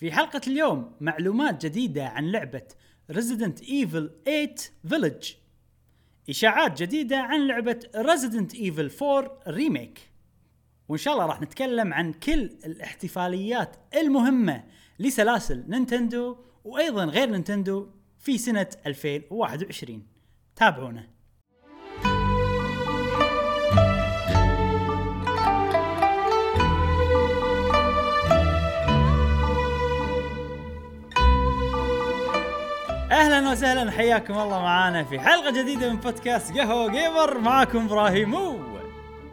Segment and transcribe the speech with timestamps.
[0.00, 2.62] في حلقة اليوم معلومات جديدة عن لعبة
[3.12, 4.54] Resident Evil 8
[4.88, 5.34] Village.
[6.28, 10.10] إشاعات جديدة عن لعبة Resident Evil 4 Remake
[10.88, 14.64] وإن شاء الله راح نتكلم عن كل الاحتفاليات المهمة
[14.98, 20.06] لسلاسل نينتندو وأيضا غير نينتندو في سنة 2021
[20.56, 21.08] تابعونا.
[33.20, 38.58] أهلا وسهلا حياكم الله معانا في حلقة جديدة من بودكاست قهوة Gamer معاكم إبراهيم و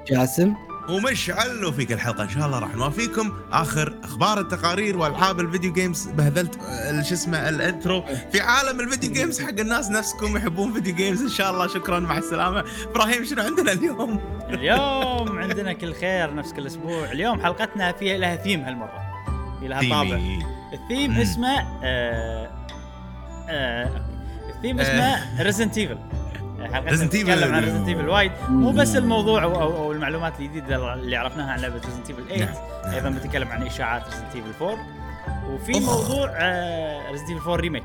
[0.08, 0.54] جاسم.
[0.90, 3.34] ومشعل وفي كل حلقه إن شاء الله راح نوافيكم.
[3.52, 8.80] آخر أخبار التقارير وألعاب ال video games بهذلت آه، شو اسمه ال intro في عالم
[8.80, 12.64] ال video games حق الناس نفسكم يحبون video games إن شاء الله شكرا مع السلامة.
[12.84, 14.20] إبراهيم شنو عندنا اليوم؟
[14.50, 17.12] اليوم عندنا كل خير نفس كل أسبوع.
[17.12, 19.02] اليوم حلقتنا فيها لها ثيم هالمرة.
[19.59, 20.20] في لها طابع.
[20.73, 21.12] الثيم.
[21.12, 22.57] اسمه آه
[23.50, 24.81] الثيم آه.
[24.84, 25.98] اسمه Resident Evil
[26.58, 27.16] Resident Evil.
[27.16, 31.52] نتكلم عن Resident Evil وايد مو بس الموضوع أو, أو, أو المعلومات الجديدة اللي عرفناها
[31.52, 32.53] عن لعبة Resident Evil 8 نعم،
[32.86, 32.94] نعم.
[32.94, 34.78] أيضا بنتكلم عن إشاعات Resident Evil 4
[35.50, 35.80] وفي أوه.
[35.81, 36.25] موضوع
[37.12, 37.84] Resident Evil 4 Remake.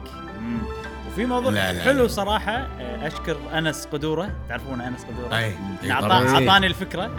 [1.12, 2.08] وفي موضوع لا، لا، حلو.
[2.08, 5.52] صراحة آه، أشكر أنس قدورة تعرفون أنس قدورة أي
[5.82, 6.30] اللي عطا- طبعاً.
[6.30, 7.10] عطاني الفكرة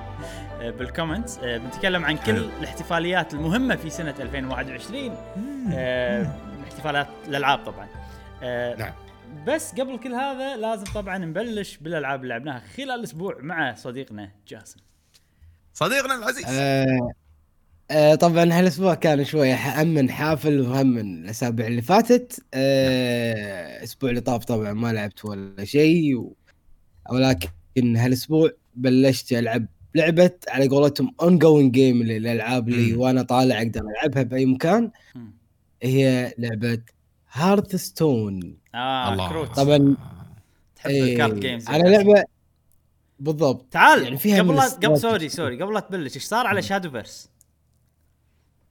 [0.78, 2.36] بالكومنت آه، بنتكلم عن كل.
[2.60, 5.14] الاحتفاليات المهمة في سنة 2021
[5.74, 6.26] آه،
[6.86, 7.88] احتفالات الالعاب طبعا
[8.42, 8.92] آه، نعم.
[9.46, 14.80] بس قبل كل هذا لازم طبعا نبلش بالألعاب اللي لعبناها خلال الأسبوع مع صديقنا جاسم
[15.74, 17.12] صديقنا العزيز آه
[17.90, 23.78] آه طبعا هالأسبوع كان شوية ح- هم من حافل وهم من الأسابيع اللي فاتت آه
[23.78, 26.36] الأسبوع اللي طاف طبعا ما لعبت ولا شيء و...
[27.10, 32.94] ولكن هالأسبوع بلشت ألعب لعبة على قولتهم ongoing game الالعاب اللي.
[32.94, 34.90] وأنا طالع أقدر ألعبها بأي مكان.
[35.82, 36.82] هي لعبة
[37.32, 39.28] Hearthstone آه الله.
[39.28, 39.56] كروت.
[39.56, 39.96] طبعاً.
[40.76, 42.24] تحب ال card games على لعبه
[43.20, 43.66] بالضبط.
[43.72, 44.60] تعال يعني فيها قبل.
[44.60, 47.28] قبل sorry sorry قبل لا تبلش إيش صار على Shadowverse؟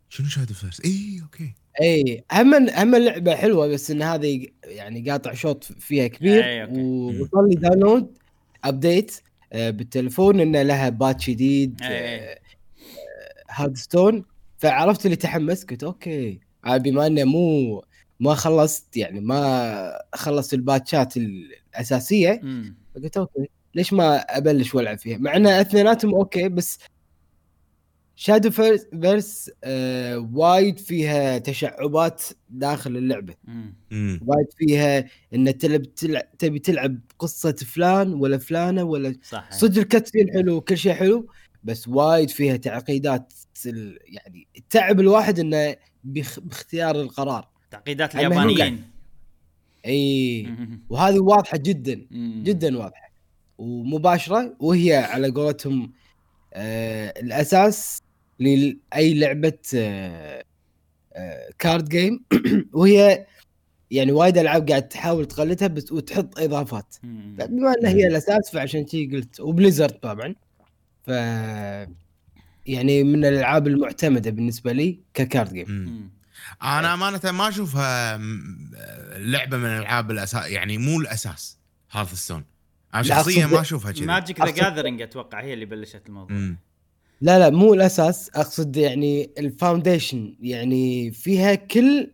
[0.10, 1.54] شنو Shadowverse اي okay.
[1.82, 6.44] اي هم هم اللعبة حلوة بس إن هذه يعني قاطع شوط فيها كبير.
[6.44, 6.82] أي، okay.
[6.82, 8.18] ووصل لي download
[8.64, 9.22] ابديت
[9.54, 11.82] آه، بالتليفون إنه لها patch جديد.
[13.50, 14.26] Hearthstone
[14.58, 16.40] فعرفت اللي تحمست قلت okay.
[16.68, 17.84] بما انه مو
[18.20, 22.76] ما خلصت يعني ما خلصت الباتشات الأساسية مم.
[22.96, 26.80] فقلت okay ليش ما أبلش وألعب فيها؟ مع إن اثنيناتهم okay بس
[28.18, 33.36] Shadowverse, آه وايد فيها تشعبات داخل اللعبة.
[33.92, 34.20] مم.
[34.26, 40.34] وايد فيها إن تلعب تلعب تبي تلعب قصة فلان ولا فلانة ولا صح صدق الكاتسين
[40.34, 41.28] حلو وكل شيء حلو
[41.64, 43.34] بس وايد فيها تعقيدات
[43.66, 47.48] ال- يعني تعب الواحد إنه باختيار القرار.
[47.72, 48.84] تعقيدات اليابانيين.
[49.86, 50.48] إي.
[50.90, 52.08] وهذه واضحة جدا.
[52.44, 53.12] جدا واضحة.
[53.58, 55.94] ومباشرة وهي على قولتهم
[56.54, 58.02] آه الأساس
[58.40, 60.44] لاي لعبة آه
[61.14, 62.26] آه card game
[62.74, 63.26] وهي
[63.92, 66.96] يعني وايد ألعاب قاعد تحاول تقلدها بس وتحط إضافات.
[67.04, 70.36] بما إنها هي الأساس فعشان شي قلت و Blizzard طبعا.
[71.04, 71.10] ف
[72.66, 76.10] يعني من الألعاب المعتمدة بالنسبة لي ك card game مم.
[76.64, 78.18] أنا أمانة ما أشوفها
[79.18, 81.58] لعبة من الألعاب الاساس يعني مو الأساس
[81.92, 82.44] Hearthstone
[82.94, 84.06] أنا شخصيا ما أشوفها كذي.
[84.06, 86.38] Magic the Gathering أتوقع هي اللي بلشت الموضوع.
[86.38, 86.58] مم.
[87.22, 92.12] لا لا مو الأساس أقصد يعني ال foundation يعني فيها كل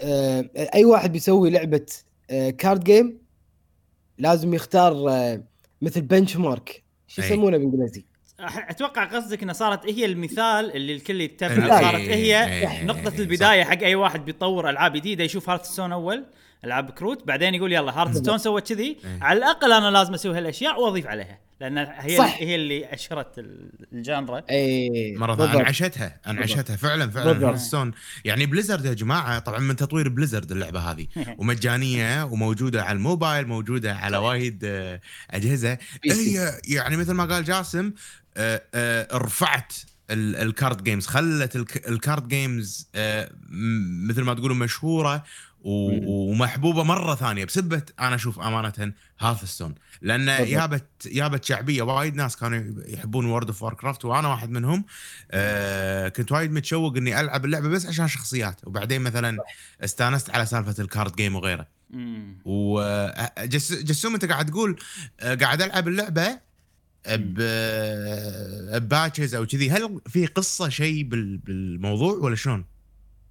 [0.00, 1.86] آه أي واحد بيسوي لعبة
[2.30, 3.18] آه card game
[4.18, 5.44] لازم يختار آه
[5.82, 7.26] مثل بنش مارك شو أي.
[7.26, 8.04] يسمونه بالإنجليزي؟
[8.42, 11.80] أتوقع قصدك انها صارت هي المثال اللي الكل يتبعه البداية.
[11.80, 16.24] صارت هي إيه، نقطة إيه، البداية حق أي واحد بيطور ألعاب جديدة يشوف Hearthstone أول.
[16.64, 19.18] ألعاب كروت بعدين يقول يلا Hearthstone سوت كذي إيه.
[19.22, 22.36] على الأقل أنا لازم أسوي هالأشياء وأضيف عليها لأن هي صح.
[22.40, 25.54] هي اللي أشهرت ال- ال genre اي مرة.
[25.54, 27.44] أنعشتها أنعشتها فعلا فعلا بالضبط.
[27.48, 27.92] Hearthstone
[28.24, 31.06] يعني Blizzard يا جماعة طبعا من تطوير Blizzard اللعبة هذه
[31.38, 35.00] ومجانية وموجودة على الموبايل موجودة على وايد آه،
[35.30, 35.78] أجهزة.
[36.04, 37.92] هي يعني مثل ما قال جاسم
[38.36, 39.72] آه، آه، رفعت
[40.10, 42.88] ال- ال card games خلت الك- ال card games
[44.08, 45.24] مثل ما تقولوا مشهورة.
[45.64, 50.46] ومحبوبة مرة ثانية بسبه أنا أشوف أمانة Hearthstone لأن.
[50.46, 54.84] جابت جابت شعبية وايد ناس كانوا يحبون World of Warcraft وأنا واحد منهم.
[55.30, 58.66] آه كنت وايد متشوق إني ألعب اللعبة بس عشان شخصيات.
[58.66, 59.38] وبعدين مثلا
[59.84, 61.66] استانست على سالفة ال card game وغيره.
[62.44, 64.76] وجسوم أنت قاعد تقول
[65.20, 66.38] آه، قاعد ألعب اللعبة
[67.08, 69.70] ب- patches أو كذي.
[69.70, 72.64] هل في قصة شيء بال- بالموضوع ولا شلون؟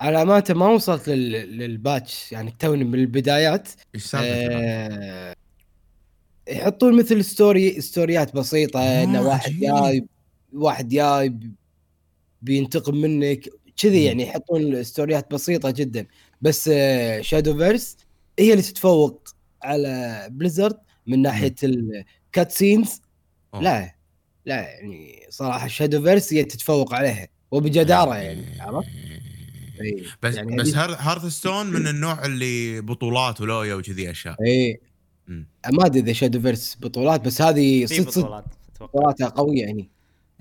[0.01, 1.31] على امانته ما وصلت لل...
[1.57, 5.36] لل patch يعني توني من البدايات إيش سالفة آه...
[6.50, 9.51] يحطون مثل story ستوريات بسيطة آه، إنه واحد.
[9.59, 10.06] جاي
[10.53, 11.51] واحد جاي بي-
[12.42, 14.03] بينتقم منك كذي.
[14.06, 16.06] يعني يحطون ستوريات بسيطة جدا
[16.42, 16.69] بس
[17.21, 17.97] Shadowverse
[18.39, 19.30] هي اللي تتفوق
[19.63, 20.77] على Blizzard
[21.07, 23.01] من ناحية ال cutscenes
[23.53, 23.63] أوه.
[23.63, 23.95] لا
[24.45, 28.88] لا يعني صراحة Shadowverse هي تتفوق عليها وبجدارة يعني عرفت؟
[29.81, 34.81] إي، بس يعني بس Hearthstone من النوع اللي بطولات ولويا وكذي أشياء اي.
[35.73, 38.45] ما أدري إذا Shadowverse بطولات بس هذه في صدق بطولات
[38.75, 39.89] أتوقع بطولاتها قوية يعني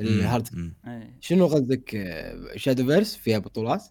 [0.00, 0.72] الهارد.
[0.86, 1.16] إيه.
[1.20, 1.96] شنو قصدك
[2.56, 3.84] Shadowverse فيها بطولات؟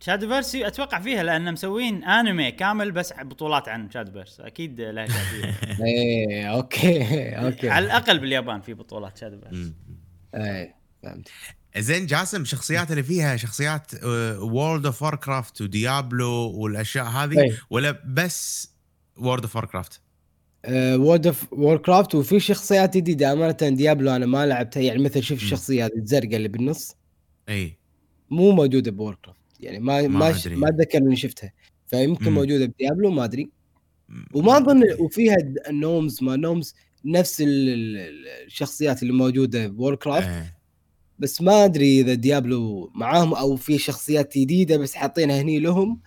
[0.00, 5.06] Shadowverse أتوقع فيها لأن مسوين انمي كامل بس بطولات عن Shadowverse أكيد لها.
[5.86, 9.72] إيه okay okay على الأقل باليابان في بطولات Shadow verse.
[10.34, 11.28] إيه فهمت
[11.78, 17.58] زين جاسم شخصيات اللي فيها شخصيات World of Warcraft و Diablo والأشياء هذه إيه.
[17.70, 18.70] ولا بس
[19.16, 20.00] World of Warcraft؟
[20.72, 25.42] World of Warcraft وفي شخصيات جديدة أمانة Diablo أنا ما لعبتها يعني مثل شوف.
[25.42, 26.96] الشخصيه هذه الزرقاء اللي بالنص
[27.48, 27.78] إي
[28.30, 30.56] مو موجودة ب Warcraft يعني ما ما ما ش- أدري.
[30.56, 31.52] ما أتذكر إني شفتها
[31.86, 32.32] فيمكن.
[32.32, 33.50] موجودة ب Diablo ما أدري
[34.34, 35.36] وما أظن وفيها
[35.68, 36.74] ال gnomes ما gnomes
[37.04, 40.44] نفس ال- ال- الشخصيات اللي موجودة ب Warcraft.
[41.20, 46.00] بس ما أدري إذا Diablo معاهم أو في شخصيات جديدة بس حاطينها هني لهم.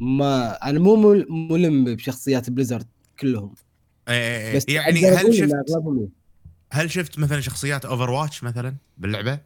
[0.00, 2.86] ما أنا مو مل- ملم بشخصيات Blizzard
[3.20, 3.54] كلهم.
[4.08, 4.56] إيه، إيه، إيه.
[4.56, 5.54] بس يعني هل شفت
[6.72, 9.38] هل شفت مثلا شخصيات Overwatch مثلا باللعبة؟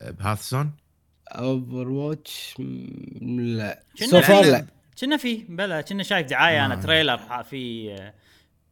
[0.00, 0.70] ب Hearthstone؟
[1.28, 2.54] Overwatch
[3.20, 3.82] لا.
[3.98, 4.66] كنا so far في- لا.
[5.00, 7.90] كنا في بلا كنا شايف دعاية أنا trailer في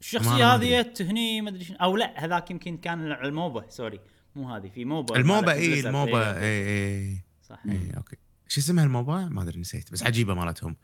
[0.01, 1.77] الشخصيه هذه هني ما أدري شنو.
[1.77, 4.01] أو لا هذاك يمكن كان على ال MOBA sorry.
[4.37, 5.17] مو هذه في MOBA.
[5.17, 5.81] ال MOBA اي.
[5.81, 7.59] ال MOBA إيه، اي اي صح.
[7.69, 8.17] اي okay.
[8.49, 9.93] شو اسمها ال MOBA؟ ما أدري نسيت.
[9.93, 10.77] بس عجيبة مالتهم.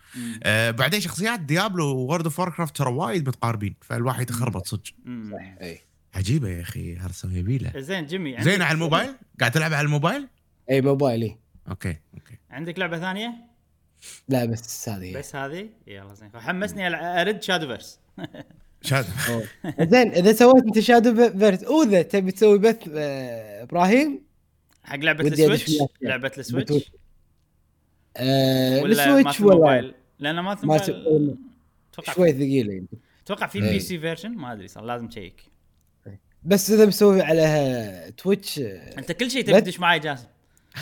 [0.43, 4.83] آه بعدين شخصيات Diablo و World of Warcraft ترى وايد متقاربين فالواحد يتخربط صدق.
[5.33, 5.81] صح اي
[6.15, 10.29] عجيبة يا أخي Hearth يبيله زين جيمي عندك- زين على الموبايل؟ قاعد تلعب على الموبايل؟
[10.71, 11.37] اي موبايلي.
[11.69, 12.39] أوكي أوكي.
[12.51, 13.35] عندك لعبة ثانية؟
[14.29, 15.17] لا بس هذه.
[15.19, 16.31] بس هذه؟ يلا زين.
[16.35, 17.41] حمسني أرد
[18.83, 19.09] شادو.
[19.93, 24.23] زين إذا سويت أنت شادو فيرت أوذا تبي تسوي بث آه، إبراهيم؟
[24.85, 25.79] حق لعبة السويتش.
[26.03, 26.91] لعبة السويتش.
[28.17, 31.37] آه السويتش ولا؟ الموبايل لأن الموبايل.
[31.93, 33.71] أتوقع شوي ثقيله يمكن أتوقع في إيه.
[33.71, 35.43] بي سي فيرجن ما أدري صار لازم تشيك.
[36.45, 40.27] بس إذا بسوي عليها تويتش آه، أنت كل شيء تبي تدش معي جاسم.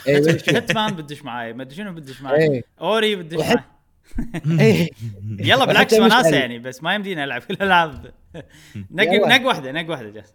[0.07, 3.65] هيتمان بدش معي ما أدري شنو بدش معي اي أوري بدش وحت- معي
[5.39, 6.37] يلا بالعكس وناسه.
[6.37, 8.13] يعني بس ما يمدينا العب كل الألعاب.
[8.91, 9.09] نق.
[9.29, 10.35] نق واحدة نق واحدة جاسم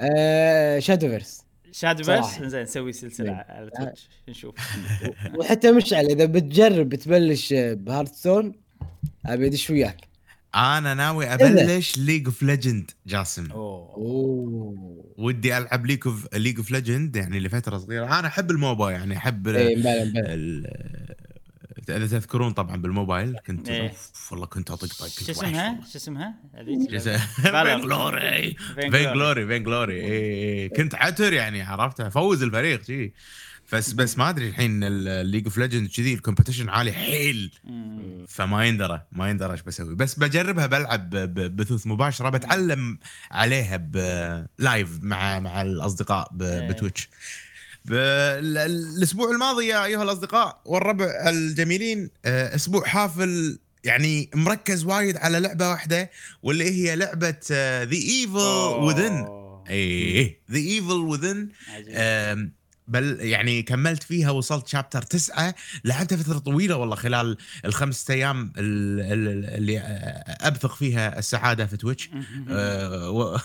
[0.00, 2.48] آه شادو فيرس شادو فيرس صراحة.
[2.48, 3.46] زين نسوي سلسلة إيه.
[3.48, 4.54] على تويتش نشوف.
[5.38, 8.52] وحتى مشعل إذا بتجرب بتبلش بهارتستون
[9.26, 9.96] أبي أدش وياك.
[10.54, 13.50] أنا ناوي أبلش League of Legends جاسم.
[13.50, 13.94] أوه.
[13.94, 15.14] أوه.
[15.18, 18.18] ودي ألعب League of League of Legends يعني لفترة صغيرة.
[18.18, 19.48] أنا أحب ال MOBA يعني أحب
[21.88, 23.88] إذا تذكرون طبعا بالموبايل كنت إيه.
[23.88, 26.34] أوف، والله كنت اطقطق شو اسمها؟ شو اسمها؟
[26.64, 30.68] Vainglory Vainglory Vainglory اي.
[30.68, 33.12] كنت عتر يعني عرفت افوز الفريق شي
[33.72, 37.52] بس بس ما أدري الحين ال League of Legends كذي ال competition عالي حيل.
[38.28, 41.10] فما يندرى ما يندرى إيش بسوي بس بجربها بلعب
[41.56, 42.98] بثوث مباشرة بتعلم
[43.30, 46.68] عليها ب live مع مع الأصدقاء إيه.
[46.68, 47.08] ب Twitch
[47.88, 55.70] الأسبوع الماضي يا أيها الأصدقاء والربع الجميلين آه، أسبوع حافل يعني مركز وايد على لعبة
[55.70, 56.10] واحدة
[56.42, 58.38] واللي هي لعبة The Evil
[58.80, 59.26] Within.
[59.70, 61.48] اي The Evil Within
[62.90, 65.54] بل يعني كملت فيها وصلت chapter تسعة
[65.84, 69.78] لعبتها فترة طويلة والله خلال الخمسة أيام ال- ال- اللي
[70.40, 72.10] أبثق فيها السعادة في تويتش
[73.10, 73.36] و-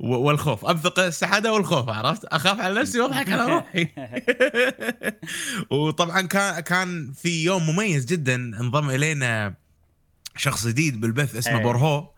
[0.00, 0.64] والخوف.
[0.64, 3.88] أبثق السعادة والخوف عرفت؟ أخاف على نفسي وأضحك على روحي.
[5.70, 9.54] وطبعا كان كان في يوم مميز جدا انضم إلينا
[10.36, 11.64] شخص جديد بالبث اسمه إيه.
[11.64, 12.10] برهو.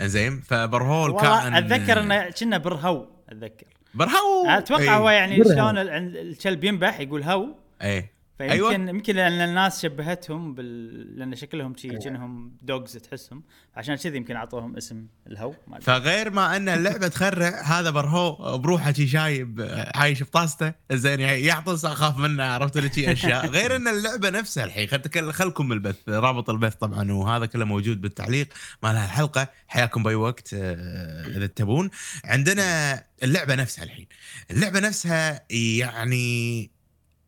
[0.00, 3.66] زين؟ فبرهول والله كان أتذكر إنه كنا برهو أتذكر.
[3.96, 4.96] برهو أتوقع إيه.
[4.96, 5.44] هو يعني.
[5.44, 7.46] شلون ال- الكلب ينبح يقول هو
[7.82, 8.74] إيه فيمكن أيوة.
[8.74, 11.18] يمكن لأن الناس شبهتهم بال...
[11.18, 13.42] لأن شكلهم شي كأنهم dogs تحسهم.
[13.76, 15.80] عشان كذي يمكن أعطوهم اسم الهو ما.
[15.80, 21.84] فغير ما أن اللعبة تخرع هذا برهو بروحه شي شايب عايش بطاستة زين يعني يعطس
[21.84, 23.46] أخاف منه عرفت لي شي أشياء.
[23.56, 28.48] غير أن اللعبة نفسها الحين خلكم البث رابط البث طبعا وهذا كله موجود بالتعليق
[28.82, 31.90] مال الحلقة حياكم باي وقت آه، إذا تبون.
[32.24, 34.06] عندنا اللعبة نفسها الحين.
[34.50, 36.75] اللعبة نفسها يعني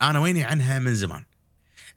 [0.02, 1.24] أنا ويني عنها من زمان.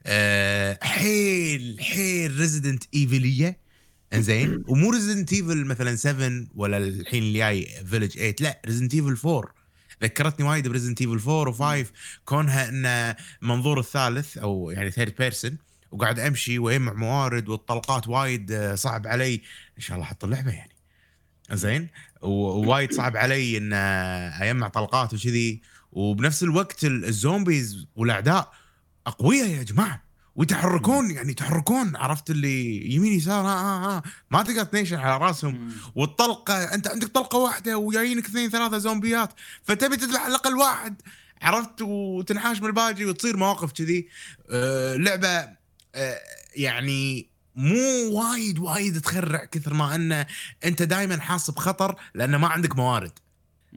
[0.06, 3.56] آه حيل حيل Resident Evil إيه
[4.12, 9.28] إنزين؟ ومو Resident Evil مثلا 7 ولا الحين اللي جاي Village 8 لا Resident Evil
[9.28, 9.54] 4
[10.02, 11.86] ذكرتني وايد ب Resident Evil 4 و5
[12.24, 15.58] كونها إنه منظور الثالث أو يعني third person
[15.90, 19.34] وقاعد أمشي واجمع موارد والطلقات وايد آه، صعب علي.
[19.76, 20.72] إن شاء الله أحط اللعبة يعني.
[21.52, 21.88] زين
[22.22, 25.62] ووايد صعب علي ان اجمع طلقات وكذي.
[25.92, 28.52] وبنفس الوقت ال- ال zombies والأعداء
[29.06, 30.02] أقوياء يا جماعة.
[30.36, 31.96] ويتحركون يعني يتحركون.
[31.96, 35.72] عرفت اللي يمين يسار ها ها ها ما تقدر تنيشن على راسهم.
[35.94, 39.32] والطلقة أنت عندك طلقة واحدة وجايينك اثنين ثلاثة زومبيات.
[39.64, 41.02] فتبي تذبح على الأقل واحد.
[41.42, 44.08] عرفت؟ وتنحاش من الباقي وتصير مواقف كذي.
[44.50, 45.48] آه لعبة
[45.94, 46.18] آه
[46.56, 50.26] يعني مو وايد وايد تخرع كثر ما أنه
[50.64, 53.12] أنت دائما حاس بخطر لأنه ما عندك موارد.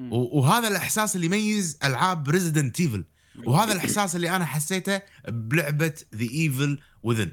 [0.10, 3.06] وهذا الإحساس اللي يميز ألعاب Resident Evil
[3.46, 7.32] وهذا الإحساس اللي أنا حسيته بلعبة The Evil Within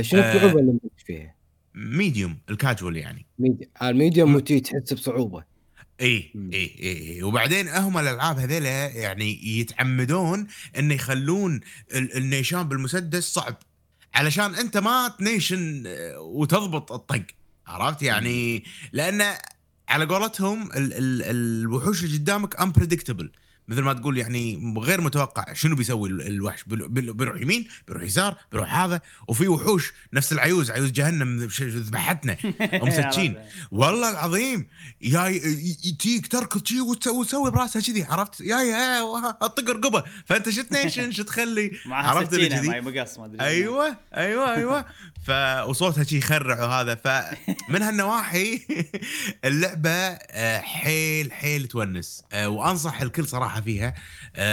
[0.00, 0.34] شنو آه.
[0.34, 1.34] الصعوبة اللي موجود فيها؟
[1.74, 3.26] medium ال casual يعني.
[3.38, 5.44] medium آه ال medium وتي تحس بصعوبة.
[6.00, 6.32] إي.
[6.52, 10.46] إي إي وبعدين هم الألعاب هذيلا يعني يتعمدون
[10.78, 11.60] انه يخلون
[11.94, 13.56] ال- النيشان بالمسدس صعب.
[14.14, 17.22] علشان أنت ما تنيشن آه، وتضبط الطق.
[17.66, 19.22] عرفت يعني؟ لأن
[19.88, 23.26] على قولتهم ال ال الوحوش اللي قدامك unpredictable.
[23.68, 26.64] مثل ما تقول يعني غير متوقع شنو بيسوي ال- الوحش.
[26.66, 32.36] بيروح يمين بيروح يسار بيروح هذا وفي وحوش نفس العيوز عيوز جهنم ذبحتنا
[32.82, 33.36] ومسكين
[33.70, 34.66] والله العظيم.
[35.02, 39.02] يا يجيك تركض شي وتسوي براسها كذي عرفت؟ يا يا
[39.42, 40.04] أطق رقبة.
[40.26, 42.68] فأنت شو تنيشن شو تخلي؟ عرفت اللي كذي؟
[43.18, 43.40] ما أدري.
[43.40, 44.84] أيوه أيوه أيوه.
[45.26, 45.30] ف
[45.68, 46.94] وصوتها شي يخرع وهذا.
[46.94, 48.60] فمن هالنواحي
[49.44, 52.22] اللعبة آه، حيل حيل تونس.
[52.32, 53.94] آه، وأنصح الكل صراحة فيها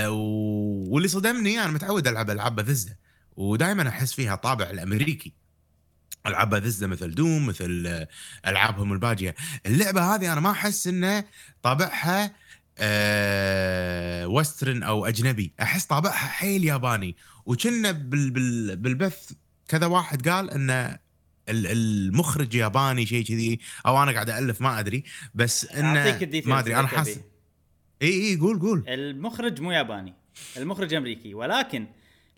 [0.08, 2.96] و- واللي صدمني أنا متعود ألعب ألعاب بثزدا
[3.36, 5.34] ودائما أحس فيها طابع الأمريكي.
[6.28, 8.08] ألعاب بثزدا مثل دوم مثل آه،
[8.50, 9.36] ألعابهم الباجية.
[9.66, 11.24] اللعبة هذه أنا ما أحس إنه
[11.64, 12.32] طابعها
[12.78, 15.54] آه western أو أجنبي.
[15.62, 19.32] أحس طابعها حيل ياباني وكنا بال بال بالبث
[19.68, 20.98] كذا واحد قال إن ال-
[21.50, 25.04] المخرج ياباني شيء كذي أو أنا قاعد الف ما أدري
[25.36, 27.20] بس انه ما أدري أنا حاسس.
[28.02, 28.84] إي إي قول قول.
[28.88, 30.14] المخرج مو ياباني.
[30.58, 31.34] المخرج أمريكي.
[31.34, 31.88] ولكن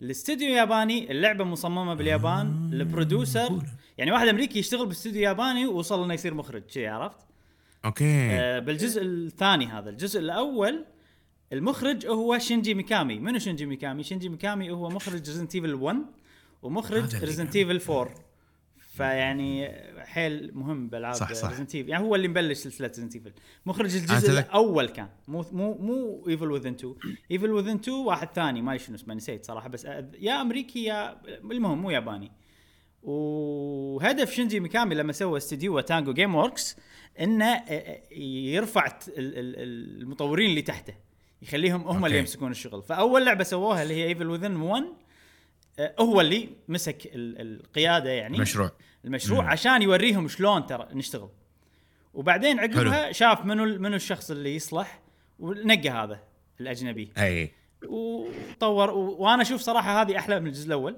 [0.02, 3.64] الاستوديو ياباني اللعبة مصممة باليابان ال producer.
[3.98, 6.64] يعني واحد أمريكي يشتغل باستوديو ياباني ووصل إنه يصير مخرج.
[6.68, 7.18] شي عرفت؟
[7.86, 8.30] okay.
[8.30, 10.86] آه بالجزء الثاني هذا الجزء الأول
[11.54, 13.20] المخرج هو شينجي ميكامي.
[13.20, 15.98] منو شينجي ميكامي؟ شينجي ميكامي هو مخرج Resident Evil 1
[16.62, 18.27] ومخرج Resident Evil 4
[18.98, 19.72] فيعني
[20.06, 21.50] حيل مهم بالالعاب صح، صح.
[21.50, 23.32] Resident يعني هو اللي مبلش سلسلة Resident Evil
[23.66, 25.10] مخرج الجزء الأول كان.
[25.28, 26.96] مو مو مو Evil Within 2
[27.32, 29.86] Evil Within 2 واحد ثاني ما شنو اسمه نسيت صراحة بس
[30.20, 32.32] يا أمريكي يا المهم مو ياباني.
[33.04, 36.78] وهدف شينجي ميكامي لما سوى استديو Tango Gameworks
[37.20, 37.64] إنه
[38.52, 40.94] يرفع المطورين اللي تحته.
[41.42, 42.20] يخليهم هم اللي.
[42.20, 42.84] يمسكون الشغل.
[42.84, 45.07] فأول لعبة سووها اللي هي Evil Within 1 آه،
[46.00, 48.38] هو اللي مسك ال- القيادة يعني.
[48.38, 48.72] مشروع
[49.06, 49.50] المشروع مم.
[49.50, 51.30] عشان يوريهم شلون ترى نشتغل.
[52.14, 55.02] وبعدين عقبها شاف منو منو الشخص اللي يصلح
[55.40, 56.20] ونقى هذا
[56.62, 57.12] الأجنبي.
[57.18, 57.52] أي.
[57.88, 59.16] وطور و...
[59.20, 60.98] وأنا أشوف صراحة هذه أحلى من الجزء الأول.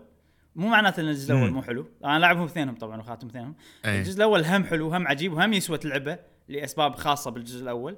[0.56, 1.52] مو معناته إن الجزء الأول.
[1.52, 1.88] مو حلو.
[2.06, 3.56] أنا لعبهم اثنينهم طبعا وخاتم اثنينهم.
[3.86, 7.98] الجزء الأول هم حلو هم عجيب وهم يسوى تلعبه لأسباب خاصة بالجزء الأول.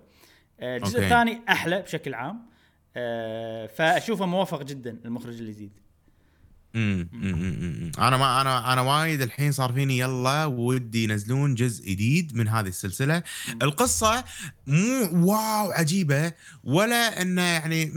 [0.60, 1.06] آه، الجزء okay.
[1.06, 2.46] الثاني أحلى بشكل عام.
[2.96, 5.80] آه، فأشوفه موفق جدا المخرج اللي يزيد.
[6.75, 7.92] امم.
[8.00, 12.68] أنا ما أنا أنا وايد الحين صار فيني يلا ودي ينزلون جزء جديد من هذه
[12.68, 13.24] السلسلة
[13.62, 14.24] القصة
[14.68, 17.92] مو wow عجيبة ولا إنه يعني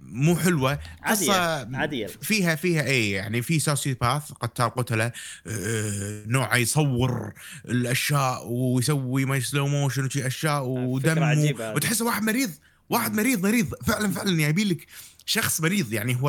[0.00, 2.06] مو حلوة قصة عادية، عادية.
[2.06, 5.12] فيها فيها اي يعني في sociopath قتال قتله
[5.46, 7.32] آه، نوعه يصور
[7.68, 11.72] الأشياء ويسوي ما slow motion وشي أشياء ودم هذه.
[11.76, 12.50] وتحسه واحد مريض
[12.90, 13.74] واحد مريض مريض.
[13.86, 14.86] فعلا فعلا يبي لك
[15.26, 15.92] شخص مريض.
[15.92, 16.28] يعني هو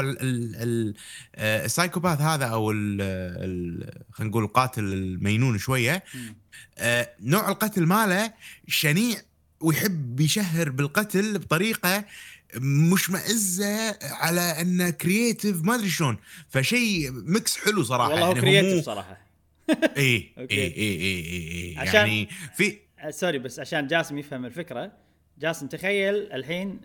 [1.36, 6.04] آه، ال psychopath هذا أو خلينا نقول القاتل المينون شوية.
[6.78, 8.34] آه، نوع القتل ماله
[8.68, 9.18] شنيع
[9.60, 12.06] ويحب يشهر بالقتل بطريقة
[12.56, 16.18] مشمئزة على أنه creative ما أدري شلون.
[16.50, 18.10] فشيء mix حلو صراحة.
[18.12, 19.28] والله يعني creative مو- صراحة.
[19.70, 20.48] اي اي.
[20.52, 24.92] اي اي اي يعني في آه، sorry بس عشان جاسم يفهم الفكرة
[25.40, 26.82] جاسم تخيل الحين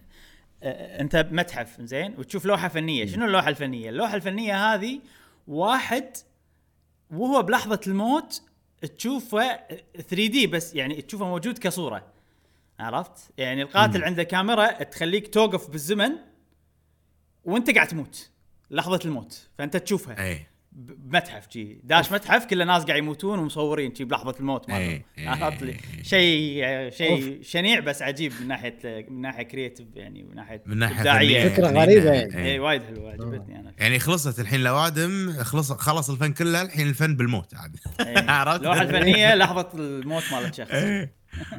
[0.62, 3.06] آه، انت بمتحف زين؟ وتشوف لوحة فنية.
[3.06, 5.00] شنو اللوحة الفنية؟ اللوحة الفنية هذه
[5.48, 6.16] واحد
[7.10, 8.42] وهو بلحظة الموت
[8.98, 9.56] تشوفه
[10.08, 12.12] 3D بس يعني تشوفه موجود كصورة.
[12.78, 16.10] عرفت؟ يعني القاتل عنده كاميرا تخليك توقف بالزمن
[17.44, 18.30] وانت قاعد تموت
[18.70, 20.14] لحظة الموت فانت تشوفها.
[20.34, 25.02] ب- بمتحف جي داش متحف كل الناس قاعد يموتون ومصورين جي بلحظة الموت إيه، مالهم
[25.18, 26.02] إيه، عرفت لي إيه.
[26.02, 30.98] شيء شيء شنيع بس عجيب من ناحية من ناحية creative يعني من ناحية من ناحية
[30.98, 31.42] إبداعية.
[31.42, 31.54] فنية.
[31.54, 31.80] فكرة فنية.
[31.80, 32.36] غريبة يعني.
[32.36, 32.52] إيه.
[32.52, 37.16] اي وايد حلوة عجبتني أنا يعني خلصت الحين الأوادم خلص خلص الفن كله الحين الفن
[37.16, 38.30] بالموت عاد إيه.
[38.30, 40.72] عرفت؟ اللوحه الفنيه لحظة الموت مالت شخص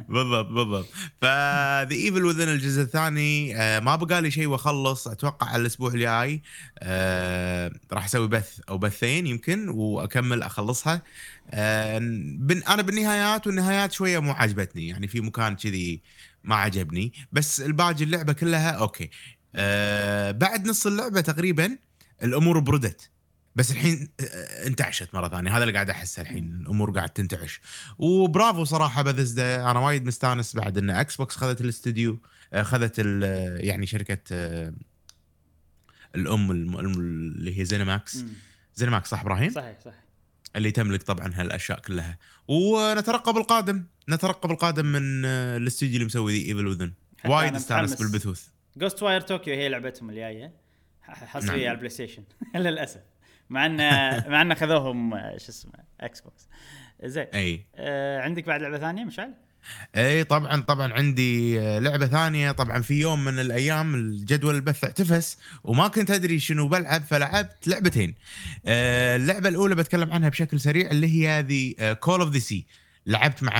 [0.08, 0.88] بالضبط بالضبط.
[1.20, 5.92] ف The Evil Within الجزء الثاني آه ما بقى لي شيء واخلص أتوقع على الأسبوع
[5.94, 6.42] الجاي
[6.78, 11.02] آه راح أسوي بث أو بثين يمكن وأكمل أخلصها.
[11.50, 11.98] آه
[12.68, 16.02] أنا بالنهايات والنهايات شوية مو عجبتني يعني في مكان كذي
[16.44, 19.10] ما عجبني بس الباقي اللعبة كلها okay.
[20.38, 21.78] بعد نص اللعبة تقريبا
[22.22, 23.10] الأمور بردت.
[23.56, 25.56] بس الحين آه، انتعشت مرة ثانية.
[25.56, 27.60] هذا اللي قاعد أحسه الحين الأمور قاعد تنتعش.
[27.98, 32.18] وبرافو صراحة بذزدا أنا وايد مستانس بعد إن Xbox خذت الاستوديو
[32.52, 34.74] آه، خذت ال- يعني شركة آه،
[36.14, 38.24] الأم اللي هي ZeniMax.
[38.74, 39.94] ZeniMax صح إبراهيم؟ صحيح صح
[40.56, 42.18] اللي تملك طبعا هالأشياء كلها.
[42.48, 43.84] ونترقب القادم.
[44.08, 46.92] نترقب القادم من آه، الاستوديو اللي مسوي Evil Within
[47.24, 47.94] وايد استانس.
[48.02, 48.46] بالبثوث.
[48.76, 50.52] Ghostwire Tokyo هي لعبتهم الجاية.
[51.02, 51.60] حصرية نعم.
[51.60, 52.22] على ال PlayStation.
[52.54, 53.00] للأسف.
[53.50, 53.76] مع ان
[54.32, 56.48] مع إن خذوهم شو اسمه Xbox
[57.04, 57.26] زين.
[57.34, 57.66] أي.
[57.76, 59.34] آه عندك بعد لعبة ثانية مشعل؟
[59.96, 62.52] أي طبعا طبعا عندي آه، لعبة ثانية.
[62.52, 68.14] طبعا في يوم من الأيام الجدول البث اعتفس وما كنت أدري شنو بلعب فلعبت لعبتين.
[68.66, 72.66] آه، اللعبة الأولى بتكلم عنها بشكل سريع اللي هي The Call of the Sea
[73.06, 73.54] لعبت مع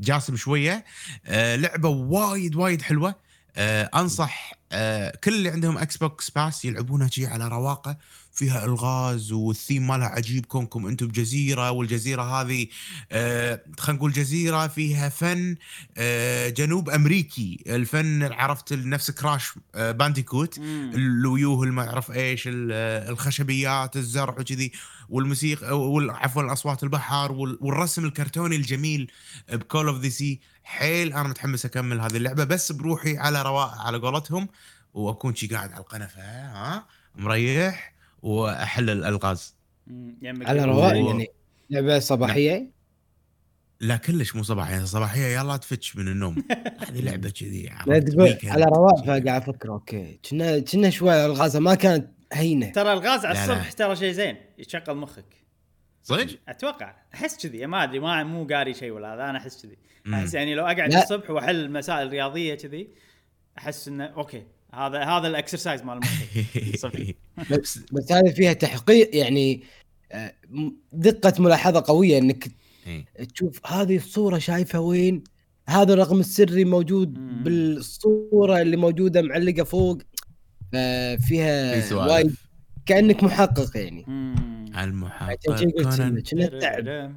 [0.00, 0.84] جاسم شوية.
[1.26, 3.14] آه، لعبة وايد وايد حلوة.
[3.56, 7.96] آه، أنصح آه، كل اللي عندهم Xbox Pass يلعبونها شي على رواقة.
[8.38, 12.66] فيها ألغاز والثيم مالها عجيب كونكم أنتم بجزيرة والجزيرة هذه
[13.12, 15.56] آه، خلينا نقول جزيرة فيها فن
[15.96, 17.64] آه، جنوب أمريكي.
[17.66, 20.58] الفن عرفت نفس Crash آه، Bandicoot.
[20.58, 22.72] الويوه ما اعرف إيش ال-
[23.10, 24.72] الخشبيات الزرع وكذي
[25.08, 29.10] والموسيقى وال- عفوا اصوات البحر وال- والرسم الكرتوني الجميل
[29.52, 33.74] ب Call of the Sea حيل أنا متحمس أكمل هذه اللعبة بس بروحي على رواق
[33.78, 34.48] على قولتهم
[34.94, 39.56] وأكون شي قاعد على القنفة ها؟ مريح؟ وأحل الألغاز.
[40.22, 40.64] يمك على.
[40.64, 41.26] رواق و- يعني
[41.70, 42.70] لعبة صباحية
[43.80, 46.36] لا كلش مو صباحية صباحية يلا تفتش من النوم
[46.88, 48.38] هذه لعبة كذي؟ لا تقول.
[48.44, 53.38] على رواق فقاعد أفكر أوكي كنا كنا شوي الغازه ما كانت هينة ترى الغاز على
[53.38, 53.52] لا، لا.
[53.52, 55.24] الصبح ترى شيء زين يشغل مخك
[56.02, 59.78] صدق؟ أتوقع أحس كذي ما أدري ما مو قاري شيء ولا هذا أنا أحس كذي.
[60.14, 61.02] أحس يعني لو أقعد لا.
[61.02, 62.88] الصبح وأحل مسائل رياضية كذي
[63.58, 66.00] أحس انه okay هذا هذا ال exercise مال.
[67.50, 69.62] بس بس هذه فيها تحقيق يعني
[70.12, 70.32] آه،
[70.92, 72.48] دقة ملاحظة قوية إنك.
[73.34, 75.24] تشوف هذه الصورة شايفها وين
[75.68, 77.42] هذا الرقم السري موجود مم.
[77.42, 79.98] بالصورة اللي موجودة معلقة فوق
[81.18, 82.34] فيها في وايد
[82.86, 84.04] كأنك محقق يعني.
[84.84, 86.22] المحقق كونان.
[86.58, 87.16] تعب.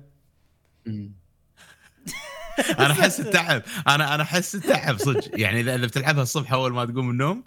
[2.80, 5.40] أنا أحس التعب أنا أنا أحس التعب صدق.
[5.40, 7.44] يعني اذا إذا بتلعبها الصبح أول ما تقوم من النوم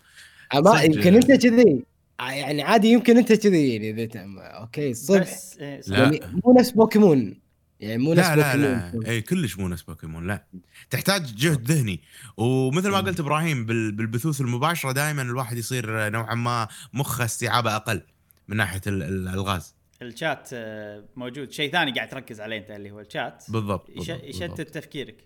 [0.54, 0.82] ما.
[0.82, 1.82] يمكن أنت كذي.
[2.20, 5.90] ع- يعني عادي يمكن أنت كذي يعني إذا okay الصبح بس إيه، صح.
[5.90, 5.98] لا.
[5.98, 7.38] يعني مو نفس بوكيمون.
[7.80, 8.74] يعني مو نفس لا لا.
[8.84, 9.04] بوكيمون.
[9.04, 10.44] لا اي كلش مو نفس بوكيمون لا.
[10.90, 12.00] تحتاج جهد ذهني.
[12.36, 18.02] ومثل ما قلت إبراهيم بال- بالبثوث المباشرة دائما الواحد يصير نوعا ما مخه استيعابه أقل
[18.48, 21.50] من ناحية ال- ال- الالغاز الشات آه، موجود.
[21.52, 23.44] شيء ثاني قاعد تركز عليه انت اللي هو الشات.
[23.48, 24.60] بالضبط, بالضبط, يشتت.
[24.60, 25.24] تفكيرك.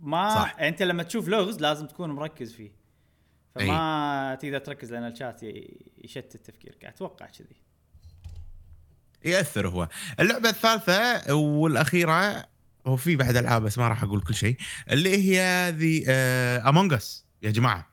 [0.00, 0.56] ما صح.
[0.60, 2.72] انت لما تشوف لغز لازم تكون مركز فيه.
[3.54, 5.40] فما تقدر تركز لأن الشات
[6.04, 6.84] يشتت تفكيرك.
[6.84, 7.62] أتوقع كذي.
[9.24, 9.88] يأثر هو.
[10.20, 12.46] اللعبة الثالثة والأخيرة
[12.86, 14.56] هو في بعد ألعاب بس ما راح أقول كل شيء
[14.90, 17.91] اللي هي The Among Us يا جماعة.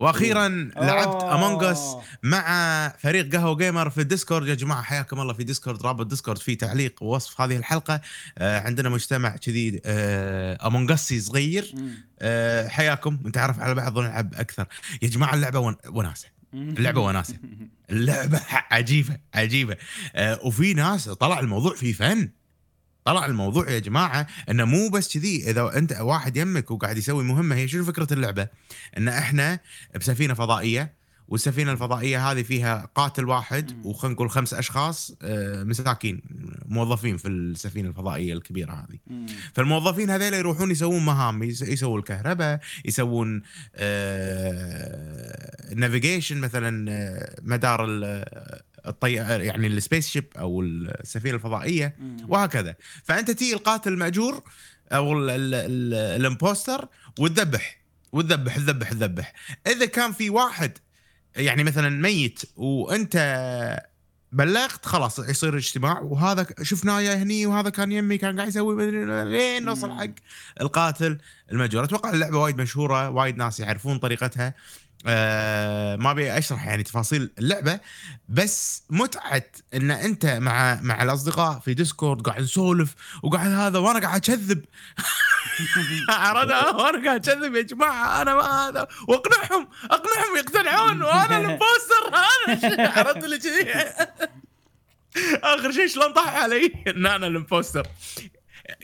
[0.00, 1.94] وأخيرا لعبت Among Us.
[2.22, 4.48] مع فريق قهوة Gamer في ال Discord.
[4.48, 8.00] يا جماعة حياكم الله في Discord رابط Discord في تعليق ووصف هذه الحلقة.
[8.38, 11.74] آه عندنا مجتمع كذي Among Us ي صغير.
[12.18, 13.18] آه حياكم.
[13.24, 14.66] نتعرف على بعض ونلعب أكثر.
[15.02, 16.26] يا جماعة اللعبة ون- وناسة.
[16.54, 17.34] اللعبة وناسة.
[17.90, 19.76] اللعبة عجيبة عجيبة.
[20.14, 22.30] آه وفي ناس طلع الموضوع فيه فن.
[23.08, 27.56] طلع الموضوع يا جماعة إنه مو بس كذي إذا أنت واحد يمك وقاعد يسوي مهمة
[27.56, 28.48] هي شنو فكرة اللعبة؟
[28.98, 29.60] إن إحنا
[29.96, 33.86] بسفينة فضائية والسفينة الفضائية هذه فيها قاتل واحد.
[33.86, 36.20] وخلينا نقول خمس أشخاص آه، مساكين
[36.66, 38.98] موظفين في السفينة الفضائية الكبيرة هذه.
[39.06, 39.26] مم.
[39.54, 43.42] فالموظفين هذول يروحون يسوون مهام يس- يسوون الكهرباء يسوون
[45.74, 47.86] navigation مثلا آه، مدار
[48.78, 51.96] ال- الطياره يعني ال spaceship أو السفينة الفضائية.
[52.28, 52.74] وهكذا.
[53.04, 54.42] فأنت تي القاتل المأجور
[54.92, 56.88] أو ال- ال- ال- impostor
[57.18, 57.78] وتذبح
[58.12, 59.32] وتذبح تذبح تذبح.
[59.66, 60.72] إذا كان في واحد
[61.36, 63.16] يعني مثلا ميت وأنت
[64.32, 66.00] بلغت خلاص يصير اجتماع.
[66.00, 68.90] وهذا شفناه يا هني وهذا كان يمي كان قاعد يسوي
[69.24, 69.92] لين نوصل.
[69.98, 70.10] حق
[70.60, 71.18] القاتل
[71.52, 74.54] المجهول أتوقع اللعبة وايد مشهورة وايد ناس يعرفون طريقتها.
[75.06, 77.80] آه ما أبي أشرح يعني تفاصيل اللعبة
[78.28, 79.42] بس متعة
[79.74, 84.64] إن أنت مع مع الأصدقاء في Discord قاعد نسولف وقاعد هذا وأنا قاعد أكذب.
[86.08, 88.86] عرفت؟ وأنا قاعد أكذب يا جماعة أنا ما هذا.
[89.08, 93.72] واقنعهم اقنعهم يقتنعون وأنا ال impostor أنا عرفت اللي كذي؟
[95.44, 97.86] آخر شيء شلون طاح علي؟ إن أنا ال impostor.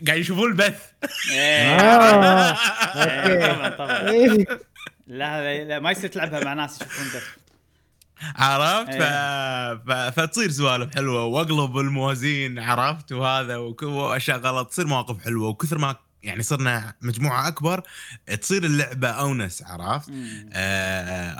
[0.07, 0.83] قاعد يشوفون البث.
[1.33, 2.57] آه.
[2.95, 3.47] okay.
[3.55, 4.59] طبعا طبعا.
[5.07, 7.45] لا لا ما يصير تلعبها مع ناس يشوفون بث
[8.37, 9.03] عرفت؟ ف...
[9.03, 9.75] إيه.
[9.75, 10.15] ف...
[10.21, 15.49] فتصير سوالف حلوة واقلب الموازين عرفت؟ وهذا وأشياء غلط تصير مواقف حلوة.
[15.49, 17.83] وكثر ما يعني صرنا مجموعة أكبر
[18.41, 20.51] تصير اللعبة أونس عرفت؟ مم.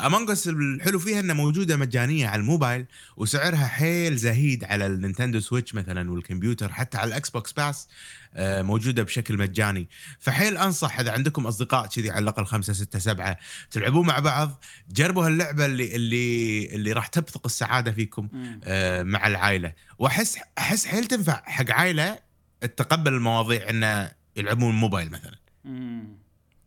[0.07, 5.41] Among Us الحلو فيها إنها موجودة مجانية على الموبايل وسعرها حيل زهيد على ال Nintendo
[5.41, 7.89] Switch مثلا والكمبيوتر حتى على ال Xbox Pass.
[7.89, 9.89] آه، موجودة بشكل مجاني.
[10.19, 13.39] فحيل أنصح إذا عندكم أصدقاء كذي على الأقل خمسة ستة سبعة
[13.71, 18.29] تلعبون مع بعض جربوا هاللعبة اللي اللي اللي راح تبثق السعادة فيكم.
[18.65, 19.73] آه، مع العائلة.
[19.99, 22.19] وأحس أحس حيل تنفع حق عائلة
[22.61, 25.39] تتقبل المواضيع إنه يلعبون موبايل مثلا.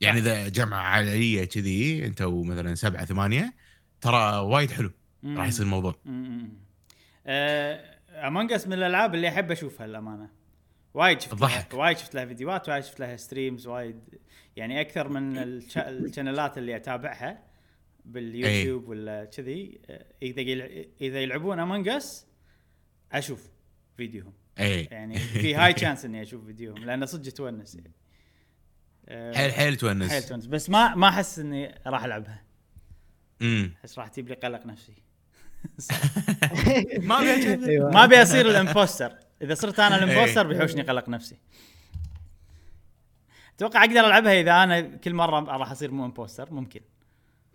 [0.02, 3.54] يعني إذا جمعه عائلية كذي أنت ومثلا سبعة ثمانية
[4.02, 4.92] ترى وايد حلو.
[5.26, 5.96] راح يصير الموضوع.
[8.28, 10.30] Among Us من الألعاب اللي أحب أشوفها للأمانة.
[10.98, 11.74] وايد شفت لها تضحك.
[11.74, 14.00] وايد شفت لها فيديوهات وايد شفت لها streams وايد
[14.56, 17.44] يعني أكثر من الش- ال channels اللي أتابعها
[18.06, 19.80] باليوتيوب ولا كذي
[20.22, 20.42] إذا
[21.02, 22.26] إذا يلعبون Among Us
[23.12, 23.50] أشوف
[23.98, 24.34] فيديوهم.
[24.60, 27.76] اي يعني في high chance إني أشوف فيديوهم لأنه صدق تونس.
[27.76, 27.94] يعني
[29.38, 30.12] حيل حيل تونس.
[30.12, 30.46] حيل تونس.
[30.46, 32.44] بس ما ما أحس إني راح ألعبها.
[33.42, 34.94] امم أحس راح تجيب لي قلق نفسي.
[37.08, 37.18] ما
[37.54, 37.80] أبي.
[37.80, 40.48] ما أبي أصير ال impostor إذا صرت أنا ال impostor إيه.
[40.48, 41.38] بيحوشني قلق نفسي
[43.56, 46.82] أتوقع أقدر ألعبها إذا أنا كل مرة راح أصير مو impostor ممكن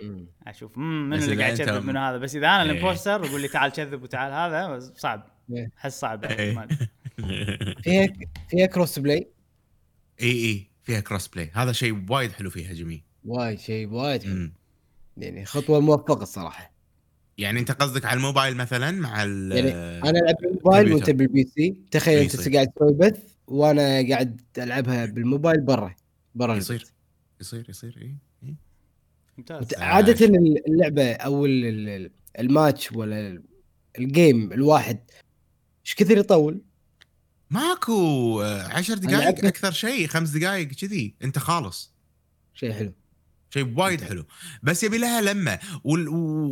[0.03, 0.27] مم.
[0.47, 2.71] أشوف مم من اللي قاعد يكذب من هذا بس إذا أنا إيه.
[2.71, 5.71] ال impostor ويقول لي تعال كذب وتعال هذا صعب إيه.
[5.79, 6.27] أحس صعب.
[7.83, 8.09] فيها
[8.51, 9.29] فيها cross-play
[10.23, 14.51] إي إي فيها cross-play هذا شيء وايد حلو فيها جميل وايد شيء وايد حلو.
[15.17, 16.73] يعني خطوة موفقة الصراحة
[17.39, 19.71] يعني أنت قصدك على الموبايل مثلا مع ال يعني
[20.09, 21.11] أنا ألعب بالموبايل وانت.
[21.11, 22.49] بال PC تخيل أنت.
[22.55, 25.95] قاعد تسوي بث وأنا قاعد ألعبها بالموبايل برا
[26.35, 26.85] برا يصير.
[27.41, 28.17] يصير يصير إي.
[29.39, 30.27] ممتاز مت- عادة
[30.67, 33.43] اللعبة أو ال- ال- الماتش ولا ال-
[33.99, 34.99] ال game الواحد
[35.87, 36.61] إيش كثر يطول؟
[37.51, 41.95] ماكو آه، عشر دقائق أكثر شيء خمس دقائق كذي أنت خالص
[42.55, 42.93] شيء حلو
[43.55, 44.25] شيء وايد حلو.
[44.63, 46.09] بس يبي لها لمة وال-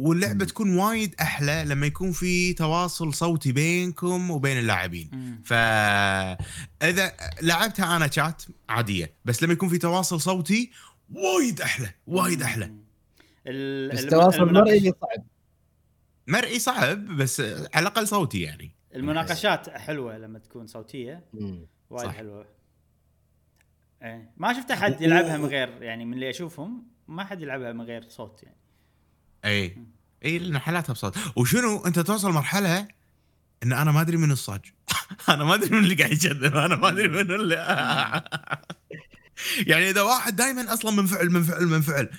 [0.07, 5.41] واللعبة تكون وايد أحلى لما يكون في تواصل صوتي بينكم وبين اللاعبين.
[5.45, 10.71] فاذا لعبتها أنا شات عادية بس لما يكون في تواصل صوتي
[11.13, 12.67] وايد أحلى وايد أحلى.
[12.67, 12.81] مم.
[13.47, 15.25] ال- بس الم- تواصل المناقش- مرئي صعب.
[16.29, 18.75] مرئي صعب بس على الأقل صوتي يعني.
[18.95, 21.25] المناقشات حلوة لما تكون صوتية.
[21.91, 22.15] وايد صح.
[22.17, 22.47] حلوة.
[24.03, 24.33] إيه.
[24.37, 28.09] ما شفت أحد يلعبها من غير يعني من اللي أشوفهم ما حد يلعبها من غير
[28.09, 28.57] صوت يعني.
[29.45, 29.77] اي
[30.25, 31.19] اي لأن حالاتها بصوت.
[31.37, 32.89] وشنو؟ أنت توصل مرحلة
[33.63, 34.61] إن أنا ما أدري من الصاج
[35.29, 37.55] أنا ما أدري من اللي قاعد يكذب أنا ما أدري من اللي
[39.71, 42.11] يعني إذا واحد دائما أصلا منفعل منفعل منفعل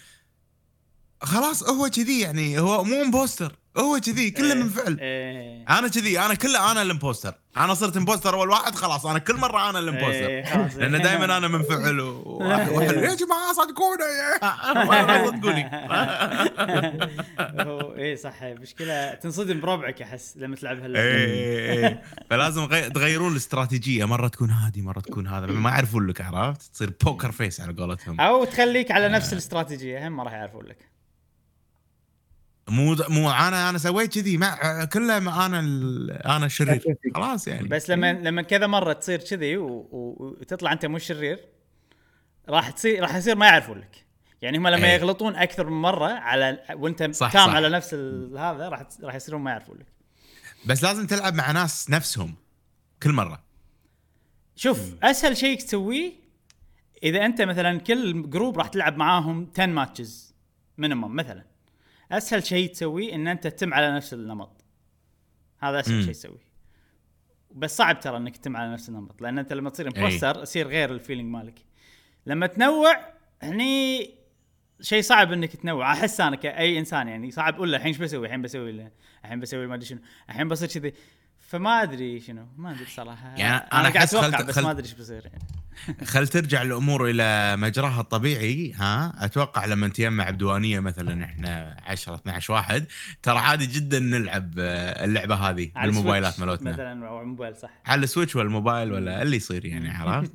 [1.21, 4.63] خلاص هو كذي يعني هو مو impostor هو كذي كله إيه.
[4.63, 5.65] منفعل إيه.
[5.79, 7.33] أنا كذي أنا كله أنا ال impostor.
[7.57, 10.27] أنا صرت impostor أول واحد خلاص أنا كل مرة أنا ال impostor.
[10.27, 10.67] إيه،.
[10.77, 12.71] لأن دائما أنا منفعل و- وأحل-
[13.09, 14.03] يا جماعة صدقوني.
[15.27, 15.69] صدقوني.
[18.01, 18.43] إيه صح.
[18.43, 21.05] مشكلة تنصدم بربعك أحس لما تلعب هاللعبة.
[21.07, 22.01] إيه، إيه.
[22.29, 24.05] فلازم غي- تغيرون الاستراتيجية.
[24.05, 25.45] مرة تكون هادي مرة تكون هذا.
[25.45, 28.21] ما يعرفون لك عرفت؟ تصير poker face على قولتهم.
[28.21, 30.90] أو تخليك على نفس الاستراتيجية هم ما راح يعرفون لك.
[32.71, 35.59] مو مو أنا أنا سويت كذي مع كله مع أنا
[36.25, 37.67] أنا الشرير خلاص يعني.
[37.67, 41.39] بس لما لما كذا مرة تصير كذي وتطلع أنت مو الشرير
[42.49, 44.05] راح تصير راح يصير ما يعرفون لك.
[44.41, 44.93] يعني هم لما إيه.
[44.93, 47.55] يغلطون أكثر من مرة على وأنت صح، تام صح.
[47.55, 47.93] على نفس
[48.37, 49.87] هذا راح راح يصيرون ما يعرفون لك.
[50.65, 52.35] بس لازم تلعب مع ناس نفسهم
[53.03, 53.43] كل مرة.
[54.55, 56.13] شوف أسهل شيء تسويه
[57.03, 60.35] إذا أنت مثلا كل group راح تلعب معاهم 10 matches
[60.77, 61.50] minimum مثلا.
[62.11, 64.65] أسهل شيء تسويه إن أنت تتم على نفس النمط.
[65.59, 66.03] هذا أسهل.
[66.03, 66.51] شيء تسويه.
[67.51, 70.91] بس صعب ترى إنك تتم على نفس النمط لأن أنت لما تصير impostor يصير غير
[70.91, 71.59] ال feeling مالك.
[72.25, 74.09] لما تنوع هني
[74.81, 75.93] شيء صعب إنك تنوع.
[75.93, 78.91] أحس أنا كأي إنسان يعني صعب أقول له الحين إيش بسوي؟ الحين بسوي
[79.23, 79.99] الحين بسوي ما أدري شنو.
[80.29, 80.93] الحين بصير كذي.
[81.51, 84.83] فما أدري شنو ما أدري صراحة يعني أنا قاعد أتوقع خلت- بس خلت- ما أدري
[84.83, 85.43] إيش بيصير يعني.
[86.11, 92.53] خل ترجع الأمور إلى مجراها الطبيعي ها؟ أتوقع لما تجمع بديوانية مثلا إحنا 10 12
[92.53, 92.85] واحد
[93.23, 96.71] ترى عادي جدا نلعب آه، اللعبة هذه على بالموبايلات مالتنا.
[96.71, 97.69] مثلا أو على الموبايل صح.
[97.85, 100.31] على ال Switch ولا الموبايل ولا اللي يصير يعني عرفت؟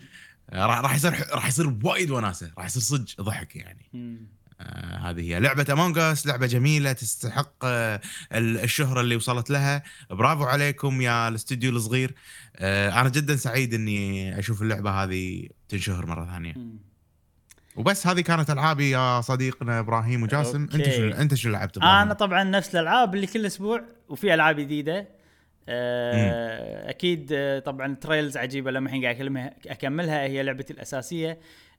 [0.52, 3.90] راح راح يصير راح يصير وايد وناسة راح يصير صدق ضحك يعني.
[4.60, 5.40] آه هذه هي.
[5.40, 8.00] لعبة Among Us لعبة جميلة تستحق آه
[8.32, 9.82] ال- الشهرة اللي وصلت لها.
[10.10, 12.14] برافو عليكم يا الاستوديو الصغير.
[12.56, 16.54] آه أنا جدا سعيد إني أشوف اللعبة هذه تنشهر مرة ثانية.
[17.76, 20.62] وبس هذه كانت ألعابي يا صديقنا إبراهيم وجاسم.
[20.62, 20.96] أنت أوكي.
[20.96, 25.16] شو أنت شو لعبت؟ أنا طبعا نفس الألعاب اللي كل أسبوع وفي ألعاب جديدة.
[26.88, 27.32] أكيد
[27.66, 31.38] طبعا Trails عجيبة لما الحين قاعد أكملها هي لعبتي الأساسية.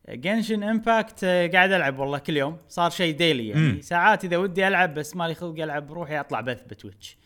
[0.10, 2.58] Genshin Impact قاعد ألعب والله كل يوم.
[2.70, 3.62] صار شيء daily يعني.
[3.62, 3.82] مم.
[3.82, 7.18] ساعات إذا ودي ألعب بس مالي خلق ألعب روحي أطلع بث ب Twitch.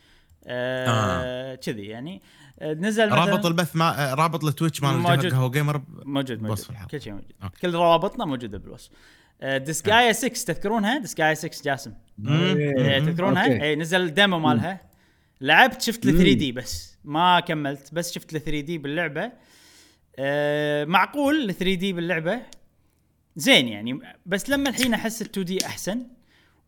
[0.46, 2.22] آه، كذي يعني.
[2.60, 5.32] آه، نزل مثلا رابط البث ما آه، رابط ال Twitch مال موجود.
[5.32, 6.66] قهوة gamer ب- موجود موجود.
[6.90, 7.32] كل شيء موجود.
[7.42, 7.60] أوكي.
[7.60, 8.90] كل روابطنا موجودة بالوصف.
[9.44, 11.92] ديسكايا 6 تذكرونها؟ ديسكايا 6 جاسم.
[12.28, 13.62] إيه، تذكرونها؟ أوكي.
[13.62, 14.80] اي نزل ال demo مالها.
[15.40, 16.98] لعبت شفت ال 3D بس.
[17.04, 19.32] ما كملت بس شفت ال 3D باللعبة.
[20.18, 22.40] آه معقول ال 3D باللعبة؟
[23.36, 26.06] زين يعني بس لما الحين أحس ال 2D أحسن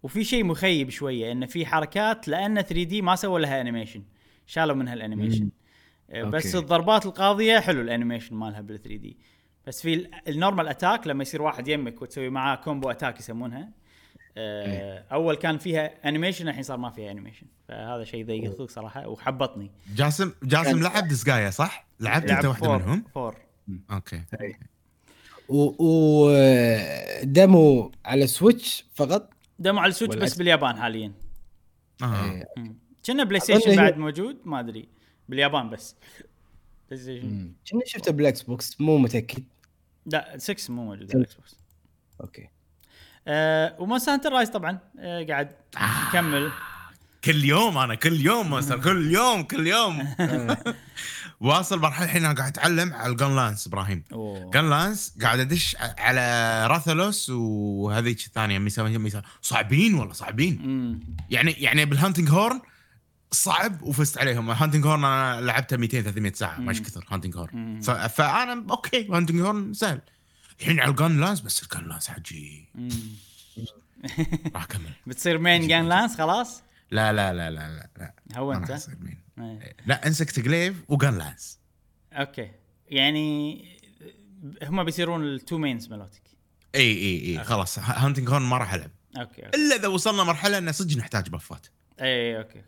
[0.03, 4.03] وفي شيء مخيب شوية انه في حركات لأن 3D ما سووا لها animation
[4.47, 5.49] شالوا منها ال animation
[6.11, 6.59] آه بس okay.
[6.59, 9.17] الضربات القاضية حلو ال animation مالها بال 3D
[9.67, 13.69] بس في ال- ال normal attack لما يصير واحد يمك وتسوي معاه combo attack يسمونها
[14.37, 19.09] آه، أول كان فيها animation الحين صار ما فيها animation فهذا شيء ضيق الخلق صراحة
[19.09, 19.71] وحبطني.
[19.95, 23.37] جاسم جاسم لعب ديسكايا صح؟ لعبت أنت four منهم؟ four
[23.91, 24.17] okay.
[24.17, 24.37] و,
[25.49, 26.31] و
[27.23, 29.31] demo على Switch فقط.
[29.59, 31.13] demo على ال Switch ولا بس باليابان حاليا.
[32.03, 32.25] آه.
[32.25, 32.45] إيه.
[33.07, 34.89] كنا بلاي ستيشن بعد موجود؟ ما أدري.
[35.29, 35.97] باليابان بس.
[36.91, 37.53] بلاي ستيشن.
[37.71, 39.45] كنا شفته بال Xbox مو متأكد.
[40.07, 41.57] لا 6 مو موجود على سل- ال Xbox
[42.21, 42.49] okay.
[43.29, 44.79] آه و Monster Hunter Rise طبعا.
[44.99, 45.53] آه قاعد
[46.09, 46.51] نكمل
[47.25, 49.99] كل يوم أنا كل يوم Monster كل يوم كل يوم.
[51.41, 54.05] واصل مرحلة الحين أنا قاعد أتعلم على ال gunlance إبراهيم.
[54.55, 59.23] gunlance قاعد أدش على Rathalos وهذيك الثانية ميسا ميسا.
[59.43, 60.59] صعبين والله صعبين.
[60.63, 61.01] مم.
[61.31, 62.61] يعني يعني بال hunting horn
[63.31, 64.51] صعب وفزت عليهم.
[64.51, 67.81] ال hunting horn أنا لعبتها 200 300 ساعة مش كثر hunting horn.
[67.81, 70.01] ف- فأنا okay hunting horn سهل.
[70.61, 72.69] الحين على ال gunlance بس ال gunlance حجي.
[74.55, 74.91] راح أكمل.
[75.07, 78.39] بتصير main gunlance خلاص؟ لا لا لا لا لا لا.
[78.39, 78.73] هو ما أنت؟
[79.39, 79.77] إيه.
[79.87, 81.61] لا insect glaive و gunlance
[82.13, 82.51] okay.
[82.89, 83.65] يعني
[84.63, 86.23] هم بيصيرون ال two mains مالوتك
[86.75, 87.45] إي إي إي.
[87.45, 89.57] خلاص hunting horn ما راح العب okay okay.
[89.57, 91.67] إلا إذا وصلنا مرحلة ان صدق نحتاج buffات
[92.01, 92.63] إي okay.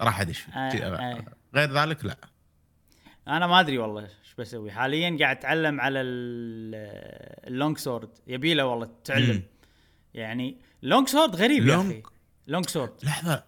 [0.00, 0.46] راح أدش.
[0.56, 0.98] آه، كذا.
[0.98, 1.24] آه.
[1.54, 2.16] غير ذلك لا.
[3.28, 4.70] أنا ما أدري والله إيش بسوي.
[4.70, 9.42] حاليا قاعد أتعلم على ال- ال long sword يبي له والله تعلم.
[10.14, 12.02] يعني long sword غريب يا أخي.
[12.46, 13.44] long sword لحظة.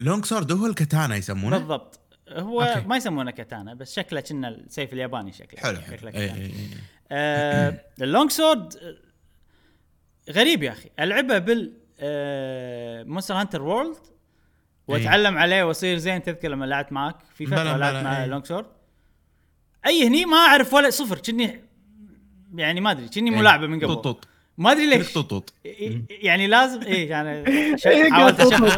[0.00, 2.86] long sword هو ال katana يسمونه بالضبط هو okay.
[2.86, 6.44] ما يسمونه katana بس شكله كنا السيف الياباني شكله حلو حلو شكله إي katana.
[6.44, 6.52] إي إي.
[7.12, 8.74] آه ال long sword
[10.30, 13.96] غريب يا أخي ألعبه بال آه Monster Hunter World
[14.88, 18.26] وأتعلم عليه وأصير زين تذكر لما لعبت معك في فترة لعبت مع إيه.
[18.26, 18.66] long sword
[19.86, 21.64] أي هني ما أعرف ولا صفر كني
[22.54, 23.36] يعني ما أدري كني إيه.
[23.36, 25.12] ملاعبه من قبل طوط ما أدري ليش.
[25.12, 27.30] طوط طوط ي- يعني لازم إيه يعني
[27.86, 28.68] إيه، حاولت زين.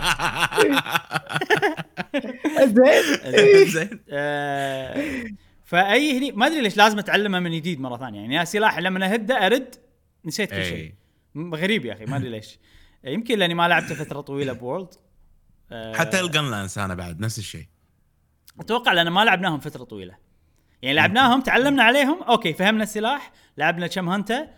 [3.66, 4.00] زين.
[4.10, 5.24] آه،
[5.64, 8.20] فأي هني ما أدري ليش لازم اتعلمها من جديد مرة ثانية.
[8.20, 9.74] يعني يا سلاح لما اهده أرد
[10.24, 10.76] نسيت كل شيء.
[10.76, 10.94] إي.
[11.34, 12.58] م- غريب يا أخي ما أدري ليش.
[13.04, 14.88] يمكن لأني ما لعبته فترة طويلة ب World.
[15.72, 17.66] آه، حتى ال gunlance أنا بعد نفس الشيء.
[18.60, 20.14] أتوقع لأن ما لعبناهم فترة طويلة.
[20.82, 24.48] يعني لعبناهم تعلمنا عليهم okay فهمنا السلاح لعبنا كم hunt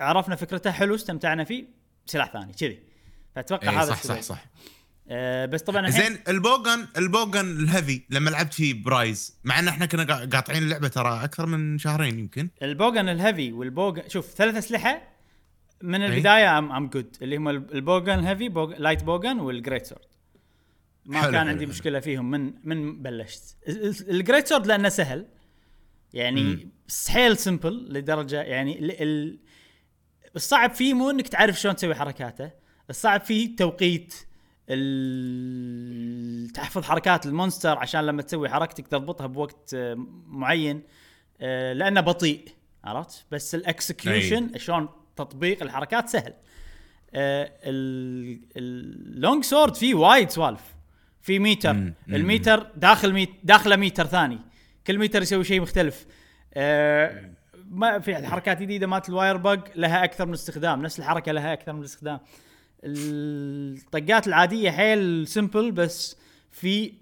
[0.00, 1.64] عرفنا فكرته حلو استمتعنا فيه
[2.06, 2.78] سلاح ثاني كذي
[3.34, 4.20] فأتوقع اي هذا صح صح.
[4.20, 4.44] صح
[5.10, 8.93] آه بس طبعا الحين زين ال bowgun ال bowgun ال heavy لما لعبت فيه ب
[8.93, 13.08] Rise مع إن إحنا كنا قا- قاطعين اللعبة ترى أكثر من شهرين يمكن ال bowgun
[13.08, 15.02] ال heavy وال bowgun شوف ثلاث أسلحة
[15.82, 16.14] من أي.
[16.14, 18.74] البداية I'm, I'm good اللي هم ال bowgun ال heavy bowg...
[18.78, 20.00] light bowgun وال great sword
[21.04, 21.72] ما حلو، كان حلو، عندي حلو.
[21.72, 25.26] مشكلة فيهم من من بلشت ال- ال- ال great sword لأنه سهل
[26.14, 26.68] يعني
[27.08, 29.02] حيل simple لدرجة يعني ال...
[29.02, 29.38] ال...
[30.36, 32.50] الصعب فيه مو إنك تعرف شلون تسوي حركاته
[32.90, 34.14] الصعب فيه توقيت
[34.68, 36.48] ال...
[36.50, 40.82] تحفظ حركات ال monster عشان لما تسوي حركتك تضبطها بوقت آه، معين
[41.40, 42.48] آه، لأنه بطيء
[42.84, 46.34] عرفت؟ بس ال execution شلون تطبيق الحركات سهل.
[47.14, 47.52] آه
[48.56, 50.74] ال long sword فيه وايد سوالف.
[51.22, 51.72] في ميتر.
[51.72, 51.94] مم.
[52.08, 54.38] الميتر داخل ميت داخله ميتر ثاني.
[54.86, 56.06] كل ميتر يسوي شيء مختلف.
[56.54, 57.30] آه
[57.70, 61.72] ما في حركات جديدة مالت ال wirebug لها أكثر من استخدام نفس الحركة لها أكثر
[61.72, 62.20] من استخدام.
[62.84, 66.16] الطقات العادية حيل simple بس
[66.50, 66.92] في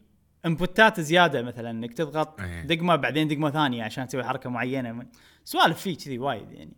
[0.46, 2.62] inputات زيادة مثلا إنك تضغط إيه.
[2.62, 5.06] دقمة بعدين دقمة ثانية عشان تسوي حركة معينة.
[5.44, 6.76] سوالف فيه كذي وايد يعني.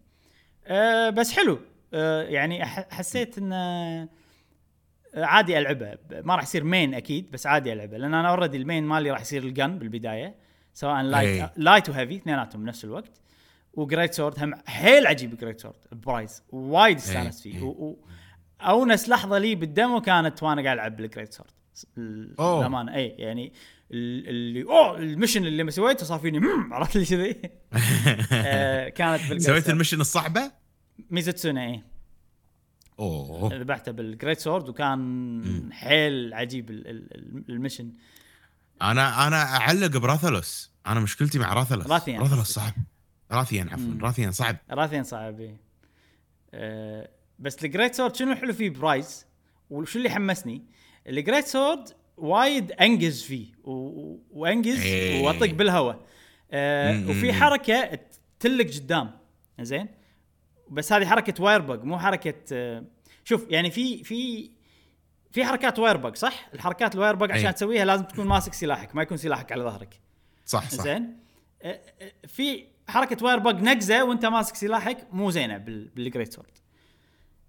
[0.66, 1.58] أه بس حلو.
[1.94, 4.08] أه يعني حسيت انه آه،
[5.24, 8.84] عادي العبه ما راح يصير main أكيد بس عادي العبه لأن أنا already ال main
[8.84, 10.34] مالي راح يصير ال gun بالبداية
[10.74, 11.50] سواء light.
[11.56, 13.20] light و heavy اثنيناتهم بنفس الوقت.
[13.78, 17.52] و great sword هم حيل عجيب great sword ب Rise وايد استانست إيه.
[17.52, 17.62] فيه.
[17.62, 18.04] و- و-
[18.60, 21.50] once لحظة لي بال demo كانت وأنا قاعد ألعب بال great sword.
[21.96, 23.52] للامانه اي يعني
[23.92, 27.40] ال- اللي أوه ال mission اللي ما سويته صار فيني عرفت لي كذي؟
[28.32, 29.70] آه، كانت بال great سويت.
[29.70, 30.52] ال mission الصعبه؟
[31.10, 31.82] ميزوتسونا اي
[32.98, 33.54] أوه.
[33.54, 37.92] ذبحته بال great sword وكان حيل عجيب ال- ال- ال- ال mission.
[38.82, 41.86] أنا أنا أعلق براثلوس أنا مشكلتي مع راثلوس.
[42.08, 42.72] راثلوس صعب
[43.32, 43.98] راثيان عفوا.
[44.00, 45.56] راثيان صعب راثيان صعب إيه.
[46.54, 49.26] أه بس ال great sword شنو الحلو فيه ب Rise
[49.70, 50.62] وشو اللي حمسني
[51.06, 54.16] ال great sword وايد أنجز فيه و...
[54.30, 55.24] وأنجز إيه.
[55.24, 56.00] وأطق بالهواء
[56.50, 57.10] أه.
[57.10, 57.98] وفي حركة
[58.40, 59.10] تلك قدام
[59.60, 59.88] زين
[60.70, 62.84] بس هذه حركة wirebug مو حركة أه
[63.24, 64.50] شوف يعني في في
[65.30, 67.50] في حركات wirebug صح؟ الحركات ال wirebug عشان إيه.
[67.50, 70.00] تسويها لازم تكون ماسك سلاحك ما يكون سلاحك على ظهرك
[70.46, 71.16] صح صح زين
[71.62, 76.50] أه، أه، في حركة wirebug نقزه وانت ماسك سلاحك مو زينة بال- بال great sword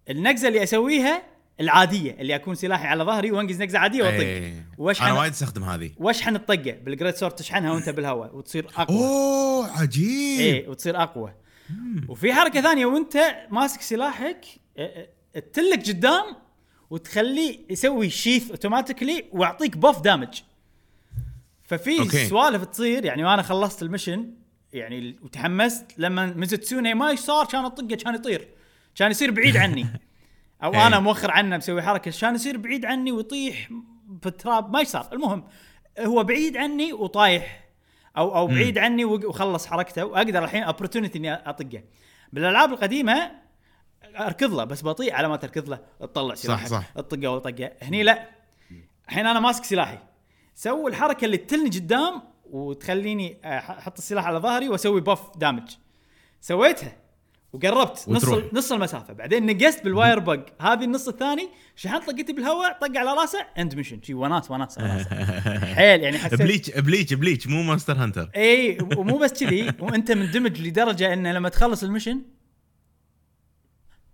[0.10, 1.24] النقزه اللي أسويها
[1.60, 4.16] العادية اللي أكون سلاحي على ظهري وأنقز نقزة عادية وأطق.
[4.20, 4.66] إيه.
[4.78, 5.92] واشحن أنا وايد أستخدم هذه.
[5.98, 8.98] واشحن الطقه بال great sword تشحنها وأنت بالهواء وتصير أقوى.
[8.98, 10.40] أوه عجيب.
[10.40, 11.34] إيه وتصير أقوى.
[12.10, 13.18] وفي حركة ثانية وأنت
[13.50, 14.46] ماسك سلاحك
[15.54, 16.24] تلك قدام
[16.90, 20.42] وتخليه يسوي sheathe automatically ويعطيك buff damage
[21.64, 22.28] ففي.
[22.28, 24.32] سوالف تصير يعني وأنا خلصت ال mission
[24.74, 28.48] يعني وتحمست لما ميزوتسوني ما صار؟ كان اطقه كان يطير.
[28.96, 29.88] كان يصير بعيد عني.
[30.64, 30.88] أو إيه.
[30.88, 32.12] أنا موخر عنه مسوي حركة.
[32.22, 33.70] كان يصير بعيد عني ويطيح
[34.08, 35.02] بالتراب ما يصير.
[35.14, 35.44] المهم
[36.00, 37.70] هو بعيد عني وطايح.
[38.18, 40.06] أو أو بعيد عني وخلص حركته.
[40.06, 41.84] وأقدر الحين opportunity إني أطقه.
[42.34, 43.32] بالألعاب القديمة
[44.20, 44.64] أركض له.
[44.64, 45.80] بس بطيء على ما تركض له.
[46.00, 46.68] تطلع سلاحك.
[46.68, 46.90] صح.
[46.96, 48.30] تطقه ولا طقه هني لا.
[49.10, 49.98] الحين أنا ماسك سلاحي.
[50.56, 55.70] سوي الحركة اللي تلني قدام وتخليني أحط السلاح على ظهري وأسوي buff damage
[56.42, 56.98] سويتها
[57.54, 58.06] وقربت.
[58.08, 58.44] نص وتروح.
[58.54, 59.14] نص المسافة.
[59.14, 64.02] بعدين نقزت بال wirebug هذه النص الثاني شحنت طقتي بالهواء طق على راسه end mission
[64.02, 64.80] شي وناس وناس
[65.76, 68.30] حيل يعني حسيت Bleach Bleach Bleach مو Monster Hunter.
[68.36, 69.74] اي ومو بس كذي.
[69.80, 72.22] وأنت مندمج لدرجة إنه لما تخلص ال mission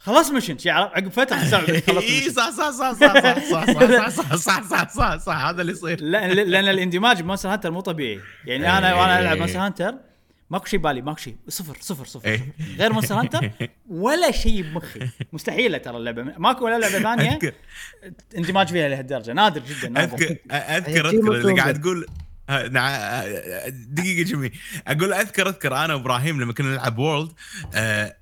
[0.06, 3.12] خلاص mission شي عرف- عقب فتره خلصت اي صح صح صح صح
[3.52, 7.72] صح صح صح صح صح صح صح هذا اللي يصير لا لأن الاندماج بمونستر هانتر
[7.72, 9.40] مو طبيعي يعني أنا وأنا العب إيه.
[9.40, 9.96] مونستر هانتر
[10.50, 12.54] ماكو شيء بالي ماكو شيء صفر صفر صفر إيه.
[12.78, 13.52] غير مونستر هانتر
[13.90, 15.00] ولا شيء بمخي
[15.34, 17.40] مستحيل ترى اللعبه ماكو ولا لعبه ثانية
[18.38, 20.04] اندماج فيها لهالدرجه نادر جدا.
[20.04, 21.62] اذكر اذكر اذكر اللي.
[21.62, 22.06] قاعد تقول
[22.50, 24.52] آه، آه، دقيقه جميل
[24.88, 27.32] أقول اذكر اذكر أنا وابراهيم لما كنا نلعب وورلد
[27.76, 28.16] آه،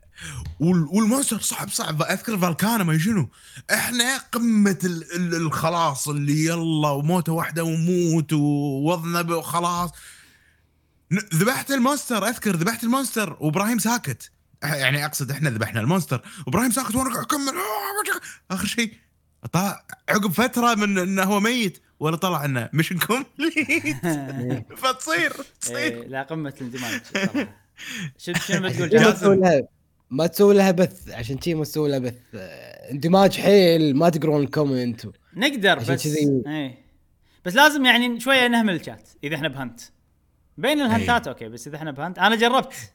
[0.59, 3.29] وال- والمونستر صعب صعب أذكر فالكانا ما شنو
[3.73, 9.91] إحنا قمة ال- ال- الخلاص اللي يلا وموتة واحدة ونموت ووضنا وخلاص.
[11.33, 14.31] ذبحت المونستر أذكر ذبحت المونستر وإبراهيم ساكت.
[14.63, 16.21] يعني أقصد إحنا ذبحنا المونستر.
[16.47, 17.53] وابراهيم ساكت وأنا أكمل.
[18.51, 18.93] آخر شيء
[19.51, 23.97] طلع عقب فترة من انه هو ميت ولا طلع إنه مش complete
[24.81, 25.77] فتصير تصير.
[25.77, 27.01] إيه لا قمة الاندماج.
[28.17, 29.41] شنو شنو بتقول؟ جاسم؟
[30.09, 32.15] ما تسوي لها بث عشان شي ما تسوي لها بث.
[32.91, 35.05] اندماج حيل ما تقرون ال comment.
[35.05, 36.83] و- نقدر بس كذي- إيه.
[37.45, 39.79] بس لازم يعني شوية نهمل الشات إذا إحنا ب hunt.
[40.57, 42.19] بين الهنتات okay بس إذا إحنا ب hunt.
[42.19, 42.91] أنا جربت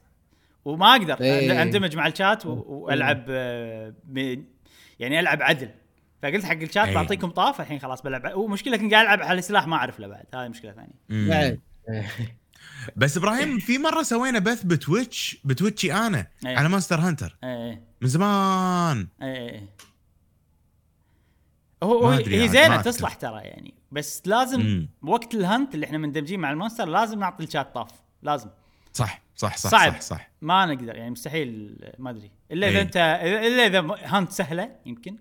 [0.65, 1.21] وما أقدر.
[1.21, 1.61] إيه.
[1.61, 4.43] أندمج مع الشات و- وألعب آه، ب-
[4.99, 5.69] يعني ألعب عدل.
[6.23, 6.95] فقلت حق الشات إيه.
[6.95, 8.37] بعطيكم طاف الحين خلاص بلعب.
[8.37, 10.25] ومشكلة كنت قاعد ألعب على سلاح ما أعرف له بعد.
[10.33, 11.59] هذه مشكلة ثانية.
[12.95, 16.55] بس إبراهيم في مرة سوينا بث بتويتش بتويتش أنا أي.
[16.55, 19.69] على مونستر هانتر إيه من زمان إيه إيه إيه
[21.83, 22.81] هو هي عاد، زينة.
[22.81, 24.89] تصلح ترى يعني بس لازم مم.
[25.01, 27.89] وقت ال hunt اللي إحنا مندمجين مع ال monster لازم نعطي الشات طاف
[28.23, 28.49] لازم
[28.93, 29.91] صح صح صح صعب.
[29.93, 32.81] صح صح ما نقدر يعني مستحيل ما أدري إلا إذا إيه.
[32.83, 35.15] أنت إلا إذا hunt سهلة يمكن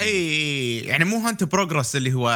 [0.00, 2.30] اي يعني مو hunt progress اللي هو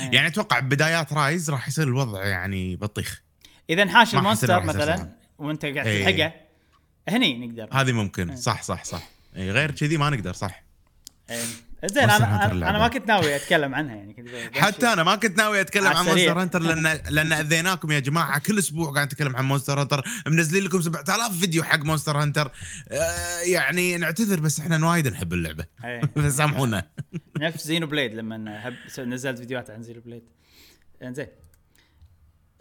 [0.00, 0.10] إيه.
[0.12, 3.22] يعني أتوقع بدايات رايز راح يصير الوضع يعني بطيخ
[3.70, 5.12] إذا إنه ال monster مثلا.
[5.38, 6.04] وأنت قاعد إيه.
[6.04, 6.32] تلحقه
[7.08, 8.36] هني نقدر هذه ممكن إيه.
[8.36, 9.02] صح صح صح
[9.36, 10.62] اي غير كذي ما نقدر صح
[11.30, 11.44] إيه.
[11.84, 14.28] زين أنا أنا, ما كنت ناوي أتكلم عنها يعني كنت.
[14.56, 16.04] حتى أنا ما كنت ناوي أتكلم عن.
[16.04, 20.64] مونستر هانتر لأن لأن أذيناكم يا جماعة كل أسبوع قاعد نتكلم عن مونستر هانتر منزلين
[20.64, 22.52] لكم 7000 فيديو حق مونستر هانتر
[22.90, 26.00] آه يعني نعتذر بس إحنا وايد نحب اللعبة إيه.
[26.22, 26.88] فسامحونا
[27.40, 28.76] نفس زينو بليد لما.
[28.98, 30.22] نزلت فيديوهات عن زينو بليد
[31.02, 31.26] إنزين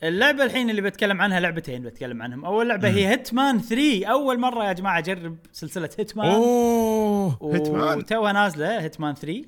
[0.08, 2.46] اللعبة الحين اللي بتكلم عنها لعبتين بتكلم عنهم.
[2.46, 7.56] أول لعبة هي هيتمان 3 أول مرة يا جماعة أجرب سلسلة هيتمان أوه.
[7.56, 9.46] هيتمان وتوها نازلة هيتمان 3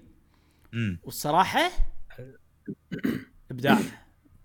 [0.74, 1.00] مم.
[1.04, 1.70] والصراحة
[3.52, 3.78] إبداع.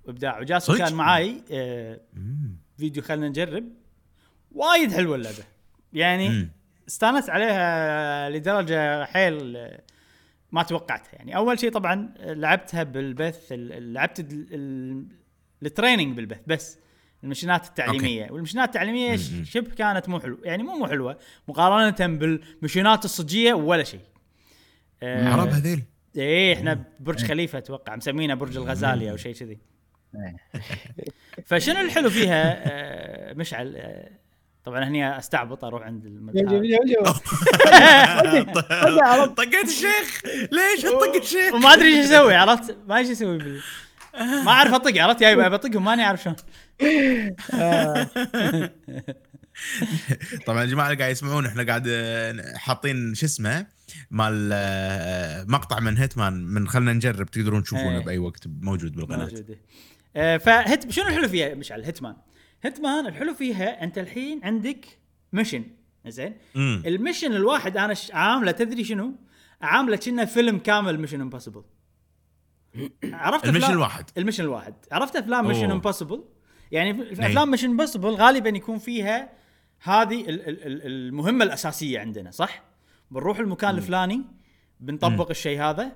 [0.09, 0.41] إبداع.
[0.41, 2.01] وجاسو صدق؟ كان معاي آه،.
[2.79, 3.65] فيديو خلينا نجرب.
[4.53, 5.45] وايد حلوة اللعبة.
[5.93, 6.51] يعني مم.
[6.89, 9.81] استانست عليها لدرجة حيل آه،
[10.53, 11.13] ما توقعتها.
[11.13, 14.21] يعني أول شيء طبعا لعبتها بالبث ال- ال- لعبت
[15.63, 16.79] ال training بالبث بس.
[17.25, 18.31] المشنات التعليمية.
[18.31, 19.17] والمشنات التعليمية.
[19.45, 24.01] شبه كانت مو حلو يعني مو مو حلوة مقارنة بالمشنات الصجية ولا شيء.
[25.03, 25.83] آه، عرب هذيل
[26.17, 27.97] إيه إحنا برج خليفة أتوقع.
[27.97, 29.59] مسمينه برج الغزالي أو شيء كذي.
[31.47, 34.11] فشنو الحلو فيها؟ آه، مشعل آه،
[34.65, 36.47] طبعا هني أستعبط أروح عند المدرسة
[39.37, 40.23] طقيت الشيخ.
[40.53, 41.55] ليش طق الشيخ.
[41.55, 43.61] وما أدري إيش أسوي عرفت؟ ما إيش أسوي.
[44.21, 46.37] ما أعرف أطق عرفت؟ جاي بطقهم ماني عارف شلون.
[50.47, 51.89] طبعا يا جماعة اللي قاعد يسمعون إحنا قاعد
[52.57, 53.67] حاطين شو اسمه
[54.11, 54.49] مال
[55.51, 58.05] مقطع من هيتمان من خلنا نجرب تقدرون تشوفونه إيه.
[58.05, 59.25] بأي وقت موجود بالقناة.
[59.25, 59.59] موجوده
[60.17, 62.17] آه، فهمت شنو الحلو فيها مشعل؟ هيتمان
[62.63, 64.87] هيتمان الحلو فيها أنت الحين عندك
[65.33, 65.65] mission
[66.07, 69.15] زين؟ ال mission الواحد أنا عامله تدري شنو؟
[69.63, 71.63] عامله كأنه فيلم كامل Mission Impossible
[73.05, 75.73] عرفت ال mission الواحد ال mission الواحد عرفت أفلام أوه.
[75.73, 76.25] Impossible
[76.73, 77.27] يعني في إيه.
[77.27, 79.33] أفلام Mission Impossible غالبا يكون فيها
[79.83, 82.63] هذه ال- ال- ال- المهمة الأساسية عندنا صح
[83.11, 84.23] بنروح المكان الفلاني
[84.81, 85.93] بنطبق الشيء هذا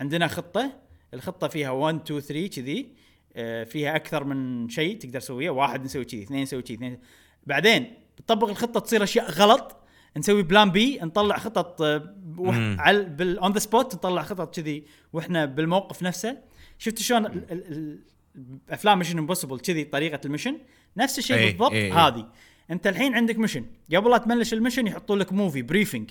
[0.00, 0.72] عندنا خطة
[1.14, 2.88] الخطة فيها 1 2 3 كذي
[3.36, 6.98] آه، فيها أكثر من شيء تقدر تسويه واحد نسوي كذي اثنين نسوي كذي اثنين
[7.46, 9.76] بعدين بتطبق الخطة تصير أشياء غلط
[10.16, 12.14] نسوي plan B نطلع خطط آه،.
[12.78, 13.16] على
[13.52, 16.38] the spot نطلع خطط كذي وإحنا بالموقف نفسه.
[16.78, 17.42] شفت شلون
[18.70, 20.58] افلام Mission Impossible كذي طريقة ال mission؟
[20.96, 22.06] نفس الشيء إيه، بالضبط إيه، إيه.
[22.08, 22.26] هذه.
[22.70, 23.64] أنت الحين عندك mission
[23.94, 26.10] قبل لا تبلش ال mission يحطوا لك movie briefing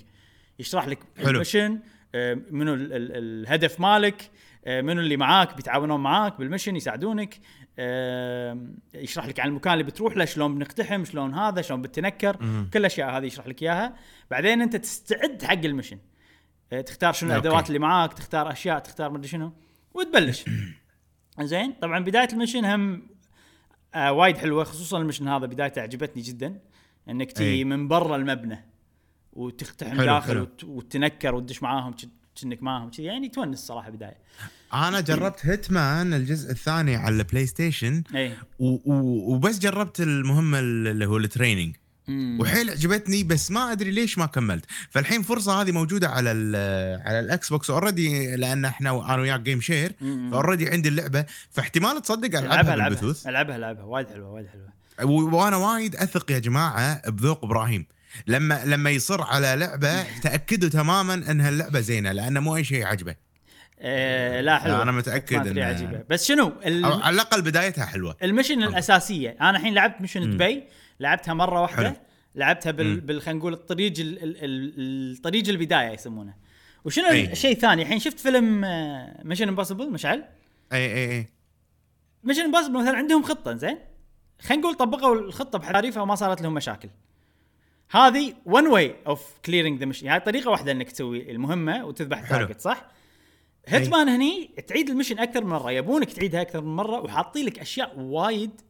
[0.60, 1.30] يشرح لك حلو.
[1.30, 1.80] ال mission
[2.16, 3.12] آه، منو ال- ال-
[3.44, 4.30] الهدف مالك
[4.66, 7.40] آه، منو اللي معاك بيتعاونون معاك بال mission يساعدونك
[7.80, 8.58] آه،
[8.94, 12.36] يشرح لك عن المكان اللي بتروح له شلون بنقتحم شلون هذا شلون بتنكر.
[12.74, 13.96] كل الأشياء هذه يشرح لك إياها.
[14.32, 15.98] بعدين أنت تستعد حق ال mission.
[16.72, 17.32] تختار شنو.
[17.32, 19.54] الأدوات اللي معاك تختار أشياء تختار مدري شنو
[19.94, 20.46] وتبلش.
[21.42, 23.08] زين طبعا بداية ال mission هم
[23.96, 26.60] آه وايد حلوة خصوصا ال mission هذا بدايته عجبتني جدا
[27.10, 27.64] إنك تجي أي.
[27.64, 28.66] من برا المبنى
[29.34, 30.42] وتقتحم داخل حلو.
[30.42, 31.96] وت- وتنكر وتدش معاهم
[32.42, 33.04] كأنك معاهم كذي.
[33.04, 34.18] يعني تونس صراحة بداية.
[34.74, 41.06] أنا جربت هيتمان الجزء الثاني على البلاي ستيشن اي و- و- وبس جربت المهمة اللي
[41.06, 41.76] هو ال training
[42.40, 44.66] وحيل عجبتني بس ما أدري ليش ما كملت.
[44.90, 46.56] فالحين فرصة هذه موجودة على ال
[47.08, 50.32] على الاكس بوكس already لأن إحنا أنا وياك game share مم.
[50.32, 51.26] ف already عندي اللعبة.
[51.52, 53.56] فاحتمال تصدق ألعبها ألعبها ألعبها.
[53.56, 55.34] ألعبها وايد حلوة وايد حلوة.
[55.34, 57.86] وأنا وايد أثق يا جماعة بذوق إبراهيم.
[58.28, 63.16] لما لما يصر على لعبة تاكدوا تماما انها اللعبه زينة لأنه مو أي شيء عجبه.
[63.82, 64.84] آه لا حلوة.
[64.84, 68.18] ما أدري إن- عجيبه بس شنو؟ على الأقل بدايتها حلوة.
[68.24, 69.38] المشن الأساسية.
[69.42, 70.32] أنا الحين لعبت مشن.
[70.32, 70.64] دبي.
[71.00, 71.98] لعبتها مرة واحدة حلو.
[72.36, 73.02] لعبتها بال.
[73.02, 74.24] بال خلينا نقول الطريق ال...
[74.24, 74.44] ال...
[74.44, 75.14] ال...
[75.16, 76.34] الطريق البداية يسمونه
[76.86, 77.10] وشنو.
[77.10, 78.62] الشيء الثاني الحين شفت فيلم
[79.24, 80.24] Mission Impossible مشعل
[80.74, 81.30] أي أي أي
[82.24, 83.78] Mission Impossible مثلا عندهم خطة زين
[84.42, 86.90] خلينا نقول طبقوا الخطة بحريفها وما صارت لهم مشاكل
[87.92, 92.20] هذه one way of clearing the mission هاي طريقة واحدة إنك تسوي المهمة وتذبح.
[92.20, 92.86] ال target صح؟
[93.68, 97.60] هيتمان هني تعيد ال mission أكثر من مرة يبونك تعيدها أكثر من مرة وحاطين لك
[97.60, 98.62] أشياء وايد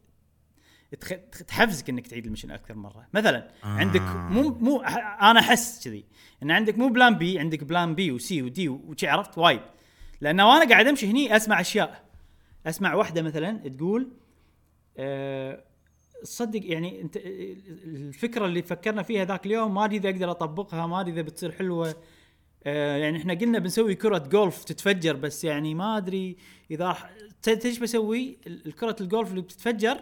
[1.00, 1.08] تخ...
[1.48, 3.06] تحفزك إنك تعيد ال mission أكثر مرة.
[3.14, 3.66] مثلا آه.
[3.66, 4.80] عندك مو مو
[5.22, 6.04] أنا أحس كذي
[6.42, 9.60] إن عندك مو بلان إيه عندك بلان بي وسي ودي وشي عرفت؟ وايد.
[10.20, 12.04] لأن وأنا قاعد أمشي هني أسمع أشياء.
[12.66, 14.08] أسمع واحدة مثلا تقول
[14.98, 15.64] أه
[16.22, 21.00] صدق يعني أنت الفكرة اللي فكرنا فيها ذاك اليوم ما أدري إذا أقدر أطبقها ما
[21.00, 21.94] أدري إذا بتصير حلوة.
[22.64, 26.36] آه يعني إحنا قلنا بنسوي كرة جولف تتفجر بس يعني ما أدري
[26.70, 27.10] إذا راح
[27.42, 30.00] تدري إيش بسوي؟ ال- الكرة الجولف اللي بتتفجر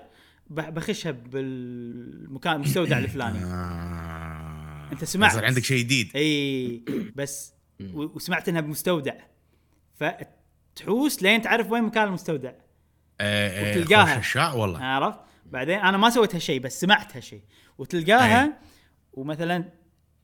[0.50, 3.44] بخشها بالمكان المستودع الفلاني.
[3.44, 4.88] آه.
[4.92, 5.30] أنت سمعت.
[5.32, 6.10] يصير عندك شيء جديد.
[6.16, 6.82] إي
[7.16, 7.54] بس
[7.94, 9.14] وسمعت إنها بمستودع.
[9.94, 12.52] فتحوس لين تعرف وين مكان المستودع.
[13.20, 14.18] آه، آه، وتلقاها.
[14.18, 14.78] اشياء والله.
[14.84, 17.42] عرفت؟ بعدين أنا ما سويت هالشيء بس سمعت هالشيء.
[17.78, 18.58] وتلقاها
[19.12, 19.56] ومثلا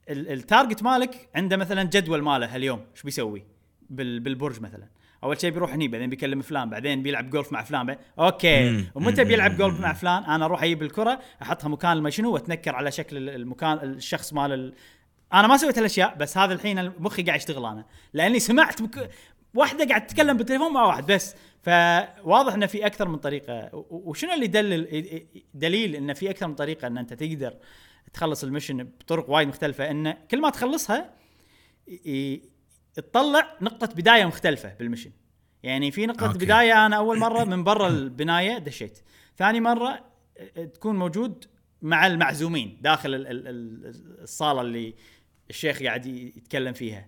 [0.08, 3.44] ال- ال target مالك عنده مثلا جدول ماله هاليوم إيش بيسوي؟
[3.90, 4.88] بال بالبرج مثلا.
[5.24, 8.84] أول شيء بيروح هني بعدين بيكلم فلان بعدين بيلعب جولف مع فلان بعدين أوكي.
[8.94, 9.24] ومتى.
[9.24, 13.16] بيلعب جولف مع فلان؟ أنا أروح أجيب الكرة أحطها مكان ما شنو وأتنكر على شكل
[13.16, 14.74] ال- المكان الشخص مال ال...
[15.32, 17.84] أنا ما سويت هالأشياء بس هذا الحين مخي قاعد يشتغل أنا.
[18.12, 19.10] لأني سمعت بك...
[19.54, 21.36] واحدة قاعد تتكلم بالتليفون مع واحد بس.
[21.62, 23.70] فواضح إنه في أكثر من طريقة.
[23.90, 25.22] وشنو اللي يدلل
[25.54, 27.54] دليل إنه في أكثر من طريقة إن أنت تقدر
[28.12, 31.10] تخلص ال mission بطرق وايد مختلفة؟ انه كل ما تخلصها
[32.94, 35.10] تطلع نقطة بداية مختلفة بال mission
[35.62, 36.38] يعني في نقطة أوكي.
[36.38, 38.98] بداية أنا أول مرة من برا البناية دشيت.
[39.36, 40.04] ثاني مرة
[40.74, 41.44] تكون موجود
[41.82, 44.94] مع المعزومين داخل ال- ال- ال- الصالة اللي
[45.50, 47.06] الشيخ قاعد يتكلم فيها.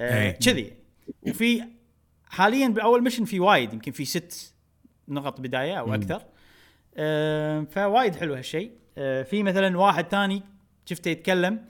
[0.00, 0.30] آه،.
[0.30, 0.72] كذي.
[1.22, 1.64] وفي
[2.26, 4.54] حاليا بأول mission في وايد يمكن في ست
[5.08, 6.22] نقط بداية أو أكثر.
[6.96, 8.72] آه، فوايد حلو هالشيء.
[8.98, 10.42] آه، في مثلا واحد ثاني
[10.86, 11.66] شفته يتكلم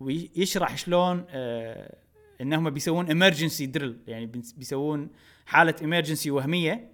[0.00, 1.96] ويشرح شلون آه،
[2.40, 5.10] إنهم بيسوون emergency drill يعني بيس- بيسوون
[5.46, 6.92] حالة emergency وهمية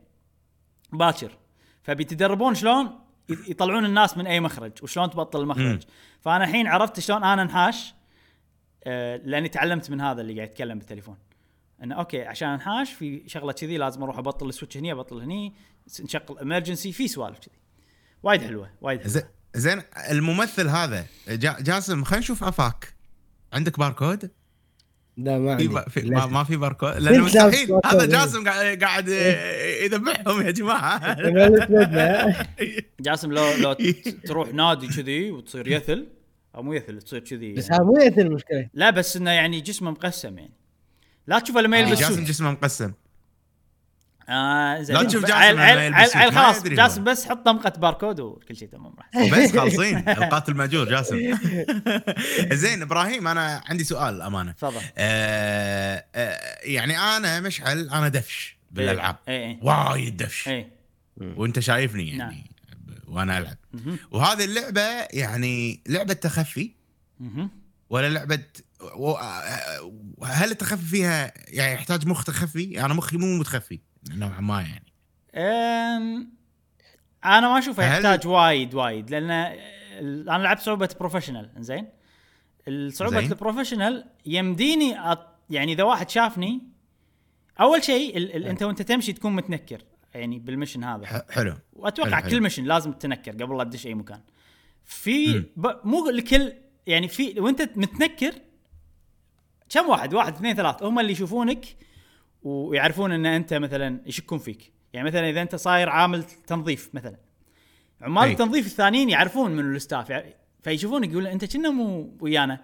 [0.93, 1.39] باكر.
[1.83, 5.41] فبيتدربون شلون يطلعون الناس من أي مخرج وشلون تبطل.
[5.41, 5.83] المخرج.
[6.21, 7.95] فأنا الحين عرفت شلون أنا انحاش
[8.85, 11.17] آه، لأني تعلمت من هذا اللي قاعد يتكلم بالتليفون.
[11.83, 15.55] انه أوكي عشان انحاش في شغلة كذي لازم أروح أبطل ال switch هني أبطل هني
[16.01, 17.57] نشغل emergency في سوالف كذي.
[18.23, 19.29] وايد حلوة وايد حلوة.
[19.55, 22.95] زين الممثل هذا جا جاسم خلينا نشوف آفاك.
[23.53, 24.31] عندك باركود؟
[25.17, 26.27] لا ما في عندي با- في ما.
[26.27, 28.07] ما في باركود لأنه مستحيل هذا إيه.
[28.09, 29.09] جاسم قاعد قاعد
[29.83, 31.17] يذبحهم يا جماعة.
[33.01, 36.07] جاسم لو لو ت- تروح نادي كذي وتصير يثل
[36.55, 37.73] أو مو يثل تصير كذي بس.
[37.73, 40.53] هذا مو يثل المشكلة لا بس إنه يعني جسمه مقسم يعني
[41.27, 41.81] لا تشوفه لما آه.
[41.81, 42.93] يلبس جاسم جسمه مقسم
[44.29, 44.97] آه زين.
[44.97, 46.63] لا تشوف جاسم عيل- خلاص.
[46.63, 49.29] جاسم بس حط طمقة باركود وكل شيء تمام راح.
[49.39, 51.17] بس خالصين القاتل ماجور جاسم.
[52.53, 54.81] زين إبراهيم أنا عندي سؤال امانه تفضل.
[54.99, 59.17] آه آه يعني أنا مشعل أنا دفش بالألعاب.
[59.29, 60.49] اي اي وايد دفش.
[60.49, 60.67] اي
[61.21, 62.45] وأنت شايفني يعني نعم.
[63.09, 63.57] وأنا ألعب.
[64.11, 66.71] وهذه اللعبة يعني لعبة تخفي.
[67.91, 68.39] ولا لعبة
[68.97, 69.17] و-
[70.25, 73.81] هل التخفي فيها يعني يحتاج مخ تخفي؟ أنا مخي مو متخفي.
[74.11, 74.85] نوعا ما يعني.
[77.25, 81.89] أنا ما أشوفه يحتاج وايد وايد لأن أنا لعبت صعوبة professional زين
[82.69, 83.19] الصعوبه.
[83.19, 85.27] ال professional يمديني أط...
[85.51, 86.63] يعني إذا واحد شافني
[87.61, 88.37] أول شيء ال...
[88.37, 88.45] ال...
[88.45, 89.83] أنت وأنت تمشي تكون متنكر
[90.15, 91.25] يعني بالمشن هذا.
[91.31, 91.55] حلو.
[91.73, 92.43] واتوقع حلو، كل.
[92.43, 94.21] مشن لازم تتنكر قبل لا تدش أي مكان.
[94.85, 95.39] في.
[95.39, 95.67] ب...
[95.85, 96.53] مو لكل
[96.87, 98.35] يعني في وأنت متنكر
[99.69, 101.65] كم واحد؟ واحد اثنين ثلاث هم اللي يشوفونك
[102.45, 104.73] ويعرفون إن أنت مثلا يشكون فيك.
[104.93, 107.17] يعني مثلا إذا أنت صاير عامل تنظيف مثلا.
[108.01, 108.33] عمال أي.
[108.33, 112.61] التنظيف الثانيين يعرفون من الستاف يعني فيشوفونك يقول أنت كنا مو ويانا.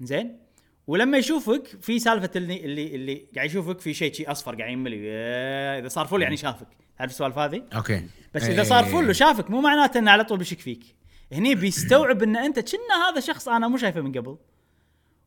[0.00, 0.38] زين؟
[0.86, 4.96] ولما يشوفك في سالفة اللي اللي اللي قاعد يشوفك في شيء شي أصفر قاعد يملي.
[4.96, 6.68] إيه، إذا صار full يعني شافك.
[6.98, 8.06] تعرف السوالف هذه؟ أوكي.
[8.34, 8.54] بس إيه.
[8.54, 10.96] إذا صار full وشافك مو معناته إنه على طول بيشك فيك.
[11.32, 14.36] هني بيستوعب إن أنت كنا هذا شخص أنا مو شايفه من قبل.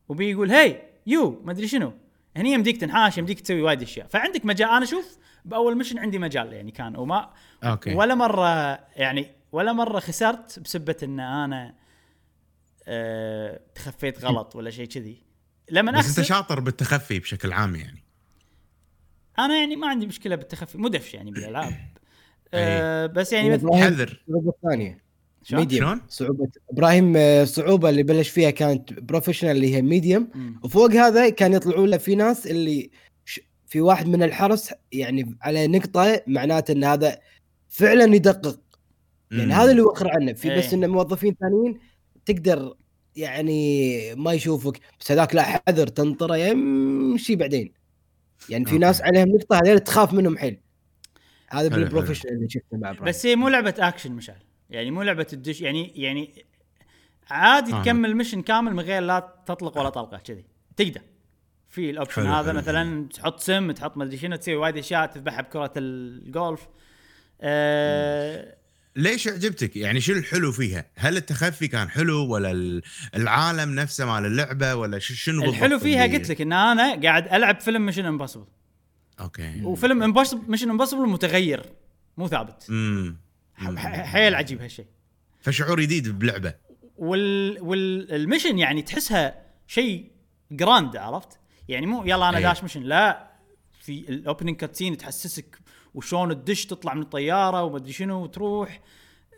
[0.08, 1.92] وبيقول hey you ما أدري شنو.
[2.36, 4.06] هني يمديك تنحاش يمديك تسوي وايد أشياء.
[4.06, 7.30] فعندك مجال أنا أشوف بأول mission عندي مجال يعني كان وما
[7.64, 7.94] أوكي.
[7.94, 11.74] ولا مرة يعني ولا مرة خسرت بسبة إن أنا
[12.88, 15.22] أه تخفيت غلط ولا شيء كذي.
[15.70, 18.04] لما بس أنت شاطر بالتخفي بشكل عام يعني.
[19.38, 21.74] أنا يعني ما عندي مشكلة بالتخفي مو دفش يعني بالألعاب.
[22.54, 24.24] أه بس يعني حذر.
[24.28, 25.09] الثانية؟
[25.52, 30.28] medium؟ صعوبه إبراهيم آه، الصعوبه اللي بلش فيها كانت professional اللي هي medium.
[30.64, 32.90] وفوق هذا كان يطلعوا له في ناس اللي
[33.24, 37.18] ش- في واحد من الحرس يعني على نقطة معناته إن هذا
[37.68, 38.60] فعلا يدقق.
[39.30, 39.52] يعني مم.
[39.52, 40.32] هذا اللي يوخر عنه.
[40.32, 40.74] في بس إيه.
[40.74, 41.78] إنه موظفين ثانيين
[42.26, 42.74] تقدر
[43.16, 44.80] يعني ما يشوفك.
[45.00, 47.72] بس هذاك لا حذر تنطره يمشي بعدين.
[48.48, 48.80] يعني في أوكي.
[48.80, 50.60] ناس عليهم نقطة هذول تخاف منهم حيل.
[51.50, 53.04] هذا حلو، بال professional اللي شفته مع إبراهيم.
[53.08, 54.36] بس هي مو لعبة اكشن مشعل.
[54.70, 56.44] يعني مو لعبة الدش يعني يعني
[57.30, 57.84] عادي فاهمك.
[57.84, 60.44] تكمل mission كامل من غير لا تطلق ولا طلقة كذي.
[60.76, 61.00] تقدر.
[61.68, 65.06] في ال option هذا حلو، مثلا تحط سم تحط ما أدري شنو تسوي وايد أشياء
[65.06, 66.68] تذبحها بكرة الجولف
[67.40, 68.56] آه
[68.96, 72.82] ليش عجبتك؟ يعني شو الحلو فيها؟ هل التخفي كان حلو ولا ال-
[73.16, 77.60] العالم نفسه مال اللعبة ولا شنو بالضبط الحلو فيها قلت لك إن أنا قاعد ألعب
[77.60, 78.46] فيلم Mission Impossible
[79.20, 79.60] أوكي.
[79.64, 81.66] وفيلم امبوسيبل Mission Impossible متغير
[82.16, 82.66] مو ثابت.
[82.70, 83.16] امم
[84.04, 84.86] حيل عجيب هالشيء.
[85.40, 86.54] فشعور جديد بلعبة.
[86.98, 90.10] وال وال mission يعني تحسها شيء
[90.50, 91.38] grand عرفت؟
[91.68, 92.42] يعني مو يلا أنا أي.
[92.42, 93.30] داش mission لا.
[93.80, 95.58] في ال opening cutscene تحسسك
[95.94, 98.80] وشون تدش تطلع من الطيارة وما أدري شنو وتروح.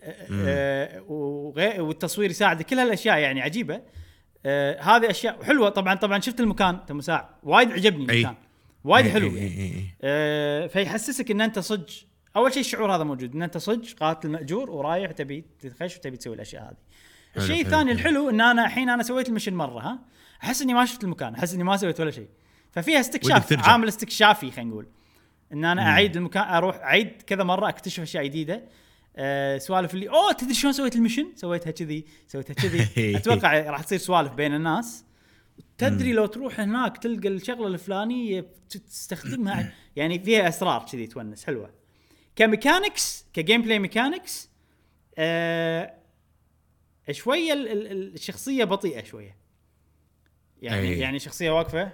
[0.04, 2.66] آه، آه، وغي- والتصوير يساعدك.
[2.66, 3.82] كل هالأشياء يعني عجيبة.
[4.46, 5.68] آه هذه أشياء حلوة.
[5.68, 6.86] طبعا طبعا شفت المكان.
[6.86, 7.38] تم ساعة.
[7.42, 8.20] وايد عجبني أي.
[8.20, 8.34] المكان.
[8.84, 9.40] وايد إي، حلو يعني.
[9.40, 9.84] إي، إي.
[10.02, 11.90] آه فيحسسك إن أنت صج
[12.36, 16.34] أول شيء الشعور هذا موجود إن أنت صج قاتل مأجور ورايح تبي تخش وتبي تسوي
[16.34, 16.76] الأشياء هذه.
[17.36, 17.98] الشيء الثاني حلو.
[17.98, 19.98] الحلو إن أنا الحين أنا سويت ال mission مرة ها؟
[20.42, 22.28] أحس إني ما شفت المكان أحس إني ما سويت ولا شيء.
[22.70, 23.68] ففيها استكشاف.
[23.68, 24.86] عامل استكشافي خلينا نقول.
[25.52, 28.62] إن أنا أعيد المكان أروح أعيد كذا مرة أكتشف أشياء جديدة.
[29.16, 32.88] أه سوالف اللي أوه تدري شلون سويت ال mission؟ سويتها كذي سويتها كذي.
[33.16, 35.04] أتوقع راح تصير سوالف بين الناس.
[35.78, 41.81] تدري لو تروح هناك تلقى الشغلة الفلانية تستخدمها يعني فيها أسرار كذي تونس حلوة.
[42.36, 44.50] ك mechanics ك gameplay mechanics
[45.18, 45.94] آه
[47.10, 49.36] شوية ال- ال- ال- الشخصية بطيئة شوية.
[50.62, 50.98] يعني أي.
[50.98, 51.92] يعني شخصية واقفة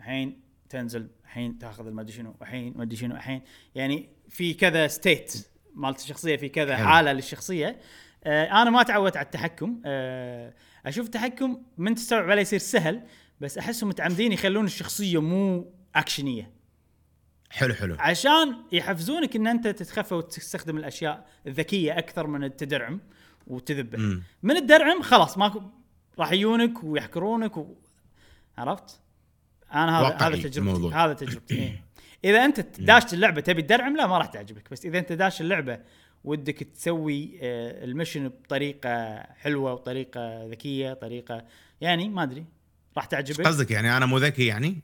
[0.00, 3.42] الحين تنزل الحين تاخذ المدري شنو الحين مدري شنو الحين.
[3.74, 6.86] يعني في كذا ستيت مالت الشخصية في كذا حلو.
[6.88, 7.80] حالة للشخصية.
[8.24, 9.82] آه أنا ما تعودت على التحكم.
[9.84, 10.54] آه
[10.86, 13.02] أشوف التحكم من تستوعب عليه يصير سهل
[13.40, 16.50] بس أحسهم متعمدين يخلون الشخصية مو اكشنيه
[17.50, 23.00] حلو حلو عشان يحفزونك إن أنت تتخفى وتستخدم الأشياء الذكية أكثر من التدرعم
[23.46, 24.22] وتذبح مم.
[24.42, 25.62] من الدرعم خلاص ماكو
[26.18, 27.74] راح يجونك ويحكرونك و...
[28.58, 29.00] عرفت؟
[29.74, 30.94] أنا هذا هذا تجربتي.
[30.94, 31.84] هذا تجربتي إيه.
[32.24, 35.80] إذا أنت داشت اللعبة تبي تدرعم لا ما راح تعجبك بس إذا أنت داش اللعبة
[36.24, 41.44] ودك تسوي آه، المشن بطريقة حلوة وطريقة ذكية طريقة
[41.80, 42.44] يعني ما أدري
[42.96, 44.82] راح تعجبك قصدك يعني أنا مو ذكي يعني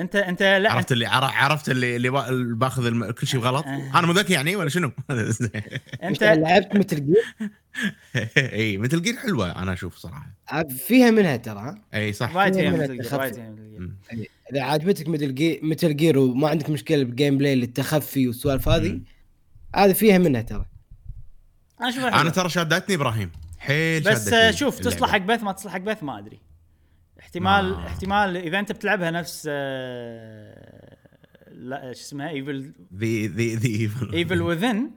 [0.00, 3.40] انت انت لا عرفت اللي عر- عرفت اللي اللي با- اللي باخذ الم- كل شيء
[3.40, 3.98] غلط آه.
[3.98, 4.92] أنا مو ذكي يعني ولا شنو؟
[6.02, 7.50] انت لعبت Metal Gear
[8.52, 10.30] اي Metal Gear حلوة أنا أشوف صراحة
[10.86, 13.54] فيها منها ترى اي صح وايد فيها Metal Gear،.
[13.78, 13.96] مم.
[14.52, 19.00] إذا عجبتك Metal Gear Metal Gear وما عندك مشكلة بال gameplay للتخفي والسوالف هذه.
[19.76, 20.64] هذه فيها منها ترى
[21.80, 22.30] أنا اشوفها أنا.
[22.30, 24.78] ترى شادتني إبراهيم حيل بس شوف.
[24.78, 26.40] تصلح حق بث ما تصلح حق بث ما أدري
[27.20, 27.86] احتمال آه.
[27.86, 30.96] احتمال إذا أنت بتلعبها نفس آه،
[31.50, 34.90] لا شو اسمها Evil The The The Evil Evil Within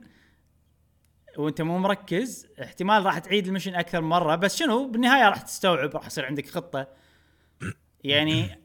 [1.36, 5.90] وأنت مو مركز احتمال راح تعيد ال mission أكثر مرة بس شنو بالنهاية راح تستوعب
[5.96, 6.88] راح يصير عندك خطة
[8.04, 8.58] يعني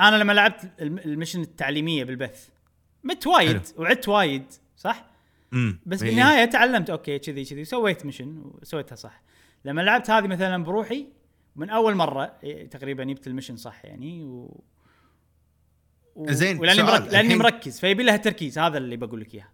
[0.00, 2.48] أنا لما لعبت الم- ال mission التعليمية بالبث
[3.04, 4.44] مت وايد وعدت وايد
[4.76, 5.06] صح؟
[5.52, 5.80] مم.
[5.86, 6.08] بس إي.
[6.08, 9.22] بالنهاية تعلمت أوكي كذي كذي وسويت mission وسويتها صح
[9.64, 11.06] لما لعبت هذه مثلا بروحي
[11.56, 14.64] من أول مرة إيه، تقريبا جبت ال mission صح يعني و...
[16.14, 16.32] و...
[16.32, 19.48] زين، ولأني مركز لأني الحين- مركز فيبي لها تركيز هذا اللي بقول لك إياه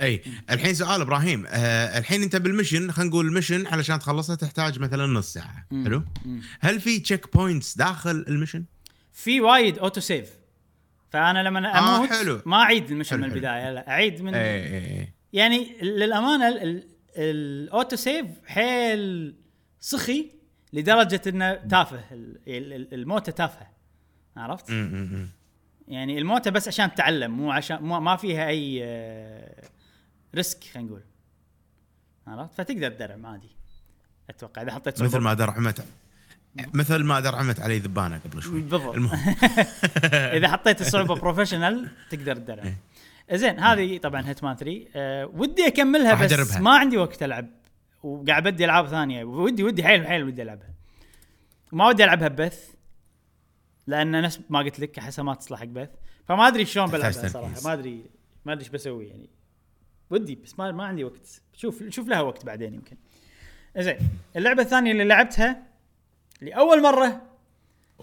[0.00, 4.36] أي الحين سؤال إبراهيم آه الحين أنت بال mission خلينا نقول ال mission علشان تخلصها
[4.36, 5.84] تحتاج مثلا نص ساعة مم.
[5.84, 6.40] حلو مم.
[6.60, 8.64] هل في checkpoints داخل ال mission
[9.12, 10.30] في وايد auto save
[11.10, 12.40] فأنا لما آه، أموت حلو.
[12.46, 13.32] ما أعيد ال mission حلو، من.
[13.32, 19.34] البداية لا أعيد من أي أي أي يعني للأمانة ال- ال- ال auto save حيل
[19.80, 20.30] سخي
[20.72, 23.66] لدرجة إنه تافه ال- ال- ال- الموتة تافهة.
[24.36, 24.70] عرفت؟
[25.88, 29.62] يعني الموتة بس عشان تتعلم مو عشان مو ما فيها أي آه،
[30.34, 31.02] risk خلينا نقول.
[32.26, 33.48] عرفت؟ فتقدر تدرعم عادي.
[34.30, 35.18] أتوقع إذا حطيت مثل.
[35.18, 35.84] ما درعمت
[36.74, 38.60] مثل ما درعمت علي ذبانة قبل شوي.
[38.60, 38.94] بالضبط.
[40.38, 42.72] إذا حطيت الصعوبه professional تقدر تدرع
[43.32, 46.56] زين هذه طبعا Hitman 3 أه ودي أكملها بس.
[46.56, 47.48] ما عندي وقت ألعب.
[48.02, 49.24] وقاعد بدي ألعاب ثانية.
[49.24, 50.74] ودي ودي حيل حيل ودي ألعبها.
[51.72, 52.74] وما ودي ألعبها ببث
[53.86, 55.90] لأن نفس ما قلت لك أحسها ما تصلح حق بث.
[56.28, 57.54] فما أدري شلون بلعبها صراحة.
[57.64, 58.04] ما ادري
[58.44, 59.30] ما أدري إيش بسوي يعني.
[60.10, 61.42] ودي بس ما ما عندي وقت.
[61.54, 62.96] شوف شوف لها وقت بعدين يمكن.
[63.78, 63.98] زين
[64.36, 65.62] اللعبة الثانية اللي لعبتها
[66.40, 67.27] لاول مرة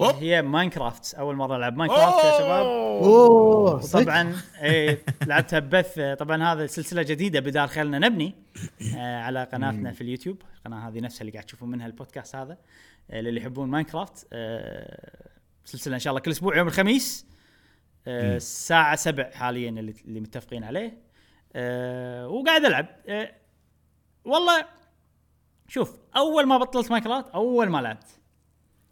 [0.02, 0.16] أوب.
[0.16, 2.66] هي Minecraft أول مرة ألعب Minecraft يا شباب.
[2.66, 6.00] أوه؟ طبعا إيه لعبتها ببث.
[6.00, 8.36] طبعا هذا سلسلة جديدة بدار خلنا نبني
[8.98, 12.58] آه على قناتنا في اليوتيوب القناة هذه نفسها اللي قاعد تشوفون منها البودكاست هذا
[13.12, 14.28] آه للي يحبون Minecraft.
[14.34, 15.30] آه
[15.66, 17.26] سلسلة إن شاء الله كل أسبوع يوم الخميس
[18.08, 18.36] آه.
[18.36, 20.98] الساعة 7 حاليا اللي, اللي متفقين عليه.
[21.56, 22.88] آه وقاعد ألعب.
[23.08, 23.32] آه
[24.26, 24.66] والله
[25.68, 28.08] شوف أول ما بطلت Minecraft أول ما لعبت.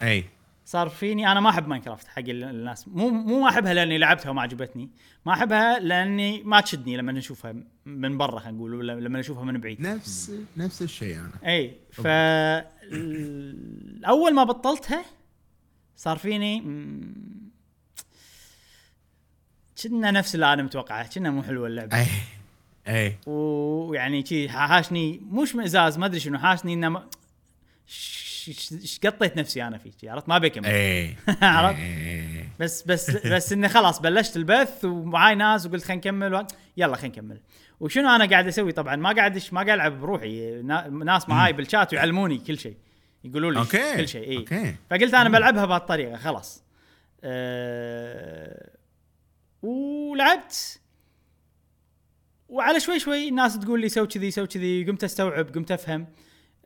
[0.01, 0.25] أي.
[0.73, 2.87] صار فيني أنا ما أحب Minecraft حق ال- الناس.
[2.87, 4.89] مو مو ما أحبها لأني لعبتها وما عجبتني.
[5.25, 7.55] ما أحبها لأني ما تشدني لما نشوفها
[7.85, 9.81] من برا خلينا نقول ولا لما نشوفها من بعيد.
[9.81, 11.31] نفس نفس الشيء أنا.
[11.45, 12.07] إي ف
[14.07, 15.05] أول ما بطلتها
[15.95, 16.59] صار فيني
[19.83, 21.97] كنا نفس اللي أنا متوقعه كنا مو حلوة اللعبة.
[21.97, 22.07] اي
[22.87, 27.03] اي ويعني شي حاشني مش مئزاز ما أدري شنو حاشني إنه
[27.87, 27.89] ما-
[28.45, 31.79] ش- ش- ش- قطيت نفسي أنا فيه عرفت ما بكمل اي عرفت.
[32.59, 36.45] بس بس بس انه خلاص بلشت البث ومعاي ناس وقلت خلينا نكمل و...
[36.77, 37.39] يلا خلينا نكمل
[37.79, 41.93] وشنو أنا قاعد أسوي طبعا ما قاعد ما قاعد العب بروحي نا- ناس معاي بالشات
[41.93, 42.75] ويعلموني كل شيء
[43.23, 46.63] يقولوا لي أوكي كل شيء اي أوكي فقلت أنا بلعبها بهالطريقه خلاص
[47.23, 48.69] أه
[49.61, 50.79] ولعبت
[52.49, 56.07] وعلى شوي شوي الناس تقول لي سوي كذي سوي كذي قمت استوعب قمت افهم أه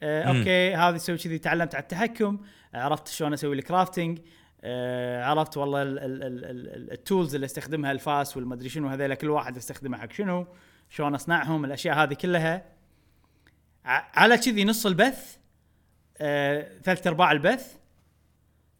[0.03, 0.37] مم.
[0.37, 2.39] أوكي هذه تسوي كذي تعلمت على التحكم
[2.73, 4.19] عرفت شلون أسوي ال crafting
[4.63, 9.15] أه عرفت والله ال- ال- ال- ال- ال tools اللي أستخدمها الفاس والمدري شنو هذيلا
[9.15, 10.47] كل واحد استخدمه حق شنو
[10.89, 12.65] شلون أصنعهم الأشياء هذه كلها
[13.85, 15.37] على كذي نص البث
[16.17, 17.75] آه، ثلاث أرباع البث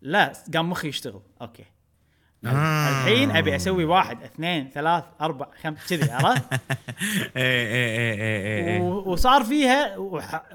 [0.01, 1.65] لا قام مخي يشتغل أوكي
[2.45, 2.89] آه.
[2.89, 6.43] الحين أبي أسوي واحد اثنين ثلاث أربع خمس كذي عرفت؟
[7.35, 9.97] إيه إيه إيه و- وصار فيها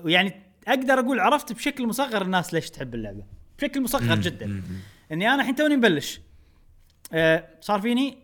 [0.03, 3.23] ويعني أقدر أقول عرفت بشكل مصغر الناس ليش تحب اللعبة.
[3.59, 4.63] بشكل مصغر جدا.
[5.13, 6.21] اني أنا الحين توني مبلش.
[7.13, 8.19] آه، صار فيني؟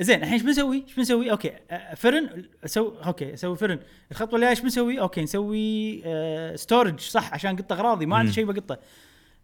[0.00, 3.78] زين الحين إيش بنسوي؟ إيش بنسوي؟ أوكي آه، فرن أسوي أوكي أسوي فرن،
[4.10, 8.32] الخطوة اللي إيش بنسوي؟ أوكي نسوي آه storage صح عشان قط أغراضي ما عندي.
[8.32, 8.78] شيء بقطة.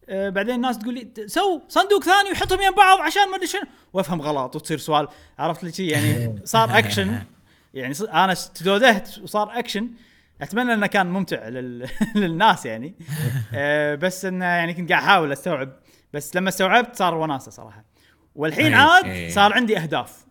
[0.09, 3.63] آه بعدين الناس تقول لي سو صندوق ثاني وحطهم يم بعض عشان ما أدري شنو.
[3.93, 7.23] وافهم غلط وتصير سوالف عرفت لي شي؟ يعني صار اكشن
[7.75, 9.91] يعني أنا تدودهت وصار اكشن
[10.43, 11.89] أتمنى إنه كان ممتع لل...
[12.17, 12.95] للناس يعني
[13.55, 15.73] آه بس انه يعني كنت قاعد أحاول أستوعب
[16.13, 17.85] بس لما استوعبت صار وناسة صراحة
[18.35, 19.31] والحين أي- عاد أي.
[19.31, 20.27] صار عندي أهداف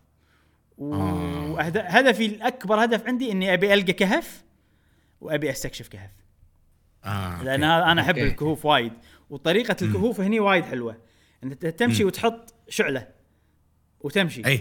[0.80, 1.50] آه.
[1.52, 4.44] وهدفي الأكبر هدف عندي إني أبي ألقى كهف
[5.20, 6.10] وأبي أستكشف كهف
[7.04, 7.42] آه.
[7.42, 8.30] لأن هذا أنا أحب أوكي.
[8.30, 8.92] الكهوف وايد
[9.30, 10.96] وطريقة الكهوف هني وايد حلوة
[11.44, 12.04] انت تمشي.
[12.04, 13.06] وتحط شعلة
[14.00, 14.60] وتمشي اي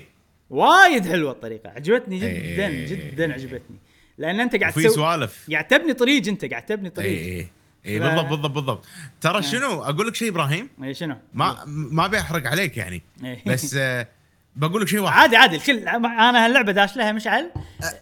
[0.49, 2.53] وايد حلوة الطريقة عجبتني أي.
[2.55, 3.77] جدا جدا عجبتني
[4.17, 5.47] لأن أنت قاعد في تسوي سوالف.
[5.51, 7.09] قاعد تبني طريق أنت قاعد تبني اي طريق.
[7.09, 7.47] اي
[7.85, 8.85] اي ف- بالضبط بالضبط بالضبط.
[9.21, 10.69] ترى شنو؟ أقول لك شيء إبراهيم.
[10.83, 13.01] اي شنو؟ ما ما ابي احرق عليك يعني.
[13.23, 13.43] إيه.
[13.47, 14.07] بس آه،
[14.55, 15.19] بقول لك شيء واحد.
[15.19, 17.51] عادي عادي الكل أنا هاللعبة داش لها مشعل.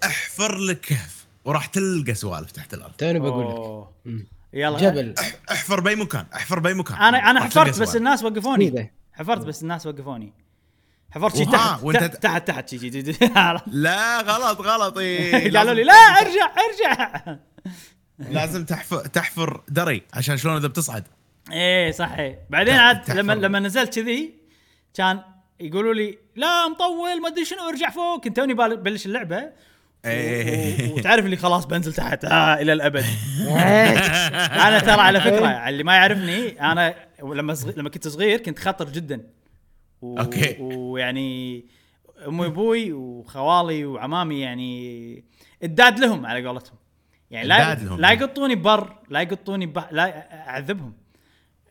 [0.03, 2.93] أحفر لك كهف وراح تلقى سوالف تحت الأرض.
[2.93, 4.25] توني بقول لك.
[4.53, 4.79] يلا.
[4.79, 5.13] جبل.
[5.51, 6.97] أحفر بأي مكان أحفر بأي مكان.
[6.97, 7.95] أنا أنا تلقى حفرت بس.
[7.95, 8.91] الناس وقفوني.
[9.13, 10.33] حفرت بس الناس وقفوني.
[11.11, 12.89] حفرت شي تحت وأنت- تحت تحت تحت شي؟
[13.67, 14.95] لا غلط غلط.
[15.57, 17.21] قالوا لي لا ارجع ارجع.
[18.19, 21.03] لازم تحفر تحفر دري عشان شلون إذا بتصعد.
[21.51, 22.39] إيه صح إيه.
[22.49, 23.33] بعدين عاد لما.
[23.33, 24.33] لما نزلت كذي
[24.93, 25.19] كان
[25.59, 28.23] يقولوا لي لا مطول ما أدري شنو ارجع فوق.
[28.23, 29.49] كنت توني بلش اللعبة.
[30.97, 32.25] وتعرف اللي خلاص بنزل تحت.
[32.25, 33.05] آه إلى الأبد.
[34.67, 38.89] أنا ترى على فكرة اللي ما يعرفني أنا لما صغير لما كنت صغير كنت خطر
[38.89, 39.21] جدا.
[40.01, 40.19] و...
[40.19, 40.57] أوكي.
[40.59, 41.65] ويعني
[42.27, 45.23] أمي وأبوي وخوالي وعمامي يعني
[45.63, 46.77] الداد لهم على قولتهم.
[47.31, 47.75] يعني لا.
[47.75, 49.93] لا يقطوني ببر لا يقطوني بح...
[49.93, 50.93] لا أعذبهم.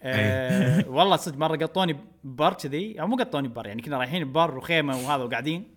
[0.03, 3.01] أه والله صدق مرة قطوني ببر كذي.
[3.01, 5.75] أو مو قطوني ببر يعني كنا رايحين ببر وخيمة وهذا وقاعدين.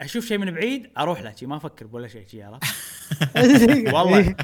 [0.00, 2.64] أشوف شيء من بعيد أروح له ما أفكر ولا شيء شي عرفت
[3.94, 4.36] والله.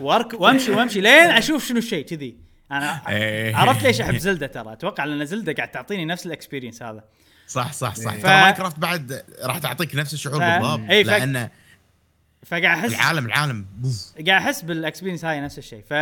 [0.00, 2.45] وارك وأمشي وأمشي لين أشوف شنو الشيء كذي.
[2.72, 3.56] أنا إيه.
[3.56, 7.04] عرفت ليش أحب Zelda ترى أتوقع لأن Zelda قاعد تعطيني نفس ال experience هذا
[7.48, 8.20] صح صح صح إيه.
[8.20, 11.48] ترى ف- Minecraft بعد راح تعطيك نفس الشعور ف- بالضبط إي، ف- لأن
[12.46, 14.12] فقاعد احس العالم العالم بوف.
[14.26, 15.92] قاعد أحس بال experience هاي نفس الشيء ف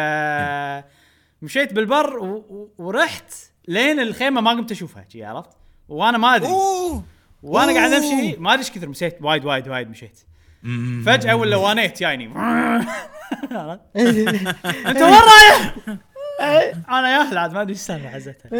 [1.42, 2.24] مشيت بالبر و...
[2.34, 2.70] و...
[2.78, 3.32] ورحت
[3.68, 5.50] لين الخيمة ما قمت أشوفها شي عرفت
[5.88, 6.50] وأنا ما أدري
[7.42, 7.92] وأنا قاعد.
[7.92, 10.18] أمشي ما أدري إيش كثر مشيت وايد وايد وايد مشيت.
[11.06, 12.26] فجأة ولا وانيت جايني
[13.96, 15.74] أنت وين رايح؟
[16.88, 18.50] أنا يا أهل عاد ما أدري إيش السالفه حزتها.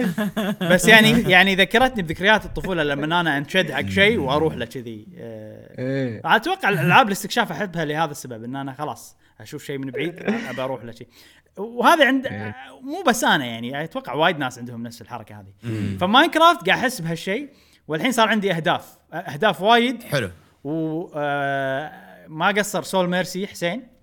[0.71, 6.21] بس يعني يعني ذكرتني بذكريات الطفولة لما أنا أنشد حق شيء وأروح له كذي إيه.
[6.25, 10.85] أتوقع الألعاب الاستكشاف أحبها لهذا السبب إن أنا خلاص أشوف شيء من بعيد أبى أروح
[10.85, 11.09] له شيء.
[11.57, 12.55] وهذا عند إيه.
[12.83, 15.53] مو بس أنا يعني أتوقع وايد ناس عندهم نفس الحركة هذه.
[16.01, 17.49] ف Minecraft قاعد أحس بهالشيء
[17.89, 20.03] والحين صار عندي أهداف أهداف وايد.
[20.03, 20.31] حلو.
[20.65, 21.93] و آه،
[22.29, 23.94] ما قصر سول ميرسي حسين.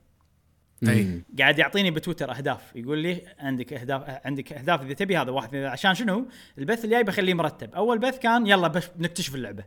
[0.83, 2.75] اي قاعد يعطيني بتويتر أهداف.
[2.75, 6.27] يقول لي عندك أهداف عندك أهداف إذا تبي هذا واحد عشان شنو؟
[6.57, 9.63] البث الجاي بخليه مرتب، أول بث كان يلا بس نكتشف اللعبة.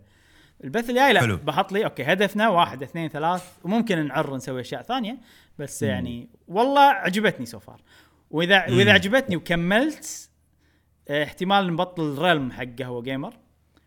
[0.64, 1.36] البث الجاي لا حلو.
[1.36, 3.52] بحط لي okay هدفنا واحد اثنين ثلاث.
[3.64, 5.18] وممكن نعر نسوي أشياء ثانية
[5.58, 7.80] بس يعني والله عجبتني so far.
[8.30, 10.30] وإذا وإذا عجبتني وكملت
[11.08, 13.34] آه، احتمال نبطل realm حق قهوه Gamer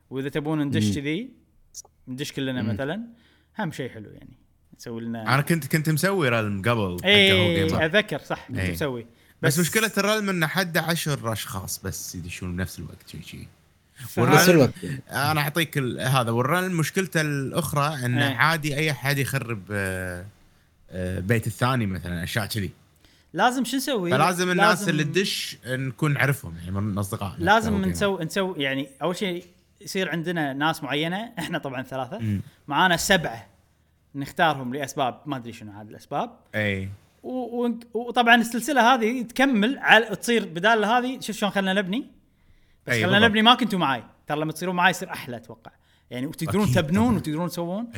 [0.10, 1.34] وإذا تبون ندش كذي
[2.08, 3.08] ندش كلنا مثلا
[3.60, 4.38] هم شيء حلو يعني.
[4.80, 7.86] نسوي لنا أنا كنت كنت مسوي realm قبل اي.
[7.86, 8.72] أتذكر صح كنت إيه.
[8.72, 9.06] مسوي
[9.42, 13.48] بس مشكلة ال realm إنه حد عشر أشخاص بس يدشون بنفس الوقت شي شي
[14.18, 14.74] نفس الوقت
[15.12, 18.36] أنا أعطيك ال- هذا وال realm مشكلته الأخرى إنه إيه.
[18.36, 20.26] عادي أي أحد يخرب آه،
[20.92, 22.72] آه، بيت الثاني مثلا أشياء كذي
[23.34, 27.82] لازم شو نسوي؟ فلازم الناس لازم- اللي تدش نكون نعرفهم يعني من أصدقائنا لازم.
[27.86, 29.46] نسوي نسوي يعني أول شيء
[29.82, 32.40] يصير عندنا ناس معينة إحنا طبعا ثلاثة.
[32.68, 33.48] معانا سبعة
[34.18, 36.30] نختارهم لأسباب ما أدري شنو هذه الأسباب.
[36.55, 36.89] أي.
[37.93, 42.07] وطبعا السلسلة هذه تكمل على تصير بدال هذه شوف شلون خلينا نبني.
[42.88, 43.24] بس خلينا بالضبط.
[43.24, 44.03] نبني ما كنتوا معاي.
[44.28, 45.72] ترى لما تصيرون معاي يصير أحلى أتوقع.
[46.09, 47.18] يعني وتقدرون تبنون طبعاً.
[47.18, 47.91] وتقدرون تسوون.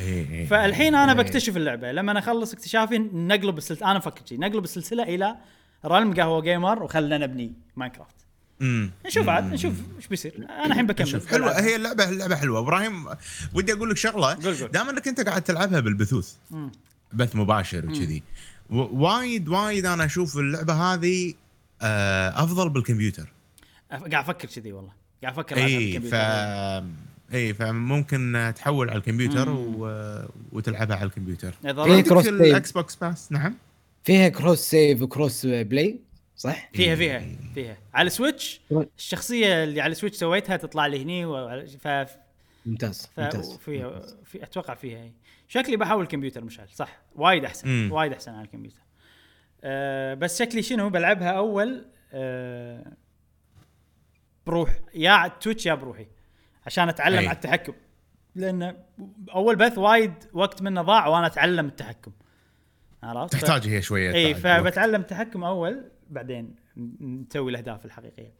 [0.50, 1.92] فالحين أنا بكتشف اللعبة.
[1.92, 5.36] لما أنا أخلص اكتشافي نقلب السلسله أنا أفكر نقلب السلسلة إلى
[5.84, 8.16] realm قهوة Gamer وخلنا نبني Minecraft
[8.62, 10.34] امم نشوف عاد نشوف إيش بيصير.
[10.38, 11.08] أنا الحين بكمل.
[11.08, 11.60] شوف حلوة.
[11.60, 12.58] هي اللعبة اللعبة حلوة.
[12.58, 13.06] إبراهيم
[13.54, 14.34] ودي أقول لك شغلة.
[14.72, 16.72] دام إنك أنت قاعد تلعبها بالبثوث مم.
[17.12, 18.22] بث مباشر وكذي
[18.70, 21.34] وايد وايد أنا أشوف اللعبة هذه
[21.82, 23.32] آه، أفضل بالكمبيوتر.
[23.90, 24.92] قاعد أفكر كذي والله.
[25.22, 26.14] قاعد أفكر إي ف.
[27.34, 29.88] إي فممكن تحول على الكمبيوتر و...
[30.52, 31.54] وتلعبها على الكمبيوتر.
[31.64, 32.26] إذا في رحت- cross.
[32.28, 33.54] ال X box Pass نعم.
[34.04, 35.98] فيها cross save و cross play
[36.40, 37.22] صح؟ فيها فيها
[37.54, 37.76] فيها.
[37.94, 38.60] على ال Switch
[38.96, 41.66] الشخصية اللي على ال Switch سويتها تطلع لي هني و...
[41.80, 41.88] ف...
[42.66, 43.20] ممتاز ف...
[43.20, 43.56] ممتاز.
[43.56, 45.12] فيها في أتوقع فيها هي.
[45.48, 46.68] شكلي بحاول الكمبيوتر مشعل.
[46.68, 47.02] صح.
[47.14, 47.92] وايد أحسن مم.
[47.92, 48.82] وايد أحسن على الكمبيوتر.
[49.64, 52.92] أه بس شكلي شنو؟ بلعبها أول أه
[54.46, 54.80] بروح.
[54.94, 56.06] يا على ال Twitch يا بروحي
[56.66, 57.26] عشان أتعلم أي.
[57.26, 57.72] على التحكم.
[58.34, 58.76] لأن
[59.34, 62.12] أول بث وايد وقت منه ضاع وأنا أتعلم التحكم.
[63.02, 64.34] عرفت؟ تحتاج هي شوية إي.
[64.34, 66.54] فبتعلم التحكم أول بعدين
[67.00, 68.32] نسوي الأهداف الحقيقية.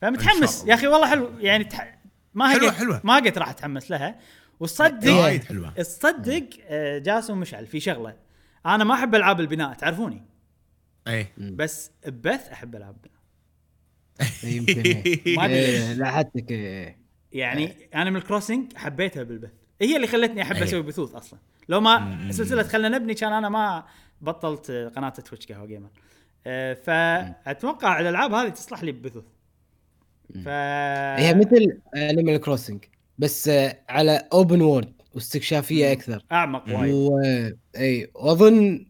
[0.00, 0.64] فمتحمس.
[0.66, 1.30] يا أخي والله حلو.
[1.38, 1.98] يعني تح...
[2.34, 3.00] ما هي حلوة- قلت- حلوة.
[3.04, 4.18] ما قلت راح أتحمس لها.
[4.60, 5.70] وصدق وايد حلوة.
[5.70, 8.16] تصدق آه، جاسم مشعل في شغلة.
[8.66, 10.22] أنا ما أحب ألعاب البناء تعرفوني؟
[11.08, 11.26] إي.
[11.38, 13.22] بس ببث أحب ألعاب البناء.
[14.56, 14.82] يمكن.
[15.36, 16.50] ما إيه، لاحظتك.
[17.32, 19.50] يعني Animal Crossing حبيتها بالبث.
[19.80, 20.56] هي اللي خلتني أحب.
[20.56, 21.38] أسوي بثوث أصلا.
[21.68, 23.84] لو ما سلسلة خلنا نبني كان أنا ما
[24.22, 25.90] بطلت آه، قناة Twitch قهوة Gamer
[26.46, 29.24] آه، فاتوقع الألعاب هذه تصلح لي ببثوث
[30.44, 30.48] ف
[31.18, 32.84] هي مثل Animal Crossing
[33.18, 37.20] بس آه، على open world واستكشافية أكثر أعمق وايد و...
[37.76, 38.86] إي وأظن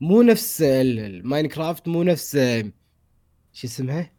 [0.00, 2.62] مو نفس ال- ال Minecraft مو نفس آه،
[3.52, 4.10] شو اسمها؟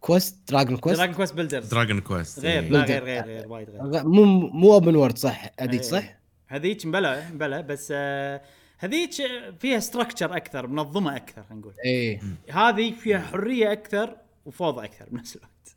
[0.00, 2.70] Quest Dragon Quest Dragon Quest Builders Dragon Quest غير إيه.
[2.70, 2.84] لا.
[2.84, 5.82] غير غير غير وايد غير مو مو open world صح هذيك.
[5.82, 8.40] صح؟ هذيك مبلا مبلا بس آه،
[8.78, 9.10] هذيك
[9.60, 11.74] فيها structure أكثر منظمة أكثر خلينا نقول.
[11.84, 12.20] إيه.
[12.50, 14.16] هذه فيها حرية أكثر
[14.46, 15.76] وفوضى أكثر بنفس الوقت.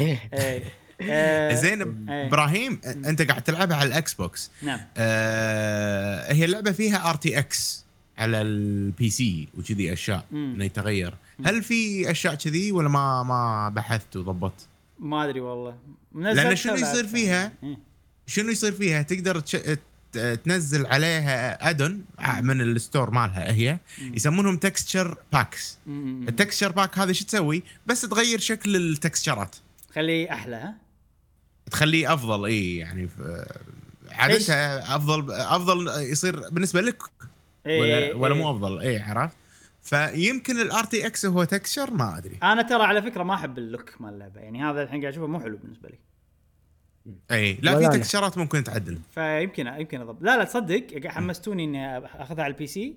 [0.00, 0.62] إيه.
[1.00, 2.26] آه، زين إيه.
[2.26, 4.80] إبراهيم أنت قاعد تلعبها على ال Xbox نعم.
[4.96, 7.84] آه هي اللعبة فيها RTX
[8.18, 10.24] على ال PC وكذي أشياء.
[10.32, 11.14] إنه يتغير.
[11.44, 14.68] هل في أشياء كذي ولا ما ما بحثت وضبطت؟
[14.98, 15.76] ما أدري والله.
[16.14, 17.78] لأن شنو يصير فيها؟ إيه.
[18.26, 19.42] شنو يصير فيها؟ تقدر
[20.44, 22.04] تنزل عليها add-on
[22.40, 25.78] من ال store مالها هي يسمونهم texture packs.
[26.28, 29.56] ال texture pack هذا شو تسوي؟ بس تغير شكل التكستشرات.
[29.94, 30.74] خليه أحلى ها؟
[31.70, 33.08] تخليه أفضل إي يعني
[34.10, 37.02] عادتها أفضل أفضل يصير بالنسبة لك
[37.66, 38.42] إيه، ولا, ولا إيه.
[38.42, 39.36] مو أفضل؟ إي عرفت؟
[39.82, 42.38] فيمكن ال RTX هو texture ما أدري.
[42.42, 45.26] أنا ترى على فكرة ما أحب ال look مال اللعبة يعني هذا الحين قاعد أشوفه
[45.26, 45.98] مو حلو بالنسبة لي.
[47.30, 47.96] اي لا في أنا.
[47.96, 52.96] تكستشرات ممكن تعدل فيمكن يمكن أضبط لا لا تصدق حمستوني إني أخذها على ال PC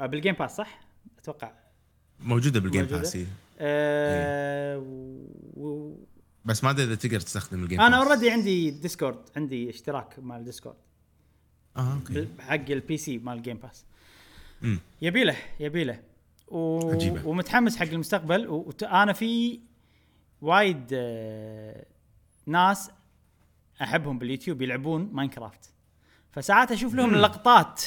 [0.00, 0.80] آه، بال Game Pass صح؟
[1.18, 1.52] أتوقع
[2.20, 2.84] موجودة بال Game.
[2.84, 3.18] Pass.
[3.58, 4.78] أه
[5.56, 5.94] و...
[6.44, 7.96] بس ما أدري إذا تقدر تستخدم ال Game أنا.
[7.96, 10.76] already عندي Discord عندي اشتراك مال ال Discord
[11.76, 13.84] آه okay حق ال PC مال ال Game Pass
[14.62, 14.78] أمم.
[15.02, 16.00] يبي له يبي له
[16.48, 16.90] و...
[16.92, 17.26] عجيبة.
[17.26, 19.60] ومتحمس حق المستقبل وأنا في
[20.40, 21.86] وايد آه،
[22.46, 22.90] ناس
[23.82, 25.72] أحبهم باليوتيوب يلعبون Minecraft.
[26.32, 27.82] فساعات أشوف لهم لقطات.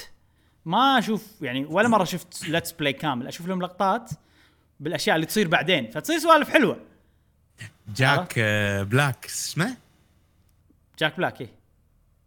[0.65, 3.27] ما أشوف يعني ولا مرة شفت let's play كامل.
[3.27, 4.09] أشوف لهم لقطات
[4.79, 5.91] بالأشياء اللي تصير بعدين.
[5.91, 6.79] فتصير سوالف حلوة.
[7.95, 9.77] جاك آه، بلاك اسمه؟
[10.99, 11.49] جاك بلاك إيه.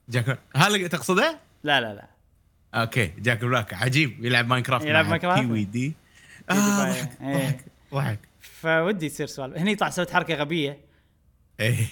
[0.08, 2.10] جاك هل تقصده؟ لا لا لا.
[2.74, 3.74] okay جاك بلاك.
[3.74, 4.24] عجيب.
[4.24, 5.92] يلعب Minecraft يلعب Minecraft؟ كيوي دي.
[6.50, 6.92] آه bye.
[6.92, 7.36] ضحك إيه.
[7.36, 7.64] ضحك.
[7.94, 9.56] ضحك فودي تصير سوالف.
[9.56, 10.78] هني طلع سويت حركة غبية.
[11.60, 11.86] إيه.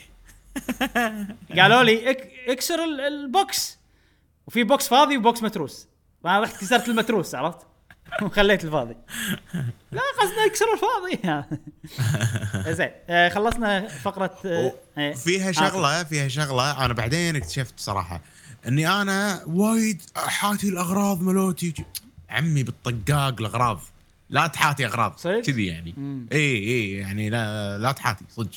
[1.58, 2.30] قالوا لي اك...
[2.48, 3.78] اكسر ال- ال box.
[4.46, 5.86] وفي box فاضي و box متروس.
[6.24, 7.58] فانا رحت كسرت المتروس عرفت؟
[8.22, 8.96] وخليت الفاضي.
[9.92, 11.42] لا قصدنا اكسر الفاضي.
[12.76, 15.12] زين آه، خلصنا فقرة آه، إيه.
[15.14, 15.52] فيها.
[15.52, 16.84] شغلة فيها شغلة.
[16.84, 18.20] أنا بعدين اكتشفت صراحة
[18.68, 21.74] إني أنا وايد حاتي الأغراض ملوتي.
[22.30, 23.80] عمي بالطقاق الأغراض.
[24.30, 25.94] لا تحاتي أغراض؟ كذي يعني.
[26.32, 28.50] اي اي يعني لا لا تحاتي صدق.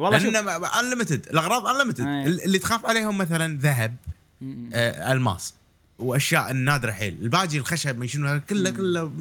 [0.00, 2.26] والله لأن unlimited الأغراض unlimited أي.
[2.26, 3.96] اللي تخاف عليهم مثلا ذهب.
[4.74, 5.54] آه ألماس
[5.98, 7.18] وأشياء النادره حيل.
[7.22, 9.12] الباقي الخشب ما شنو كله كله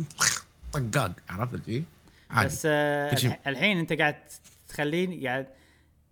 [0.74, 1.84] طقاق عرفت شي؟
[2.32, 2.48] عادي.
[2.48, 4.16] بس آه، الحين أنت قاعد
[4.70, 5.48] تخليني قاعد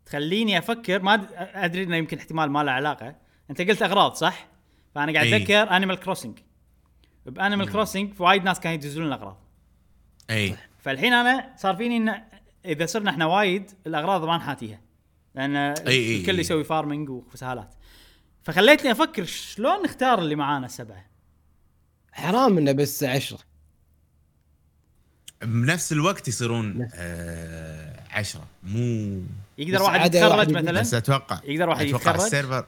[0.05, 1.01] تخليني أفكر.
[1.01, 3.15] ما أدري إنه يمكن احتمال ما له علاقة.
[3.49, 4.47] أنت قلت أغراض صح؟
[4.95, 5.27] فأنا قاعد.
[5.27, 6.39] اتذكر Animal Crossing
[7.25, 9.37] ب Animal Crossing وايد ناس كانوا يدزون الأغراض.
[10.29, 10.55] إي.
[10.83, 12.23] فالحين أنا صار فيني إن
[12.67, 14.79] إذا صرنا إحنا وايد الأغراض ما نحاتيها
[15.35, 16.19] لأن أي.
[16.19, 17.73] الكل يسوي farming وسهالات.
[18.43, 21.05] فخليتني أفكر شلون نختار اللي معانا السبعه
[22.11, 23.39] حرام إنه بس عشرة.
[25.41, 26.89] بنفس الوقت يصيرون.
[26.93, 28.47] آه عشرة.
[28.63, 29.21] مو
[29.57, 32.65] يقدر واحد يتخرج مثلا؟ بس أتوقع يقدر واحد أتوقع يتخرج؟ ال server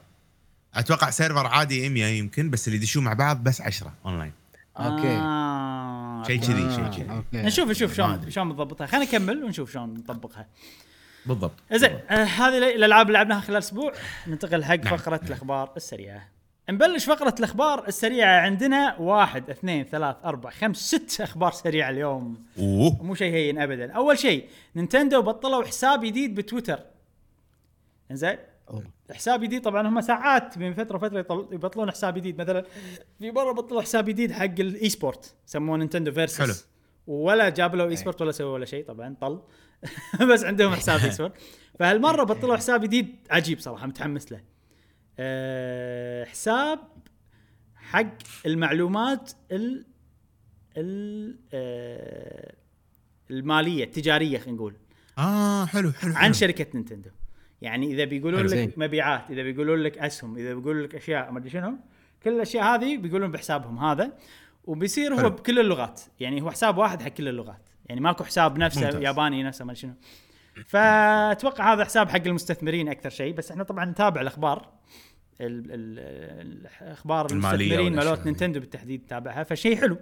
[0.74, 4.32] أتوقع server عادي 100 يمكن بس اللي يدشون مع بعض بس 10 أونلاين.
[4.78, 5.08] أوكي.
[5.08, 5.99] آه.
[6.28, 7.10] شيء كذي شيء كذي.
[7.12, 7.38] أوكي.
[7.38, 8.32] نشوف نشوف شلون.
[8.32, 8.88] شلون بنضبطها.
[8.88, 10.48] خلينا نكمل ونشوف شلون نطبقها.
[11.26, 11.54] بالضبط.
[11.74, 13.94] زين آه هذه الألعاب اللي لعبناها خلال أسبوع.
[14.28, 14.98] ننتقل حق نعم.
[14.98, 16.30] فقرة الأخبار السريعة.
[16.70, 18.42] نبلش فقرة الأخبار السريعة.
[18.42, 22.46] عندنا واحد اثنين ثلاث أربع خمس ست أخبار سريعة اليوم.
[22.60, 23.04] أوه.
[23.04, 23.92] مو شيء هين ابدا.
[23.92, 26.80] أول شيء نينتندو بطلوا حساب جديد بتويتر.
[28.12, 28.49] زين أوه.
[29.12, 32.42] حساب جديد طبعا هم ساعات من فترة وفترة يبطلون حساب جديد.
[32.42, 32.66] مثلا
[33.20, 36.54] في مرة بطلوا حساب جديد حق ال esport يسمونه Nintendo Versus حلو.
[37.08, 39.42] ولا جابوا له esport ولا سووا ولا شيء طبعا طل.
[40.34, 41.34] بس عندهم حساب esport
[41.80, 44.42] فهالمرة بطلوا حساب جديد عجيب صراحة متحمس له.
[45.20, 46.80] أه حساب
[47.76, 49.86] حق المعلومات ال
[50.78, 52.56] ال أه
[53.32, 54.76] المالية التجارية خلينا نقول.
[55.18, 56.34] آه حلو حلو عن.
[56.34, 57.10] شركة نينتندو.
[57.62, 58.46] يعني إذا بيقولون.
[58.46, 61.78] لك مبيعات إذا بيقولون لك أسهم إذا بيقولون لك أشياء ما أدري شنو
[62.24, 64.18] كل الأشياء هذه بيقولون بحسابهم هذا
[64.64, 65.30] وبيصير هو.
[65.30, 69.02] بكل اللغات يعني هو حساب واحد حق كل اللغات يعني ماكو حساب نفسه ممتاز.
[69.02, 69.94] ياباني نفسه ما شنو
[70.66, 74.70] فأتوقع هذا حساب حق المستثمرين أكثر شيء بس إحنا طبعا نتابع الأخبار
[75.42, 76.00] ال ال
[76.82, 78.26] الأخبار المستثمرين مالوت.
[78.26, 79.98] نينتندو بالتحديد تتابعها فشيء حلو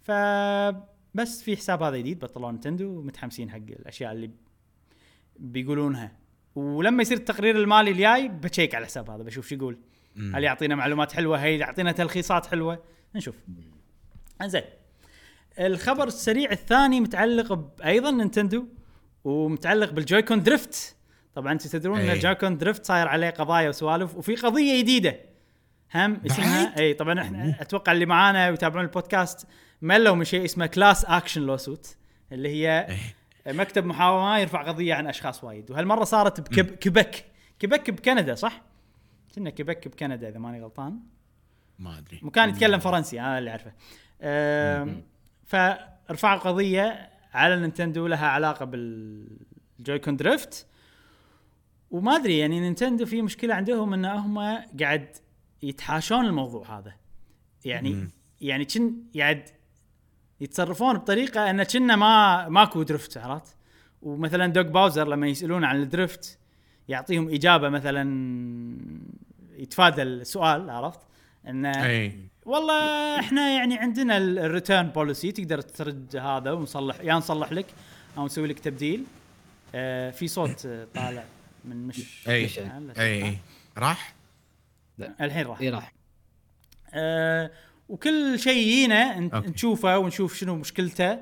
[0.00, 4.30] فبس في حساب هذا جديد بطلوا نينتندو ومتحمسين حق الأشياء اللي
[5.36, 6.21] بيقولونها
[6.54, 9.78] ولما يصير التقرير المالي الجاي بتشيك على الحساب هذا بشوف شو يقول.
[10.34, 12.82] هل يعطينا معلومات حلوة؟ هل يعطينا تلخيصات حلوة؟
[13.14, 13.34] نشوف.
[14.44, 14.62] زين
[15.60, 18.66] الخبر السريع الثاني متعلق أيضا نينتندو
[19.24, 20.96] ومتعلق بال Joy-Con drift.
[21.34, 22.12] طبعا أنتم تدرون إن أي.
[22.12, 25.20] ال Joy-Con drift صاير عليه قضايا وسوالف وفي قضية جديدة.
[25.94, 29.46] هم اسمها؟ اي طبعا إحنا أتوقع اللي معانا ويتابعون البودكاست
[29.82, 31.96] ملوا من شيء اسمه class action lawsuit
[32.32, 32.96] اللي هي إيه.
[33.46, 35.70] مكتب محاماه يرفع قضية عن أشخاص وايد.
[35.70, 37.24] وهالمرة صارت بكيبك
[37.58, 37.90] كيبك.
[37.90, 38.62] بكندا صح؟
[39.34, 41.00] كنا كيبك بكندا إذا ماني غلطان.
[41.78, 42.20] ما أدري.
[42.22, 43.72] مكان يتكلم فرنسي أنا اللي أعرفه.
[45.46, 50.66] فرفعوا قضية على نينتندو لها علاقة بال Joy-Con drift
[51.90, 54.38] وما أدري يعني نينتندو في مشكلة عندهم إن هم
[54.80, 55.16] قاعد
[55.62, 56.94] يتحاشون الموضوع هذا.
[57.64, 58.10] يعني مم.
[58.40, 59.48] يعني كن قاعد
[60.42, 63.56] يتصرفون بطريقة أن كنا ما ماكو drift عرفت؟
[64.02, 66.38] ومثلا دوغ باوزر لما يسألون عن ال drift
[66.88, 68.02] يعطيهم إجابة مثلا
[69.56, 71.00] يتفادى السؤال عرفت؟
[71.48, 72.18] إنه أي.
[72.44, 77.66] والله إحنا يعني عندنا ال return policy تقدر ترد هذا ونصلح يا نصلح لك
[78.18, 79.04] أو نسوي لك تبديل.
[79.74, 81.24] آه في صوت طالع
[81.64, 82.44] من مش أي.
[82.44, 83.24] مش أي.
[83.24, 83.38] أي.
[83.78, 84.14] راح؟
[85.20, 85.60] الحين راح.
[85.60, 85.92] اي راح.
[86.94, 87.50] آه
[87.92, 89.50] وكل شيء يجينا أوكي.
[89.50, 91.18] نشوفه ونشوف شنو مشكلته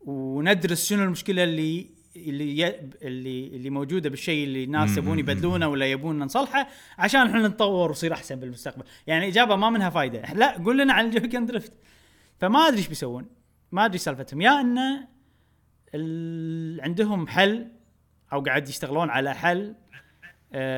[0.00, 1.86] وندرس شنو المشكلة اللي
[2.16, 2.68] اللي ي...
[3.02, 8.12] اللي اللي موجودة بالشيء اللي الناس يبون يبدلونه ولا يبون نصلحه عشان إحنا نتطور ونصير
[8.12, 8.84] أحسن بالمستقبل.
[9.06, 10.34] يعني إجابة ما منها فايدة.
[10.34, 11.72] لا قول لنا عن ال Joy-Con drift
[12.38, 13.26] فما أدري إيش بيسوون.
[13.72, 14.40] ما أدري سالفتهم.
[14.40, 15.08] يا إنه
[15.94, 16.80] ال...
[16.80, 17.68] عندهم حل
[18.32, 19.74] أو قاعد يشتغلون على حل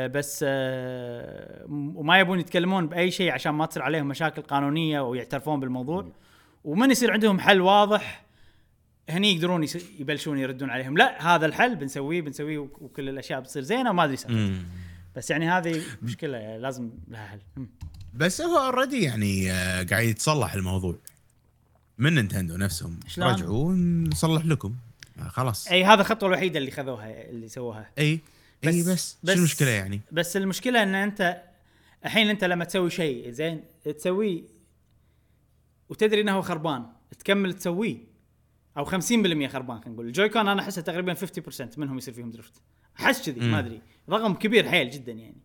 [0.06, 5.60] بس آه وما يبون يتكلمون بأي شيء عشان ما تصير عليهم مشاكل قانونية أو يعترفون
[5.60, 6.12] بالموضوع
[6.64, 8.24] ومن يصير عندهم حل واضح
[9.10, 9.66] هني يقدرون
[9.98, 10.96] يبلشون يردون عليهم.
[10.98, 14.16] لا هذا الحل بنسويه بنسويه وك- وكل الأشياء بتصير زينة وما أدري.
[15.16, 17.38] بس يعني هذه مشكلة يعني لازم لها حل.
[17.56, 17.68] مم.
[18.14, 20.94] بس هو already يعني آه، قاعد يتصلح الموضوع.
[21.98, 23.72] من نينتندو نفسهم شلون؟ رجعوا
[24.12, 24.74] نصلح لكم.
[25.18, 25.68] آه، خلاص.
[25.68, 27.90] أي هذا الخطوة الوحيدة اللي خذوها اللي سووها.
[27.98, 28.20] أي.
[28.64, 31.42] اي بس- بس, بس- شو المشكلة يعني؟ بس المشكلة إن أنت
[32.04, 34.42] الحين أنت لما تسوي شيء زين تسويه
[35.88, 36.86] وتدري إنه هو خربان
[37.18, 37.98] تكمل تسويه
[38.78, 38.90] أو 50%
[39.46, 42.52] خربان خلينا نقول ال Joy-Con أنا أحسه تقريبا 50% منهم يصير فيهم drift
[43.00, 43.58] أحس كذي ما.
[43.58, 45.40] أدري رقم كبير حيل جدا يعني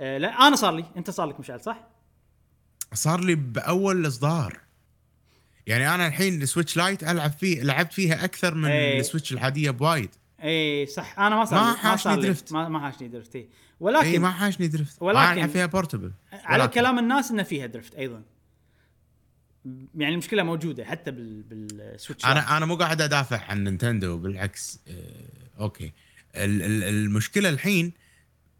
[0.00, 1.88] أه لا أنا صار لي أنت صار لك مشعل صح؟
[2.94, 4.60] صار لي بأول اصدار
[5.66, 9.00] يعني أنا الحين ال Switch Lite ألعب فيه لعبت فيها أكثر من إيه.
[9.00, 10.10] ال Switch العادية بوايد
[10.44, 12.16] اي صح أنا ما صار ما حاشني.
[12.22, 12.52] drift.
[12.52, 13.48] ما, ما حاشني drift اي اي
[13.80, 18.22] ولكن ما حاشني drift ولكن- العب فيها portable على كلام الناس انه فيها drift أيضا
[19.94, 24.80] يعني المشكلة موجودة حتى بال بال Switch أنا أنا مو قاعد أدافع عن نينتندو بالعكس
[24.88, 25.92] آه، أوكي
[26.36, 27.92] ال- ال- المشكلة الحين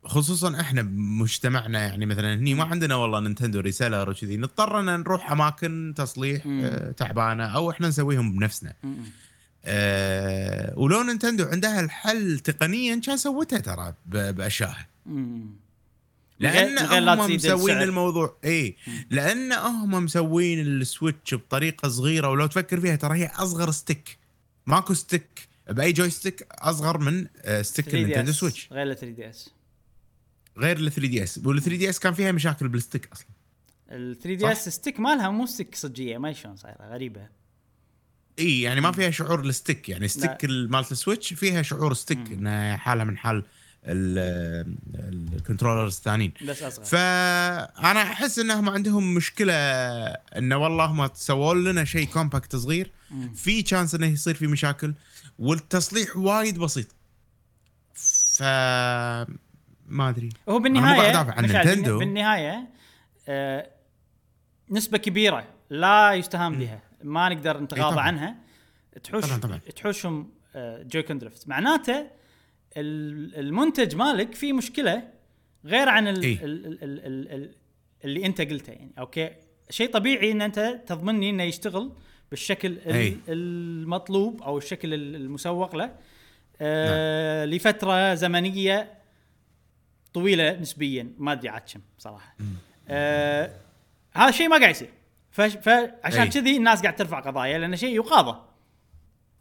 [0.04, 5.32] خصوصا إحنا بمجتمعنا يعني مثلا هني ما عندنا والله نينتندو reseller وكذي نضطر إن نروح
[5.32, 6.42] أماكن تصليح.
[6.46, 8.72] آه، تعبانة أو إحنا نسويهم بنفسنا.
[9.64, 15.46] أه ولو نينتندو عندها الحل تقنيا كان سوتها ترى ب- باشيائها مم.
[16.40, 17.82] من غير- لأن هم مسوين.
[17.82, 18.36] الموضوع.
[18.44, 18.76] اي
[19.10, 24.18] لأن هم مسوين ال Switch بطريقة صغيرة ولو تفكر فيها ترى هي أصغر stick.
[24.66, 25.48] ماكو stick.
[25.70, 27.94] بأي joystick أصغر من آه، stick 3DS.
[27.94, 28.68] النينتندو سويتش.
[28.72, 29.50] غير ال 3 دي إس.
[30.58, 31.40] غير ال 3 دي إس.
[31.44, 33.26] وال 3 دي إس كان فيها مشاكل بال stick أصلا.
[33.90, 37.28] ال 3DS stick مالها مو ستيك صجية ما شلون صايرة غريبة.
[38.38, 42.18] إي يعني ما فيها شعور ال stick يعني stick ال- مالت السويتش فيها شعور stick
[42.32, 43.44] إنها حالها من حال
[43.84, 44.74] ال-
[45.36, 46.32] ال controllers الثانيين.
[46.48, 52.90] بس اصغر فانا أحس إنهم عندهم مشكلة إنه والله هم سووا لنا شيء compact صغير.
[53.34, 54.94] في chance إنه يصير في مشاكل
[55.38, 56.86] والتصليح وايد بسيط.
[57.94, 58.42] ف
[59.88, 60.28] ما أدري.
[60.48, 61.98] هو بالنهاية عن نينتندو.
[61.98, 62.68] بالنهاية
[63.28, 63.66] آه
[64.70, 66.82] نسبة كبيرة لا يستهان بها.
[67.04, 68.04] ما نقدر نتغاضى طبعاً.
[68.04, 68.36] عنها
[69.02, 69.58] تحوش طبعاً، طبعاً.
[69.76, 72.06] تحوشهم آه Joy-Con drift معناته
[72.76, 75.08] ال- المنتج مالك فيه مشكلة
[75.64, 76.44] غير عن ال إيه.
[76.44, 77.54] ال ال ال ال ال
[78.04, 79.30] اللي أنت قلته يعني أوكي
[79.70, 81.92] شيء طبيعي إن أنت تضمني إنه يشتغل
[82.30, 83.16] بالشكل ال- إيه.
[83.28, 85.96] المطلوب أو الشكل ال- المسوق له
[86.60, 88.92] آه لفترة زمنية
[90.14, 92.36] طويلة نسبيا ما أدري عاد كم صراحة
[92.88, 93.50] آه
[94.12, 94.90] هذا الشيء ما قاعد يصير
[95.34, 96.24] فش- فعشان.
[96.30, 98.40] كذي الناس قاعد ترفع قضايا لأن شيء يقاضى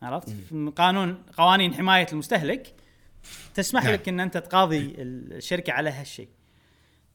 [0.01, 0.35] عرفت
[0.75, 2.73] قانون قوانين حماية المستهلك
[3.53, 3.93] تسمح نعم.
[3.93, 6.27] لك إن أنت تقاضي الشركة على هالشيء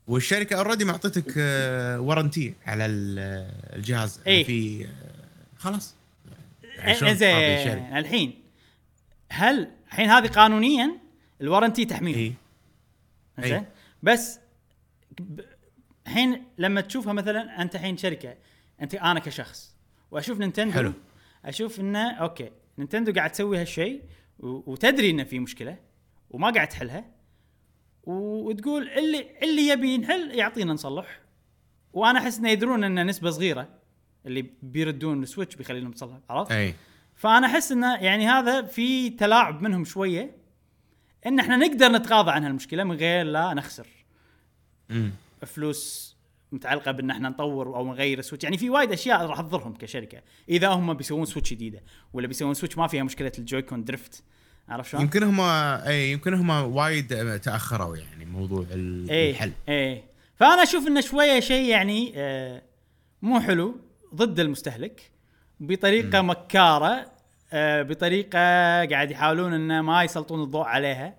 [0.06, 1.32] والشركة already معطتك
[2.00, 4.44] warranty على ال- الجهاز إيه.
[4.44, 4.88] في آه،
[5.58, 5.94] خلاص
[6.78, 8.34] يعني زين؟ الحين
[9.30, 10.90] هل الحين هذه قانونيا
[11.40, 12.34] ال warranty تحميل اي
[13.44, 13.64] زين أي.
[14.02, 14.40] بس
[16.06, 18.34] الحين لما تشوفها مثلا أنت الحين شركة
[18.82, 19.76] أنت أنا كشخص
[20.10, 20.92] وأشوف نينتندو حلو.
[21.44, 24.02] أشوف انه أوكي نينتندو قاعد تسوي هالشيء
[24.38, 25.76] وتدري إنه في مشكلة
[26.30, 27.04] وما قاعد تحلها
[28.04, 31.20] وتقول اللي اللي يبي ينحل يعطينا نصلح
[31.92, 33.68] وأنا أحس إنه يدرون ان نسبة صغيرة
[34.26, 36.74] اللي بيردون السويتش بيخلينهم تصلح عرفت؟ أي
[37.14, 40.36] فأنا أحس إنه يعني هذا في تلاعب منهم شوية
[41.26, 43.86] إن إحنا نقدر نتغاضى عن هالمشكلة من غير لا نخسر
[44.90, 45.10] أمم.
[45.46, 46.07] فلوس
[46.52, 48.44] متعلقة بأن إحنا نطور أو نغير السويتش.
[48.44, 50.18] يعني في وايد أشياء راح تضرهم كشركة.
[50.48, 51.82] إذا هم بيسوون سويتش جديدة
[52.12, 54.22] ولا بيسوون سويتش ما فيها مشكلة ال Joy-Con drift.
[54.68, 59.52] عرفت شلون؟ يمكن هم إي يمكن هم وايد تأخروا يعني موضوع ال- الحل.
[59.68, 60.02] إيه
[60.36, 62.62] فأنا أشوف انه شوية شيء يعني آه
[63.22, 63.76] مو حلو
[64.14, 65.10] ضد المستهلك
[65.60, 67.06] بطريقة مكارة
[67.52, 68.38] آه بطريقة
[68.86, 71.14] قاعد يحاولون إنه ما يسلطون الضوء عليها.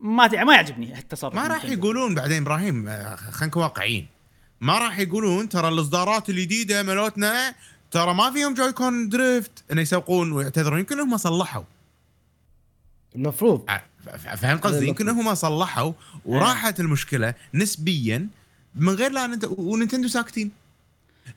[0.00, 4.06] ما ما يعجبني هالتصرف ما راح يقولون بعدين إبراهيم آه، خلينا واقعيين.
[4.64, 7.54] ما راح يقولون ترى الإصدارات الجديدة مالتنا
[7.90, 9.64] ترى ما فيهم Joy-Con drift.
[9.72, 10.78] إنه يسوقون ويعتذرون.
[10.78, 11.62] يمكن هم صلحوا.
[13.16, 13.66] المفروض.
[14.36, 15.92] فاهم قصدي؟ يمكن هم صلحوا
[16.24, 18.28] وراحت المشكلة نسبيا
[18.74, 19.44] من غير لا ننت...
[19.50, 20.50] وننتندو ساكتين.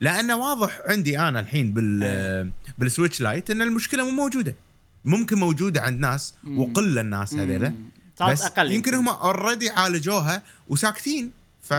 [0.00, 4.54] لأنه واضح عندي أنا الحين بال بالسويتش Lite إن المشكلة مو موجودة.
[5.04, 7.74] ممكن موجودة عند ناس وقلة الناس هذيلا.
[8.20, 11.37] بس أقل يمكن هم already عالجوها وساكتين.
[11.68, 11.72] ف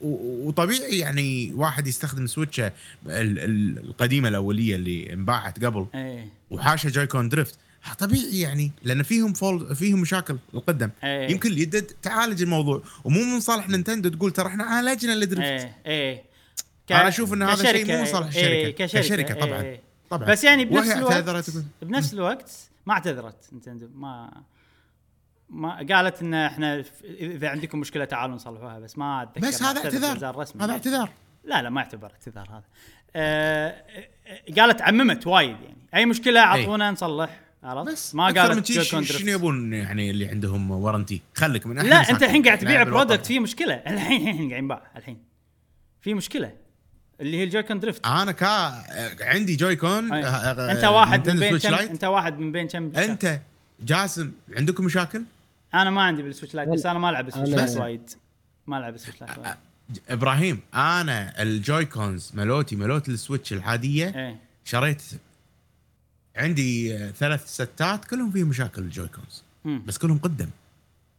[0.00, 7.28] وطبيعي يعني واحد يستخدم سويتشه ال- ال- القديمة الأولية اللي انباعت قبل إيه وحاشة جويكون
[7.28, 7.58] دريفت
[7.98, 11.30] طبيعي يعني لأن فيهم فول فيهم مشاكل القدم إيه.
[11.30, 15.76] يمكن already تعالج الموضوع ومو من صالح نينتندو تقول ترى إحنا عالجنا ال drift إيه
[15.86, 16.22] إيه
[16.88, 18.86] ك- أنا أشوف إن هذا شيء مو صالح إيه، الشركة.
[18.86, 19.62] كشركة كشركة طبعاً.
[19.62, 19.80] إيه.
[20.10, 21.24] طبعا بس يعني بنفس الوقت
[21.82, 22.50] بنفس الوقت
[22.86, 24.30] ما اعتذرت نينتندو ما
[25.50, 30.36] ما قالت إن إحنا إذا عندكم مشكلة تعالوا نصلحوها بس ما أتذكر بس هذا اعتذار.
[30.36, 31.10] رسمي هذا اعتذار.
[31.44, 32.64] لا لا ما يعتبر اعتذار هذا.
[33.16, 33.84] آه
[34.58, 35.76] قالت عممت وايد يعني.
[35.94, 37.40] أي مشكلة أعطونا نصلح.
[37.62, 39.32] عرفت؟ بس ما قالت شنو.
[39.32, 42.82] يبون يعني اللي عندهم ورنتي خليك من لا أنت الحين قاعد تبيع.
[42.82, 43.74] برودكت فيه مشكلة.
[43.74, 45.18] الحين الحين قاعد ينباع الحين.
[46.00, 46.52] في مشكلة.
[47.20, 48.06] اللي هي الجويكون درفت.
[48.06, 48.84] أنا كا
[49.20, 50.12] عندي جويكون.
[50.12, 51.74] آه، آه، أنت واحد من بين كم.
[51.74, 53.40] أنت واحد من بين كم؟ أنت
[53.80, 55.22] جاسم عندكم مشاكل؟
[55.74, 58.10] أنا ما عندي بالسويتش Lite بس أنا ما ألعب السويتش أنا- Lite وايد
[58.66, 59.54] ما ألعب السويتش Lite وايد
[60.08, 65.02] إبراهيم أنا ال Joy-Cons مالوتي مالوت السويتش العاديه إيه شريت
[66.36, 69.82] عندي ثلاث sets كلهم فيهم مشاكل ال Joy-Cons مم.
[69.86, 70.48] بس كلهم قدم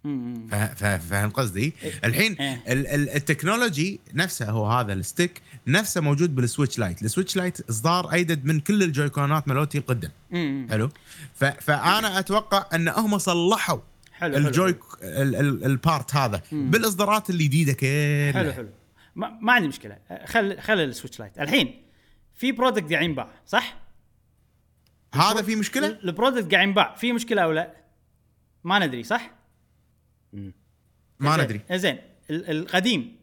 [0.04, 0.48] مم.
[0.52, 1.74] فا- فا- فاهم قصدي؟
[2.04, 2.64] الحين إيه.
[2.68, 7.70] ال- ال- ال technology نفسه هو هذا ال stick نفسه موجود بالسويتش Lite، السويتش Lite
[7.70, 10.10] إصدار أيدد من كل الجويكونات مالوتي القدم،.
[10.70, 10.90] حلو؟
[11.36, 13.80] فأنا أتوقع أن هم صلحوا
[14.22, 14.38] حلو،.
[14.38, 16.70] ال Joy ال- ال- ال part هذا مم.
[16.72, 18.70] بالإصدارات الجديدة كلها حلو حلو
[19.16, 21.82] ما, ما عندي مشكلة خل خل السويتش Lite الحين
[22.36, 23.78] في product قاعد ينباع صح؟
[25.14, 27.74] هذا في مشكلة ال product قاعد ينباع في مشكلة أو لا؟
[28.64, 29.32] ما ندري صح؟
[30.34, 31.98] ما زين- ندري زين
[32.30, 33.16] ال- القديم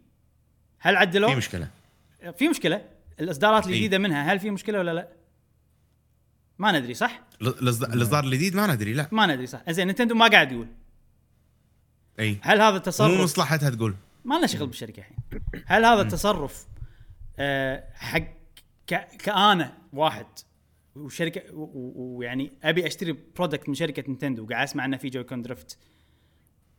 [0.78, 1.68] هل عدلوه؟ في مشكلة
[2.38, 2.84] في مشكلة
[3.20, 3.72] الإصدارات إي.
[3.72, 5.08] الجديدة منها هل في مشكلة ولا لا؟
[6.58, 10.52] ما ندري صح؟ الاصدار الجديد ما ندري لا ما ندري صح زين نينتندو ما قاعد
[10.52, 10.68] يقول
[12.20, 12.38] إي.
[12.42, 13.94] هل هذا مو تصرف مصلحتها تقول.
[14.24, 15.16] ما لنا شغل بالشركة الحين.
[15.66, 16.66] هل هذا التصرف
[17.38, 18.22] آه حق
[18.86, 20.26] ك- كأنا واحد
[20.96, 25.78] وشركة ويعني أبي أشتري product من شركة نينتندو وقاعد أسمع انه في Joy-Con drift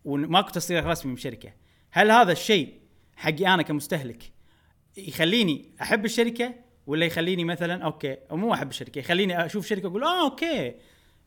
[0.05, 1.53] وماكو تصريح رسمي من الشركة
[1.91, 2.73] هل هذا الشيء
[3.15, 4.23] حقي أنا كمستهلك
[4.97, 6.55] يخليني أحب الشركة
[6.87, 10.75] ولا يخليني مثلا أوكي أو مو أحب الشركة يخليني أشوف شركة أقول آه أوكي.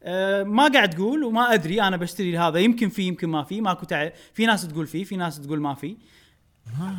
[0.04, 3.84] آه ما قاعد تقول وما أدري أنا بشتري هذا يمكن في يمكن ما في ماكو
[3.86, 4.08] تع...
[4.34, 5.96] في ناس تقول فيه في ناس تقول ما في.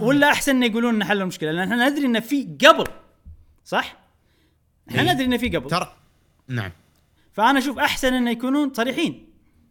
[0.02, 2.84] ولا أحسن إنه يقولون ان حلوا المشكلة لأن إحنا ندري إنه في قبل
[3.66, 3.98] صح؟
[4.90, 5.14] إحنا إي.
[5.14, 5.70] ندري إنه في قبل.
[5.70, 5.94] ترى
[6.48, 6.72] نعم.
[7.34, 9.28] فأنا أشوف أحسن إنه يكونون صريحين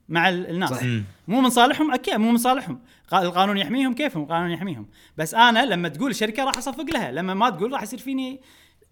[0.09, 0.71] مع ال- الناس.
[0.71, 0.83] صح.
[1.29, 2.81] مو من صالحهم أكيد مو من صالحهم.
[3.11, 4.87] قا- القانون يحميهم كيفهم القانون يحميهم؟
[5.17, 8.41] بس أنا لما تقول الشركة راح أصفق لها لما ما تقول راح يصير فيني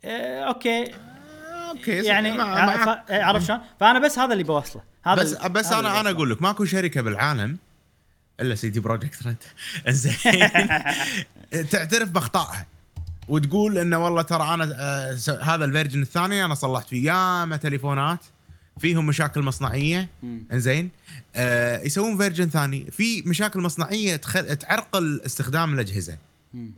[0.05, 0.85] آه أوكي.
[1.71, 5.67] أوكي يعني مع- ف- عرفت شلون؟ فأنا بس هذا اللي بوصله هذا بس ال- بس
[5.67, 6.11] هذا أنا أنا.
[6.11, 7.59] أقول لك ماكو شركة بالعالم
[8.41, 9.37] إلا CD Projekt Red
[9.97, 10.49] زين
[11.71, 12.67] تعترف بأخطائها
[13.29, 18.19] وتقول إنه والله ترى أنا آه، هذا ال version الثاني أنا صلحت فيه ياما تليفونات
[18.81, 20.09] فيهم مشاكل مصنعية.
[20.53, 20.91] إنزين
[21.37, 24.57] آه يسوون version ثاني في مشاكل مصنعية تخل...
[24.57, 26.17] تعرقل استخدام الأجهزة.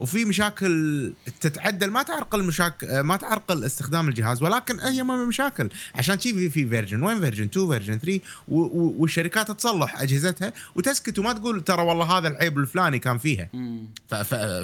[0.01, 5.69] وفي مشاكل تتعدل ما تعرقل مشاكل ما تعرقل استخدام الجهاز ولكن هي ما مشاكل.
[5.95, 10.53] عشان شي في في version one version 2 version 3 و- و- والشركات تصلح أجهزتها
[10.75, 13.49] وتسكت وما تقول ترى والله هذا العيب الفلاني كان فيها.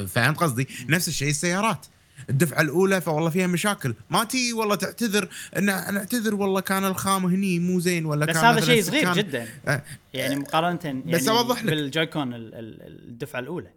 [0.06, 1.86] فهمت قصدي؟ نفس الشيء السيارات.
[2.30, 3.94] الدفعة الأولى فوالله فيها مشاكل.
[4.10, 8.44] ما تي والله تعتذر ان نعتذر والله كان الخام هني مو زين ولا بس كان
[8.44, 9.48] هذا شيء صغير كان- جدا.
[9.68, 9.82] آه،
[10.14, 11.70] يعني مقارنة يعني بس أوضح لك.
[11.70, 13.68] بال Joy-Con ال- ال- الدفعة الأولى.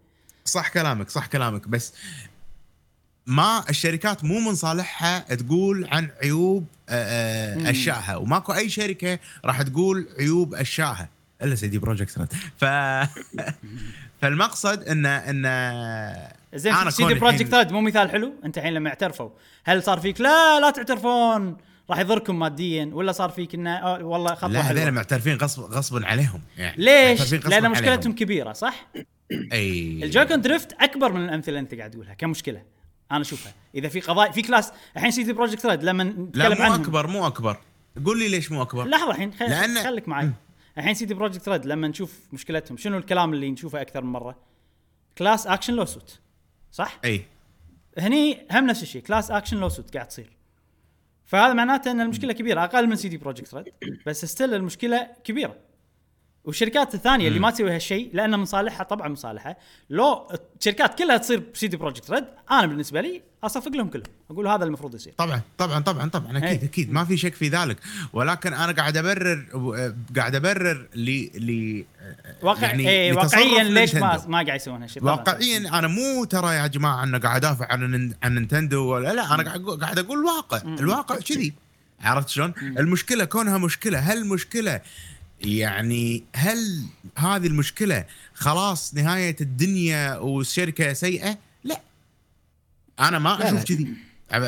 [0.46, 1.94] صح كلامك صح كلامك بس
[3.26, 7.68] ما الشركات مو من صالحها تقول عن عيوب آه،.
[7.68, 11.10] آه، أشيائها وماكو أي شركة راح تقول عيوب أشيائها
[11.44, 12.66] إلا CD Projekt Red ف
[14.22, 19.30] فالمقصد انه انه زين CD Projekt Red مو مثال حلو أنت الحين لما اعترفوا
[19.64, 21.58] هل صار فيك لا لا تعترفون
[21.90, 26.06] راح يضركم ماديا ولا صار فيك إنه آه والله خطوة لا هذول معترفين غصب غصبا
[26.06, 27.72] عليهم يعني ليش؟ لأن عليهم.
[27.72, 28.88] مشكلتهم كبيرة صح؟
[29.54, 32.64] أي ال Joy-Con drift أكبر من الأمثلة اللي أنت قاعد تقولها كمشكلة.
[33.12, 33.54] أنا أشوفها.
[33.76, 36.82] إذا في قضايا في class الحين CD Projekt Red لما لا نتكلم مو عنهم.
[36.82, 37.58] أكبر مو أكبر.
[38.06, 38.86] قول لي ليش مو أكبر.
[38.86, 39.48] لحظة الحين خل...
[39.48, 40.32] لأن- خليك معي.
[40.78, 44.40] الحين CD Projekt Red لما نشوف مشكلتهم شنو الكلام اللي نشوفه أكثر من مرة؟
[45.18, 46.20] class action lawsuit
[46.72, 47.26] صح؟ أي.
[47.98, 50.30] هني هم نفس الشيء class action lawsuit قاعد تصير.
[51.26, 53.66] فهذا معناته إن المشكلة كبيرة أقل من CD Projekt Red
[54.06, 55.56] بس still المشكلة كبيرة.
[56.46, 59.56] والشركات الثانية اللي ما تسوي هالشيء لأنه من صالحها طبعا من صالحها
[59.90, 60.28] لو
[60.60, 64.06] الشركات كلها تصير CD Projekt Red أنا بالنسبة لي أصفق لهم كلهم.
[64.32, 65.14] أقول هذا المفروض يصير.
[65.18, 66.64] طبعا طبعا طبعا طبعا أكيد إيه.
[66.64, 66.92] أكيد.
[66.92, 67.78] ما في شك في ذلك.
[68.14, 69.46] ولكن أنا قاعد أبرر
[70.16, 71.84] قاعد أبرر ل ل
[72.42, 74.24] واقع يعني لتصرف واقعيا ليش ما.
[74.28, 78.36] ما قاعد يسوون هالشيء؟ واقعيا أنا مو ترى يا جماعة أنا قاعد أدافع عن عن
[78.36, 79.36] نينتندو ولا لا.
[79.36, 79.44] أنا
[79.76, 81.54] قاعد أقول الواقع الواقع كذي.
[82.02, 84.00] عرفت شلون؟ المشكلة كونها مشكلة.
[84.00, 84.82] هل المشكلة
[85.44, 86.84] يعني هل
[87.18, 91.82] هذه المشكلة خلاص نهاية الدنيا والشركة سيئة؟ لا.
[93.00, 93.64] أنا ما أشوف.
[93.64, 93.88] كذي.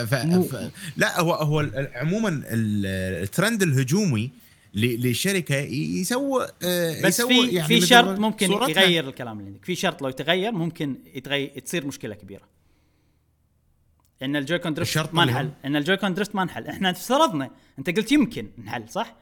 [0.05, 0.13] ف...
[0.13, 0.55] مو- ف...
[0.97, 1.59] لا هو هو
[1.95, 2.85] عموما ال-
[3.23, 4.31] الترند الهجومي
[4.73, 8.51] ل- للشركه ي- يسوي آه، بس يسوي في يعني في شرط ممكن.
[8.51, 9.65] يغير الكلام اللي عندك.
[9.65, 12.43] في شرط لو يتغير ممكن يتغير تصير مشكلة كبيرة.
[14.21, 15.49] إن الجويكون الشرط ما؟ انحل.
[15.65, 16.67] إن الجويكون درفت ما انحل.
[16.67, 17.49] إحنا افترضنا
[17.79, 19.15] أنت قلت يمكن انحل صح؟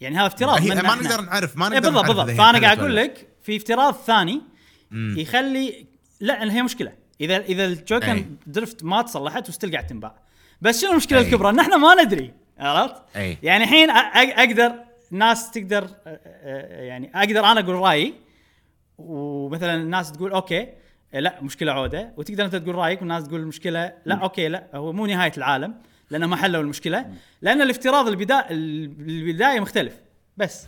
[0.00, 0.82] يعني هذا افتراض هي ما.
[0.82, 2.96] نقدر نعرف ما إيه نقدر بالضبط نعرف بالضبط فأنا قاعد أقول.
[2.96, 4.42] لك في افتراض ثاني
[4.90, 5.18] مم.
[5.18, 5.86] يخلي
[6.20, 7.72] لا هي مشكلة اذا إذا أي.
[7.72, 10.14] ال Joy-Con drift ما تصلحت و still قاعد تنباع
[10.60, 11.24] بس شنو المشكلة أي.
[11.24, 13.02] الكبرى ان إحنا ما ندري عرفت.
[13.42, 14.74] يعني الحين أقدر
[15.10, 15.88] ناس تقدر
[16.70, 18.14] يعني أقدر أنا أقول رأيي
[18.98, 20.68] ومثلا الناس تقول okay
[21.12, 25.06] لا مشكلة عودة وتقدر أنت تقول رأيك والناس تقول المشكلة لا okay لا هو مو
[25.06, 25.74] نهاية العالم
[26.14, 27.06] لأنه ما حلوا المشكلة.
[27.42, 29.92] لأن الافتراض البدايه البداية مختلف.
[30.36, 30.60] بس.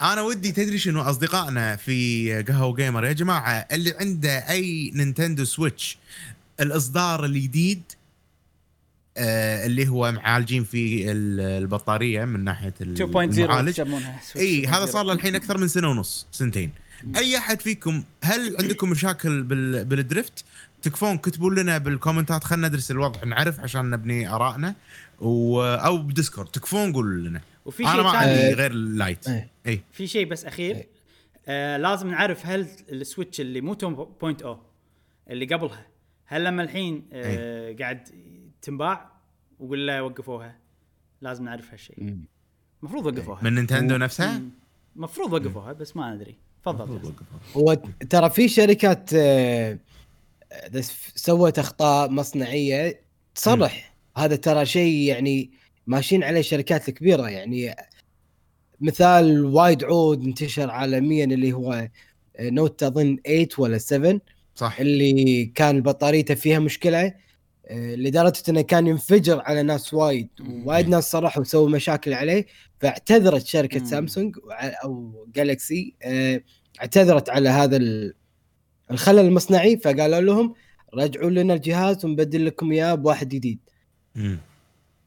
[0.00, 5.98] أنا ودي تدري شنو أصدقائنا في قهوة gamer؟ يا جماعة اللي عنده أي نينتندو سويتش
[6.60, 7.82] الإصدار الجديد
[9.16, 13.80] آه اللي هو معالجين فيه ال- البطارية من ناحية ال- 2.0 المعالج.
[14.36, 16.70] إي هذا صار له الحين أكثر من سنة ونص سنتين.
[17.16, 19.84] أي أحد فيكم هل عندكم مشاكل بال...
[20.82, 24.74] تكفون كتبوا لنا بالكومنتات خلينا ندرس الوضع نعرف عشان نبني آرائنا
[25.20, 25.62] و...
[25.62, 26.48] أو بديسكورد.
[26.48, 27.40] تكفون قولوا لنا.
[27.64, 28.30] وفي أنا شيء ما ثاني.
[28.32, 29.28] عندي غير ال Lite.
[29.66, 30.76] اي في شيء بس أخير.
[30.76, 30.88] إيه.
[31.46, 34.46] آه لازم نعرف هل السويتش اللي مو 2.0
[35.30, 35.86] اللي قبلها
[36.24, 38.08] هل لما الحين آه قاعد
[38.62, 39.10] تنباع
[39.60, 40.56] ولا وقفوها؟
[41.22, 42.16] لازم نعرف هالشيء.
[42.82, 43.44] المفروض وقفوها.
[43.44, 44.42] من نينتندو نفسها؟
[44.96, 47.12] المفروض وقفوها بس ما ندري تفضل.
[47.56, 47.74] هو
[48.10, 49.78] ترى في شركات آه،
[51.14, 53.00] سوت أخطاء مصنعية
[53.34, 55.50] تصلح هذا ترى شيء يعني
[55.86, 57.74] ماشيين عليه الشركات الكبيرة يعني.
[58.80, 61.72] مثال وايد عود انتشر عالميا اللي هو
[62.36, 64.20] آه، Note اظن 8 ولا 7
[64.54, 64.80] صح.
[64.80, 67.14] اللي كان بطاريته فيها مشكلة
[67.66, 70.28] آه، لدرجة إنه كان ينفجر على ناس وايد.
[70.64, 72.46] وايد ناس صرحوا وسووا مشاكل عليه.
[72.80, 73.86] فاعتذرت شركة مم.
[73.86, 76.40] سامسونج وع- أو Galaxy آه،
[76.80, 78.14] اعتذرت على هذا ال-
[78.90, 80.54] الخلل المصنعي فقالوا لهم
[80.94, 83.58] رجعوا لنا الجهاز ونبدل لكم إياه بواحد جديد.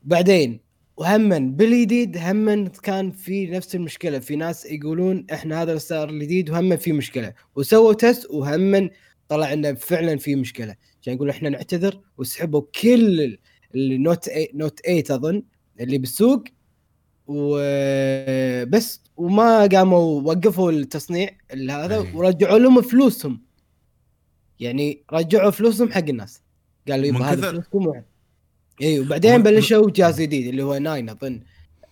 [0.03, 0.59] بعدين
[0.97, 4.19] وهما بالجديد هما كان في نفس المشكلة.
[4.19, 7.33] في ناس يقولون إحنا هذا الستار الجديد وهما في مشكلة.
[7.55, 8.89] وسووا test وهما
[9.29, 10.75] طلع إنه فعلا في مشكلة.
[11.01, 13.39] عشان يقولوا إحنا نعتذر وسحبوا كل ال-
[13.75, 15.43] ال Note 8 Note 8 أظن
[15.79, 16.43] اللي بالسوق.
[17.27, 21.99] وبس وما قاموا وقفوا التصنيع ال- هذا.
[22.15, 23.41] ورجعوا لهم فلوسهم.
[24.61, 26.41] يعني رجعوا فلوسهم حق الناس.
[26.89, 28.01] قالوا يبا هذا فلوسكم
[28.81, 31.41] اي وبعدين من- بلشوا جهاز جديد اللي هو 9 أظن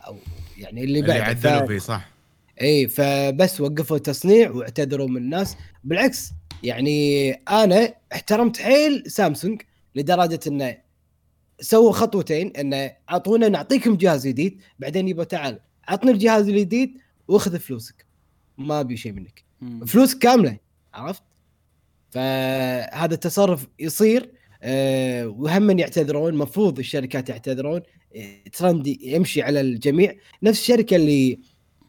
[0.07, 0.17] أو
[0.57, 1.23] يعني اللي اللي بعده.
[1.51, 1.67] عدلوا.
[1.67, 2.09] فيه صح.
[2.61, 5.57] اي فبس وقفوا التصنيع واعتذروا من الناس.
[5.83, 6.31] بالعكس
[6.63, 9.61] يعني أنا احترمت حيل سامسونج
[9.95, 10.77] لدرجة إنه
[11.61, 16.97] سووا خطوتين إنه أعطونا نعطيكم جهاز جديد بعدين يبا تعال عطني الجهاز الجديد
[17.27, 18.05] واخذ فلوسك.
[18.57, 19.43] ما ابي شيء منك.
[19.61, 19.85] مم.
[19.85, 20.57] فلوس كاملة
[20.93, 21.23] عرفت؟
[22.11, 24.31] فهذا التصرف يصير
[24.63, 27.81] أه وهم يعتذرون المفروض الشركات يعتذرون
[28.15, 30.15] آه، ترند يمشي على الجميع.
[30.43, 31.39] نفس الشركة اللي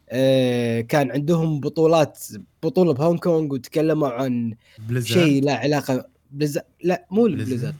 [0.09, 2.19] أه كان عندهم بطولات
[2.63, 4.55] بطولة بهونغ كونغ وتكلموا عن
[4.99, 7.47] شيء له علاقة Blizzard لا مو Blizzard.
[7.47, 7.73] Blizzard.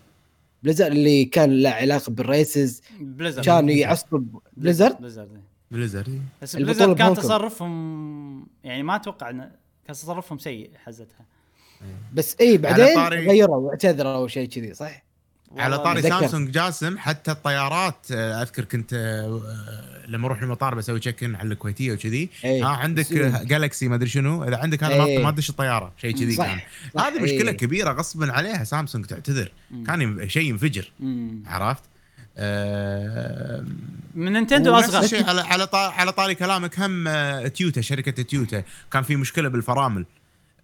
[0.63, 2.81] Blizzard اللي كان له علاقة بال races.
[2.99, 4.23] Blizzard كان يعصب
[4.57, 5.41] بليزر؟ بليزرد.
[5.71, 7.13] بليزرد بس بليزرد كان.
[7.13, 9.51] تصرفهم يعني ما أتوقع كان
[9.87, 11.25] تصرفهم سيء حزتها.
[12.13, 15.03] بس اي بعدين طاري- غيروا واعتذروا شيء كذي صح؟
[15.57, 16.01] على طاري.
[16.01, 21.35] سامسونج جاسم حتى الطيارات آه، أذكر كنت آه، آه، لما أروح المطار بسوي check in
[21.35, 22.63] على الكويتية وكذي إيه.
[22.63, 23.13] ها عندك.
[23.45, 25.23] Galaxy ما أدري شنو إذا عندك هذا ما- إيه.
[25.23, 26.59] ما تدش الطيارة شيء كذي كان
[26.99, 27.57] هذه مشكلة إيه.
[27.57, 29.83] كبيرة غصبا عليها سامسونج تعتذر مم.
[29.83, 31.43] كان شيء ينفجر مم.
[31.47, 31.83] عرفت؟
[32.37, 33.65] آه
[34.15, 37.07] من نينتندو أصغر الشيء على على طا- على طاري كلامك هم
[37.47, 40.05] تويوتا شركة تويوتا كان في مشكلة بالفرامل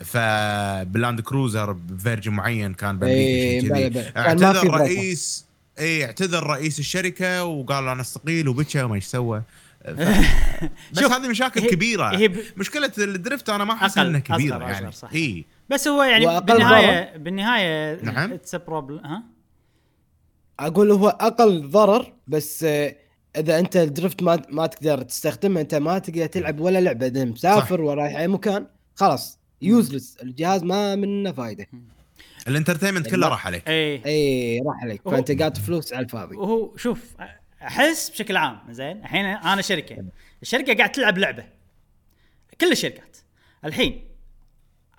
[0.06, 4.02] فبلاند كروزر ب version معين كان بأمريكا إيه، بلا بلا.
[4.12, 4.70] في اعتذر.
[4.74, 5.46] رئيس
[5.80, 9.44] اي اعتذر رئيس الشركة وقال أنا أستقيل وبكى وما إيش سوى.
[10.92, 12.18] بس شوف، هذه مشاكل هي- كبيرة.
[12.18, 14.88] هي ب- مشكلة ال drift أنا ما أحس إنها كبيرة أصغر، يعني.
[14.90, 15.14] أصغر، صح.
[15.14, 18.34] اي بس هو يعني بالنهايه بالنهاية نعم.
[18.34, 19.24] it's problem ها؟
[20.60, 22.96] أقول هو أقل ضرر بس آه،
[23.38, 27.08] إذا أنت ال drift ما ما تقدر تستخدمه أنت ما تقدر تلعب ولا لعبة.
[27.08, 28.66] إذا مسافر ورايح أي مكان
[28.96, 29.37] خلاص.
[29.62, 31.68] useless الجهاز ما منه فايدة.
[32.48, 33.68] ال entertainment كله راح عليك.
[33.68, 35.02] اي اي راح عليك.
[35.02, 36.36] فأنت قاعد فلوس على الفاضي.
[36.36, 37.16] وهو شوف
[37.62, 40.06] أحس بشكل عام زين الحين أنا شركة.
[40.42, 41.46] الشركة قاعد تلعب لعبة.
[42.62, 43.18] كل الشركات.
[43.66, 44.08] الحين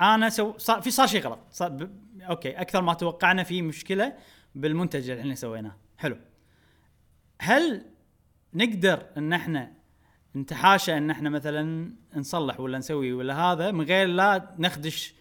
[0.00, 1.40] أنا so صار في صار شيء غلط.
[1.50, 1.90] صار ب...
[2.22, 4.12] okay أكثر ما توقعنا في مشكلة
[4.54, 5.76] بالمنتج اللي إحنا سويناه.
[5.98, 6.16] حلو.
[7.40, 7.86] هل
[8.54, 9.72] نقدر إن إحنا
[10.36, 15.14] نتحاشى ان إحنا مثلا نصلح ولا نسوي ولا هذا من غير لا نخدش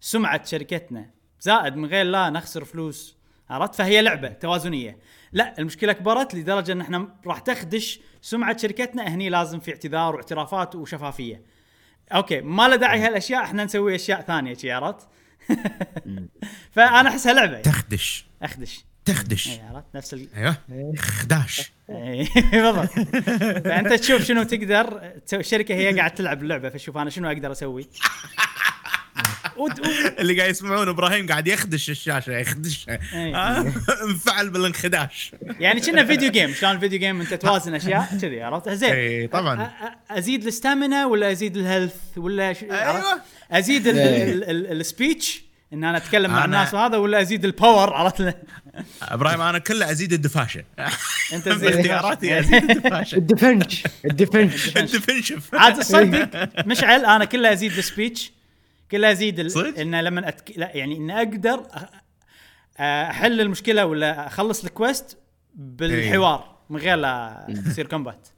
[0.00, 1.10] سمعة شركتنا.
[1.40, 3.16] زائد من غير لا نخسر فلوس.
[3.50, 4.98] عرفت؟ فهي لعبة توازنية.
[5.32, 9.08] لا المشكلة كبرت لدرجة ان إحنا راح تخدش سمعة شركتنا.
[9.08, 11.42] هني لازم في اعتذار واعترافات وشفافية.
[12.12, 15.08] أوكي ما له داعي هالأشياء إحنا نسوي أشياء ثانية شي عرفت؟
[16.74, 17.60] فأنا أحسها لعبة.
[17.60, 18.26] تخدش.
[18.42, 18.84] أخدش.
[19.04, 19.48] تخدش.
[19.48, 20.28] اي عرفت؟ نفس ال...
[20.34, 20.56] أيوه.
[20.98, 21.73] خداش
[22.52, 22.88] بالضبط.
[23.64, 25.12] فأنت تشوف شنو تقدر.
[25.32, 27.86] الشركة هي قاعد تلعب اللعبة فشوف أنا شنو أقدر أسوي.
[30.18, 33.34] اللي قاعد يسمعون إبراهيم قاعد يخدش الشاشة يخدشها إي.
[33.36, 33.72] آه،
[34.04, 35.32] انفعل بالانخداش.
[35.60, 38.90] يعني كنا video game شلون ال video game أنت توازن أشياء كذي عرفت؟ زين.
[38.92, 39.70] إي، طبعاً.
[40.10, 42.54] أزيد ال stamina ولا أزيد ال health ولا.
[42.70, 43.20] عرفت؟
[43.50, 43.82] أزيد.
[43.86, 48.36] ال speech إن أنا أتكلم مع الناس وهذا ولا أزيد ال power عرفت؟
[49.02, 50.64] إبراهيم أنا كله أزيد الدفاشة.
[51.32, 53.16] أنت زين اختياراتي أزيد الدفاشة.
[53.16, 53.84] ال defense.
[54.04, 54.68] ال defense.
[54.76, 58.32] الدفنشف عاد تصدق مشعل أنا كله أزيد ال speech.
[58.90, 59.50] كله أزيد ال...
[59.50, 60.52] صدق؟ إنه لما أتك...
[60.58, 61.66] لا يعني إني أقدر
[62.80, 65.18] أحل المشكلة ولا أخلص ال quest
[65.54, 68.28] بالحوار من غير لا يصير combat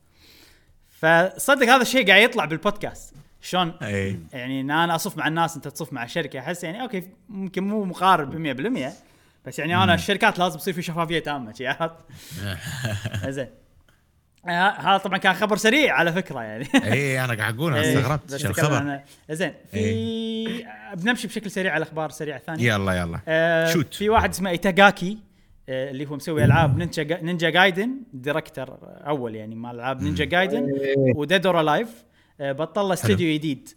[0.90, 3.14] فصدق هذا الشيء قاعد يطلع بالبودكاست.
[3.42, 7.02] شلون؟ اي يعني إن أنا أصف مع الناس أنت تصف مع الشركة أحس يعني okay
[7.28, 8.56] ممكن مو مقارب
[8.88, 8.92] 100%
[9.46, 11.94] بس يعني أنا الشركات لازم يصير في شفافية تامة عرفت؟
[13.36, 13.48] زين.
[14.48, 16.66] آه، هذا طبعا كان خبر سريع على فكرة يعني.
[16.74, 18.44] اي أنا قاعد أقول أنا إيه، استغربت.
[18.44, 19.00] الخبر؟
[19.30, 20.66] زين في
[20.96, 22.72] بنمشي بشكل سريع على الأخبار السريعة الثانية.
[22.74, 23.20] يلا يلا.
[23.28, 23.94] آه shoot.
[23.94, 25.18] في واحد اسمه إيتاغاكي
[25.68, 30.24] آه اللي هو مسوي ألعاب Ninja Ga- Ninja Gaiden director أول يعني مال ألعاب Ninja
[30.24, 30.72] Gaiden
[31.16, 32.04] و Dead or Alive
[32.40, 33.68] آه بطل استوديو جديد.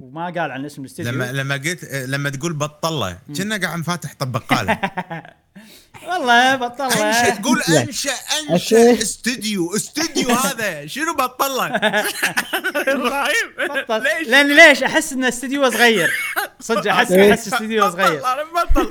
[0.00, 4.32] وما قال عن اسم الاستوديو لما لما قلت لما تقول بطلة كنا قاعد فاتح طب
[4.32, 4.78] بقالة.
[6.08, 8.10] والله بطل أنشأ تقول أنشأ
[8.50, 8.92] أنشأ.
[8.92, 11.66] استوديو استوديو هذا شنو بطلة؟
[12.94, 13.48] إبراهيم.
[13.58, 14.02] بطل.
[14.02, 16.10] ليش؟ لأن ليش أحس إن استوديو صغير؟
[16.60, 18.22] صدق احس أحس استوديو صغير.
[18.54, 18.86] بطل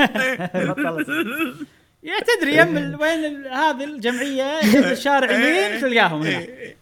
[0.66, 1.66] بطل.
[2.03, 4.43] يا تدري يم ال- وين هذه الجمعية
[4.91, 6.39] الشارع يمين تلقاهم هنا.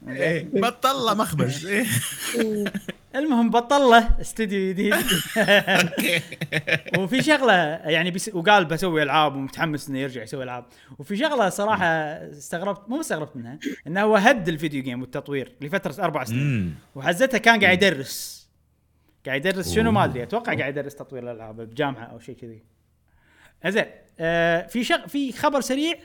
[0.08, 1.66] إيه، بطلة مخبز.
[1.68, 1.86] إيه.
[3.16, 4.96] المهم بطل له استوديو جديد.
[7.00, 10.66] وفي شغلة يعني بس وقال بسوي ألعاب ومتحمس إنه يرجع يسوي ألعاب.
[11.00, 16.04] وفي شغلة صراحة استغربت مو استغربت منها إنه هو هد ال video game والتطوير لفترة
[16.04, 16.76] أربع سنين.
[16.96, 18.48] وحزتها كان قاعد يدرس.
[19.26, 22.64] قاعد يدرس شنو ما أدري أتوقع قاعد يدرس تطوير الألعاب بجامعة أو شيء كذي.
[23.68, 23.86] زين.
[24.20, 25.96] آه في شغ في خبر سريع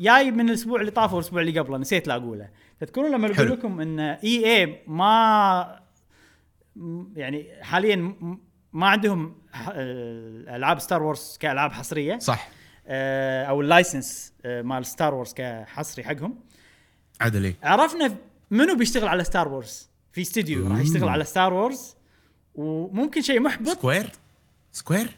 [0.00, 2.48] جاي من الأسبوع اللي طاف والأسبوع اللي قبله نسيت لا أقوله.
[2.80, 3.50] تذكرون لما أقول.
[3.50, 5.80] لكم إن EA ما
[7.16, 8.14] يعني حاليا
[8.72, 12.18] ما عندهم آه، ألعاب Star Wars كألعاب حصرية.
[12.18, 12.48] صح.
[12.86, 16.38] آه، أو ال license آه، مال Star Wars كحصري حقهم.
[17.20, 17.54] عدلي.
[17.62, 18.16] عرفنا
[18.50, 21.96] منو بيشتغل على Star Wars في استوديو راح يشتغل على Star Wars
[22.54, 23.68] وممكن شيء محبط.
[23.68, 24.10] Square
[24.72, 25.16] Square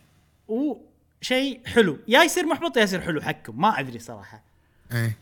[1.25, 1.99] وشيء حلو.
[2.09, 3.21] يا يصير محبط يا يصير حلو.
[3.21, 4.45] حقكم ما أدري صراحة.
[4.93, 5.19] إيه.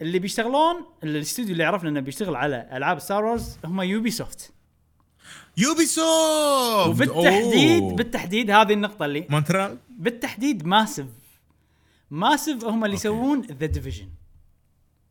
[0.00, 4.52] اللي بيشتغلون الاستوديو اللي عرفنا إنه بيشتغل على ألعاب Star Wars هم Ubisoft
[5.56, 7.94] Ubisoft وبالتحديد أوه.
[7.94, 11.06] بالتحديد هذه النقطة اللي مونترال بالتحديد Massive
[12.10, 12.96] Massive هم اللي.
[12.96, 14.08] يسوون The Division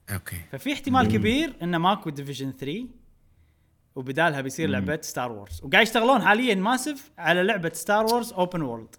[0.10, 0.42] okay.
[0.52, 2.86] ففي احتمال كبير انه ماكو Division 3
[3.96, 8.96] وبدالها بيصير لعبة Star Wars وقاعد يشتغلون حاليا Massive على لعبة Star Wars open world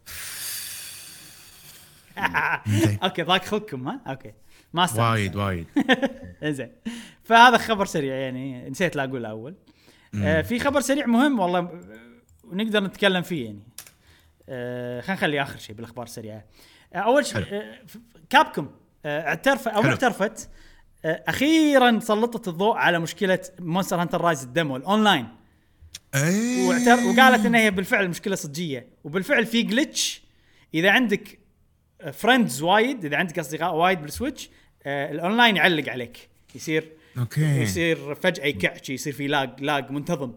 [3.05, 4.33] okay ضاق خلقكم ها؟ okay.
[4.73, 4.89] ما.
[4.97, 5.67] وايد وايد.
[6.45, 6.73] زين
[7.25, 9.55] فهذا خبر سريع يعني نسيت لا أقول أول.
[10.23, 11.81] آه في خبر سريع مهم والله
[12.45, 13.63] ونقدر نتكلم فيه يعني.
[14.49, 16.45] آه خلينا نخلي آخر شيء بالأخبار السريعة.
[16.95, 17.45] آه أول شيء.
[17.53, 17.79] آه
[18.31, 18.71] Capcom
[19.05, 19.83] آه اعترف أو.
[19.85, 20.49] اعترفت
[21.05, 25.29] آه أخيرا سلطت الضوء على مشكلة Monster Hunter Rise ال demo ال online.
[27.07, 28.89] وقالت إن هي بالفعل مشكلة صجية.
[29.05, 30.23] وبالفعل في glitch
[30.75, 31.39] إذا عندك
[32.13, 34.51] friends وايد إذا عندك أصدقاء وايد بال Switch
[34.87, 36.29] آه الأونلاين يعلق عليك.
[36.55, 37.61] يصير okay.
[37.63, 40.33] يصير فجأة يكعش يصير في lag lag منتظم.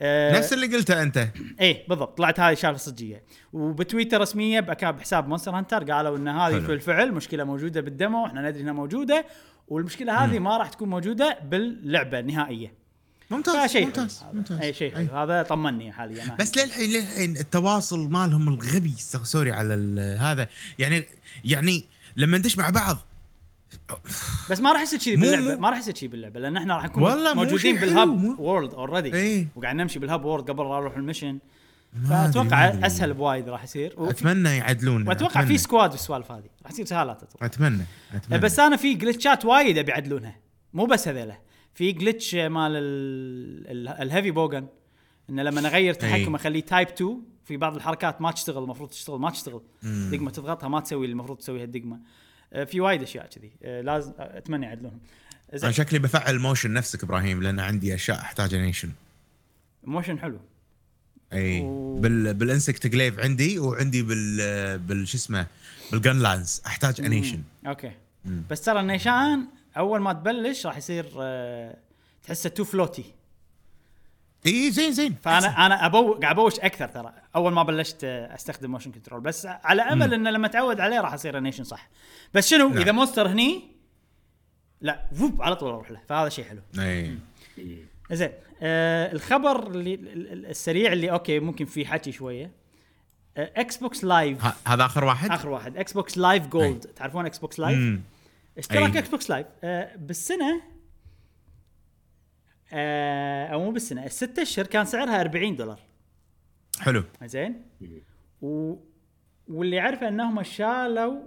[0.00, 1.28] آه نفس اللي قلته أنت.
[1.60, 2.18] إيه بالضبط.
[2.18, 3.22] طلعت هذه شغله صجية.
[3.52, 6.58] وبتويتر رسمية بأكاب بحساب Monster Hunter قالوا إن هذه.
[6.58, 9.26] بالفعل مشكلة موجودة بال demo إحنا ندري إنها موجودة
[9.68, 12.87] والمشكلة هذه ما راح تكون موجودة باللعبة النهائيه
[13.30, 14.24] ممتاز ممتاز.
[14.32, 14.58] ممتاز.
[14.60, 16.36] أي شيء هذا طمني حاليا.
[16.38, 19.74] بس للحين للحين التواصل مالهم الغبي سو- sorry على
[20.20, 20.48] هذا.
[20.78, 21.04] يعني
[21.44, 21.84] يعني
[22.16, 22.98] لما ندش مع بعض.
[24.50, 27.34] بس ما راح يصير كذي باللعبة ما راح يصير كذي باللعبة لأن إحنا راح نكون
[27.36, 29.48] موجودين مو- world already.
[29.56, 31.38] وقاعد نمشي بال hub world قبل لا نروح ال mission.
[32.08, 32.86] فأتوقع.
[32.86, 33.94] أسهل بوايد راح يصير.
[33.96, 36.44] و- أتمنى يعدلون وأتوقع في squad بالسوالف هذه.
[36.62, 37.46] راح تصير سهالات أتوقع.
[37.46, 37.84] أتمنى
[38.14, 38.40] أتمنى.
[38.40, 40.36] بس أنا في جلتشات وايد أبي يعدلونها.
[40.74, 41.38] مو بس هذيلا.
[41.78, 44.66] في glitch مال ال- ال- ال heavy bowgun
[45.30, 49.30] إنه لما اغير تحكم أخليه تايب 2 في بعض الحركات ما تشتغل المفروض تشتغل ما
[49.30, 49.60] تشتغل.
[49.82, 52.00] دقمة تضغطها ما تسوي اللي المفروض تسويها الدقمة.
[52.52, 53.50] آه، في وايد أشياء كذي.
[53.62, 55.00] آه، لازم آه، أتمنى يعدلونهم.
[55.62, 58.90] أنا شكلي بفعل موشن نفسك إبراهيم لأن عندي أشياء أحتاج انيشن
[59.84, 60.40] موشن حلو.
[61.32, 61.60] إي.
[61.60, 65.46] و- بال بالانسكت جليف عندي وعندي بال بال شو اسمه
[65.92, 67.92] بالجن لانس أحتاج انيشن أوكي.
[68.50, 69.46] بس ترى النيشان
[69.78, 71.04] أول ما تبلش راح يصير
[72.22, 73.04] تحسه too floaty
[74.46, 75.14] إي زين زين.
[75.22, 77.12] فأنا أنا ابو قاعد أبوش أكثر ترى.
[77.36, 81.12] أول ما بلشت آه، أستخدم motion control بس على أمل إنه لما اتعود عليه راح
[81.14, 81.88] اصير انيشن صح.
[82.34, 82.78] بس شنو نعم.
[82.78, 83.62] إذا monster هني
[84.80, 86.00] لا فوق على طول أروح له.
[86.08, 86.60] فهذا شيء حلو.
[86.78, 87.18] إي.
[88.10, 88.30] زين.
[88.62, 92.50] آه الخبر اللي ال- ال- السريع اللي okay ممكن فيه حكي شوية.
[93.36, 95.76] Xbox Live هذا آخر واحد؟ آخر واحد.
[95.76, 98.00] Xbox Live Gold تعرفون Xbox Live.
[98.58, 98.96] اشتراك.
[98.96, 100.62] إكس بوكس لايف آه بالسنة
[102.72, 105.80] آه أو مو بالسنة الست أشهر كان سعرها 40 دولار.
[106.80, 107.04] حلو.
[107.24, 107.62] زين؟
[108.42, 108.74] و...
[109.48, 111.22] واللي اعرفه أنهم شالوا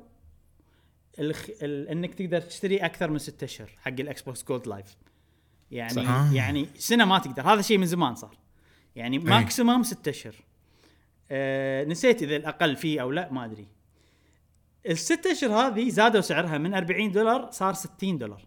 [1.20, 1.50] الخ...
[1.62, 1.88] ال...
[1.88, 4.98] إنك تقدر تشتري أكثر من ست أشهر حق الاكس بوكس جولد لايف
[5.72, 6.10] يعني صح.
[6.10, 6.34] آه.
[6.34, 7.42] يعني سنة ما تقدر.
[7.54, 8.38] هذا شيء من زمان صار.
[8.96, 10.36] يعني maximum ست أشهر.
[11.32, 13.68] آه نسيت إذا الأقل فيه أو لا ما أدري.
[14.90, 18.46] الست أشهر هذه زادوا سعرها من 40 دولار صار 60 دولار.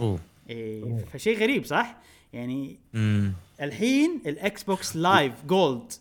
[0.00, 0.18] أوه.
[0.50, 1.96] إيه فشيء غريب صح؟
[2.32, 5.92] يعني امم الحين الإكس بوكس لايف جولد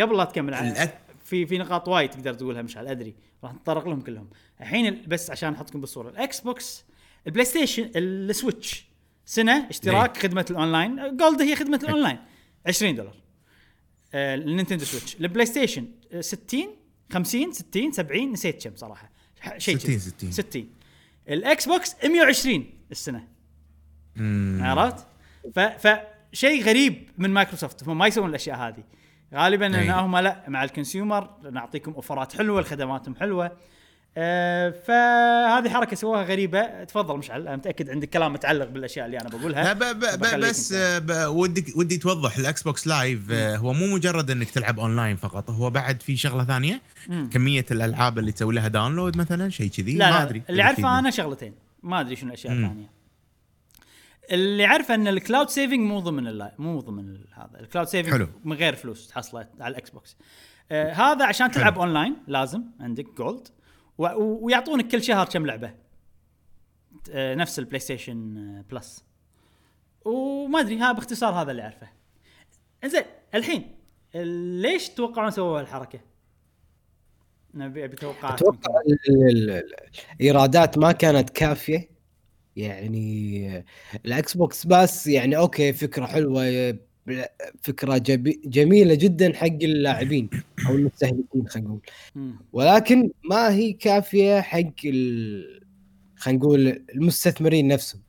[0.00, 0.92] قبل لا تكمل على
[1.24, 3.14] في في نقاط وايد تقدر تقولها مشعل ادري
[3.44, 4.28] راح نتطرق لهم كلهم.
[4.60, 6.84] الحين ال- بس عشان أحطكم بالصورة الإكس بوكس
[7.26, 8.86] البلاي ستيشن السويتش
[9.26, 12.18] سنة اشتراك خدمة الأونلاين جولد هي خدمة الأونلاين
[12.66, 13.14] 20 دولار.
[14.14, 15.16] آه، النينتندو سويتش.
[15.16, 16.66] البلاي ستيشن آه، 60
[17.12, 19.10] 50 60 70 نسيت كم صراحة
[19.58, 19.98] شيء 60 كذي.
[19.98, 20.30] 60.
[20.30, 20.68] 60
[21.28, 23.28] الإكس بوكس 120 السنة
[24.60, 25.06] عرفت؟
[25.54, 28.84] فشيء غريب من مايكروسوفت هم ما يسوون الأشياء هذه
[29.34, 29.90] غالبا ان أي.
[29.90, 33.56] هم لا مع ال consumer نعطيكم offer ات حلوة خدماتهم حلوة
[34.18, 36.84] آه فهذه حركة سووها غريبة.
[36.84, 39.64] تفضل مشعل أنا متأكد عندك كلام متعلق بالأشياء اللي أنا بقولها.
[39.64, 40.74] لا ب ب ب بس
[41.26, 45.70] ودي ودي توضح الإكس بوكس لايف آه، هو مو مجرد إنك تلعب أونلاين فقط هو
[45.70, 47.30] بعد في شغلة ثانية مم.
[47.32, 50.42] كمية الألعاب اللي تسوي لها download مثلا شيء كذي لا ما أدري.
[50.50, 52.52] اللي عارفه أنا شغلتين ما أدري شنو الأشياء.
[52.52, 52.90] الثانية.
[54.30, 56.52] اللي عارفه أن ال cloud saving مو ضمن اللاي...
[56.58, 57.60] مو ضمن هذا.
[57.60, 58.28] ال cloud saving حلو.
[58.44, 60.16] من غير فلوس تحصله على الإكس بوكس.
[60.70, 63.48] آه هذا عشان تلعب أونلاين لازم عندك جولد.
[63.98, 65.74] ويعطونك كل شهر كم لعبة.
[67.10, 69.04] آه نفس البلاي ستيشن آه، بلس
[70.04, 71.88] وما أدري ها باختصار هذا اللي أعرفه.
[72.84, 73.02] إنزين
[73.34, 73.76] الحين
[74.60, 76.00] ليش تتوقعون سووا هالحركه؟
[77.54, 78.98] نبي أبي توقعات أتوقع ال-
[79.30, 79.74] ال- ال-
[80.14, 81.96] الإيرادات ما كانت كافية.
[82.56, 83.64] يعني
[84.04, 86.78] الإكس بوكس بس يعني okay فكرة حلوة
[87.62, 87.98] فكرة
[88.44, 90.30] جميلة جدا حق اللاعبين
[90.68, 91.80] أو المستهلكين خلينا نقول.
[92.52, 95.62] ولكن ما هي كافية حق ال...
[96.16, 98.00] خلينا نقول المستثمرين نفسهم.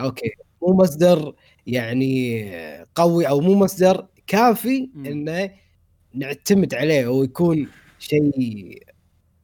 [0.00, 0.30] okay
[0.62, 1.34] مو مصدر
[1.66, 2.50] يعني
[2.94, 4.90] قوي أو مو مصدر كافي.
[4.96, 5.50] إنه
[6.14, 7.68] نعتمد عليه أو يكون
[7.98, 8.82] شيء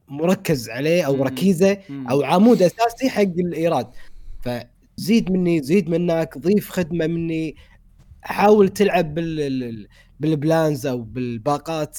[0.07, 1.23] مركز عليه أو.
[1.23, 1.77] ركيزة.
[1.89, 3.87] أو عمود أساسي حق الإيراد
[4.41, 7.55] فزيد مني زيد منك ضيف خدمة مني
[8.21, 9.87] حاول تلعب بال ال-
[10.19, 11.97] بال plans أو بالباقات.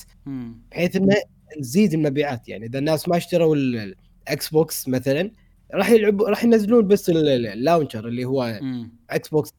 [0.71, 1.15] بحيث إنه
[1.61, 3.95] نزيد المبيعات يعني إذا الناس ما اشتروا ال-
[4.27, 5.31] الاكس بوكس مثلا
[5.75, 8.93] راح يلعبوا راح ينزلون بس ال- ال- ال launcher اللي هو مم.
[9.11, 9.51] إكس بوكس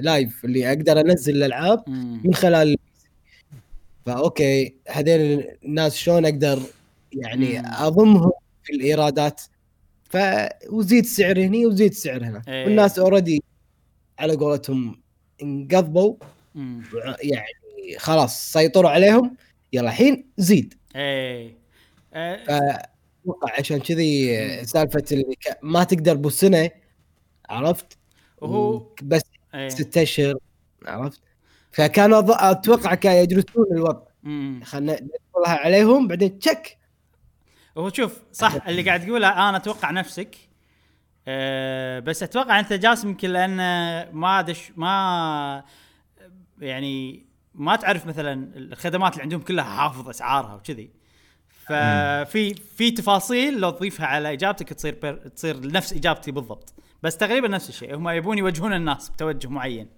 [0.00, 1.88] لايف اللي أقدر أنزل الألعاب.
[2.24, 2.76] من خلال
[4.06, 6.58] ف okay هذول الناس شلون أقدر
[7.12, 7.60] يعني.
[7.66, 8.30] أضمهم
[8.62, 9.40] في الإيرادات
[10.04, 10.16] ف
[10.70, 12.64] وزيد سعر هني وزيد سعر هنا إيه.
[12.64, 13.42] والناس already
[14.18, 15.01] على قولتهم
[15.42, 16.16] انقضبوا.
[17.22, 19.36] يعني خلاص سيطروا عليهم
[19.72, 20.74] يلا الحين زيد.
[20.96, 21.58] إيه.
[22.14, 22.88] آه،
[23.24, 26.70] أتوقع عشان كذي سالفة اللي ما تقدر بالسنة
[27.48, 27.98] عرفت؟
[28.40, 29.22] وهو بس
[29.54, 29.68] إيه.
[29.68, 30.34] ست أشهر
[30.86, 31.20] عرفت؟
[31.72, 34.02] فكانوا أتوقع كانوا يدرسون الوضع.
[34.64, 36.78] خلنا ندخلها عليهم بعدين تشك
[37.78, 40.36] هو شوف صح اللي قاعد تقوله أنا أتوقع نفسك.
[41.28, 43.56] أه بس أتوقع أنت جاسم يمكن لأن
[44.12, 45.64] ما دش ما
[46.60, 50.90] يعني ما تعرف مثلا الخدمات اللي عندهم كلها حافظ أسعارها وكذي.
[51.66, 56.74] ففي في تفاصيل لو تضيفها على إجابتك تصير بير تصير نفس إجابتي بالضبط.
[57.02, 57.96] بس تقريبا نفس الشيء.
[57.96, 59.88] هم يبون يوجهون الناس بتوجه معين.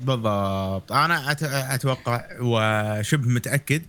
[0.00, 0.92] بالضبط.
[0.92, 1.36] أنا
[1.74, 3.82] أتوقع وشبه متأكد.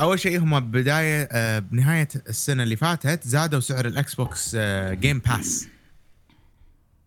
[0.00, 5.18] أول شيء هم بداية آه، بنهاية السنة اللي فاتت زادوا سعر الأكس بوكس آه، جيم
[5.18, 5.68] باس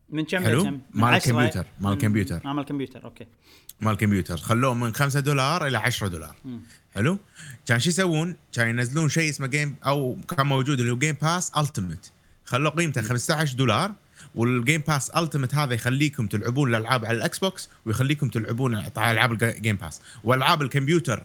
[0.10, 1.94] من كم حلو؟ من مال 10 الكمبيوتر، مال.
[1.94, 2.42] الكمبيوتر.
[2.46, 3.28] آه، مال الكمبيوتر okay.
[3.82, 6.36] مال الكمبيوتر خلوه من 5 دولار إلى 10 دولار.
[6.46, 6.62] مم.
[6.96, 7.18] حلو؟
[7.66, 11.52] كان شو يسوون؟ كان ينزلون شيء اسمه جيم أو كان موجود اللي هو جيم باس
[11.58, 12.12] التيمت
[12.46, 13.94] خلوه قيمته 15 دولار
[14.36, 20.02] والجيم باس التيمت هذا يخليكم تلعبون الألعاب على الاكس بوكس ويخليكم تلعبون ألعاب الجيم باس
[20.24, 21.24] وألعاب الكمبيوتر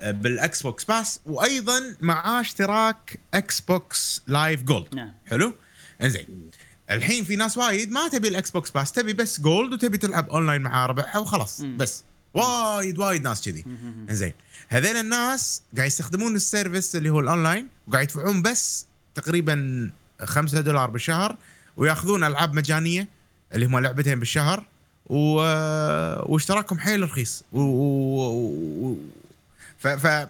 [0.00, 5.12] آه، بالاكس بوكس باس وأيضا مع اشتراك إكس بوكس لايف جولد نعم.
[5.26, 5.54] حلو؟
[6.02, 6.50] إنزين.
[6.90, 10.62] الحين في ناس وايد ما تبي الاكس بوكس باس تبي بس جولد وتبي تلعب اونلاين
[10.62, 11.76] مع ربعها وخلاص مم.
[11.76, 12.04] بس.
[12.34, 13.64] وايد وايد ناس كذي.
[14.10, 14.32] انزين
[14.68, 19.90] هذول الناس قاعد يستخدمون ال service اللي هو الاونلاين وقاعد يدفعون بس تقريبا
[20.20, 21.36] 5 دولار بالشهر
[21.76, 23.08] وياخذون ألعاب مجانية
[23.54, 24.66] اللي هم لعبتين بالشهر
[25.06, 25.16] و...
[26.32, 27.44] واشتراكهم حيل رخيص.
[27.52, 27.60] و...
[27.60, 28.40] و...
[28.82, 28.96] و...
[29.78, 29.88] ف...
[29.88, 30.28] ف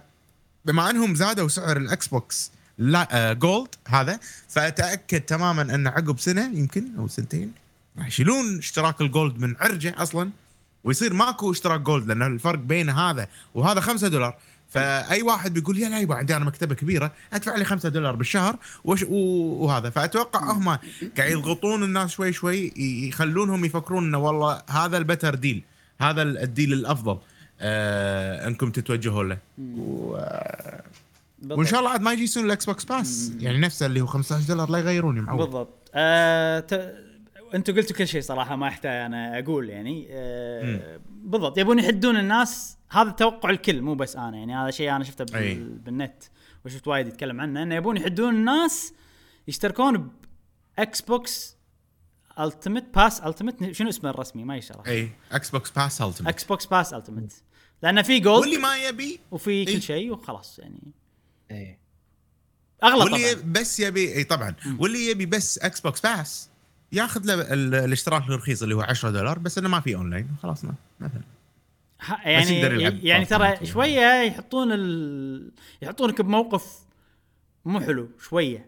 [0.64, 2.50] بما انهم زادوا سعر الاكس بوكس
[2.80, 4.20] لا آه جولد هذا.
[4.48, 7.52] فتاكد تماما أن عقب سنة يمكن أو سنتين
[7.98, 10.30] راح يشيلون اشتراك الجولد من عرجه أصلا
[10.84, 14.36] ويصير ماكو اشتراك جولد لأن الفرق بين هذا وهذا 5 دولار.
[14.68, 18.56] فأي واحد بيقول يا لا يبا عندي أنا مكتبة كبيرة أدفع لي 5 دولار بالشهر.
[18.84, 19.90] وش وهذا.
[19.90, 20.68] فأتوقع هم
[21.18, 22.72] قاعد يضغطون الناس شوي شوي
[23.08, 25.62] يخلونهم يفكرون إنه والله هذا ال better deal
[26.00, 27.18] هذا ال- ال deal الأفضل
[27.60, 29.38] آه أنكم تتوجهوا له.
[31.50, 31.54] و...
[31.54, 33.32] وإن شاء الله عاد ما يجي يسون الإكس بوكس باس.
[33.38, 35.90] يعني نفسه اللي هو 15 دولار لا يغيرون يا معود بالضبط.
[35.94, 36.94] آه ت...
[37.54, 40.06] أنتم قلتوا كل شيء صراحة ما يحتاج أنا أقول يعني.
[40.10, 41.58] آه بالضبط.
[41.58, 42.76] يبون يحدون الناس.
[42.90, 44.36] هذا توقع الكل مو بس أنا.
[44.36, 45.78] يعني هذا شيء أنا شفته بال...
[45.78, 46.22] بالنت
[46.64, 48.94] وشفت وايد يتكلم عنه إنه يبون يحدون الناس
[49.48, 50.10] يشتركون
[50.78, 51.56] بإكس بوكس
[52.40, 54.86] التيمت باس التيمت شنو اسمه الرسمي؟ ما يشرح.
[54.86, 55.10] أي.
[55.32, 57.32] إكس بوكس باس التيمت إكس بوكس باس التيمت
[57.82, 59.64] لأن في Gold واللي ما يبي وفي.
[59.64, 60.92] كل شيء وخلاص يعني.
[61.50, 61.78] إيه.
[62.84, 63.52] أغلى واللي طبعا.
[63.52, 64.54] بس يبي اي طبعا.
[64.78, 66.48] واللي يبي بس إكس بوكس باس
[66.92, 70.64] ياخذ له ال- الاشتراك الرخيص اللي هو 10 دولار بس إنه ما في اونلاين خلاص
[70.64, 71.20] ما مثلا.
[72.24, 75.50] يعني يلعب يعني ترى شوية يحطون ال...
[75.82, 76.64] يحطونك بموقف
[77.64, 78.66] مو حلو شوية.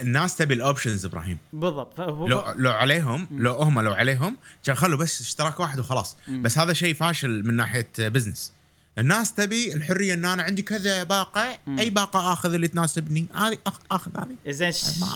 [0.00, 1.38] الناس تبي ال options إبراهيم.
[1.52, 2.00] بالضبط.
[2.00, 6.16] لو لو عليهم لو هم لو عليهم كان خلوا بس اشتراك واحد وخلاص.
[6.28, 8.52] بس هذا شيء فاشل من ناحية business
[8.98, 13.58] الناس تبي الحرية إن أنا عندي كذا باقة أي باقة آخذ اللي تناسبني هذه
[13.90, 14.52] آخذ هذه.
[14.52, 14.72] زين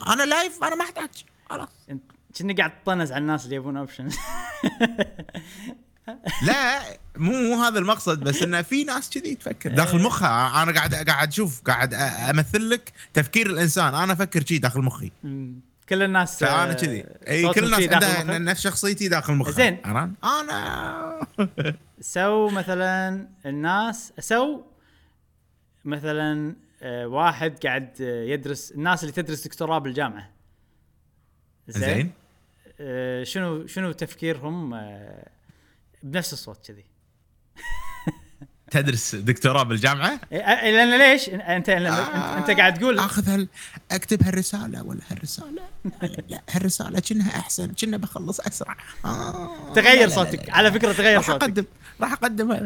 [0.09, 1.09] أنا live أنا ما أحتاج
[1.51, 1.69] خلاص.
[2.35, 4.17] كأني قاعد تطنز على الناس اللي يبون options
[6.47, 6.81] لا
[7.17, 9.73] مو مو هذا المقصد بس انه في ناس كذي تفكر.
[9.73, 13.95] داخل مخها أنا قاعد قاعد أشوف قاعد أمثل لك تفكير الإنسان.
[13.95, 15.13] أنا أفكر شي داخل مخي.
[15.89, 17.05] كل الناس فأنا آه، كذي.
[17.29, 18.39] أي كل الناس عندها.
[18.39, 19.79] نفس شخصيتي داخل مخها زين.
[19.85, 21.27] أنا.
[22.01, 24.63] so مثلا الناس so
[25.85, 30.31] مثلا آه، واحد قاعد آه، يدرس الناس اللي تدرس دكتوراه بالجامعة.
[31.69, 32.13] زين.
[33.23, 34.81] شنو شنو تفكيرهم
[36.03, 36.85] بنفس الصوت كذي.
[38.71, 42.99] تدرس دكتوراه بالجامعة؟ إيه، آه، لأن ليش؟ انت لما أنت قاعد تقول.
[42.99, 43.49] آخذ هال
[43.91, 45.63] أكتب هالرسالة ولا هالرسالة؟
[46.29, 48.77] لا, هالرسالة كأنها أحسن كأنها بخلص أسرع.
[49.05, 49.73] آه.
[49.75, 50.51] تغير صوتك.
[50.51, 51.43] على فكرة تغير راح صوتك.
[51.43, 51.65] اقدم
[52.01, 52.53] راح اقدم.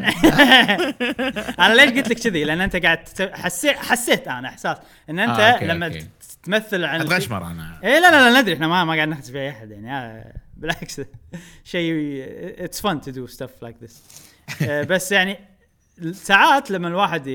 [1.60, 2.98] أنا ليش قلت لك كذي؟ لأن أنت قاعد
[3.32, 4.76] حسيت حسيت أنا إحساس.
[5.10, 6.06] إن أنت آه، okay، لما okay.
[6.42, 7.80] تمثل عن أتغشمر أنا.
[7.84, 8.54] إيه لا لا لا ندري.
[8.54, 9.96] إحنا ما ما قاعد نحس في اي أحد يعني.
[9.96, 11.00] آه، بالعكس.
[11.64, 11.92] شيء
[12.58, 14.02] it's fun to do stuff like this
[14.90, 15.38] بس يعني
[16.12, 17.26] ساعات لما الواحد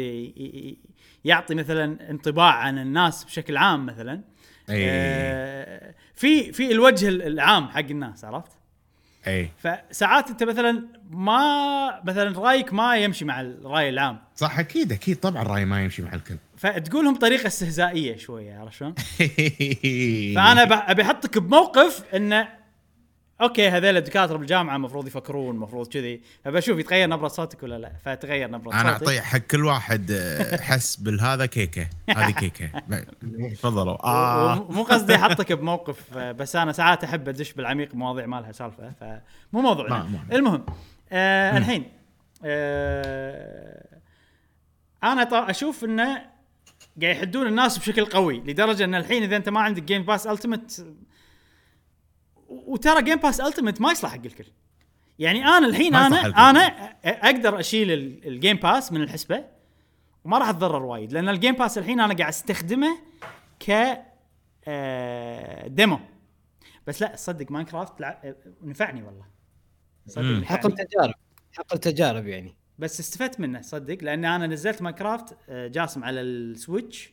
[1.25, 4.21] يعطي مثلا انطباع عن الناس بشكل عام مثلا
[4.69, 8.51] إي آه، في في الوجه العام حق الناس عرفت؟
[9.27, 15.19] إي فساعات انت مثلا ما مثلا رأيك ما يمشي مع الرأي العام صح أكيد أكيد
[15.19, 18.93] طبعا رايي ما يمشي مع الكل فتقولهم بطريقه استهزائية شوية عرفت شلون؟
[20.35, 22.56] فأنا ابي احطك بموقف انه
[23.41, 26.21] okay هذول الدكاترة بالجامعة المفروض يفكرون المفروض كذي.
[26.45, 29.07] فبشوف يتغير نبرة صوتك ولا لا؟ فتغير نبرة أنا صوتك.
[29.07, 31.89] أعطي حق كل واحد آه، حسب هذا كيكة.
[32.09, 32.69] هذه كيكة.
[33.53, 34.05] تفضلوا.
[34.07, 34.67] آه.
[34.69, 38.91] مو قصدي أحطك بموقف آه، بس أنا ساعات أحب أدش بالعميق مواضيع ما لها سالفة
[38.99, 40.65] فمو موضوعنا المهم
[41.11, 41.91] آه الحين
[42.45, 43.97] آه
[45.03, 46.37] أنا أشوف إنه
[47.01, 50.85] قاعد يحدون الناس بشكل قوي لدرجة إن الحين إذا أنت ما عندك Game Pass Ultimate
[52.47, 54.45] وترى Game Pass Ultimate ما يصلح حق الكل
[55.19, 56.49] يعني أنا الحين أنا.
[56.49, 56.59] أنا
[57.05, 59.45] أقدر أشيل ال- ال Game Pass من الحسبة
[60.23, 62.97] وما راح أتضرر وايد لأن ال Game Pass الحين أنا قاعد أستخدمه
[63.67, 63.71] ك
[64.67, 65.99] آه، demo
[66.87, 68.21] بس لا صدق ماينكرافت لع...
[68.23, 69.25] آه، نفعني والله
[70.07, 70.43] صدق مم.
[70.45, 70.85] حقل نفعني.
[70.87, 71.13] تجارب
[71.57, 77.09] حقل تجارب يعني بس استفدت منه صدق لأن أنا نزلت ماينكرافت آه، جاسم على السويتش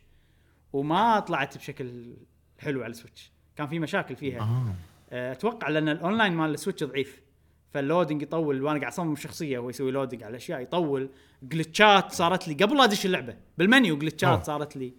[0.73, 2.15] وما طلعت بشكل
[2.59, 4.75] حلو على السويتش كان في مشاكل فيها آه.
[5.15, 7.23] آه، أتوقع لأن الأونلاين مال السويتش ضعيف
[7.71, 11.11] فال loading يطول وأنا قاعد أصمم شخصية وهو يسوي loading على أشياء يطول
[11.43, 13.99] glitchات صارت لي قبل لا ادش اللعبة بال menu.
[13.99, 14.93] glitchات صارت لي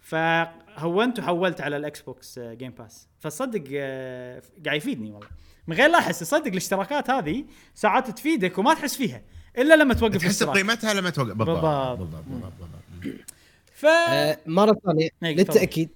[0.00, 5.28] فهونت وحولت على الاكس بوكس آه، Game Pass فصدق آه، قاعد يفيدني والله
[5.66, 9.22] من غير لا أحس صدق الاشتراكات هذه ساعات تفيدك وما تحس فيها
[9.58, 10.42] إلا لما توقف تحس.
[10.42, 11.98] بقيمتها لما توقف بالضبط بالضبط.
[11.98, 12.52] بالضبط بالضبط
[13.02, 13.20] بالضبط.
[13.72, 15.88] ف آه مرة ثانية إيه، للتأكيد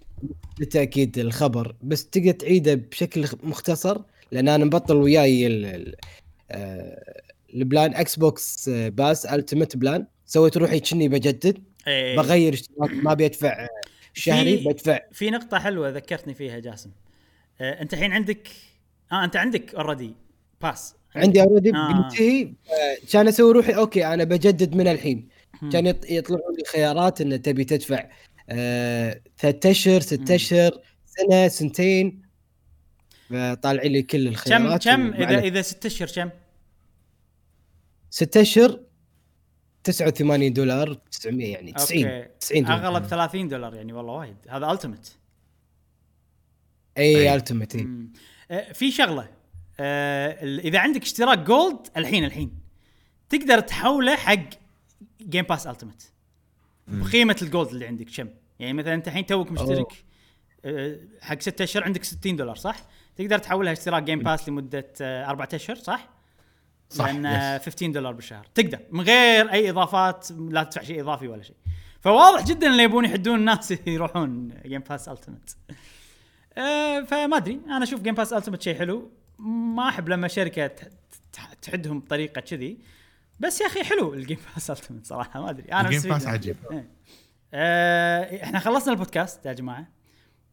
[0.60, 4.00] للتاكيد الخبر بس تقدر تعيده بشكل مختصر
[4.32, 5.46] لأن أنا مبطل وياي
[6.50, 7.22] آه،
[7.54, 11.58] ال plan إكس بوكس آه، Pass Ultimate plan سويت روحي كني بجدد.
[11.86, 12.16] إيه.
[12.16, 13.66] بغير اشتراك ما بيدفع
[14.14, 16.90] شهري في- بدفع في نقطة حلوة ذكرتني فيها جاسم.
[17.60, 18.48] آه أنت الحين عندك
[19.12, 20.14] آه أنت عندك اوريدي
[20.62, 21.92] باس عندي اوريدي آه.
[21.92, 22.42] بينتهي.
[22.42, 25.28] آه، كان أسوي روحي okay أنا بجدد من الحين.
[25.72, 28.06] كان يط- يطلعون لي خيارات إن تبي تدفع
[28.48, 32.28] آه، ثلاث اشهر ست أشهر سنة سنتين.
[33.62, 36.30] طالعين لي كل كم الخيارات كم ومع اذا إذا ست أشهر كم؟
[38.10, 38.80] ست أشهر
[39.84, 42.86] 89 دولار 900 يعني 90 okay 90 دولار.
[42.86, 44.36] اغلب 30 دولار يعني والله وايد.
[44.48, 45.18] هذا Ultimate
[46.98, 47.34] اي أي.
[47.34, 49.28] Ultimate اي في شغلة.
[49.80, 52.58] آه، إذا عندك اشتراك Gold الحين الحين.
[53.28, 54.48] تقدر تحوله حق
[55.22, 56.12] Game Pass Ultimate
[56.88, 58.28] بقيمة ال Gold اللي عندك كم؟
[58.58, 60.04] يعني مثلا أنت الحين توك مشترك
[60.64, 62.76] آه، حق ستة أشهر عندك 60 دولار صح؟
[63.16, 66.08] تقدر تحولها اشتراك Game Pass لمدة آه، أربعة أشهر صح؟
[66.90, 67.26] صح، لأن.
[67.26, 68.46] آه، 15 دولار بالشهر.
[68.54, 71.56] تقدر من غير أي إضافات لا تدفع شيء إضافي ولا شيء.
[72.00, 75.56] فواضح جدا اللي يبون يحدون الناس يروحون Game Pass Ultimate
[76.58, 79.10] أه فما أدري أنا أشوف Game Pass Ultimate شيء حلو.
[79.38, 80.70] ما أحب لما شركة
[81.62, 82.78] تحدهم بطريقه كذي.
[83.40, 85.72] بس يا أخي حلو ال Game Pass Ultimate صراحة ما أدري.
[85.72, 86.26] أنا ال Game Pass.
[86.26, 86.56] عجيب.
[86.72, 86.88] إيه.
[87.54, 89.86] أه إحنا خلصنا البودكاست يا جماعة.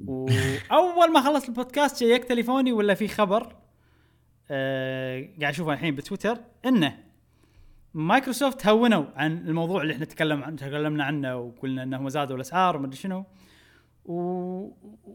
[0.05, 3.55] وأول ما خلصت البودكاست شيكت تليفوني ولا في خبر؟
[4.51, 6.37] أه قاعد أشوفه الحين بتويتر.
[6.65, 6.97] إنه
[7.93, 12.85] مايكروسوفت هونوا عن الموضوع اللي إحنا تكلم عن تكلمنا عنه وقلنا إنهم زادوا الأسعار وما
[12.85, 13.25] أدري شنو.
[14.05, 14.15] و...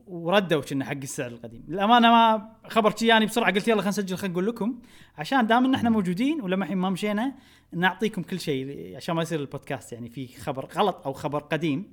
[0.07, 1.65] وردوا كنا حق السعر القديم.
[1.69, 4.79] للأمانة ما خبر يعني بسرعة قلت يلا خلينا نسجل خلينا نقول لكم.
[5.19, 7.35] عشان دام إن إحنا موجودين ولما الحين ما مشينا
[7.73, 11.93] نعطيكم كل شيء عشان ما يصير البودكاست يعني في خبر غلط أو خبر قديم.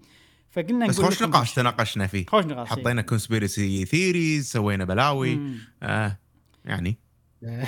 [0.49, 2.25] فقلنا بس نقول خوش نقاش تناقشنا فيه.
[2.25, 5.35] خوش نقاش حطينا conspiracy theories سوينا بلاوي.
[5.35, 5.57] مم.
[5.83, 6.17] آه
[6.65, 6.97] يعني.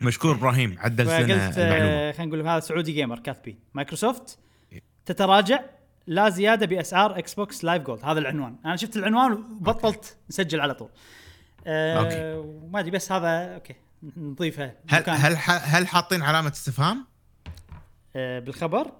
[0.00, 1.90] مشكور إبراهيم عدلت لنا فقلت المعلومة.
[1.90, 3.58] آه، خلينا نقول هذا سعودي Gamer كاتبين.
[3.74, 4.38] مايكروسوفت
[5.06, 5.60] تتراجع.
[6.06, 10.74] لا زيادة بأسعار إكس بوكس لايف جولد هذا العنوان أنا شفت العنوان وبطلت نسجل على
[10.74, 10.88] طول
[11.66, 12.48] آه أوكي.
[12.48, 13.74] وما أدري بس هذا أوكي
[14.16, 15.14] نضيفها هل مكان.
[15.16, 17.06] هل هل حاطين علامة استفهام؟
[18.16, 18.92] آه بالخبر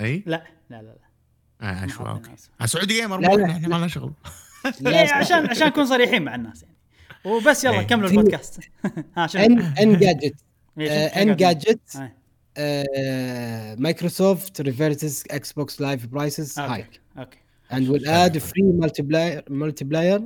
[0.00, 1.68] إي لا لا لا, لا.
[1.70, 2.30] آه ما شو أوكي.
[2.60, 3.50] آه، سعودي جيمر لا، مو لا.
[3.50, 4.12] إحنا ما لنا شغل
[4.86, 6.74] إيه، عشان عشان نكون صريحين مع الناس يعني
[7.24, 7.82] وبس يلا.
[7.82, 8.60] كملوا البودكاست
[9.16, 10.34] ها شنو؟ En Engadget
[10.78, 10.86] شنو-
[11.22, 12.12] Engadget آه،
[13.78, 16.86] مايكروسوفت reverts Xbox Live prices أوكي هاي
[17.18, 17.38] أوكي.
[17.70, 20.20] And will add free multiplayer multiplayer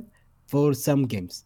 [0.51, 1.43] for some games.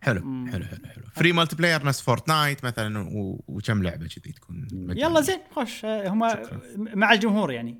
[0.00, 0.20] حلو.
[0.20, 1.04] حلو حلو حلو.
[1.14, 3.08] free multiplayer نفس فورتنايت مثلا
[3.48, 5.02] وكم لعبة كذي تكون مجانية.
[5.04, 5.84] يلا زين خوش.
[5.84, 6.60] آه، هم شكراً.
[6.76, 7.78] مع الجمهور يعني.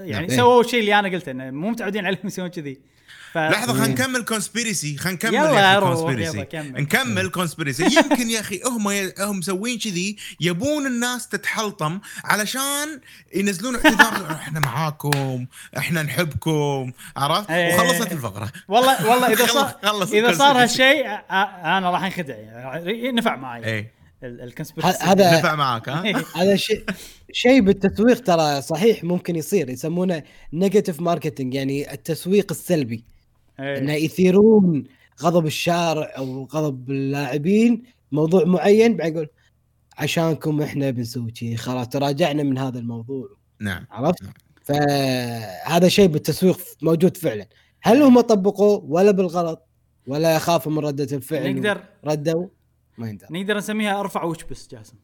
[0.00, 0.36] يعني نعم.
[0.36, 2.80] سووا الشيء اللي أنا قلته إنه مو متعودين عليهم يسوون كذي.
[3.34, 3.38] ف...
[3.38, 6.82] لحظة خلينا نكمل conspiracy خلينا نكمل يلا conspiracy يلا كمل.
[6.82, 13.00] نكمل conspiracy يمكن يا أخي هم ي- هم مسوين كذي يبون الناس تتحلطم علشان
[13.34, 14.32] ينزلون اعتذار.
[14.42, 15.46] إحنا معاكم
[15.78, 17.74] إحنا نحبكم عرفت؟ إيه.
[17.74, 18.52] وخلصت الفقرة.
[18.68, 19.74] والله والله إذا صار
[20.12, 20.62] إذا صار.
[20.62, 22.34] هالشيء أنا راح أنخدع.
[22.34, 23.64] يعني نفع معي.
[23.64, 23.90] اي
[24.22, 26.84] ال- ه- ال conspiracy هذا نفع معاك ها؟ هذا شيء
[27.32, 30.22] شيء بالتسويق ترى صحيح ممكن يصير يسمونه
[30.52, 33.13] negative marketing يعني التسويق السلبي.
[33.60, 33.92] انه.
[33.92, 34.84] يثيرون
[35.22, 37.82] غضب الشارع أو غضب اللاعبين
[38.12, 39.28] موضوع معين بعدين يقول
[39.98, 43.28] عشانكم إحنا بنسوي شيء خلاص تراجعنا من هذا الموضوع.
[43.60, 43.86] نعم.
[43.90, 44.32] عرفت؟ نعم.
[44.64, 47.46] فهذا شيء بالتسويق موجود فعلا.
[47.82, 49.66] هل هم طبقوه ولا بالغلط
[50.06, 52.46] ولا يخافوا من ردة الفعل نقدر ردوا
[52.98, 53.28] ما يندرى.
[53.30, 54.96] نقدر نسميها أرفع وشبس جاسم.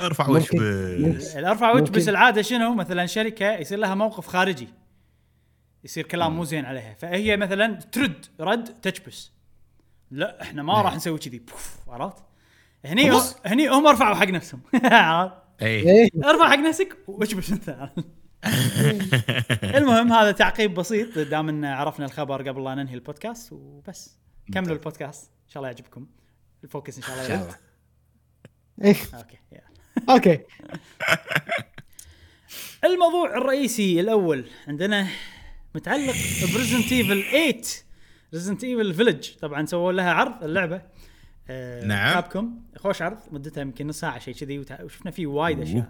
[0.00, 1.92] أرفع ممكن- وش بس الأرفع وجه ممكن.
[1.92, 4.68] بس العادة شنو؟ مثلا شركة يصير لها موقف خارجي.
[5.84, 6.94] يصير كلام مو زين عليها.
[6.94, 9.32] فهي مثلا ترد رد تشبس
[10.10, 11.38] لا إحنا ما راح نسوي كذي.
[11.38, 12.24] بوف، عرفت؟
[12.84, 13.20] هني.
[13.46, 14.60] هني هم رفعوا حق نفسهم.
[14.84, 16.08] عرفت؟ اي إيه.
[16.24, 17.90] ارفع حق نفسك واجبس انت.
[19.76, 21.18] المهم هذا تعقيب بسيط.
[21.18, 24.18] دام إن عرفنا الخبر قبل لا ننهي البودكاست وبس.
[24.54, 25.30] كملوا البودكاست.
[25.44, 26.06] إن شاء الله يعجبكم.
[26.64, 27.54] الفوكس إن شاء الله يرد
[28.82, 28.96] إيه.
[29.14, 29.62] أوكي يلا.
[30.14, 30.40] أوكي.
[32.84, 35.08] الموضوع الرئيسي الأول عندنا
[35.74, 36.14] متعلق
[36.54, 37.62] ب Resident Evil 8
[38.34, 40.82] Resident Evil Village طبعا سووا لها عرض اللعبة.
[41.50, 42.14] آه نعم.
[42.14, 43.18] Capcom خوش عرض.
[43.30, 45.88] مدتها يمكن نص ساعة شيء كذي وشفنا فيه وايد أشياء.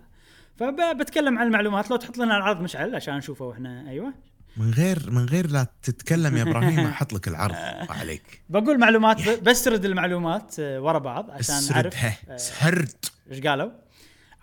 [0.56, 1.90] فبتكلم عن المعلومات.
[1.90, 3.90] لو تحط لنا العرض مشعل عشان نشوفه وإحنا.
[3.90, 4.12] أيوه.
[4.56, 7.54] من غير من غير لا تتكلم يا إبراهيم أحط لك العرض.
[8.00, 8.42] عليك.
[8.48, 13.70] بقول معلومات بسرد المعلومات آه، ورا بعض عشان سردها آه، سرد إيش قالوا؟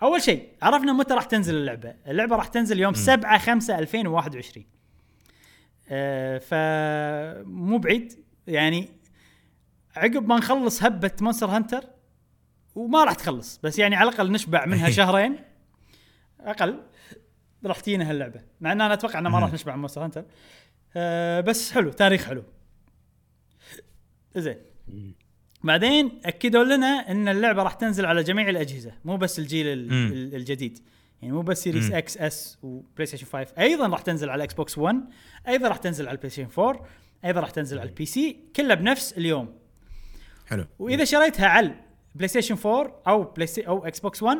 [0.02, 4.79] أول شيء عرفنا متى راح تنزل اللعبة، اللعبة راح تنزل يوم 7 5 2021 آه
[6.40, 8.24] فمو بعيد.
[8.46, 8.88] يعني
[9.96, 11.84] عقب ما نخلص هبة Monster Hunter
[12.74, 15.36] وما راح تخلص بس يعني على الأقل نشبع منها شهرين.
[16.40, 16.80] أقل.
[17.66, 18.40] راح تجينا هاللعبة.
[18.60, 20.24] مع إن أنا أتوقع ان ما راح نشبع من Monster Hunter.
[20.96, 22.42] آه بس حلو تاريخ حلو.
[24.36, 24.56] زين.
[25.64, 29.66] بعدين أكدوا لنا إن اللعبة راح تنزل على جميع الأجهزة مو بس الجيل
[30.34, 30.78] الجديد.
[31.22, 31.92] يعني مو بس Series.
[31.92, 34.96] X S وبلاي ستيشن 5 أيضا راح تنزل على ال Xbox One
[35.48, 36.86] أيضا راح تنزل على البلاي ستيشن 4
[37.24, 39.54] أيضا راح تنزل على ال PC كلها بنفس اليوم.
[40.46, 40.66] حلو.
[40.78, 41.74] وإذا شريتها على
[42.14, 44.38] بلاي ستيشن 4 أو بلاي ستي أو Xbox One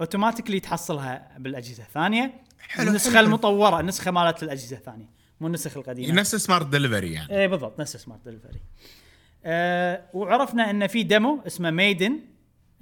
[0.00, 2.42] automatically تحصلها بالأجهزة الثانية.
[2.58, 3.26] حلو، النسخة حلو،.
[3.26, 5.10] المطورة النسخة مالت الأجهزة الثانية
[5.40, 6.14] مو النسخ القديمة.
[6.14, 7.36] نفس Smart Delivery يعني.
[7.36, 8.60] إيه بالضبط نفس Smart Delivery
[9.44, 12.20] آه وعرفنا إن في demo اسمه Maiden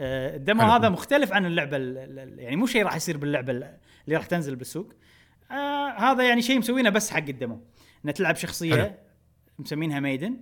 [0.00, 0.70] آه ال demo حلو.
[0.70, 4.26] هذا مختلف عن اللعبة ال- ال- يعني مو شيء راح يصير باللعبة ال- اللي راح
[4.26, 4.92] تنزل بالسوق.
[5.50, 7.60] آه هذا يعني شيء مسوينه بس حق ال demo
[8.06, 8.92] ان تلعب شخصية حلو.
[9.58, 10.36] مسمينها Maiden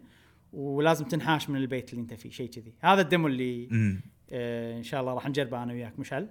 [0.52, 2.74] ولازم تنحاش من البيت اللي انت فيه شيء كذي.
[2.80, 3.68] هذا ال demo اللي
[4.32, 6.28] آه إن شاء الله راح نجربه أنا وياك مشعل.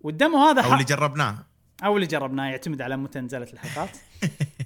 [0.00, 1.46] وال demo هذا أو اللي جربناه.
[1.84, 3.90] أو اللي جربناه يعتمد على متى نزلت الحلقات.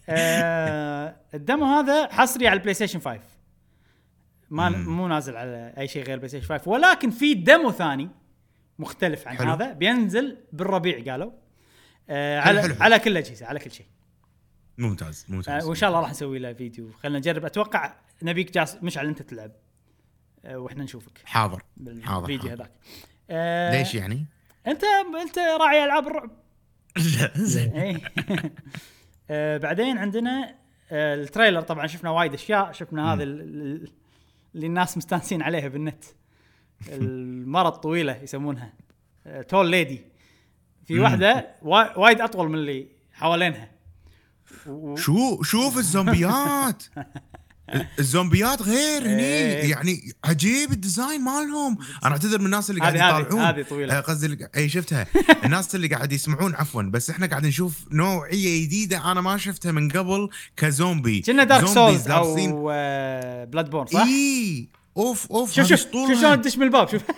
[0.09, 3.21] آه ال demo هذا حصري على البلاي ستيشن 5
[4.53, 4.97] ما مم.
[4.97, 8.09] مو نازل على أي شيء غير البلاي ستيشن 5 ولكن في demo ثاني
[8.79, 9.51] مختلف عن حلو.
[9.51, 11.33] هذا بينزل بالربيع قالوا.
[12.11, 12.75] آه حلو، على حلو،.
[12.81, 13.87] على كل الاجهزه على كل شيء.
[14.79, 15.65] ممتاز ممتاز.
[15.65, 16.93] آه وإن شاء الله راح نسوي له فيديو.
[16.93, 17.45] خلينا نجرب.
[17.45, 19.53] أتوقع نبيك جاس مشعل أنت تلعب.
[20.45, 21.19] آه وإحنا نشوفك.
[21.25, 21.63] حاضر.
[22.03, 22.53] حاضر.
[22.53, 22.71] هذاك.
[23.31, 24.27] آه ليش يعني؟
[24.67, 24.85] أنت
[25.23, 26.31] أنت راعي ألعاب الرعب.
[27.21, 27.71] لا زين.
[27.71, 28.01] إيه.
[29.31, 30.55] آه بعدين عندنا
[30.91, 32.73] آه التريلر طبعا شفنا وايد أشياء.
[32.73, 33.25] شفنا هذا
[34.55, 36.05] اللي الناس مستانسين عليها بالنت.
[36.89, 38.73] المره الطويله يسمونها.
[39.27, 40.01] آه tall lady
[40.85, 41.01] في مم.
[41.03, 43.71] واحدة وا- وايد أطول من اللي حوالينها.
[44.67, 46.83] و- شو شوف الزومبيات!
[47.99, 49.71] الزومبيات غير هني إيه.
[49.71, 51.79] يعني عجيب ال design مالهم.
[52.05, 53.41] أنا أعتذر من الناس اللي قاعد يطالعون.
[53.45, 53.99] هذه طويلة.
[53.99, 55.07] آه، قصدي اللي- اي شفتها.
[55.45, 59.91] الناس اللي قاعد يسمعون عفوا بس إحنا قاعد نشوف نوعية جديدة أنا ما شفتها من
[59.91, 61.21] قبل كزومبي.
[61.21, 66.21] كنا Dark Souls أو آه Bloodborne صح؟ اي أوف أوف شوف شوف شوف.
[66.21, 67.03] شلون تدش من الباب؟ شوف.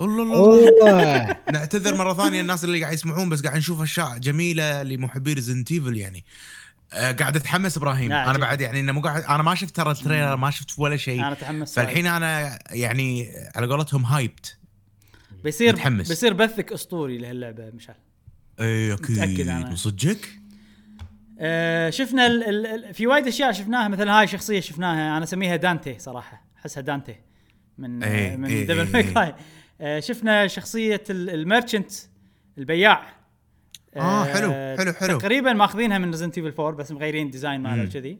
[0.00, 5.32] الله الله نعتذر مرة ثانية الناس اللي قاعد يسمعون بس قاعد نشوف أشياء جميلة لمحبي
[5.32, 6.18] Resident Evil يعني.
[6.18, 6.24] آه
[6.92, 8.08] قاعد أتحمس إبراهيم.
[8.08, 8.38] لا، أنا.
[8.38, 11.20] بعد يعني إنه مو قاعد أنا ما شفت ترى ال trailer ما شفت ولا شيء.
[11.20, 14.56] أنا أتحمس فالحين أنا يعني على قولتهم hyped
[15.44, 16.08] بيصير متحمس.
[16.08, 17.94] بيصير بثك أسطوري لهاللعبة مشعل.
[18.60, 19.74] اي متأكد أكيد أنا.
[19.76, 20.28] صدقك
[21.38, 25.56] آه، شفنا ال ال ال في وايد أشياء شفناها مثلا هاي شخصية شفناها أنا أسميها
[25.56, 26.44] دانتي صراحة.
[26.58, 27.16] أحسها دانتي.
[27.78, 29.12] من إيه، آه من إيه، Devil إيه، May إيه.
[29.14, 29.34] Cry
[29.80, 31.92] آه شفنا شخصية ال- ال merchant
[32.58, 33.06] البياع.
[33.96, 35.18] آه، حلو، حلو، حلو.
[35.18, 37.84] تقريبا ماخذينها من Resident Evil 4 بس مغيرين design ماله.
[37.84, 38.18] وكذي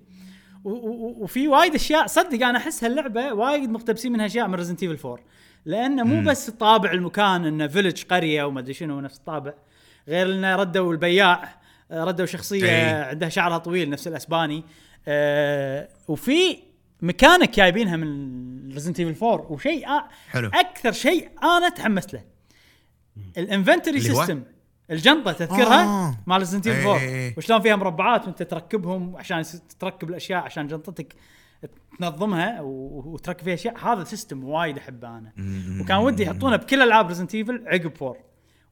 [0.64, 5.24] وفي وايد أشياء صدق أنا أحس هاللعبة وايد مقتبسين منها أشياء من Resident Evil 4
[5.64, 6.24] لأنه مو مم.
[6.24, 9.54] بس طابع المكان إنه village قرية وما أدري شنو نفس الطابع
[10.08, 11.60] غير إنه ردوا البياع
[11.92, 12.84] ردوا شخصية إي.
[12.84, 14.64] عندها شعرها طويل نفس الأسباني
[15.08, 16.58] آه وفي
[17.02, 19.86] ميكانيك جايبينها من Resident Evil 4 وشيء
[20.28, 22.24] حلو أكثر شيء أنا تحمست له
[23.38, 24.42] ال inventory؟ system
[24.90, 26.18] الجنطه تذكرها آه.
[26.26, 27.34] مال Resident Evil إي 4 إي إي.
[27.36, 29.42] وشلون فيها مربعات وانت تركبهم عشان
[29.78, 31.14] تركب الأشياء عشان جنطتك
[31.98, 33.78] تنظمها وتركب فيها أشياء.
[33.78, 35.32] هذا system وايد احبه أنا.
[35.80, 38.16] وكان ودي يحطونه بكل ألعاب Resident Evil عقب 4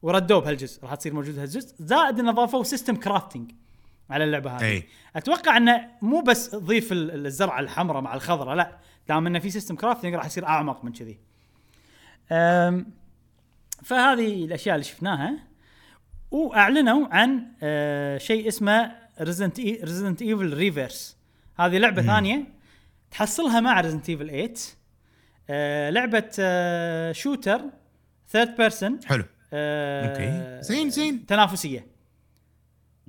[0.02, 0.82] وردوه بهالجزء.
[0.82, 1.74] راح تصير موجود هالجزء.
[1.78, 3.52] زائد انه ضافوا system crafting
[4.10, 4.64] على اللعبة هذه.
[4.64, 4.86] اي
[5.16, 8.76] أتوقع إنه مو بس تضيف ال- الزرعة الحمراء مع الخضراء لا.
[9.08, 11.18] دام إنه في system crafting راح يصير أعمق من كذي.
[13.84, 15.51] فهذه الأشياء اللي شفناها.
[16.32, 21.16] وأعلنوا عن آه، شيء اسمه Resident Resident Evil Re:Verse
[21.58, 22.08] هذه لعبة مم.
[22.08, 22.44] ثانية.
[23.10, 24.54] تحصلها مع Resident Evil 8
[25.50, 27.60] آه، لعبة آه، shooter
[28.28, 29.24] third person حلو.
[29.52, 30.62] okay.
[30.62, 31.26] زين زين.
[31.26, 31.86] تنافسية.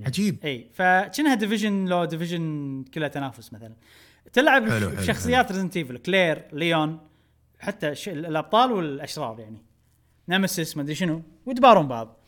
[0.05, 0.37] عجيب.
[0.45, 3.73] إي فكأنها Division لو Division كلها تنافس مثلا.
[4.33, 6.99] تلعب حلو، حلو، شخصيات Resident Evil Claire Leon
[7.59, 7.93] حتى.
[8.07, 9.57] الأبطال والأشرار يعني.
[10.29, 12.22] Nemesis ما أدري شنو ويتبارون بعض.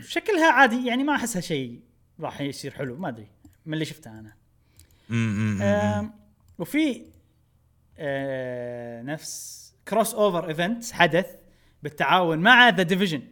[0.00, 1.80] شكلها عادي يعني ما أحسها شيء
[2.20, 3.26] راح يصير حلو ما أدري
[3.66, 4.34] من اللي شفته أنا.
[5.10, 6.12] آم،
[6.58, 7.02] وفي
[7.98, 11.26] آه نفس crossover event حدث
[11.82, 13.22] بالتعاون مع The Division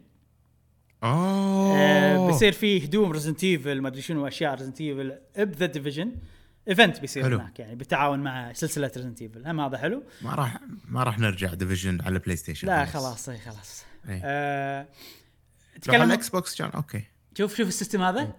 [1.02, 2.14] آه.
[2.16, 6.16] اوه بيصير فيه هدوم Resident Evil ما أدري شنو أشياء ريزنت ايفل ب The Division
[6.68, 7.38] event بيصير حلو.
[7.38, 11.54] هناك يعني بالتعاون مع سلسلة Resident Evil هم هذا حلو؟ ما راح ما راح نرجع
[11.54, 13.28] Division على PlayStation لا خلاص.
[13.28, 13.84] إي خلاص.
[14.08, 14.20] إيه.
[14.24, 14.86] آه
[15.72, 17.02] على تكلم الاكس بوكس كان أوكي.
[17.38, 18.32] شوف شوف السيستم هذا.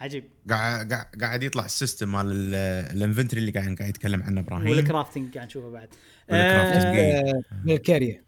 [0.00, 0.24] عجيب.
[0.50, 2.54] قاعد قاعد قاعد يطلع السيستم مال ال-
[2.96, 4.68] الانفنتوري اللي قاعد قاعد يتكلم عنه إبراهيم.
[4.68, 5.88] والكرافتنج قاعد نشوفه بعد.
[6.30, 6.96] والكرافتنج.
[6.96, 8.24] آه آه، بالكاريا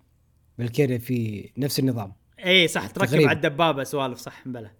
[0.59, 2.13] بالكاريا في نفس النظام.
[2.45, 2.87] اي صح.
[2.87, 3.15] تركب.
[3.15, 4.47] على الدبابة سوالف صح.
[4.47, 4.71] مبلى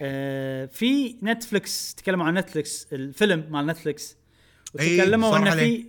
[0.00, 4.16] آه في نتفلكس تكلموا عن نتفلكس الفيلم مال نتفلكس
[4.80, 5.54] أي، وتكلموا صار إنه.
[5.54, 5.86] في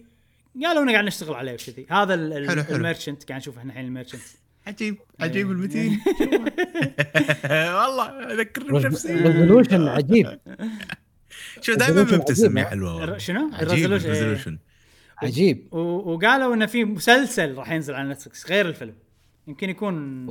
[0.63, 1.85] قالوا إنه قاعد نشتغل عليه وكذي.
[1.89, 2.13] هذا.
[2.13, 4.21] ال merchant قاعد نشوف إحنا الحين ال merchant
[4.67, 5.91] عجيب عجيب المتين.
[7.77, 9.13] والله اذكرني بنفسي.
[9.13, 10.39] resolution عجيب.
[11.61, 12.69] شو دائما مبتسم يا عجيب.
[12.69, 13.17] حلوة.
[13.17, 15.27] شنو؟ ال resolution إيه.
[15.27, 15.73] عجيب.
[15.73, 18.95] و- وقالوا إنه في مسلسل راح ينزل على Netflix غير الفيلم.
[19.47, 20.27] يمكن يكون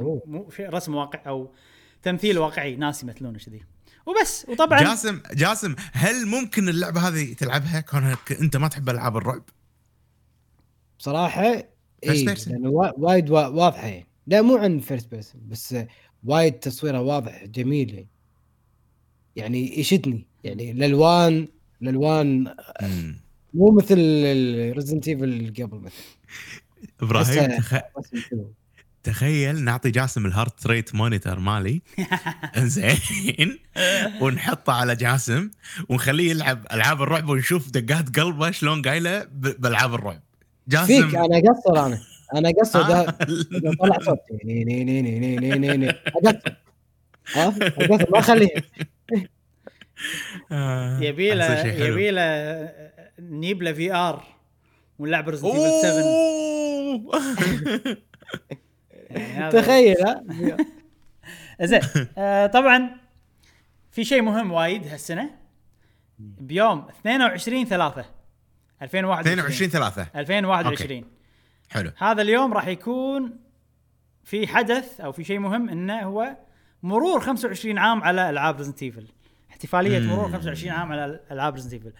[0.60, 1.54] رسم واقع أو
[2.02, 3.62] تمثيل واقعي ناس يمثلونه كذي.
[4.06, 9.42] وبس وطبعا جاسم جاسم هل ممكن اللعبة هذه تلعبها؟ كونك أنت ما تحب ألعاب الرعب؟
[10.98, 11.42] بصراحة
[12.04, 12.26] اي
[12.96, 13.86] وايد وا- واضحة.
[13.86, 15.76] يعني لا مو عن first person بس
[16.24, 17.94] وايد تصويره واضح جميل.
[17.94, 18.08] يعني
[19.36, 20.26] يعني يشدني.
[20.44, 21.48] يعني الألوان
[21.82, 22.54] الألوان.
[23.54, 23.96] مو مثل
[24.74, 25.98] Resident Evil اللي قبل مثلا.
[27.00, 27.74] إبراهيم تخ...
[29.02, 31.82] تخيل نعطي جاسم ال heart rate monitor مالي.
[32.56, 33.58] إنزين.
[34.20, 35.50] ونحطه على جاسم
[35.88, 40.22] ونخليه يلعب ألعاب الرعب ونشوف دقات قلبه شلون قايله بألعاب الرعب.
[40.68, 42.11] جاسم فيك أنا أقصر أنا.
[42.34, 42.80] أنا اقصد
[43.80, 45.86] طلع صوت ني ني ني ني ني ني ني
[48.10, 48.48] ما أخليه.
[51.00, 52.22] يبي له يبي له
[53.18, 54.22] نجيب له VR.
[54.98, 56.02] ونلعب Resident 7
[59.50, 59.96] تخيل
[61.62, 61.80] زين.
[62.18, 62.90] آه، طبعا
[63.90, 65.30] في شيء مهم وايد هالسنة.
[66.18, 68.04] بيوم 22 3
[68.82, 71.04] 2021 22 3 2021
[71.72, 71.90] حلو.
[71.96, 73.38] هذا اليوم راح يكون
[74.24, 76.36] في حدث أو في شيء مهم إنه هو
[76.82, 79.06] مرور 25 عام على ألعاب Resident Evil
[79.50, 80.06] احتفالية مم.
[80.06, 81.92] مرور 25 عام على ألعاب Resident Evil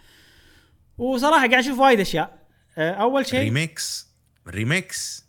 [0.99, 2.39] وصراحة قاعد أشوف وايد أشياء.
[2.79, 4.13] آه، أول شيء remakes
[4.49, 5.27] remakes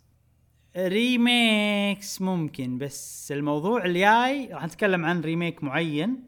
[0.76, 6.24] remakes ممكن بس الموضوع الجاي راح نتكلم عن remake معين.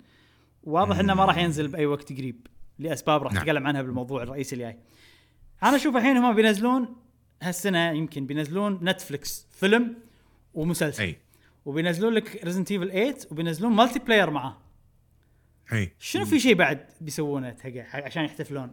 [0.63, 2.47] واضح إنه ما راح ينزل بأي وقت قريب
[2.79, 3.43] لأسباب راح نعم.
[3.43, 4.79] نتكلم عنها بالموضوع الرئيسي الجاي.
[5.63, 6.97] أنا أشوف الحين هم بينزلون
[7.43, 9.95] هالسنة يمكن بينزلون Netflix فيلم
[10.55, 11.03] ومسلسل.
[11.03, 11.17] أي.
[11.65, 14.57] وبينزلون لك Resident Evil 8 وبينزلون multiplayer معاه
[15.73, 15.93] أي.
[15.99, 17.57] شنو في شيء بعد بيسوونه
[17.95, 18.71] عشان يحتفلون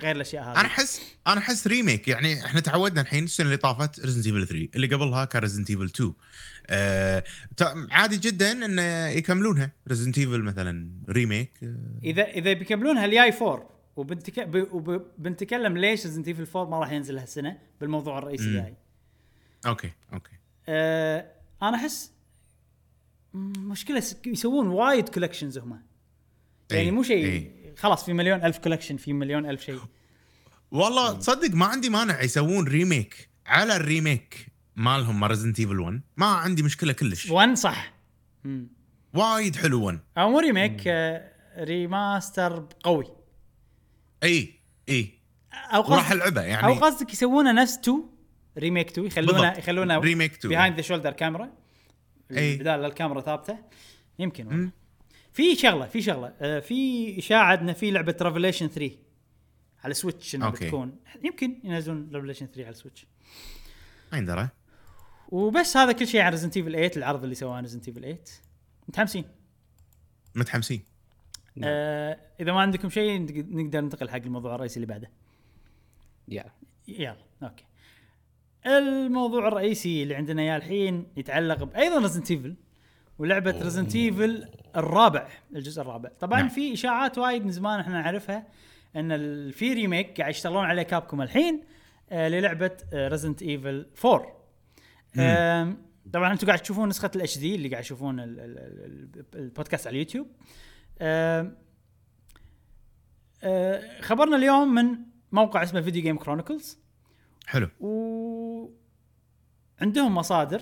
[0.00, 4.00] غير الأشياء هذه؟ أنا احس أنا أحس remake يعني إحنا تعودنا الحين السنة اللي طافت
[4.00, 6.12] Resident Evil 3 اللي قبلها كان Resident Evil 2
[6.66, 7.24] آه
[7.90, 9.70] عادي جدا انه يكملونها.
[9.88, 14.40] Resident Evil مثلا remake آه، اذا إذا بيكملونها الجاي 4 وبنتك...
[14.40, 14.68] ب...
[14.72, 18.44] وبنتكلم ليش Resident Evil 4 ما راح ينزل هالسنة بالموضوع الرئيسي.
[18.44, 18.74] الجاي
[19.66, 20.32] okay okay.
[20.68, 22.12] أه أنا أحس
[23.34, 25.82] مشكلة يسوون وايد collections هم.
[26.70, 27.74] يعني إي، مو شيء إي.
[27.76, 29.80] خلاص في مليون ألف collection في مليون ألف شيء.
[30.70, 34.46] والله تصدق ما عندي مانع يسوون remake على ال remake
[34.76, 37.30] مالهم Resident Evil 1 ما عندي مشكلة كلش.
[37.30, 37.94] 1 صح.
[39.14, 43.17] وايد حلو 1 أو مو remake آه remaster قوي.
[44.22, 45.18] اي اي.
[45.52, 48.02] أو وراح قصدك العبه أو يعني قصدك يسوونه نفس 2
[48.58, 49.52] remake 2 يخلونه.
[49.58, 51.50] يخلونه remake 2 behind the shoulder camera
[52.30, 52.56] أي.
[52.56, 53.58] بدال الكاميرا ثابتة.
[54.18, 54.46] يمكن.
[54.46, 54.70] والله.
[55.32, 56.34] في شغلة في شغلة.
[56.40, 58.96] آه، في إشاعة إن في لعبة Revelations 3
[59.84, 60.64] على سويتش إنها okay.
[60.64, 60.96] بتكون.
[61.24, 63.06] يمكن ينزلون Revelations 3 على سويتش
[64.12, 64.48] ما يندرى
[65.28, 68.18] وبس هذا كل شيء عن Resident Evil 8 العرض اللي سواه Resident Evil 8
[68.88, 69.24] متحمسين؟
[70.34, 70.82] متحمسين.
[71.60, 71.70] نعم.
[71.74, 75.10] آه إذا ما عندكم شيء نق- نقدر ننتقل حق الموضوع الرئيسي اللي بعده.
[76.28, 76.44] يا
[76.88, 77.64] يلا Okay.
[78.66, 82.56] الموضوع الرئيسي اللي عندنا اياه الحين يتعلق ب- أيضا Resident Evil
[83.18, 86.08] ولعبة Resident Evil الرابع الجزء الرابع.
[86.20, 86.48] طبعا نعم.
[86.48, 88.46] في إشاعات وايد من زمان إحنا نعرفها
[88.96, 91.64] إن في remake قاعد يشتغلون عليه Capcom الحين
[92.10, 94.38] آه للعبة Resident Evil 4
[95.18, 95.76] آم،
[96.12, 99.94] طبعا أنتم قاعد تشوفون نسخة ال HD اللي قاعد تشوفون ال- ال- ال- البودكاست على
[99.94, 100.26] اليوتيوب.
[101.00, 101.56] آم،
[103.42, 104.96] آه، خبرنا اليوم من
[105.32, 106.78] موقع اسمه Video Games Chronicle
[107.46, 107.68] حلو.
[107.80, 108.70] و
[109.80, 110.60] عندهم مصادر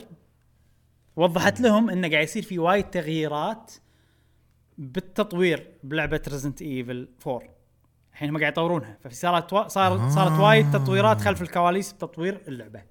[1.16, 3.72] وضحت لهم انه قاعد يصير في وايد تغييرات
[4.78, 7.42] بالتطوير بلعبة Resident Evil 4
[8.12, 8.98] الحين هم قاعد يطورونها.
[9.04, 9.68] ففي صارت وا...
[9.68, 12.82] صار صارت وايد تطويرات خلف الكواليس بتطوير اللعبة.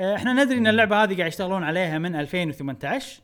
[0.00, 3.22] آه، إحنا ندري إن اللعبة هذه قاعد يشتغلون عليها من 2018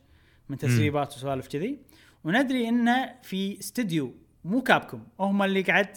[0.48, 1.78] من تسريبات وسوالف كذي.
[2.24, 4.14] وندري انه في استديو
[4.44, 5.88] مو Capcom هم اللي قاعد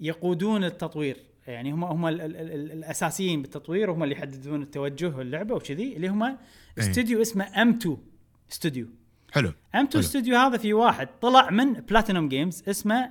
[0.00, 1.16] يقودون التطوير.
[1.46, 6.08] يعني هم هم ال ال ال الأساسيين بالتطوير وهم اللي يحددون التوجه واللعبة وكذي اللي
[6.08, 6.38] هم
[6.78, 8.88] استوديو اسمه M2 studio
[9.32, 9.48] حلو.
[9.48, 10.00] M2 حلو.
[10.00, 13.10] استوديو هذا في واحد طلع من PlatinumGames اسمه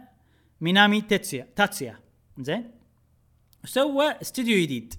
[0.61, 1.99] Minami Tatsuya Tatsuya.
[2.39, 2.71] زين؟
[3.63, 4.93] وسوى استوديو جديد.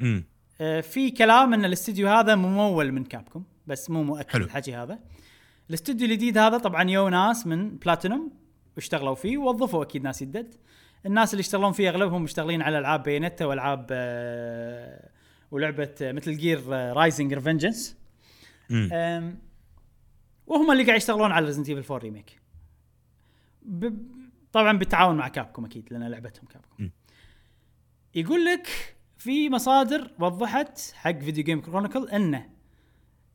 [0.00, 0.24] امم
[0.60, 4.40] آه، في كلام إن الاستوديو هذا ممول من Capcom بس مو مؤكد.
[4.40, 4.98] الحكي هذا.
[5.68, 8.32] الاستوديو الجديد هذا طبعا يوا ناس من بلاتينوم
[8.76, 10.54] واشتغلوا فيه ووظفوا أكيد ناس يدد.
[11.06, 15.10] الناس اللي يشتغلون فيه أغلبهم مشتغلين على ألعاب Bayonetta وألعاب آه،
[15.50, 17.96] ولعبة آه، مثل Gear Rising Revengeance
[20.46, 22.40] وهم اللي قاعد يشتغلون على Resident Evil 4 remake
[23.62, 23.92] ب...
[24.52, 26.90] طبعا بالتعاون مع Capcom أكيد لأن لعبتهم Capcom م.
[28.14, 32.50] يقول لك في مصادر وضحت حق Video Games Chronicle إنه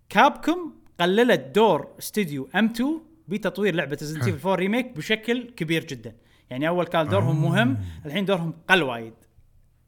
[0.10, 6.16] Capcom قللت دور استوديو M2 بتطوير لعبة Resident Evil 4 remake بشكل كبير جدا
[6.50, 7.50] يعني أول كان دورهم آه.
[7.50, 9.14] مهم الحين دورهم قل وايد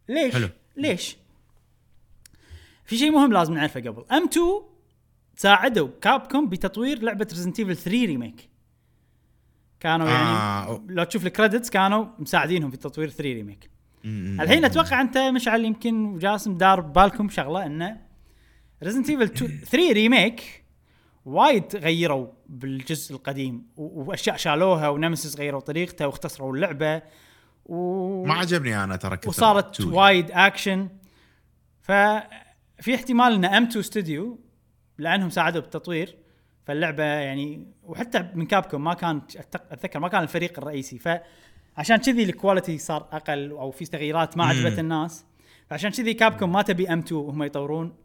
[0.10, 0.50] ليش حلو.
[0.78, 1.18] ليش
[2.86, 4.46] في شيء مهم لازم نعرفه قبل M2
[5.36, 8.50] ساعدوا Capcom بتطوير لعبة Resident Evil 3 remake
[9.80, 10.84] كانوا يعني آه.
[10.88, 13.70] لو تشوف ال credits كانوا مساعدينهم في تطوير 3 remake.
[14.06, 17.98] الحين أتوقع أنت مشعل يمكن وجاسم دار ببالكم شغلة إنه
[18.84, 19.28] Resident Evil
[19.66, 20.63] 3 remake
[21.26, 27.02] وايد غيروا بالجزء القديم وأشياء شالوها و Nemesis غيروا طريقته واختصروا اللعبة
[27.66, 28.26] و...
[28.26, 29.82] ما عجبني أنا ترى وصارت.
[29.82, 30.90] وايد اكشن
[31.82, 34.40] ففي احتمال إن M2 studio
[34.98, 36.18] لأنهم ساعدوا بالتطوير
[36.66, 39.22] فاللعبة يعني وحتى من كابكوم ما كان
[39.72, 44.46] أتذكر ما كان الفريق الرئيسي فعشان كذي ال quality صار أقل أو في تغييرات ما
[44.46, 45.26] عجبت الناس
[45.70, 47.96] فعشان كذي Capcom ما تبي M2 وهم يطورون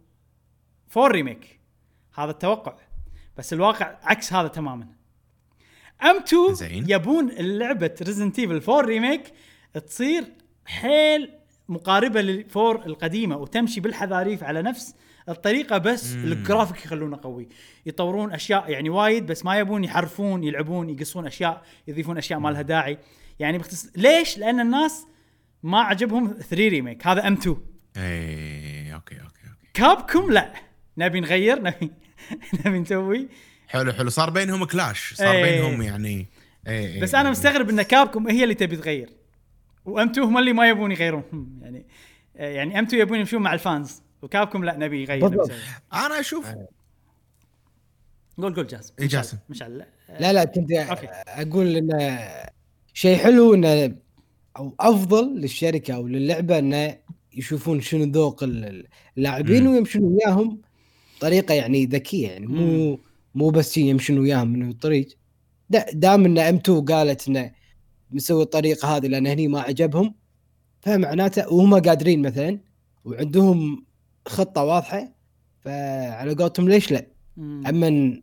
[0.97, 1.60] 4 remake
[2.15, 2.77] هذا التوقع.
[3.39, 4.86] بس الواقع عكس هذا تماما.
[6.02, 6.90] M2 زين.
[6.90, 9.32] يبون اللعبة Resident Evil 4 remake
[9.86, 10.24] تصير
[10.66, 11.31] حيل
[11.69, 14.94] مقاربة لل four القديمة وتمشي بالحذافير على نفس
[15.28, 17.48] الطريقة بس الجرافيك يخلونه قوي.
[17.86, 22.62] يطورون أشياء يعني وايد بس ما يبون يحرفون يلعبون يقصون أشياء يضيفون أشياء ما لها
[22.62, 22.98] داعي.
[23.39, 23.90] يعني بختص...
[23.97, 25.06] ليش؟ لأن الناس
[25.62, 27.56] ما عجبهم 3 remake هذا M2
[27.97, 29.69] اي okay okay okay.
[29.74, 30.52] Capcom لا.
[30.98, 31.90] نبي نغير نبي
[32.66, 33.28] نبي نسوي
[33.69, 34.11] حلو حلو.
[34.11, 35.43] صار بينهم clash صار إيه.
[35.45, 36.27] بينهم يعني
[36.69, 39.11] اي بس أنا مستغرب إن Capcom هي اللي تبي تغير.
[39.85, 41.23] و M2 هم اللي ما يبون يغيرون.
[41.62, 41.86] يعني
[42.36, 45.39] آه، يعني M2 يبون يمشون مع ال fans و Capcom لا نبي يغير نبي.
[45.93, 46.47] أنا أشوف
[48.39, 48.95] قول قول جاسم.
[49.01, 49.39] إيه، جاسم.
[49.49, 49.85] مشعل
[50.20, 50.69] لا لا كنت.
[51.28, 52.28] أقول انه
[52.95, 53.97] شيء حلو انه
[54.57, 56.99] أو أفضل للشركة أو للعبة إنه
[57.35, 58.86] يشوفون شنو ذوق ال-
[59.19, 59.66] اللاعبين.
[59.66, 60.61] ويمشون وياهم
[61.20, 62.99] طريقة يعني ذكية يعني مو
[63.35, 65.09] مو بس يمشون وياهم من الطريق.
[65.70, 67.51] دا- دام إن إم 2 قالت إنه
[68.11, 70.15] مسوي الطريقة هذه لأن هني ما عجبهم
[70.81, 72.59] فمعناته وهم قادرين مثلا
[73.05, 73.85] وعندهم
[74.28, 75.12] خطة واضحة
[75.61, 77.07] فعلى قولتهم ليش لا؟
[77.69, 78.20] أما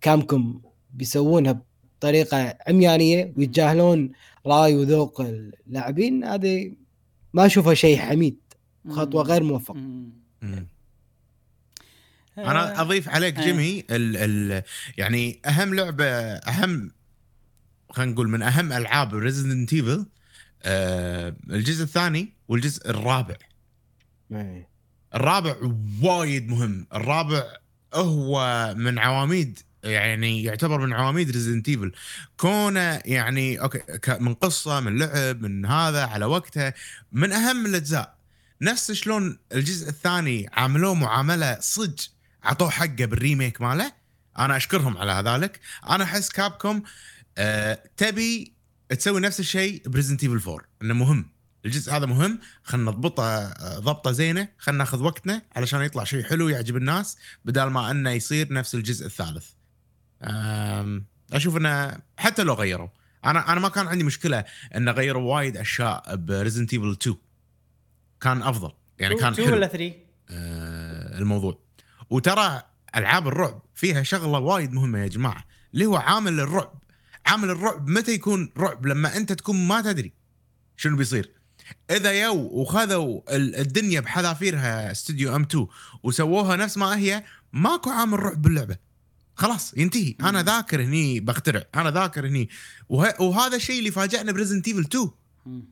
[0.00, 0.60] Capcom
[0.94, 1.62] بيسوونها
[1.98, 4.10] بطريقة عميانية ويتجاهلون
[4.46, 6.72] راي وذوق اللاعبين هذه
[7.34, 8.36] ما أشوفها شيء حميد
[8.88, 9.76] خطوة غير موفقه
[12.38, 13.44] أنا أضيف عليك إيه.
[13.44, 14.62] جيمي ال ال
[14.96, 16.90] يعني أهم لعبة أهم
[17.90, 20.06] خلينا نقول من أهم ألعاب Resident Evil
[20.62, 23.34] آه الجزء الثاني والجزء الرابع.
[24.32, 24.68] إيه.
[25.14, 25.56] الرابع
[26.02, 26.86] وايد مهم.
[26.94, 27.42] الرابع
[27.94, 31.92] هو من عواميد يعني يعتبر من عواميد Resident Evil
[32.36, 36.74] كونه يعني okay ك- من قصة من لعب من هذا على وقتها
[37.12, 38.14] من أهم الأجزاء.
[38.60, 42.06] نفس شلون الجزء الثاني عاملوه معاملة صج
[42.44, 43.92] عطوه حقه بال remake ماله.
[44.38, 45.60] أنا أشكرهم على ذلك
[45.90, 46.82] أنا أحس Capcom
[47.38, 48.54] آه تبي
[48.88, 51.30] تسوي نفس الشيء ب Resident Evil 4 إنه مهم.
[51.64, 52.38] الجزء هذا مهم.
[52.62, 54.48] خلينا نضبطه آه، ضبطه زينة.
[54.58, 59.06] خلينا ناخذ وقتنا علشان يطلع شيء حلو يعجب الناس بدل ما إنه يصير نفس الجزء
[59.06, 59.46] الثالث.
[61.32, 62.88] أشوف إنه حتى لو غيروا.
[63.24, 64.44] أنا أنا ما كان عندي مشكلة
[64.76, 67.16] انه غيروا وايد أشياء ب Resident Evil 2
[68.20, 68.72] كان أفضل.
[68.98, 69.56] يعني كان 2 حلو.
[69.56, 69.94] ولا 3
[70.30, 71.63] آه، الموضوع.
[72.10, 72.62] وترى
[72.96, 75.44] ألعاب الرعب فيها شغلة وايد مهمة يا جماعة
[75.74, 76.72] اللي هو عامل الرعب.
[77.26, 80.12] عامل الرعب متى يكون رعب؟ لما أنت تكون ما تدري
[80.76, 81.30] شنو بيصير.
[81.90, 85.66] إذا يو وخذوا ال- الدنيا بحذافيرها استوديو M2
[86.02, 88.76] وسووها نفس ما هي ماكو عامل رعب باللعبة.
[89.34, 90.14] خلاص ينتهي.
[90.20, 92.48] أنا ذاكر هني بخترع أنا ذاكر هني.
[92.88, 93.22] وه...
[93.22, 95.10] وهذا الشيء اللي فاجأنا ب Resident Evil 2
[95.46, 95.64] مم.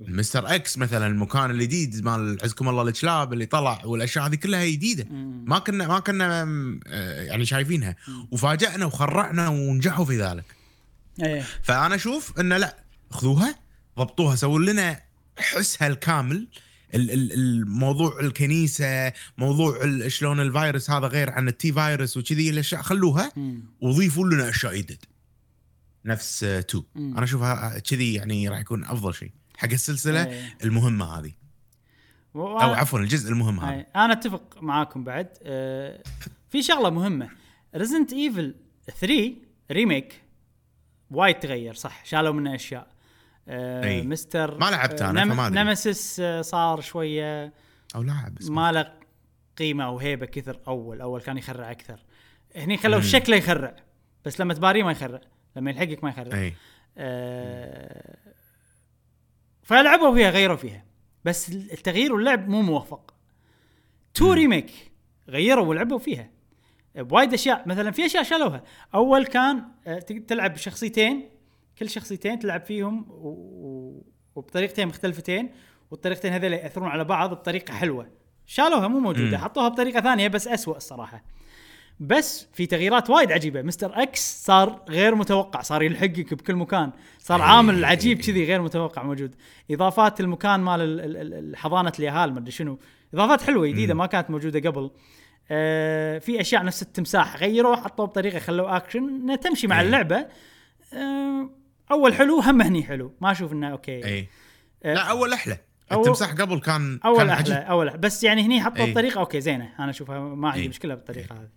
[0.00, 5.04] Mister X مثلا المكان الجديد مال عزكم الله الكلاب اللي طلع والأشياء هذه كلها جديدة.
[5.44, 6.42] ما كنا ما كنا
[6.86, 8.28] آه، يعني شايفينها مم.
[8.30, 10.44] وفاجأنا وخرعنا ونجحوا في ذلك
[11.22, 12.76] إيه فأنا أشوف إنه لا
[13.10, 13.54] خذوها
[13.98, 15.00] ضبطوها سووا لنا
[15.38, 16.48] حسها الكامل
[16.94, 19.78] ال- ال- الموضوع الكنيسة موضوع
[20.08, 23.32] شلون الفيروس هذا غير عن التي فيروس وكذي الاشياء خلوها.
[23.80, 24.98] وضيفوا لنا أشياء جدد
[26.04, 27.12] نفس 2 مم.
[27.16, 30.56] أنا أشوفها كذي يعني راح يكون أفضل شيء حق السلسلة إيه.
[30.64, 31.32] المهمة هذه.
[32.34, 33.70] و- أو عفوا الجزء المهم هذا.
[33.74, 33.86] هاي.
[33.96, 35.28] أنا أتفق معاكم بعد.
[35.42, 36.02] آه
[36.48, 37.30] في شغلة مهمة.
[37.76, 38.54] Resident Evil
[39.00, 39.34] 3
[39.70, 40.22] remake
[41.10, 42.86] وايد تغير صح؟ شالوا منه أشياء.
[43.48, 44.02] آه أي.
[44.02, 45.62] مستر ما لعبت أنا، فما أدري.
[45.64, 47.52] Nemesis آه صار شوية
[47.94, 48.92] أو لاعب ما له
[49.58, 51.00] قيمة وهيبه كثر أول.
[51.00, 52.00] أول كان يخرع أكثر.
[52.56, 53.00] هني خلوا.
[53.00, 53.76] شكله يخرع
[54.24, 55.20] بس لما تباريه ما يخرع
[55.56, 56.38] لما يلحقك ما يخرع.
[56.38, 56.54] إي.
[56.98, 58.16] آه
[59.70, 60.84] فلعبوا فيها غيروا فيها.
[61.24, 63.14] بس التغيير واللعب مو موفق.
[64.14, 64.32] two.
[64.32, 64.70] remake
[65.28, 66.30] غيروا ولعبوا فيها.
[66.94, 68.62] بوايد أشياء مثلا في أشياء شالوها.
[68.94, 71.28] أول كان آه، تلعب بشخصيتين.
[71.78, 73.06] كل شخصيتين تلعب فيهم.
[74.34, 75.50] وبطريقتين مختلفتين
[75.90, 78.10] والطريقتين هذول يأثرون على بعض بطريقة حلوة.
[78.46, 79.38] شالوها مو موجودة.
[79.38, 81.24] حطوها بطريقة ثانية بس أسوأ الصراحة.
[82.00, 87.40] بس في تغييرات وايد عجيبة Mister X صار غير متوقع صار يلحقك بكل مكان صار
[87.42, 87.46] أي.
[87.48, 89.34] عامل عجيب كذي غير متوقع موجود
[89.70, 92.78] إضافات المكان مال ال- ال- ال- ال- حضانة اليهال ما أدري شنو
[93.14, 93.94] إضافات حلوة جديدة.
[93.94, 94.90] ما كانت موجودة قبل
[95.50, 99.80] آه في أشياء نفس التمساح غيروا حطوه بطريقة خلوه اكشن تمشي مع.
[99.80, 100.26] اللعبة
[100.94, 101.50] آه
[101.90, 104.28] أول حلو هم هني حلو ما أشوف إنه okay اي
[104.84, 105.58] آه، لا أول أحلى
[105.92, 107.68] التمساح قبل كان أول كان أحلى عجيب.
[107.68, 107.98] أول أحلى.
[107.98, 108.90] بس يعني هني حطوا أي.
[108.92, 110.68] بطريقة okay زينة أنا أشوفها ما عندي أي.
[110.68, 111.48] مشكلة بالطريقة هذه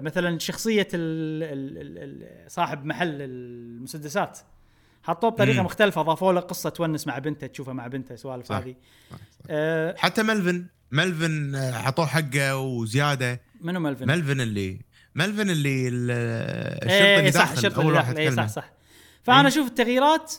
[0.00, 4.38] مثلا شخصية ال ال ال صاحب محل المسدسات
[5.02, 5.62] حطوه بطريقة.
[5.62, 8.52] مختلفة اضافوا له قصة تونس مع بنته تشوفها مع بنته سوالف.
[8.52, 8.74] هذه.
[9.50, 14.80] أه، حتى ملفن ملفن آه، حطوه حقه وزيادة منو ملفن؟ ملفن اللي
[15.14, 16.10] ملفن اللي ال-
[16.84, 18.72] الشرطي إيه اللي صح داخل أول واحد اي صح صح
[19.22, 19.46] فأنا إيه.
[19.48, 20.32] أشوف التغييرات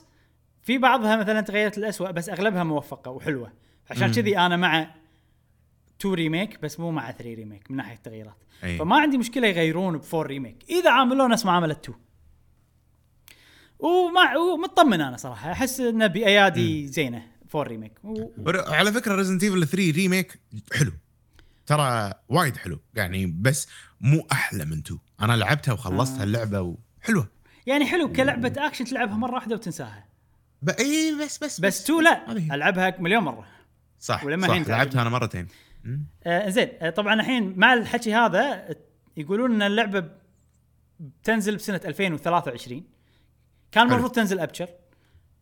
[0.61, 3.53] في بعضها مثلا تغيرت الأسوأ بس أغلبها موفقة وحلوة
[3.89, 4.11] عشان.
[4.11, 4.95] كذي أنا مع
[5.99, 8.37] two remake بس مو مع 3 remake من ناحية التغييرات.
[8.63, 8.77] أي.
[8.77, 10.63] فما عندي مشكلة يغيرون ب four remake.
[10.69, 11.97] إذا عاملوه نفس معاملة 2
[13.79, 17.93] ومع ومطمن أنا صراحة أحس انه بايادي زينة four remake.
[18.03, 18.29] و...
[18.47, 20.39] على فكرة Resident Evil 3 remake
[20.73, 20.91] حلو.
[21.65, 22.79] ترى وايد حلو.
[22.93, 23.67] يعني بس
[24.01, 26.23] مو أحلى من 2 أنا لعبتها وخلصت آه.
[26.23, 26.61] اللعبة
[27.01, 27.27] وحلوة.
[27.65, 30.05] يعني حلو كلعبة اكشن تلعبها مرة واحدة وتنساها.
[30.61, 30.69] ب...
[30.69, 32.31] إي بس بس بس 2 لا.
[32.55, 33.47] ألعبها مليون مرة.
[33.99, 34.69] صح ولما صح.
[34.69, 35.47] لعبتها أنا مرتين.
[36.23, 36.69] آه زين.
[36.81, 38.75] آه طبعا الحين مع الحكي هذا
[39.17, 40.09] يقولون إن اللعبة
[40.99, 42.83] بتنزل بسنة 2023
[43.71, 43.87] كان.
[43.87, 44.69] المفروض تنزل أبشر.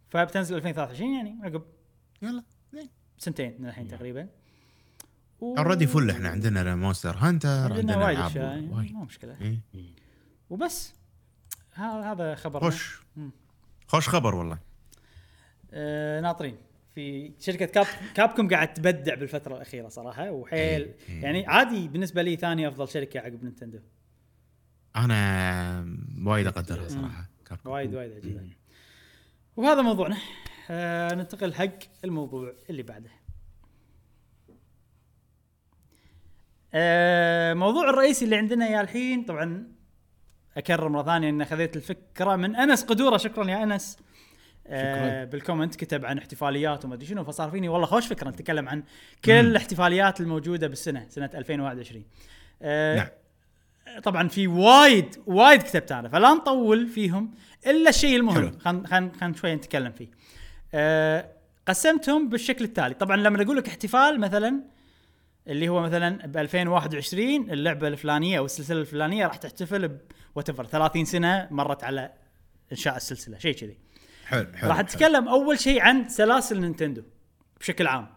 [0.09, 1.63] فبتنزل 2023 يعني عقب
[2.21, 2.43] يلا
[2.73, 2.89] زين.
[3.17, 4.27] سنتين من الحين تقريبا.
[5.39, 5.57] و...
[5.57, 8.37] already full إحنا عندنا Monster Hunter عندنا عندنا وايد
[8.71, 8.93] وايد.
[8.93, 9.37] مو مشكلة.
[9.41, 9.59] إيه.
[10.49, 10.93] وبس.
[11.73, 13.01] هذا هذا خبر خوش.
[13.87, 14.57] خوش خبر والله.
[15.73, 16.57] آه ناطرين.
[16.95, 17.85] في شركة كاب
[18.15, 20.93] Capcom قاعد تبدع بالفترة الأخيرة صراحة وحيل.
[21.09, 23.79] يعني عادي بالنسبة لي ثاني أفضل شركة عقب Nintendo.
[24.95, 27.71] أنا وايد أقدرها صراحة Capcom.
[27.71, 28.49] وايد وايد عجيبه
[29.55, 30.17] وهذا موضوعنا.
[30.69, 33.09] آه ننتقل حق الموضوع اللي بعده.
[36.73, 39.71] آه موضوع الرئيسي اللي عندنا يا الحين طبعا
[40.57, 43.17] أكرر مرة ثانية ان خذيت الفكرة من أنس قدورة.
[43.17, 43.97] شكرا يا أنس.
[44.67, 48.69] آه بال comment كتب عن احتفاليات وما أدري شنو فصار فيني والله خوش فكرة نتكلم
[48.69, 48.83] عن
[49.25, 49.49] كل مم.
[49.49, 52.03] الاحتفاليات الموجودة بالسنة سنة 2021
[52.61, 53.07] آه نعم.
[54.03, 57.31] طبعا في وايد وايد كتبت أنا فلا نطول فيهم
[57.67, 58.59] إلا الشيء المهم.
[58.59, 60.07] خلينا خلينا خلينا شوي نتكلم فيه.
[60.73, 61.29] أه
[61.67, 64.63] قسمتهم بالشكل التالي، طبعا لما أقول لك احتفال مثلا
[65.47, 69.99] اللي هو مثلا ب 2021 اللعبة الفلانية أو السلسلة الفلانية راح تحتفل ب
[70.35, 72.11] وات 30 سنة مرت على
[72.71, 73.77] إنشاء السلسلة شيء كذي.
[74.25, 74.85] حلو حلو راح حلو.
[74.85, 77.03] نتكلم أول شيء عن سلاسل Nintendo
[77.59, 78.07] بشكل عام.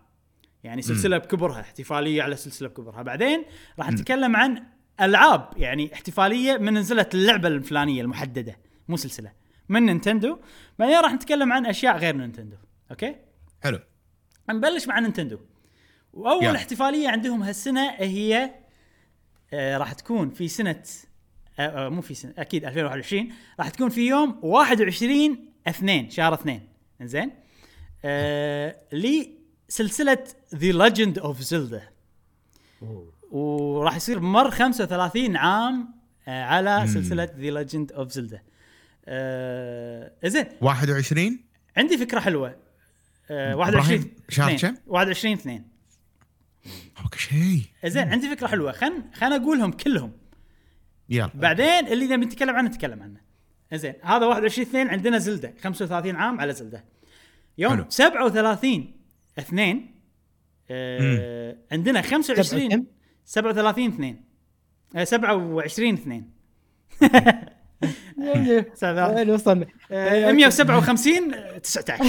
[0.65, 3.03] يعني سلسلة بكبرها احتفالية على سلسلة بكبرها.
[3.03, 3.45] بعدين
[3.79, 4.65] راح نتكلم عن
[5.01, 8.59] ألعاب يعني احتفالية من نزلت اللعبة الفلانية المحددة
[8.89, 9.33] مو سلسلة
[9.69, 10.39] من Nintendo.
[10.79, 12.57] بعدين راح نتكلم عن أشياء غير Nintendo
[12.91, 13.17] okay؟
[13.63, 13.81] حلو.
[14.51, 15.39] نبلش مع Nintendo.
[16.13, 16.57] وأول يلا.
[16.57, 18.55] احتفالية عندهم هالسنة هي
[19.53, 20.83] آه راح تكون في سنة
[21.59, 26.61] آه آه مو في سنة أكيد 2021 راح تكون في يوم 21 2 شهر 2
[27.03, 27.31] زين
[28.05, 30.25] آه لسلسلة
[30.55, 31.89] The Legend of Zelda
[33.31, 35.95] وراح يصير مر 35 عام
[36.29, 38.43] آه على سلسلة The Legend of Zelda
[40.25, 41.39] زين 21
[41.77, 42.57] عندي فكرة حلوة.
[43.31, 44.75] آه إبراهيم، 21 شهر اثنين.
[44.75, 45.65] كم؟ 21 2
[47.03, 47.63] أوكي شيء.
[47.85, 48.73] زين عندي فكرة حلوة.
[48.73, 50.13] خل خل أقولهم كلهم.
[51.09, 51.31] يلا.
[51.35, 53.21] بعدين اللي نبي نتكلم عنه نتكلم عنه.
[53.75, 56.85] زين هذا 21 2 عندنا زلدة 35 عام على زلدة.
[57.59, 57.85] يوم حلو.
[57.89, 58.93] 37
[59.39, 59.87] 2
[60.71, 62.85] آه عندنا 25 كم؟
[63.25, 64.21] 37 2
[64.97, 66.25] آه 27 2
[69.15, 72.05] وين وصلنا؟ آه 157 آه، 19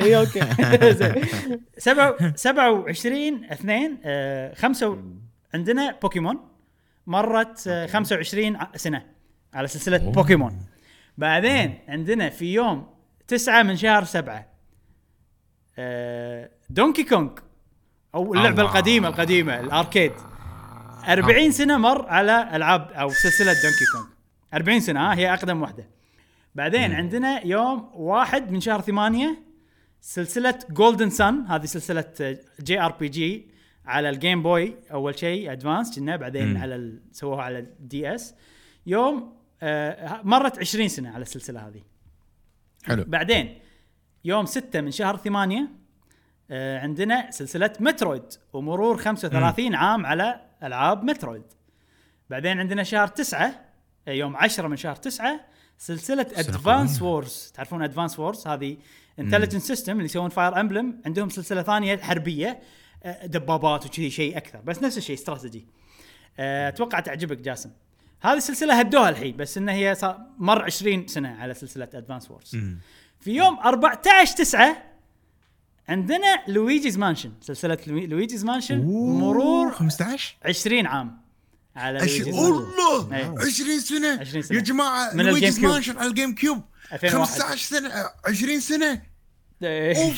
[0.00, 0.40] أي okay.
[1.00, 1.14] زين.
[1.88, 4.98] سبعة- 27 2 آه، خمسة و-
[5.54, 6.48] عندنا بوكيمون
[7.06, 9.13] مرت آه، 25 ع- سنة.
[9.54, 10.12] على سلسلة أوه.
[10.12, 10.66] بوكيمون.
[11.18, 12.86] بعدين عندنا في يوم
[13.28, 14.46] 9 من شهر 7
[15.78, 17.30] آه، Donkey Kong
[18.14, 18.62] أو اللعبة الله.
[18.62, 20.12] القديمة القديمة ال arcade.
[21.08, 24.06] 40 سنة مر على ألعاب أو سلسلة Donkey Kong.
[24.54, 25.88] 40 سنة ها هي أقدم واحدة.
[26.54, 29.42] بعدين عندنا يوم واحد من شهر ثمانية
[30.00, 33.48] سلسلة Golden Sun هذه سلسلة JRPG
[33.86, 36.62] على ال Game Boy أول شيء Advance كنا بعدين مم.
[36.62, 38.34] على سووها على ال DS
[38.86, 39.43] يوم آه
[40.24, 41.82] مرت 20 سنة على السلسلة هذه.
[42.84, 43.04] حلو.
[43.06, 43.58] بعدين
[44.24, 45.68] يوم 6 من شهر 8
[46.50, 51.44] آه عندنا سلسلة Metroid ومرور 35 عام على ألعاب Metroid.
[52.30, 53.64] بعدين عندنا شهر 9
[54.08, 55.40] آه، يوم 10 من شهر 9
[55.78, 57.02] سلسلة Advance.
[57.02, 58.76] Wars تعرفون Advance Wars هذه
[59.18, 62.60] Intelligent System اللي يسوون Fire Emblem عندهم سلسلة ثانية حربية
[63.02, 65.66] آه، دبابات وكذي شيء أكثر بس نفس الشيء استراتيجي
[66.38, 67.70] آه، أتوقع تعجبك جاسم.
[68.24, 72.56] هذه السلسله هدوها الحين بس إن هي صار مر 20 سنة على سلسلة Advance Wars.
[73.20, 74.76] في يوم 14 9
[75.88, 78.84] عندنا Luigi's Mansion سلسلة لوي- Luigi's Mansion
[79.20, 81.20] مرور 15 20 عام
[81.76, 82.20] على أش...
[82.20, 83.34] الله أيوه.
[83.46, 84.58] 20 سنة 20 سنة.
[84.58, 85.60] يا جماعة من Luigi's.
[85.60, 87.30] Mansion على ال GameCube 2001.
[87.38, 87.92] 15 سنة
[88.26, 89.02] 20 سنة
[89.62, 90.12] إيه.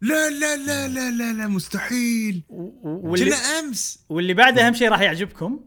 [0.00, 2.42] لا لا لا لا لا لا مستحيل
[2.82, 5.60] كنا أمس واللي بعده أهم شيء راح يعجبكم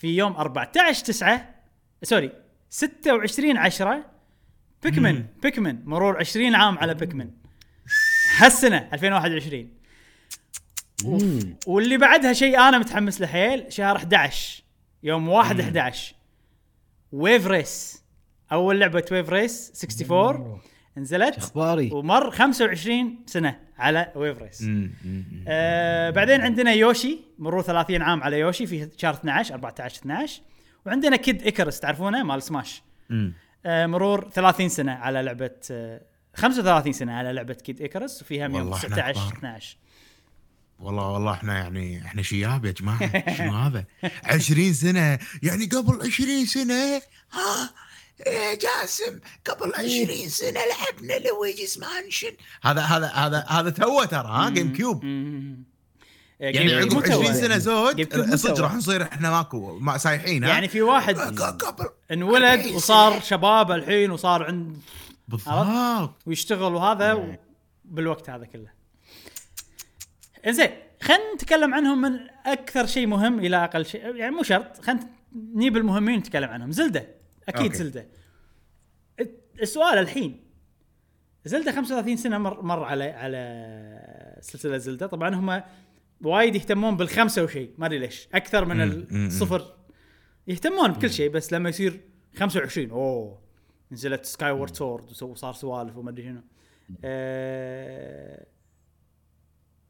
[0.00, 1.54] في يوم 14 9
[2.02, 2.32] sorry
[2.70, 4.04] 26 10
[4.82, 7.30] Pikmin Pikmin مرور 20 عام على Pikmin
[8.38, 9.68] هالسنة 2021
[11.04, 11.56] مم.
[11.66, 14.62] واللي بعدها شيء أنا متحمس له حيل شهر 11
[15.02, 16.14] يوم 1 11
[17.12, 18.02] Wave Race
[18.52, 20.60] أول لعبة Wave Race 64
[20.96, 21.90] نزلت إخباري.
[21.92, 24.66] ومر 25 سنة على Wave Race.
[25.48, 30.42] آه بعدين عندنا يوشي مرور 30 عام على يوشي في شهر 12 14 12
[30.86, 32.82] وعندنا Kid Icarus تعرفونه؟ مال سماش.
[33.66, 36.00] آه مرور 30 سنة على لعبة آه
[36.34, 39.32] 35 سنة على لعبة كيد إيكرس وفيها يوم والله إحنا 19 كبار.
[39.38, 39.76] 12
[40.78, 43.84] والله والله إحنا يعني إحنا شياب يا جماعة؟ شنو هذا؟
[44.24, 47.02] 20 سنة؟ يعني قبل 20 سنة؟
[47.32, 47.70] ها؟
[48.62, 52.32] جاسم قبل 20 سنة لعبنا لويجيز مانشن.
[52.62, 55.04] هذا هذا هذا هذا تو ترى ها جيم كيوب.
[55.04, 55.54] آه،
[56.40, 57.32] يعني عقب كيوب مو 20 تو.
[57.40, 58.60] سنة زود؟ صدق.
[58.60, 64.10] راح نصير إحنا ماكو ما سايحين ها؟ يعني في واحد قبل انولد وصار شباب الحين
[64.10, 64.78] وصار عند
[65.28, 66.10] بالضبط.
[66.26, 67.34] ويشتغل وهذا و-
[67.84, 68.70] بالوقت هذا كله.
[70.46, 70.70] إنزين
[71.02, 75.08] خلينا نتكلم عنهم من أكثر شيء مهم إلى أقل شيء يعني مو شرط خلينا
[75.54, 76.72] نجيب المهمين نتكلم عنهم.
[76.72, 77.19] زلدة.
[77.50, 77.76] أكيد أوكي.
[77.76, 78.08] زلدة.
[79.62, 80.44] السؤال الحين
[81.44, 85.06] زلدة 35 سنة مر مر على على سلسلة زلدة.
[85.06, 85.62] طبعا هم
[86.20, 88.28] وايد يهتمون بالخمسة وشيء ما أدري ليش.
[88.34, 89.76] أكثر من الصفر
[90.46, 92.00] يهتمون بكل شيء بس لما يصير
[92.36, 93.42] 25 أوه
[93.92, 96.42] نزلت Skyward Sword وصار سوالف وما أدري شنو.
[97.04, 98.46] آه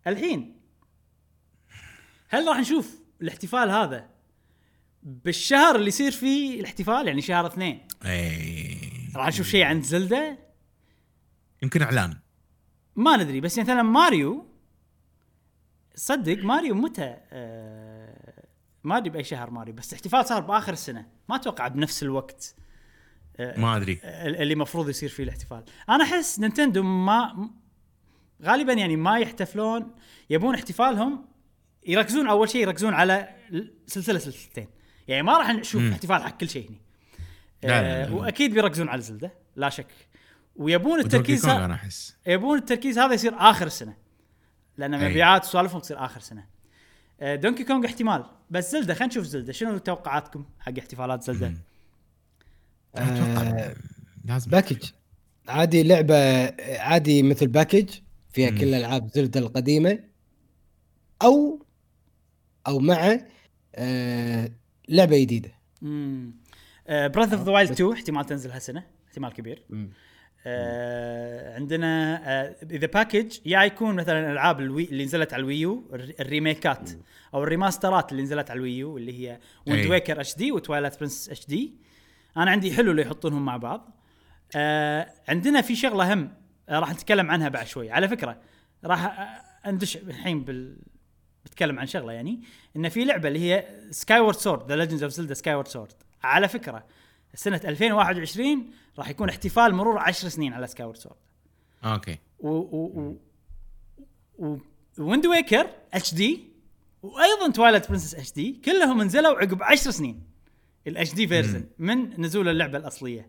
[0.07, 0.61] الحين
[2.29, 4.10] هل راح نشوف الاحتفال هذا
[5.03, 7.89] بالشهر اللي يصير فيه الاحتفال يعني شهر اثنين.
[8.05, 8.79] اي
[9.17, 10.39] راح نشوف شيء عن زلدة.
[11.63, 12.17] يمكن إعلان.
[12.97, 14.47] ما ندري بس مثلا ماريو
[15.95, 18.45] صدق ماريو متى آه
[18.85, 21.07] ما أدري بأي شهر ماريو بس الاحتفال صار بآخر السنة.
[21.29, 22.55] ما أتوقع بنفس الوقت
[23.39, 24.01] ما أدري.
[24.05, 25.65] اللي المفروض يصير فيه الاحتفال.
[25.89, 27.51] أنا أحس نينتندو ما
[28.43, 29.95] غالبا يعني ما يحتفلون
[30.31, 31.25] يبون احتفالهم
[31.87, 33.37] يركزون أول شيء يركزون على
[33.87, 34.69] سلسلة سلسلتين.
[35.11, 35.93] يعني ما راح نشوف مم.
[35.93, 36.71] احتفال حق كل شيء
[37.63, 38.15] لا، آه،.
[38.15, 39.87] وأكيد بيركزون على زلدة لا شك.
[40.57, 42.17] ويبون التركيز أنا أحس.
[42.27, 43.97] يبون التركيز هذا يصير آخر السنة
[44.77, 45.11] لأن.
[45.11, 46.47] مبيعات وسوالفهم تصير آخر سنة.
[47.21, 48.25] آه، دونكي كونغ احتمال.
[48.51, 49.53] بس زلدة خلينا نشوف زلدة.
[49.53, 51.55] شنو توقعاتكم حق احتفالات زلدة؟
[52.95, 53.77] أتوقع آه،
[54.25, 54.91] لازم package
[55.49, 56.45] عادي لعبة
[56.79, 57.89] عادي مثل package
[58.31, 59.99] فيها كل ألعاب زلدة القديمة.
[61.23, 61.67] أو
[62.67, 63.19] أو مع
[63.75, 64.51] آه
[64.91, 65.51] لعبة جديدة.
[66.89, 69.63] Breath of the Wild 2 احتمال تنزل هالسنة احتمال كبير.
[69.71, 69.91] مم.
[70.47, 75.51] آه عندنا آه اذا package يا يكون مثلا العاب ال Wii اللي نزلت على ال
[75.51, 76.91] Wii U الر- ال remake ات
[77.35, 79.91] أو ال remaster ات اللي نزلت على ال Wii U اللي هي Wind.
[79.91, 81.75] Waker HD و Twilight Princess HD
[82.37, 83.97] أنا عندي حلو اللي يحطونهم مع بعض.
[84.57, 86.33] آه عندنا في شغلة هم
[86.69, 87.91] آه راح نتكلم عنها بعد شوي.
[87.91, 88.41] على فكرة
[88.85, 89.17] راح
[89.67, 90.77] أندش الحين بال
[91.45, 92.43] بتكلم عن شغلة يعني
[92.77, 95.93] إن في لعبة اللي هي Skyward Sword The Legends of Zelda Skyward Sword
[96.23, 96.87] على فكرة
[97.35, 101.17] سنة 2021 راح يكون احتفال مرور 10 سنين على Skyward Sword
[101.85, 102.19] okay.
[102.39, 103.17] و و
[104.39, 104.59] و
[104.99, 106.51] Wind Waker HD
[107.03, 110.23] وأيضا Twilight Princess HD كلهم نزلوا عقب 10 سنين.
[110.87, 113.29] ال HD version من نزول اللعبة الأصلية.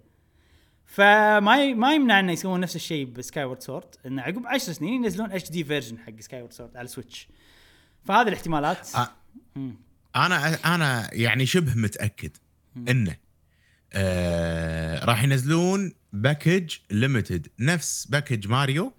[0.85, 5.31] فما ما يمنع إنه يسوون نفس الشيء ب Skyward Sword انه عقب 10 سنين ينزلون
[5.31, 7.27] HD version حق Skyward Sword على ال Switch
[8.05, 9.09] فهذه الاحتمالات آه.
[9.55, 9.75] مم.
[10.15, 12.31] أنا أنا يعني شبه متأكد
[12.89, 13.15] إنه
[13.93, 18.93] آه راح ينزلون package limited نفس package ماريو.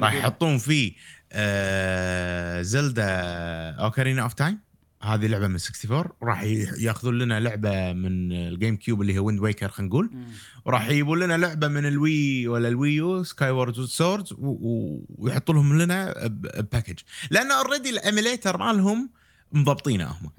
[0.00, 0.92] راح يحطون فيه
[1.32, 3.04] آه زلدا
[3.70, 4.58] Ocarina of Time
[5.04, 6.42] هذه لعبة من 64 وراح
[6.78, 10.10] ياخذون لنا لعبة من ال GameCube اللي هي Wind Waker خلينا نقول.
[10.64, 15.78] وراح يجيبون لنا لعبة من ال Wii ولا ال Wii U Skyward Swords ويحطوا لهم
[15.78, 16.14] لنا
[16.72, 16.98] package
[17.30, 19.10] لأن already ال emulator مالهم
[19.52, 20.30] مضبطينه هم.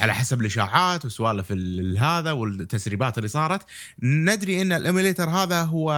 [0.00, 3.62] على حسب الإشاعات وسوالف ال- هذا والتسريبات اللي صارت.
[4.02, 5.88] ندري إن ال emulator هذا هو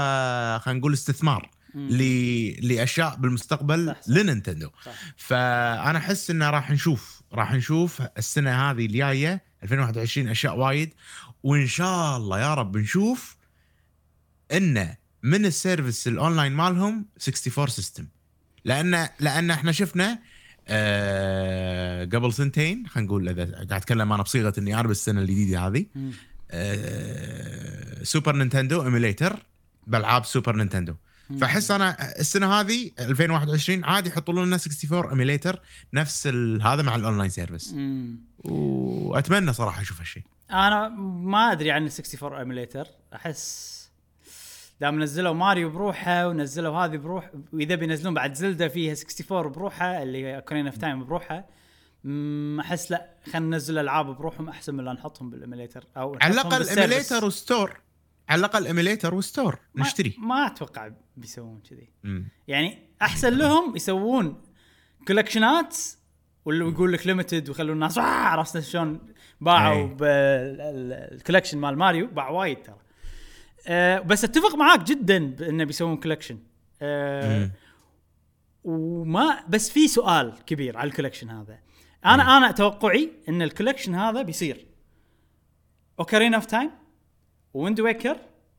[0.65, 1.51] خلينا نقول استثمار.
[1.75, 4.09] لأشياء بالمستقبل صح، صح.
[4.09, 4.71] لنينتندو.
[5.17, 10.95] فأنا أحس إنه راح نشوف راح نشوف السنة هذه الجاية 2021 أشياء وايد
[11.43, 13.37] وإن شاء الله يا رب نشوف
[14.53, 18.07] إنه من ال service ال online مالهم 64 system
[18.65, 20.19] لأن لأن إحنا شفنا
[20.69, 25.87] آه قبل سنتين خلينا نقول إذا قاعد أتكلم أنا بصيغة إني أنا بالسنه الجديدة هذه.
[26.51, 29.47] آه سوبر نينتندو emulator
[29.87, 30.95] بألعاب سوبر نينتندو.
[31.41, 35.61] فأحس أنا السنة هذه 2021 عادي يحطوا لنا 64 emulator
[35.93, 36.27] نفس
[36.63, 37.75] هذا مع ال online service.
[38.45, 40.23] وأتمنى صراحة أشوف هالشيء.
[40.51, 40.89] أنا
[41.25, 43.75] ما أدري عن ال 64 emulator أحس
[44.81, 50.25] دام نزلوا ماريو بروحه ونزلوا هذه بروح وإذا بينزلون بعد زلدا فيها 64 بروحها اللي
[50.25, 51.45] هي Ocarina of Time بروحها
[52.05, 56.33] مم، أحس لا خلينا ننزل ألعاب بروحهم أحسن من لا نحطهم بال emulator أو على
[56.35, 56.69] الأقل.
[56.69, 57.81] ايميليتر وستور
[58.29, 62.29] على الأقل emulator و store ما- نشتري ما أتوقع بيسوون كذي مم.
[62.49, 64.43] يعني أحسن لهم يسوون
[65.09, 65.77] collection ات
[66.45, 69.01] واللي يقول لك limited ويخلون الناس "آه، عرفت شلون
[69.41, 69.87] باعوا.
[69.87, 72.79] بال collection مال ماريو باع وايد ترى
[73.67, 76.39] أه بس اتفق معاك جدا بانه بيسوون collection
[76.83, 77.51] أه مم.
[78.65, 81.59] وما بس في سؤال كبير على ال collection هذا
[82.05, 84.67] أنا أنا توقعي ان ال collection هذا بيصير
[86.01, 86.71] Ocarina of Time
[87.55, 88.17] Wind Waker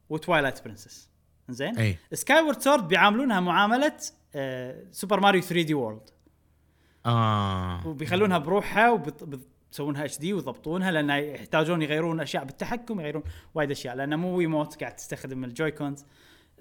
[0.10, 1.10] و Twilight Princess.
[1.50, 1.98] زين أي.
[2.14, 3.98] Skyward Sword بيعاملونها معاملة
[4.36, 6.10] آه Super Mario 3D World.
[7.06, 7.88] آه.
[7.88, 13.24] وبيخلونها بروحها وبيسوونها HD ويضبطونها لأن يحتاجون يغيرون أشياء بالتحكم يغيرون
[13.56, 16.06] وايد أشياء لأن مو Wiimote قاعد تستخدم ال Joy-Cons.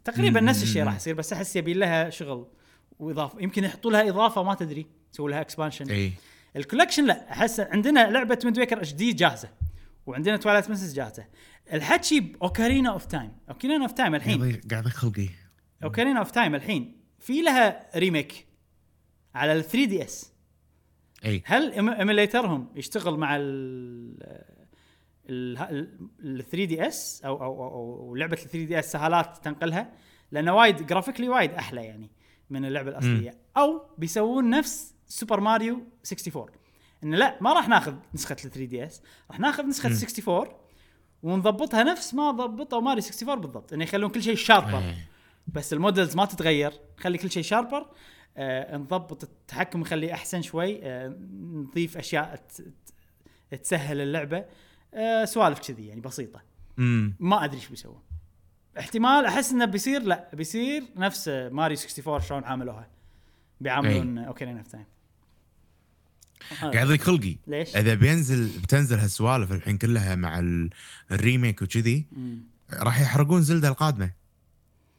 [0.05, 0.41] تقريبا.
[0.41, 2.47] نفس الشيء راح يصير بس أحس يبي لها شغل
[2.99, 6.13] وإضافة يمكن يحطوا لها إضافة ما تدري يسووا لها expansion أي.
[6.57, 9.49] ال collection لا أحس عندنا لعبة Wind Waker HD جاهزة.
[10.07, 11.27] وعندنا Twilight Princess جاهزه
[11.73, 14.61] الحكي ب Ocarina of Time Ocarina of Time الحين.
[14.71, 15.29] قاعد خلقي
[15.85, 17.01] Ocarina of Time الحين.
[17.19, 18.47] في لها remake
[19.35, 20.33] على ال 3DS
[21.25, 21.43] إي.
[21.47, 24.55] هل emulator هم يشتغل مع ال
[25.29, 29.93] ال 3DS أو أو أو, أو لعبة ال 3DS سهالات تنقلها؟
[30.31, 32.11] لأنه وايد graphically وايد أحلى يعني
[32.51, 33.39] من اللعبة الأصلية.
[33.57, 36.47] أو بيسوون نفس Super Mario 64
[37.05, 40.49] إنه لا ما راح ناخذ نسخة ال 3DS راح ناخذ نسخة 64
[41.23, 45.09] ونضبطها نفس ما ضبطوا ماريو 64 بالضبط إنه يخلون كل شيء sharper إيه.
[45.47, 47.87] بس ال models ما تتغير نخلي كل شيء sharper
[48.37, 52.47] آه نضبط التحكم نخليه أحسن شوي آه نضيف أشياء
[53.63, 54.45] تسهل اللعبة
[54.95, 56.43] آه سوالف كذي يعني بسيطة.
[57.21, 58.03] ما أدري إيش بيسوون.
[58.79, 62.89] احتمال أحس إنه بيصير لا بيصير نفس ماريو 64 شلون عملوها.
[63.61, 64.85] بيعاملون Ocarina of Time
[66.61, 67.37] قاعد يضيق خلقي.
[67.47, 70.71] ليش؟ إذا بينزل بتنزل هالسوالف الحين كلها مع ال-
[71.13, 72.07] ال remake وكذي.
[72.73, 74.11] راح يحرقون زلدة القادمة.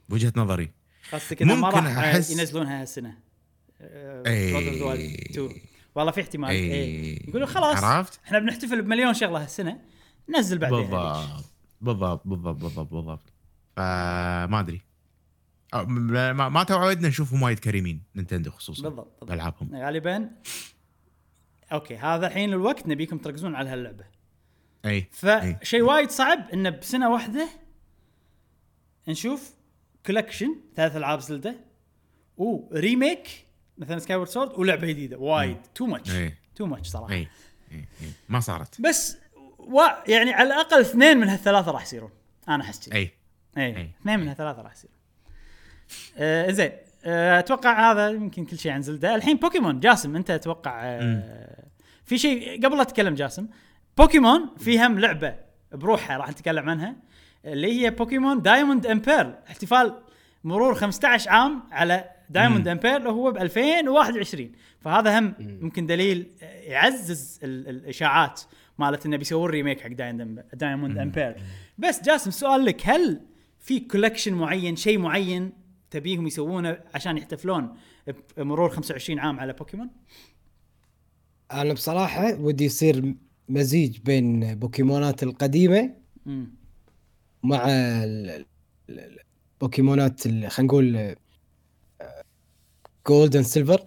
[0.08, 0.70] بوجهة نظري.
[1.12, 3.14] قصدك انه ما ممكن راح أحس- ينزلونها هالسنة.
[3.80, 5.50] آه، Wild 2
[5.94, 6.50] والله في احتمال.
[6.50, 9.80] اي يقولوا خلاص عرفت؟ إحنا بنحتفل بمليون شغلة هالسنة
[10.38, 10.78] نزل بعدين.
[10.80, 11.44] بالضبط.
[11.80, 13.32] بالضبط بالضبط بالضبط بالضبط.
[13.76, 14.80] فما أدري.
[15.74, 18.82] ما, ما توعدنا نشوفهم وايد كريمين نينتندو خصوصا.
[18.82, 19.24] بالضبط, بالضبط.
[19.30, 19.76] بألعابهم.
[19.76, 20.30] غالبا.
[21.72, 24.04] okay هذا الحين الوقت نبيكم تركزون على هاللعبة.
[24.84, 25.56] أي أي.
[25.60, 27.48] فشيء وايد صعب إنه بسنة واحدة
[29.08, 29.54] نشوف
[30.06, 31.54] collection ثلاث ألعاب زلدة
[32.36, 33.46] و remake
[33.78, 35.18] مثلا Skyward Sword ولعبة جديدة.
[35.18, 35.56] وايد.
[35.74, 36.10] too much
[36.54, 37.12] too much صراحة.
[37.12, 37.28] أي.
[37.72, 37.84] إي.
[38.28, 38.80] ما صارت.
[38.80, 39.18] بس
[39.58, 39.80] و...
[40.08, 42.10] يعني على الأقل اثنين من هالثلاثة راح يصيرون.
[42.48, 42.98] أنا أحس كذي.
[42.98, 43.10] أي.
[43.56, 43.76] أي.
[43.76, 43.90] أي.
[44.00, 44.96] اثنين من هالثلاثة راح يصيرون.
[46.16, 46.72] آه زين.
[47.06, 49.14] أتوقع هذا يمكن كل شيء عن زلدة.
[49.14, 51.64] الحين بوكيمون جاسم أنت أتوقع آه
[52.04, 53.46] في شيء قبل لا اتكلم جاسم.
[53.98, 55.34] بوكيمون في هم لعبة
[55.72, 56.96] بروحها راح نتكلم عنها
[57.44, 59.94] اللي هي بوكيمون Diamond and Pearl احتفال
[60.44, 66.60] مرور 15 عام على Diamond and Pearl وهو ب 2021 فهذا هم ممكن دليل آه،
[66.60, 68.40] يعزز ال- الإشاعات
[68.78, 69.88] مالت إنه بيسوون remake حق
[70.54, 71.36] Diamond and Pearl
[71.78, 73.20] بس جاسم سؤال لك هل
[73.60, 75.52] في collection معين شيء معين
[75.90, 77.76] تبيهم يسوونه عشان يحتفلون
[78.36, 79.90] بمرور 25 عام على بوكيمون؟
[81.52, 83.14] أنا بصراحة ودي يصير
[83.48, 85.94] مزيج بين بوكيمونات القديمة
[86.26, 86.54] مم.
[87.42, 88.46] مع ال- ال-
[88.90, 89.18] ال-
[89.60, 91.14] بوكيمونات ال- خلينا نقول
[93.06, 93.86] Gold and Silver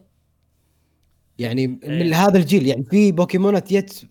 [1.40, 2.26] يعني من إيه.
[2.28, 4.02] هذا الجيل يعني في بوكيمونات يت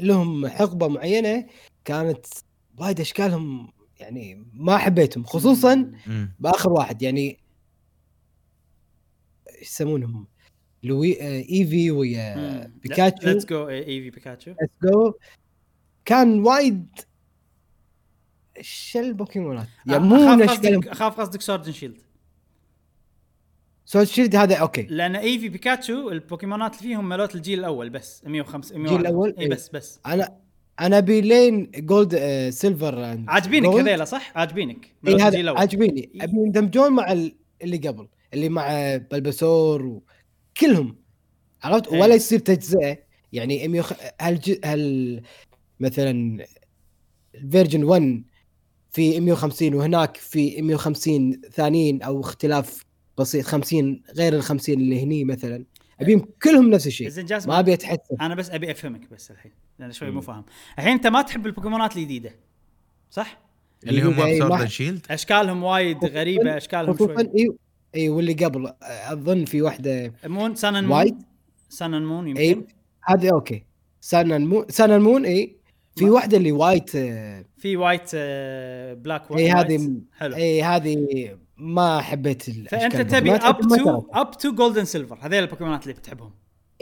[0.00, 1.46] لهم حقبة معينة
[1.84, 2.26] كانت
[2.78, 5.92] وايد أشكالهم يعني ما حبيتهم خصوصا.
[6.38, 7.38] بآخر واحد يعني
[9.58, 10.26] إيش يسمونهم؟
[10.82, 13.28] لوي آه إيفي ويا بيكاتشو.
[13.28, 14.50] ليتس جو إيفي بيكاتشو.
[14.50, 15.12] ليتس جو
[16.04, 16.86] كان وايد
[18.60, 19.68] شل بوكيمونات.
[19.86, 20.44] يعني مو
[20.86, 22.00] اخاف قصدك سورد شيلد
[23.84, 24.82] سولد شيلد هذا أوكي.
[24.82, 29.50] لأن إيفي بيكاتشو البوكيمونات اللي فيهم مالوت الجيل الأول بس 105 الجيل الأول؟ إي إيه.
[29.50, 30.00] بس بس.
[30.06, 30.45] أنا
[30.80, 33.66] أنا ابي لين Gold آه Silver عاجبينك.
[33.66, 34.92] هذيلا صح؟ عاجبينك.
[35.40, 35.58] الأول.
[35.58, 36.10] عاجبيني.
[36.20, 39.82] أبي يندمجون مع ال- اللي قبل اللي مع بلبسور
[40.56, 40.96] وكلهم
[41.62, 42.00] عرفت؟ إيه.
[42.00, 42.98] ولا يصير تجزئة.
[43.32, 43.84] يعني 100
[44.20, 44.58] هل ج...
[44.64, 45.22] هل
[45.80, 46.44] مثلا
[47.34, 48.22] ال version 1
[48.90, 52.82] في 150 وهناك في 150 ثانيين أو اختلاف
[53.18, 55.64] بسيط 50 غير ال 50 اللي هني مثلا.
[56.00, 57.08] أبيهم كلهم نفس الشيء.
[57.08, 60.20] زين جاسم ما أبي اتحسن أنا بس أبي أفهمك بس الحين لأن شوي مو.
[60.20, 60.44] فاهم.
[60.78, 62.30] الحين أنت ما تحب البوكيمونات الجديدة
[63.10, 63.40] صح؟
[63.86, 67.18] اللي هم إيه، Shield أشكالهم وايد غريبة أشكالهم شوي.
[67.18, 67.48] اي
[67.94, 71.22] اي واللي قبل أظن في واحدة Moon Sun Moon وايد.
[71.68, 72.40] Sun Moon يمكن.
[72.40, 72.66] اي
[73.02, 73.64] هذه okay.
[74.00, 75.56] Sun Moon Sun Moon اي
[75.96, 76.90] في واحدة اللي White
[77.56, 80.36] في White آه، Black اي هذه حلو.
[80.36, 84.02] اي هذه ما حبيت فأنت تبي up to.
[84.12, 86.30] up to Gold and Silver هذيل البوكيمونات اللي بتحبهم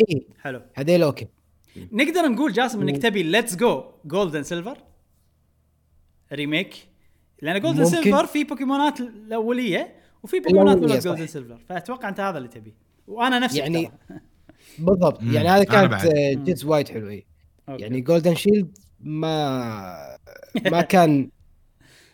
[0.00, 1.28] اي حلو هذيل okay
[1.92, 4.78] نقدر نقول جاسم إنك تبي Let's Go Gold and Silver
[6.32, 6.74] remake
[7.42, 7.84] لأن Gold and.
[7.84, 10.98] Silver في بوكيمونات الأولية وفي بوكيمونات من.
[10.98, 12.74] Gold and Silver فأتوقع أنت هذا اللي تبي
[13.06, 13.90] وأنا نفسي يعني-.
[14.78, 15.92] بالضبط يعني هذا كانت.
[15.92, 16.34] آه،.
[16.34, 17.26] جزء وايد حلو اي.
[17.68, 20.18] يعني Gold and Shield ما
[20.70, 21.30] ما كان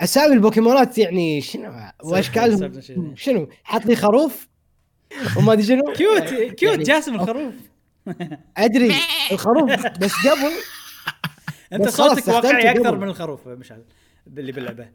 [0.01, 1.73] أسامي البوكيمونات يعني شنو؟
[2.05, 2.81] وأشكالهم.
[3.15, 4.49] شنو؟ حط لي خروف؟
[5.37, 5.93] وما أدري شنو.
[5.93, 6.23] cute
[6.55, 7.55] cute يعني جاسم الخروف.
[8.57, 8.95] أدري
[9.33, 9.71] الخروف
[10.01, 10.53] بس قبل.
[11.73, 12.99] أنت بس صوتك واقعي أكثر.
[12.99, 13.85] من الخروف مشعل
[14.39, 14.89] اللي باللعبة.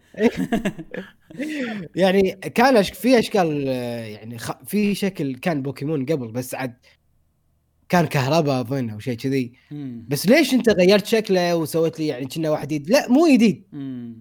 [1.95, 2.83] يعني كان.
[2.83, 3.67] في أشكال
[4.07, 4.51] يعني خ...
[4.65, 6.73] في شكل كان بوكيمون قبل بس عاد
[7.89, 9.53] كان كهرباء أظن أو شيء كذي.
[10.07, 13.63] بس ليش أنت غيرت شكله وسويت لي يعني كأنه واحد جديد؟ لا مو جديد.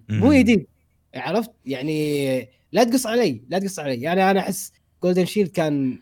[0.09, 0.67] مو جديد.
[1.15, 4.01] عرفت؟ يعني لا تقص علي لا تقص علي.
[4.03, 4.73] يعني أنا أحس
[5.03, 5.99] Gold and Shield كان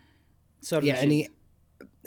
[0.61, 1.29] Sword يعني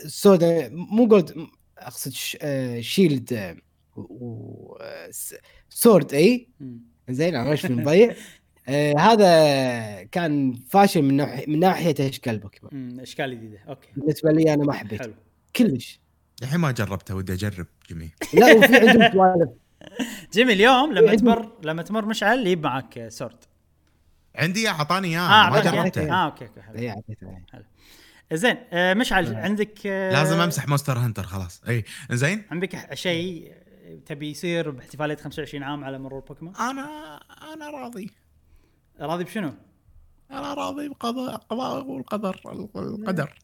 [0.07, 1.47] Sword مو Gold
[1.79, 2.37] أقصد ش...
[2.81, 3.57] Shield آه،
[3.97, 4.77] و...
[4.81, 5.35] آه، س-
[5.69, 6.49] Sword اي.
[7.11, 8.15] زين أنا مش مضيع
[8.69, 13.01] آه هذا كان فاشل من ناحيه من ناحية اشكال البوكيمون مم.
[13.01, 13.59] إشكال جديدة.
[13.69, 13.89] okay.
[13.97, 15.03] بالنسبة لي أنا ما حبيته.
[15.05, 15.15] حلو.
[15.57, 16.01] كلش.
[16.43, 18.11] الحين ما جربته ودي أجرب جميل.
[18.35, 19.51] لا وفي عندهم سوالف.
[20.35, 23.37] جيمي اليوم لما عندهم- تمر لما تمر مشعل يجيب معك Sword.
[24.37, 25.21] عندي اياه أعطاني إياه.
[25.47, 26.13] آه ما؟ جربته.
[26.13, 26.79] آه okay okay حلو.
[26.79, 28.37] إي، أعطيته، إي.
[28.37, 29.43] زين آه مشعل آه.
[29.43, 31.63] عندك آه لازم أمسح Monster Hunter خلاص.
[31.69, 33.53] اي زين عندك شيء
[34.07, 37.17] تبي يصير باحتفالية 25 عام على مرور بوكيمون؟ أنا
[37.55, 38.11] أنا راضي.
[39.01, 39.53] راضي بشنو؟
[40.31, 43.35] أنا راضي بقضاء القضاء والقدر القدر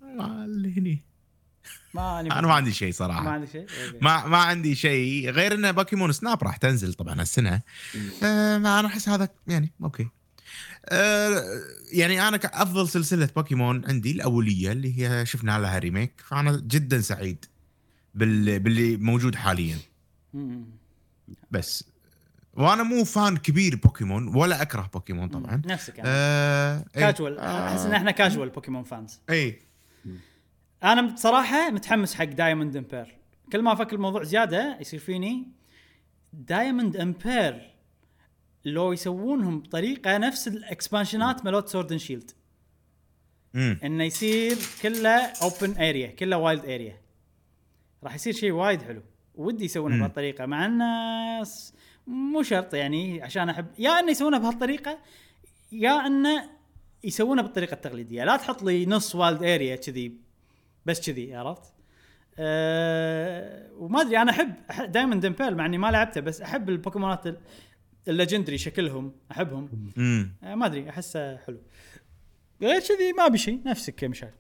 [0.44, 1.02] اللي هني.
[1.94, 3.98] ما أنا ما عندي شيء ما صراحة عندك شيء؟ okay.
[4.00, 5.30] ما ما عندي شيء.
[5.30, 7.60] غير ان Pokémon Snap راح تنزل طبعا السنة
[8.22, 10.08] آه ما أنا أحس هذا يعني okay.
[10.86, 11.42] آه
[11.92, 17.44] يعني أنا كافضل سلسلة بوكيمون عندي الأولية اللي هي شفنا لها remake فأنا جدا سعيد
[18.14, 19.78] بال باللي موجود حاليا.
[21.50, 21.84] بس.
[22.54, 25.62] وأنا مو fan كبير بوكيمون ولا أكره بوكيمون طبعا.
[25.66, 27.00] نفسك أنا آه إيه.
[27.02, 29.58] كاجوال آه، أحس إن إحنا casual Pokémon fans اي
[30.84, 33.16] أنا بصراحة متحمس حق Diamond and Pearl
[33.52, 35.48] كل ما أفكر الموضوع زيادة يصير فيني
[36.32, 37.70] Diamond and Pearl
[38.64, 42.30] لو يسوونهم بطريقة نفس ال expansion ات مالت Sword Shield
[43.54, 47.00] امم إنه يصير كله open area كله wild area
[48.04, 49.02] راح يصير شيء وايد حلو.
[49.34, 49.98] ودي يسوونه.
[49.98, 51.74] بهالطريقة مع الناس
[52.06, 54.98] مو شرط يعني عشان احب يا إنه يسوونه بهالطريقة
[55.72, 56.50] يا إنه
[57.04, 58.24] يسوونه بالطريقة التقليدية.
[58.24, 60.21] لا تحط لي نص wild area كذي
[60.86, 61.72] بس كذي عرفت؟
[62.38, 64.54] أه وما أدري أنا أحب
[64.92, 67.40] دائما Diamond Pearl مع إني ما لعبته بس أحب البوكيمونات ال-
[68.08, 69.92] ال legendary شكلهم أحبهم.
[69.98, 71.60] امم آه، ما أدري أحسه حلو.
[72.62, 74.32] غير كذي ما أبي شيء نفسك يا مشعل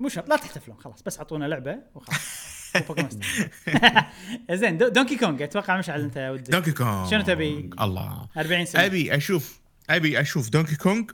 [0.00, 2.44] مو شرط لا تحتفلون خلاص بس أعطونا لعبة وخلاص.
[4.50, 6.50] زين دو- Donkey Kong أتوقع مشعل أنت ودك.
[6.50, 7.10] Donkey Kong.
[7.10, 8.28] شنو تبي؟ الله.
[8.36, 8.86] 40 سنة.
[8.86, 9.60] أبي أشوف
[9.90, 11.04] أبي أشوف Donkey Kong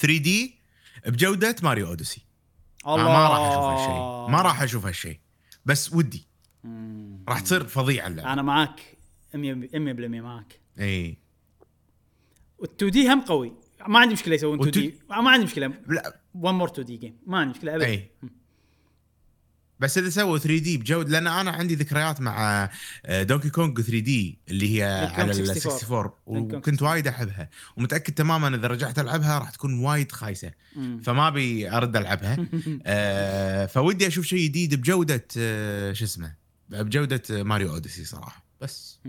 [0.00, 0.58] 3D
[1.06, 2.20] بجودة Mario Odyssey.
[2.86, 4.32] الله ما راح أشوف هالشيء.
[4.32, 5.18] ما راح أشوف هالشيء.
[5.66, 6.26] بس ودي.
[7.28, 8.32] راح تصير فظيعه اللعبة.
[8.32, 8.80] أنا معاك
[9.34, 10.60] 100% 100% معاك.
[10.80, 11.16] إي.
[12.62, 13.52] وال 2D هم قوي.
[13.88, 15.72] ما عندي مشكلة يسوون 2 وال two- D ما عندي مشكلة.
[15.88, 16.20] لا.
[16.34, 17.86] one more 2D game ما عندي مشكلة ابدا.
[17.86, 18.10] إي.
[19.80, 22.70] بس إذا سووا 3D بجوده لأن أنا عندي ذكريات مع
[23.06, 24.84] آه، Donkey Kong 3D اللي هي
[25.14, 25.72] على ال 64.
[25.72, 27.50] 64 Donkey Kong وكنت وايد أحبها.
[27.76, 30.52] ومتأكد تماما إذا رجعت ألعبها راح تكون وايد خايسة.
[31.02, 32.36] فما أبي أرد ألعبها.
[32.86, 36.34] آه، فودي أشوف شيء جديد بجودة آه، شو اسمه
[36.68, 38.44] بجودة آه، Mario Odyssey صراحة.
[38.60, 39.00] بس.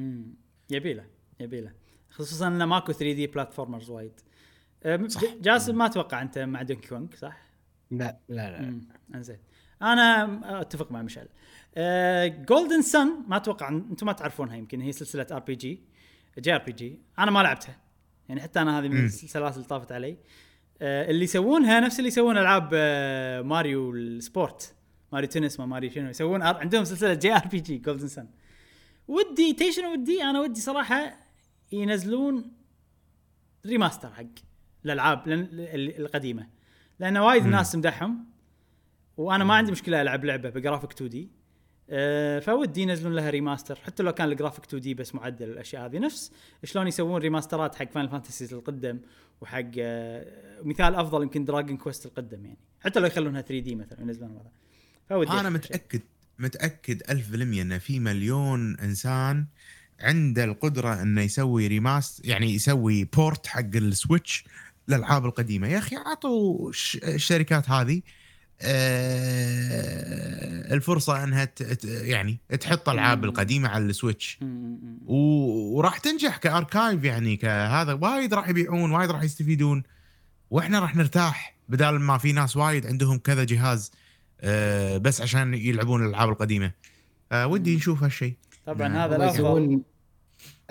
[0.69, 1.05] يبيله
[1.39, 1.71] يبيله.
[2.09, 4.11] خصوصا انه ماكو 3D platformers وايد.
[5.41, 7.49] جاسم ما أتوقع أنت مع Donkey Kong صح؟
[7.91, 8.81] لا لا لا.
[9.15, 9.37] إنزين.
[9.81, 11.27] أنا أتفق مع مشعل
[12.45, 15.83] Golden Sun ما أتوقع أنتم ما تعرفونها يمكن هي سلسلة ار بي جي
[16.39, 16.99] جي آر بي جي.
[17.19, 17.77] أنا ما لعبتها.
[18.29, 19.05] يعني حتى أنا هذه من.
[19.05, 20.17] السلاسل اللي طافت علي.
[20.81, 24.75] آه، اللي يسوونها نفس اللي يسوون ألعاب آه، Mario ال sport.
[25.13, 28.27] Mario Tennis ما ماريو شنو يسوون عندهم سلسلة JRPG Golden Sun
[29.07, 31.17] ودي تي شنو ودي؟ أنا ودي صراحة
[31.71, 32.51] ينزلون
[33.65, 34.23] remaster حق
[34.85, 36.47] الألعاب القديمة.
[36.99, 38.28] لأن وايد ناس تمدحهم
[39.19, 41.29] وأنا ما عندي مشكلة ألعب لعبة بجرافيك 2 دي
[41.89, 45.99] أه فودي ينزلون لها remaster حتى لو كان الجرافيك 2 دي بس معدل الأشياء هذه.
[45.99, 46.31] نفس
[46.63, 48.99] شلون يسوون remaster ات حق Final Fantasies القدم
[49.41, 50.25] وحق أه
[50.63, 52.57] مثال أفضل يمكن Dragon Quest القدم يعني.
[52.81, 54.51] حتى لو يخلونها 3D مثلا ينزلون هذا
[55.09, 55.49] فودي أنا.
[55.49, 56.01] متاكد
[56.39, 59.45] متأكد ألف بالمية إن في مليون إنسان
[59.99, 64.45] عنده القدرة انه يسوي remaster يعني يسوي port حق ال Switch
[64.89, 65.67] الالعاب القديمة.
[65.67, 66.71] يا أخي عطوا
[67.03, 68.01] الشركات هذه
[70.71, 71.49] الفرصة أنها
[71.85, 73.25] يعني تحط ألعاب.
[73.25, 74.39] القديمة على ال Switch
[75.05, 79.83] وراح تنجح ك archive يعني كهذا وايد راح يبيعون وايد راح يستفيدون
[80.49, 83.91] وإحنا راح نرتاح بدال ما في ناس وايد عندهم كذا جهاز
[84.41, 86.71] آه، بس عشان يلعبون الألعاب القديمة
[87.31, 88.33] آه، ودي نشوف هالشيء
[88.65, 88.97] طبعا نعم.
[88.97, 89.81] هذا الأفضل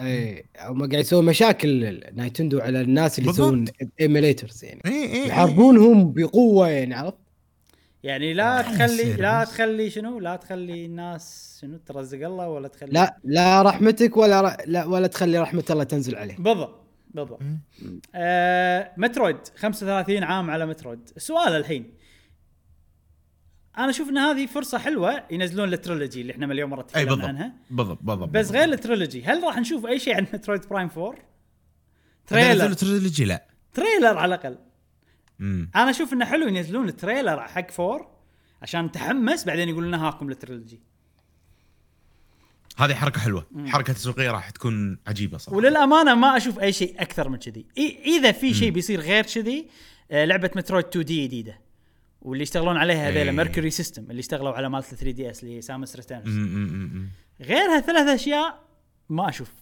[0.00, 3.30] اي هم قاعد يسوون مشاكل Nintendo على الناس اللي.
[3.30, 3.64] يسوون
[4.00, 7.27] emulators يعني اي اي يحاربونهم بقوة يعني عرفت؟
[8.02, 9.44] يعني لا آه، تخلي لا.
[9.44, 14.56] تخلي شنو؟ لا تخلي الناس شنو؟ ترزق الله ولا تخلي لا لا رحمتك ولا ر...
[14.66, 17.40] لا ولا تخلي رحمة الله تنزل عليه بالضبط بالضبط.
[18.14, 21.10] آه Metroid 35 عام على Metroid.
[21.16, 21.94] السؤال الحين.
[23.78, 27.52] أنا أشوف إن هذه فرصة حلوة ينزلون ال trilogy اللي إحنا مليون مرة تكلمنا عنها.
[27.70, 31.14] بالضبط بالضبط بس غير ال trilogy هل راح نشوف أي شيء عن Metroid Prime 4
[32.26, 32.72] trailer trailer.
[32.72, 33.46] trilogy لا.
[33.74, 34.58] trailer على الأقل.
[35.38, 35.70] مم.
[35.76, 38.18] أنا أشوف انه حلو ينزلون ال trailer حق 4
[38.62, 40.80] عشان نتحمس بعدين يقولون لنا هاكم ال trilogy
[42.78, 43.46] هذه حركة حلوة.
[43.66, 45.56] حركة تسويقية راح تكون عجيبة صراحة.
[45.56, 47.66] وللأمانة ما أشوف أي شيء أكثر من كذي.
[48.06, 49.68] إذا في شيء بيصير غير كذي
[50.10, 51.60] آه، لعبة Metroid 2D جديدة.
[52.22, 53.36] واللي يشتغلون عليها هذيلا إيه.
[53.36, 57.08] MercurySteam اللي اشتغلوا على مالت 3DS اللي هي Samus Returns مم، مم، مم، مم.
[57.40, 58.64] غير هالثلاث أشياء
[59.08, 59.52] ما أشوف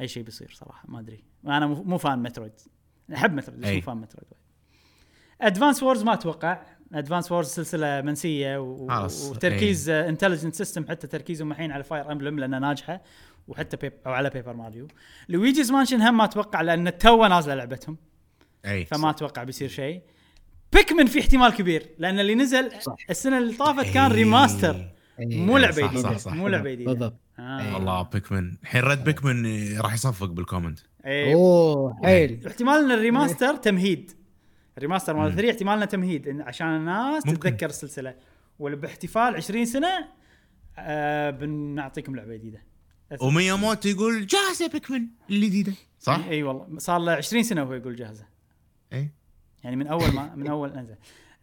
[0.00, 1.24] أي شيء بيصير صراحة ما أدري.
[1.46, 2.52] أنا مو fan Metroid.
[3.14, 3.66] احب Metroid.
[3.66, 4.32] مو fan Metroid
[5.40, 6.62] Advance Wars ما أتوقع
[6.94, 9.06] Advance Wars سلسلة منسية و...
[9.30, 13.02] وتركيز Intelligent Systems حتى تركيزهم الحين على Fire Emblem لأنها ناجحة
[13.48, 14.88] وحتى بيب أو على Paper Mario
[15.28, 17.96] Luigi's Mansion هم ما أتوقع لأن تو نازلة لعبتهم
[18.66, 20.00] أي فما أتوقع بيصير شيء
[20.72, 22.96] Pikmin في احتمال كبير لأن اللي نزل صح.
[23.10, 24.12] السنة اللي طافت كان.
[24.12, 24.95] remaster.
[25.20, 26.32] مو لعبة جديده صح، صح.
[26.32, 26.92] مو لعبة جديدة.
[26.92, 27.20] بالضبط.
[27.38, 27.74] آه.
[27.74, 28.56] والله Pikmin.
[28.62, 30.78] الحين رد Pikmin راح يصفق بال comment.
[31.06, 31.34] إيه.
[31.34, 32.46] أوه حيل.
[32.46, 34.10] احتمال ان ال remaster تمهيد.
[34.76, 37.50] ال remaster مال 3 احتمال انه تمهيد إن عشان الناس ممكن.
[37.50, 38.14] تتذكر السلسلة.
[38.58, 40.08] وباحتفال 20 سنة
[40.78, 42.62] آه بنعطيكم لعبة جديدة.
[43.20, 46.78] ومياموتو يقول جاهزة Pikmin الجديده صح؟ اي والله.
[46.78, 48.24] صار له 20 سنة وهو يقول جاهزة.
[48.92, 49.10] اي
[49.64, 50.96] يعني من أول ما من أول نزل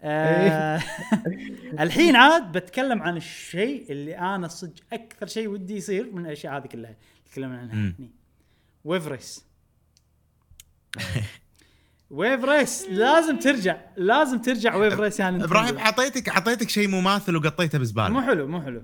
[0.05, 0.81] آه
[1.83, 6.67] الحين عاد بتكلم عن الشيء اللي أنا صدق أكثر شيء ودي يصير من الأشياء هذه
[6.67, 6.95] كلها.
[7.31, 7.93] تكلمنا عنها.
[8.83, 9.45] Wave Race
[12.09, 13.77] Wave Race لازم ترجع.
[13.97, 18.61] لازم ترجع Wave Race يعني إبراهيم اعطيتك اعطيتك شيء مماثل وقطيته مو بزباله حلو مو
[18.61, 18.83] حلو.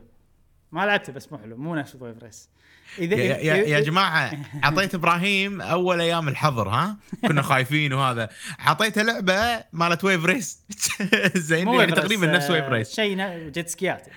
[0.72, 1.58] ما لعبته بس مو حلو.
[1.58, 2.50] مو نفس Wave Race
[2.98, 4.32] إذا يا, يا, يا جماعة
[4.64, 8.30] أعطيت إبراهيم أول أيام الحظر ها؟ كنا خايفين وهذا.
[8.68, 10.60] اعطيته لعبة مالت Wave Race
[11.36, 14.08] زين يعني تقريبا نفس آه، Wave Race شيء نا- jet ski ات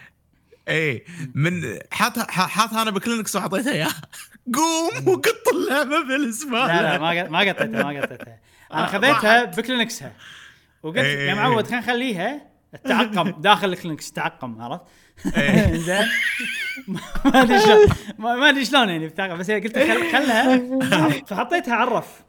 [0.69, 3.89] اي من حاطها أنا بكلينكس واعطيته اياه
[4.55, 8.39] قوم وقط اللعبة بالزباله لا لا ما ما قطيتها ما قطيتها.
[8.73, 9.45] أنا آه، خذيتها.
[9.45, 10.13] بكلينكسها.
[10.83, 11.71] وقلت إيه، يا إيه، معود إيه.
[11.71, 12.41] خلينا نخليها
[12.75, 14.83] التعقم داخل الكلينكس تعقم عرفت؟
[15.37, 15.77] إيه.
[15.77, 16.07] زين
[16.89, 17.87] ما أدري شلون
[18.19, 20.59] ما أدري شلون يعني بتعقم بس قلت خل- خلها.
[21.29, 22.23] فحطيتها عرف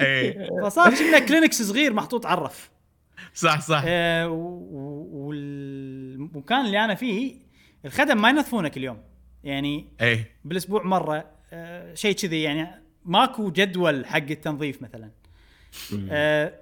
[0.00, 0.48] إيه.
[0.62, 2.70] فصار كنا كلينكس صغير محطوط عرف
[3.34, 3.82] صح صح.
[3.86, 4.28] آه،
[5.12, 7.34] والمكان اللي أنا فيه
[7.84, 8.98] الخدم ما ينظفونه اليوم.
[9.44, 10.30] يعني إيه.
[10.44, 12.70] بالأسبوع مرة آه، شيء كذي يعني
[13.04, 15.10] ماكو جدول حق التنظيف مثلا.
[16.10, 16.52] آه،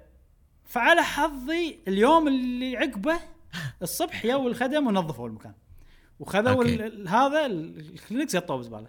[0.65, 3.15] فعلى حظي اليوم اللي عقبه
[3.81, 5.53] الصبح يو الخدم ونظفوا المكان.
[6.19, 6.63] وخذوا
[7.09, 8.87] هذا ال- الكلينكس قطوه بزباله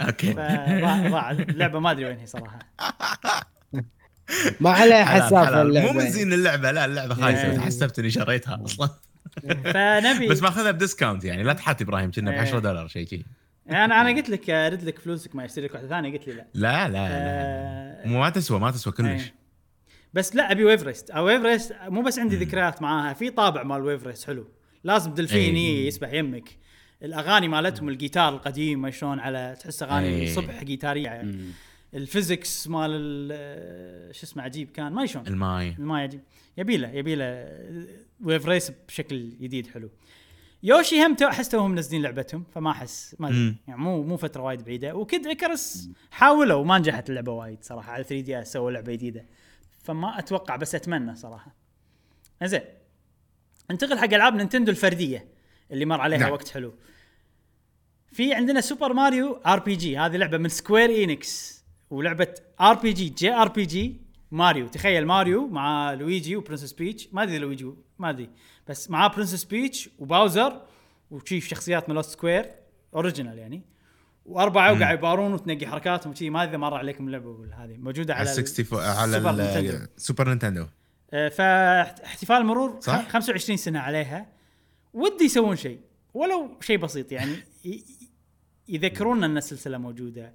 [0.00, 0.32] أوكي.
[0.32, 2.58] ضاع اللعبة ما أدري وين هي صراحة.
[4.60, 5.66] ما عليه حلال حسافه حلال.
[5.66, 5.92] اللعبة.
[5.92, 7.50] مو من زين اللعبة لا اللعبة خايسة.
[7.50, 7.58] إيه.
[7.58, 8.88] حسبت إني شريتها أصلا.
[9.64, 11.42] فنبي بس ماخذها ب discount يعني.
[11.42, 12.40] لا تحات إبراهيم كنا ب إيه.
[12.40, 13.24] 10 دولار شيء شي
[13.70, 16.18] أنا أنا قلت لك ارد لك فلوسك ما يشتري لك واحدة ثانية.
[16.18, 16.46] قلت لي لا.
[16.54, 17.08] لا لا, لا.
[17.10, 19.06] آه، مو ما تسوى ما تسوى كلش.
[19.22, 19.34] إيه.
[20.14, 21.10] بس لا أبي Wave Race.
[21.10, 24.46] أو Wave Race مو بس عندي ذكريات معاها في طابع مال Wave Race حلو.
[24.84, 25.54] لازم دلفين.
[25.54, 25.86] إيه.
[25.86, 26.48] يسبح يمك.
[27.02, 30.34] الأغاني مالتهم الجيتار القديم ما شلون على تحس أغاني إيه.
[30.34, 31.04] صبح جيتارية.
[31.04, 31.36] يعني.
[31.94, 35.26] ال physics مال ال- شو اسمه عجيب كان ما شلون.
[35.26, 35.74] الماي.
[35.78, 36.20] ما عجيب.
[36.58, 37.48] يبي له يبي له
[38.24, 39.90] Wave Race بشكل جديد حلو.
[40.62, 43.56] Yoshi هم تو أحس توهم منزلين لعبتهم فما أحس ما أدري.
[43.68, 44.94] يعني مو مو فترة وايد بعيدة.
[44.96, 47.92] و Kid Icarus حاولوا وما نجحت اللعبة وايد صراحة.
[47.92, 49.24] على 3DS سووا لعبة جديدة.
[49.84, 51.54] فما أتوقع بس أتمنى صراحة.
[52.44, 52.60] زين
[53.70, 55.28] انتقل حق ألعاب Nintendo الفردية
[55.70, 56.32] اللي مر عليها نعم.
[56.32, 56.74] وقت حلو.
[58.12, 63.32] في عندنا Super Mario RPG هذه لعبة من Square Enix ولعبة آر بي جي جي
[63.32, 64.68] آر بي جي ماريو.
[64.68, 67.08] تخيل ماريو مع Luigi و Princess Peach.
[67.12, 68.30] ما أدري لويجي ما أدري.
[68.68, 70.66] بس معاه Princess Peach و Bowser
[71.10, 72.50] وشي شخصيات من لوست Square
[72.94, 73.62] original يعني.
[74.26, 76.30] وأربعة وقاعد يبارون وتنقي حركاتهم وشي.
[76.30, 79.86] ما أدري مر عليكم اللعبة هذه موجودة على على 64 على السوبر ال- Nintendo.
[79.96, 80.66] Super Nintendo
[81.12, 84.26] آه، فاحتفال مرور صح؟ خ- 25 سنة عليها.
[84.94, 85.80] ودي يسوون شيء
[86.14, 87.32] ولو شيء بسيط يعني.
[87.64, 87.84] ي- ي-
[88.68, 90.32] يذكرونا أن السلسلة موجودة.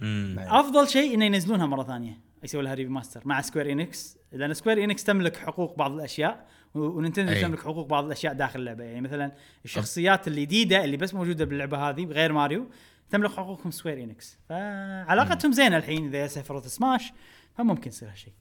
[0.00, 0.36] مم.
[0.38, 2.18] أفضل شيء إنه ينزلونها مرة ثانية.
[2.44, 6.84] يسوي لها remaster مع Square Enix لأن Square Enix تملك حقوق بعض الأشياء و- و
[6.84, 7.42] Nintendo أي.
[7.42, 8.84] تملك حقوق بعض الأشياء داخل اللعبة.
[8.84, 9.32] يعني مثلا
[9.64, 12.70] الشخصيات الجديدة اللي بس موجودة باللعبة هذه غير ماريو
[13.10, 17.12] تملك حقوقهم Square Enix فعلاقتهم زينة الحين إذا Sephiroth Smash
[17.58, 18.32] فممكن يصير هالشيء.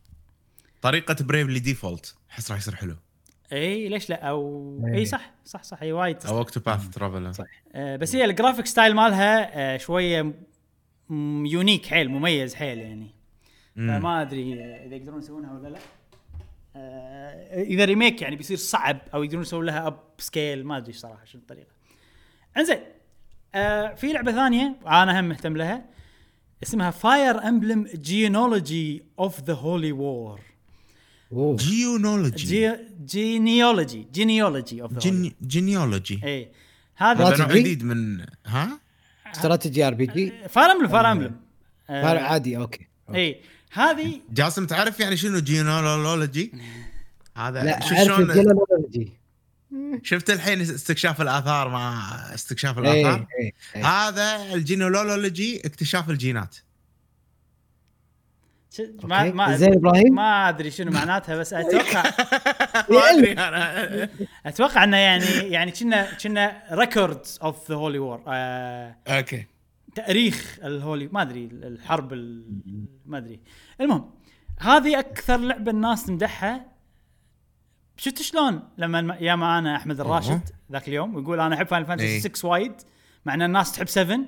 [0.81, 2.95] طريقة Bravely Default أحس راح يصير حلو.
[3.53, 4.91] إي ليش لا؟ أو.
[4.93, 5.05] إي.
[5.05, 7.45] صح صح صح اي وايد أو Octopath Traveler صح.
[7.73, 10.33] آه بس هي ال graphic style مالها آه شوية
[11.45, 13.15] unique حيل مميز حيل يعني.
[13.75, 14.53] فما أدري
[14.85, 15.79] إذا يقدرون يسوونها ولا لا.
[16.75, 21.41] آه إذا remake يعني بيصير صعب أو يقدرون يسوون لها upscale ما أدري صراحة شنو
[21.41, 21.71] الطريقة.
[22.57, 22.79] انزين
[23.55, 25.85] آه في لعبة ثانية أنا هم مهتم لها
[26.63, 30.39] اسمها Fire Emblem Genealogy of the Holy War.
[31.35, 32.71] Genealogy
[33.05, 36.51] Genealogy Genealogy of the Gene Genealogy اي
[36.95, 38.79] هذا نوع؟ جديد من ها؟
[39.35, 41.35] strategy RPG Fire Emblem Fire Emblem
[41.89, 42.87] عادي أوكي.
[43.15, 43.41] اي
[43.71, 46.51] هذه جاسم تعرف يعني شنو genealogy؟
[47.37, 49.13] هذا لا شو شلون؟
[50.03, 53.85] شفت الحين استكشاف الآثار مع استكشاف إيه الآثار؟ إيه إيه.
[53.85, 56.55] هذا ال genealogy اكتشاف الجينات.
[59.03, 59.31] ما.
[59.31, 62.03] ما زين إبراهيم؟ ما أدري شنو معناتها بس أتوقع
[62.91, 64.09] ما أدري أنا.
[64.45, 69.45] أتوقع إنه يعني يعني كنا كنا records of the Holy War أوكي.
[69.95, 73.39] تأريخ ال holy ما أدري الحرب ال- ما أدري.
[73.81, 74.11] المهم
[74.59, 76.72] هذه أكثر لعبة الناس تمدحها
[77.97, 80.41] شفت شلون لما يا معانا أحمد الراشد
[80.71, 81.85] ذاك اليوم ويقول أنا أحب Final.
[81.85, 82.73] Fantasy 6 وايد
[83.25, 84.19] مع إن الناس تحب 7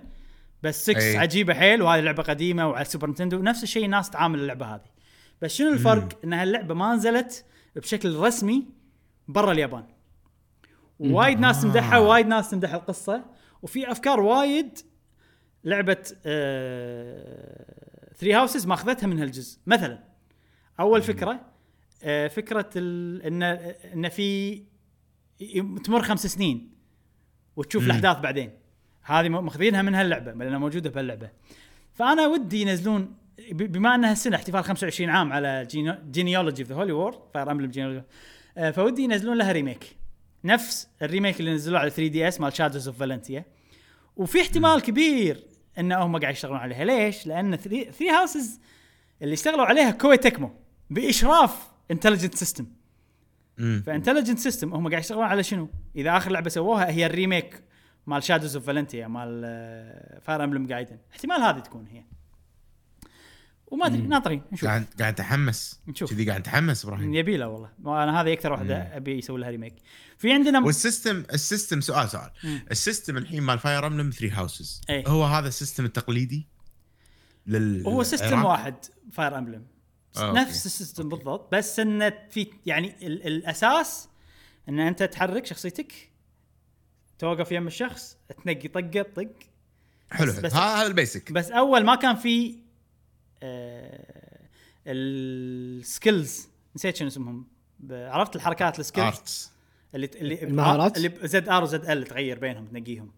[0.64, 1.20] بس 6 إيه.
[1.20, 4.96] عجيبة حيل وهذه لعبة قديمة وعلى ال Super Nintendo نفس الشيء الناس تعامل اللعبة هذه.
[5.42, 7.46] بس شنو الفرق؟ إن هاللعبة ما نزلت
[7.76, 8.68] بشكل رسمي
[9.28, 9.86] برا اليابان.
[11.00, 13.26] وايد ناس تمدحها وايد ناس تمدح القصة
[13.62, 14.80] وفي أفكار وايد
[15.64, 16.04] لعبة
[18.18, 19.60] Three Houses ماخذتها من هالجزء.
[19.68, 20.04] مثلا
[20.80, 21.55] أول فكرة آه،
[22.30, 23.44] فكرة ال- ان
[23.94, 24.62] إن في
[25.84, 26.72] تمر خمس سنين
[27.56, 27.90] وتشوف مم.
[27.90, 28.52] الأحداث بعدين.
[29.04, 31.30] هذه ماخذينها من هاللعبة لانها موجودة بهاللعبة.
[31.94, 33.16] فأنا ودي ينزلون
[33.52, 35.68] بما إنها السنة احتفال 25 عام على
[36.12, 38.04] Genealogy of the Holy War Fire Emblem Genealogy
[38.74, 39.96] فودي ينزلون لها remake
[40.44, 43.46] نفس ال remake اللي نزلوه على 3DS مال Shadows of Valentia
[44.18, 45.44] وفي احتمال كبير
[45.80, 46.86] إن هم قاعد يشتغلون عليها.
[46.86, 48.60] ليش؟ لأن 3 Houses
[49.22, 50.52] اللي اشتغلوا عليها Koei Tecmo
[50.90, 52.66] بإشراف Intelligent System
[53.58, 57.64] ف Intelligent System هم قاعد يشتغلون على شنو؟ إذا آخر لعبة سووها هي ال remake
[58.08, 59.42] مال Shadows of Valentia مال
[60.22, 62.04] Fire Emblem Gaiden احتمال هذه تكون هي.
[63.68, 64.02] وما أدري.
[64.02, 64.70] ناطرين نشوف.
[64.70, 65.80] قاعد قاعد أتحمس.
[65.88, 66.14] نشوف.
[66.14, 67.14] كذي قاعد أتحمس إبراهيم.
[67.14, 67.70] يبي له والله.
[68.04, 68.90] أنا هذه أكثر واحدة مم.
[68.94, 69.74] أبي يسوي لها remake
[70.18, 70.66] في عندنا م...
[70.66, 72.32] وال system ال system سؤال سؤال.
[72.44, 72.66] مم.
[72.72, 74.82] ال system الحين مال Fire Emblem 3 Houses.
[74.90, 76.48] هو هذا ال system التقليدي
[77.48, 78.76] لل هو system؟ واحد
[79.12, 79.66] Fire Emblem
[80.18, 80.32] آه،.
[80.34, 84.10] نفس ال system بالضبط بس انه في يعني ال الأساس
[84.70, 85.94] إن أنت تحرك شخصيتك
[87.20, 89.30] توقف يم الشخص تنقي طقة طق.
[90.12, 91.32] حلو بس- هذا ال basic.
[91.32, 92.56] بس أول ما كان في
[93.44, 94.46] آه
[94.88, 97.48] ال skills نسيت شنو اسمهم
[97.92, 99.52] عرفت الحركات ال skills؟ arts
[99.96, 103.12] اللي اللي المهارات؟ اللي ZR و ZL تغير بينهم تنقيهم.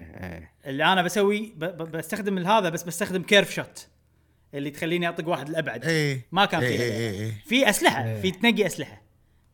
[0.00, 0.52] إيه.
[0.66, 1.52] اللي أنا بسوي
[1.92, 3.86] بستخدم هذا بس بستخدم curve shot.
[4.54, 6.26] اللي تخليني أطق واحد الابعد إيه.
[6.32, 6.82] ما كان في إيه، هذا.
[6.84, 7.32] إيه، إيه، إيه.
[7.44, 8.04] في أسلحة.
[8.04, 8.20] إيه.
[8.20, 9.02] في تنقي أسلحة.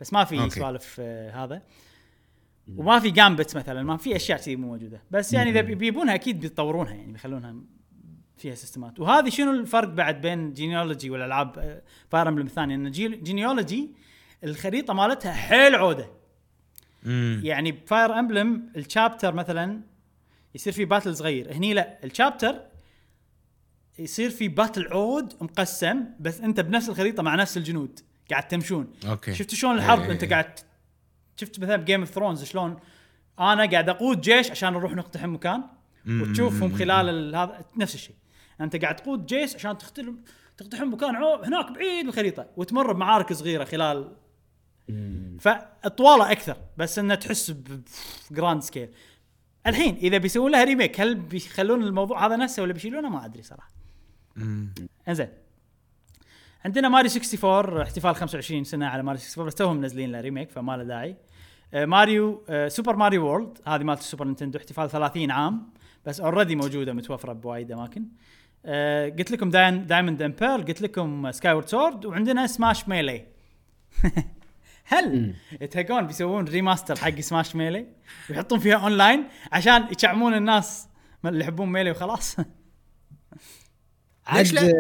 [0.01, 0.51] بس ما في.
[0.51, 1.62] سوالف آه، هذا.
[2.77, 3.83] وما في gambit مثلا.
[3.83, 5.02] ما في أشياء كذي مو موجودة.
[5.10, 7.55] بس يعني إذا بيبونها أكيد بيطورونها يعني بيخلونها
[8.36, 9.00] فيها system ات.
[9.01, 13.91] وهذه شنو الفرق بعد بين Genealogy والألعاب Fire Emblem الثانية إن Genealogy
[14.44, 16.10] الخريطة مالتها حيل عودة.
[17.02, 17.41] مم.
[17.44, 19.81] يعني ب Fire Emblem ال chapter مثلا
[20.55, 21.52] يصير في battle صغير.
[21.52, 21.99] هني لا.
[22.05, 22.60] ال chapter
[23.99, 28.93] يصير في battle عود مقسم بس انت بنفس الخريطة مع نفس الجنود قاعد تمشون.
[29.09, 29.35] أوكي.
[29.35, 30.12] شفت شلون الحرب؟ إيه.
[30.12, 30.59] انت قاعد
[31.36, 32.77] شفت مثلا ب Game of Thrones شلون
[33.41, 35.62] أنا قاعد أقود جيش عشان نروح نقتحم مكان.
[36.09, 38.15] وتشوفهم خلال ال- هذا نفس الشيء.
[38.60, 40.15] أنت قاعد تقود جيش عشان تقتل
[40.57, 44.12] تقتحم مكان هناك بعيد بالخريطة وتمر بمعارك صغيرة خلال
[45.41, 47.52] فأطوالة أكثر بس إنه تحس
[48.31, 48.89] ب grand scale
[49.67, 53.70] الحين إذا بيسوون لها remake هل بيخلون الموضوع هذا نفسه ولا بيشيلونه؟ ما أدري صراحة.
[55.08, 55.28] انزين.
[56.65, 60.76] عندنا ماريو 64 احتفال 25 سنة على ماريو 64 بس توهم منزلين له remake فما
[60.76, 61.17] له داعي.
[61.75, 65.70] آه، ماريو آه، Super Mario World هذه مالت ال Super Nintendo احتفال 30 عام
[66.07, 68.05] بس already موجودة متوفرة بوايد أماكن.
[68.67, 73.26] آه، قلت لكم داين Diamond and Pearl قلت لكم Skyward Sword وعندنا Smash Melee.
[74.84, 77.86] هل يتهقون بيسوون remaster حق Smash Melee؟
[78.31, 80.89] ويحطون فيها أونلاين عشان يشعمون الناس
[81.25, 82.36] اللي يحبون Melee وخلاص؟
[84.28, 84.73] عاد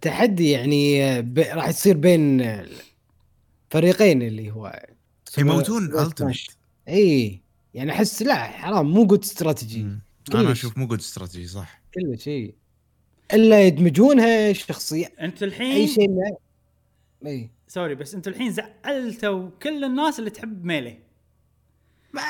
[0.00, 1.38] تحدي يعني ب...
[1.38, 2.46] راح يصير بين
[3.70, 4.82] فريقين اللي هو
[5.38, 6.06] يموتون Smash.
[6.06, 6.56] Ultimate
[6.88, 7.40] اي
[7.74, 9.86] يعني أحس لا حرام مو good strategy
[10.34, 10.52] أنا.
[10.52, 11.80] أشوف مو good strategy صح.
[11.94, 12.54] كل شيء
[13.32, 16.36] إلا يدمجونها شخصيه أنت أي الحين شيء ما
[17.26, 20.98] اي sorry بس أنتوا الحين زعلتوا كل الناس اللي تحب Melee.
[22.14, 22.22] لا،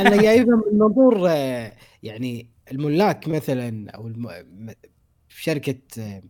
[0.00, 1.72] أنا جايبها من منظور آه،
[2.02, 4.28] يعني الملاك مثلا أو الم...
[5.36, 6.22] في شركة آه،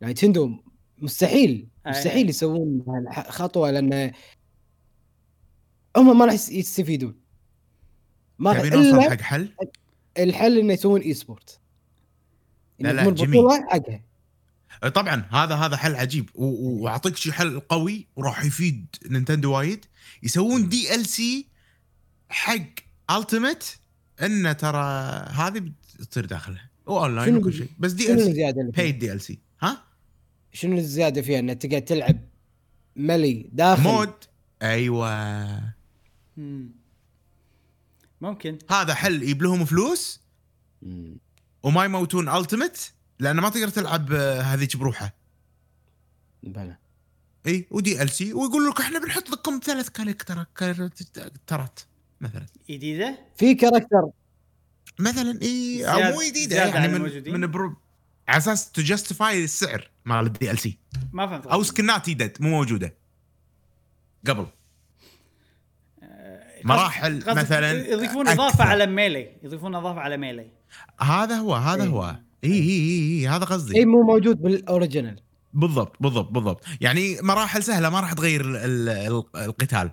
[0.00, 0.56] Nintendo
[0.98, 1.68] مستحيل.
[1.86, 4.12] مستحيل يسوون هالخطوه لأن
[5.96, 7.14] هم ما راح يس- يستفيدون.
[8.38, 9.52] ما راح نوصل إلا حق حل؟
[10.18, 11.60] الحل إنه يسوون esport
[12.78, 13.08] لا، لا،.
[13.10, 14.02] بطولة حقها
[14.88, 16.30] طبعا هذا هذا حل عجيب.
[16.34, 19.84] وأعطيك شيء حل قوي وراح يفيد نينتندو وايد.
[20.22, 21.48] يسوون DLC
[22.28, 22.66] حق
[23.10, 23.78] Ultimate
[24.22, 24.84] إنه ترى
[25.30, 27.68] هذه بتصير داخلها واونلاين شنو وكل شيء.
[27.78, 29.84] بس دي ال سي الزيادة اللي دي ال سي ها؟
[30.52, 32.20] شنو الزيادة فيها؟ إنك تقعد تلعب
[32.96, 33.82] Melee داخل.
[33.82, 34.12] mode.
[34.62, 35.74] أيوه.
[36.36, 36.70] مم.
[38.20, 38.58] ممكن.
[38.70, 39.22] هذا حل.
[39.22, 40.20] يجيب لهم فلوس
[40.82, 41.18] مم.
[41.62, 45.12] وما يموتون Ultimate لأن ما تقدر تلعب آه، هذيك بروحها
[46.42, 46.76] بلى.
[47.46, 51.80] إي و DLC ويقول لك إحنا بنحط لكم ثلاث character ات
[52.20, 52.46] مثلا.
[52.70, 54.10] جديدة؟ في character
[55.00, 57.76] مثلا اي أو مو جديدة يعني عن من؟ من برو
[58.28, 60.78] على أساس to justify السعر مال ال DLC
[61.12, 62.96] ما فهمت أو skin ات يدد مو موجودة.
[64.26, 64.46] قبل.
[66.64, 68.42] مراحل قصدك مثلا يضيفون أكثر.
[68.42, 70.50] اضافه على Melee يضيفون إضافة على Melee
[71.00, 71.88] هذا هو هذا إيه.
[71.88, 72.16] هو.
[72.44, 73.76] اي اي اي اي هذا قصدي.
[73.78, 75.20] اي مو موجود بال original
[75.56, 76.64] بالضبط بالضبط بالضبط.
[76.80, 79.90] يعني مراحل سهلة ما راح تغير ال- ال- ال- القتال.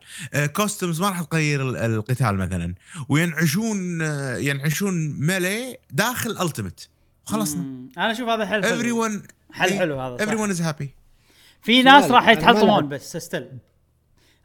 [0.53, 2.75] costumes ما راح تغير ال- القتال مثلا.
[3.09, 6.89] وينعشون آه، ينعشون Melee داخل Ultimate
[7.25, 7.61] خلصنا.
[7.97, 9.03] أنا أشوف هذا حل حلو.
[9.03, 10.95] ون حل حلو هذا everyone is happy
[11.61, 12.89] في ناس راح يتحطمون.
[12.89, 13.49] بس still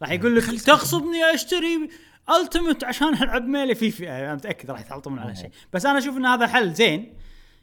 [0.03, 1.89] راح يقول لك تغصبني أشتري
[2.43, 5.51] Ultimate عشان ألعب Melee في فئة أنا متأكد راح يتحطمون على شيء.
[5.73, 7.15] بس أنا أشوف إن هذا حل زين.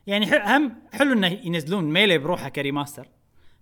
[0.08, 3.08] يعني ح- هم حلو إنه ينزلون Melee بروحه ك remaster.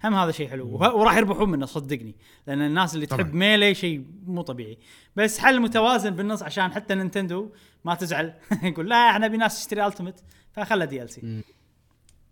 [0.04, 0.68] هم هذا شيء حلو.
[0.68, 2.16] وراح يربحون منه صدقني.
[2.48, 3.36] لأن الناس اللي تحب طبعاً.
[3.36, 4.78] Melee شيء مو طبيعي.
[5.16, 7.50] بس حل متوازن بالنص عشان حتى نينتندو
[7.86, 8.34] ما تزعل.
[8.64, 11.42] يقول لا إحنا نبي ناس تشتري Ultimate فخله DLC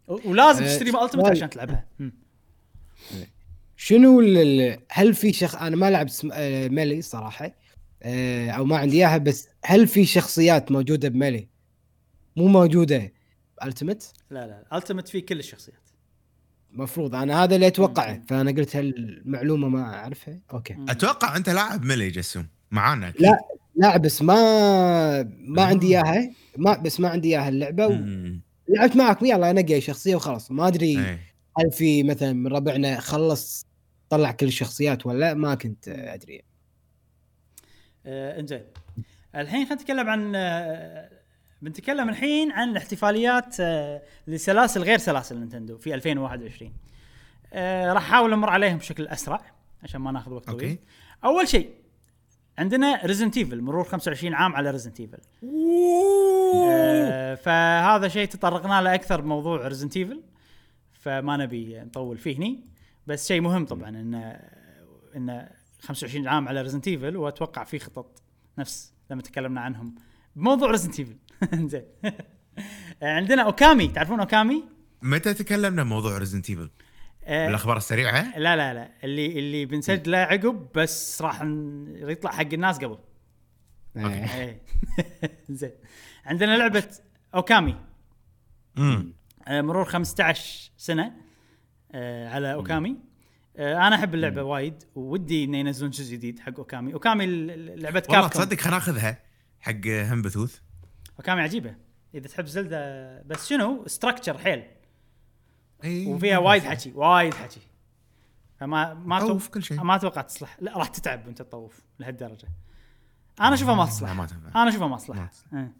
[0.07, 1.31] ولازم أه، تشتري Ultimate سؤال.
[1.31, 1.87] عشان تلعبها.
[3.75, 4.21] شنو
[4.89, 6.27] هل في شخص أنا ما لعبت.
[6.33, 7.55] آه، ميلي صراحة
[8.03, 11.47] آه، أو ما عندي إياها بس هل في شخصيات موجودة ب Melee؟
[12.35, 13.13] مو موجودة.
[13.63, 15.90] ب Ultimate لا لا Ultimate فيه كل الشخصيات.
[16.73, 20.77] مفروض أنا هذا اللي أتوقعه فأنا قلت هالمعلومه ما أعرفها أوكي.
[20.89, 23.21] أتوقع أنت لاعب Melee جسوم معانا أكيد.
[23.21, 23.37] لا.
[23.75, 25.87] لا بس ما ما عندي.
[25.87, 28.41] إياها ما بس ما عندي إياها اللعبة مم.
[28.69, 31.19] ولعبت معك يلا انقي شخصية وخلاص ما أدري إيه.
[31.59, 33.65] هل في مثلا من ربعنا خلص
[34.09, 36.41] طلع كل الشخصيات ولا لا ما كنت أدري
[38.05, 38.63] آه إنزين
[39.35, 41.20] الحين خلينا نتكلم عن آه
[41.61, 46.73] بنتكلم الحين عن الاحتفاليات آه لسلاسل غير سلاسل نينتندو في 2021
[47.53, 49.41] آه راح أحاول أمر عليهم بشكل أسرع
[49.83, 50.79] عشان ما ناخذ وقت طويل.
[51.25, 51.69] أول شيء
[52.57, 55.17] عندنا Resident Evil مرور 25 عام على Resident Evil
[56.69, 60.23] آه فهذا شيء تطرقنا له أكثر بموضوع Resident Evil
[60.93, 62.63] فما نبي نطول فيه هني.
[63.07, 64.39] بس شيء مهم طبعا انه
[65.15, 65.49] انه
[65.79, 68.21] 25 عام على Resident Evil وأتوقع في خطط
[68.57, 69.95] نفس لما تكلمنا عنهم.
[70.35, 71.15] بموضوع Resident Evil
[71.71, 71.83] زين.
[73.01, 73.87] عندنا Okami.
[73.87, 74.63] تعرفون Okami؟
[75.01, 76.69] متى تكلمنا موضوع Resident Evil؟
[77.23, 78.91] آه بالأخبار السريعة؟ لا لا لا.
[79.03, 81.41] اللي اللي بنسجله عقب بس راح
[81.87, 82.97] يطلع حق الناس قبل.
[83.97, 84.35] إيه.
[84.35, 84.61] إيه.
[85.49, 85.71] زين.
[86.25, 86.83] عندنا لعبة
[87.35, 87.75] Okami.
[88.77, 89.13] امم
[89.47, 91.13] آه، مرور 15 سنة
[91.91, 92.97] آه، على Okami.
[93.57, 94.83] آه، أنا أحب اللعبة وايد.
[94.95, 96.93] ودي انه ينزلون جزء جديد حق Okami.
[96.93, 99.19] Okami لعبة والله Capcom تصدق خلينا ناخذها
[99.59, 100.59] حق هم بثوث
[101.21, 101.75] Okami عجيبة.
[102.15, 104.63] إذا تحب Zelda بس شنو؟ stretched حيل.
[105.85, 107.61] وفيها وايد حكي وايد حكي.
[108.59, 109.83] فما ما طوف تو- كل شيء.
[109.83, 110.57] ما أتوقع تصلح.
[110.61, 112.47] لا راح تتعب وأنت تطوف لهالدرجة.
[113.41, 114.09] أنا أشوفها ما تصلح.
[114.55, 115.29] أنا أشوفها ما تصلح.
[115.53, 115.71] آه.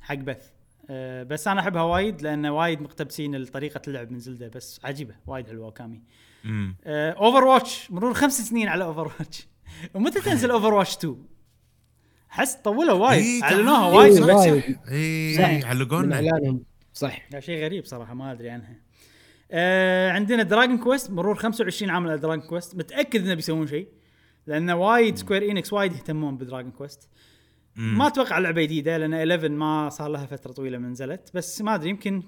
[0.00, 0.50] حق بث.
[0.90, 5.14] أه بس أنا أحبها وايد لأن وايد مقتبسين طريقة اللعب من Zelda بس عجيبة.
[5.26, 5.74] وايد حلوة
[6.44, 9.46] امم Overwatch مرور خمس سنين على Overwatch
[9.94, 11.26] ومتى تنزل Overwatch 2
[12.34, 13.22] حس طولوا وايد.
[13.22, 13.86] إيه، أعلنوها.
[13.86, 14.12] وايد.
[14.12, 14.28] صح؟
[14.90, 16.62] اي علقونا إعلانهم.
[16.92, 18.76] صح شيء غريب صراحة ما أدري عنها.
[19.52, 23.88] آه عندنا Dragon Quest مرور 25 عام على Dragon Quest متأكد إنه بيسوون شيء
[24.46, 27.08] لأن وايد Square Enix وايد يهتمون ب Dragon Quest
[27.76, 31.30] ما أتوقع لعبه جديدة لأن 11 ما صار لها فترة طويلة من نزلت.
[31.34, 32.22] بس ما أدري يمكن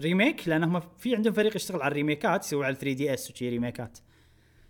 [0.00, 3.48] remake لأن هم في عندهم فريق يشتغل على ال remake ات يسوي على 3DS وشي
[3.48, 3.98] remake ات.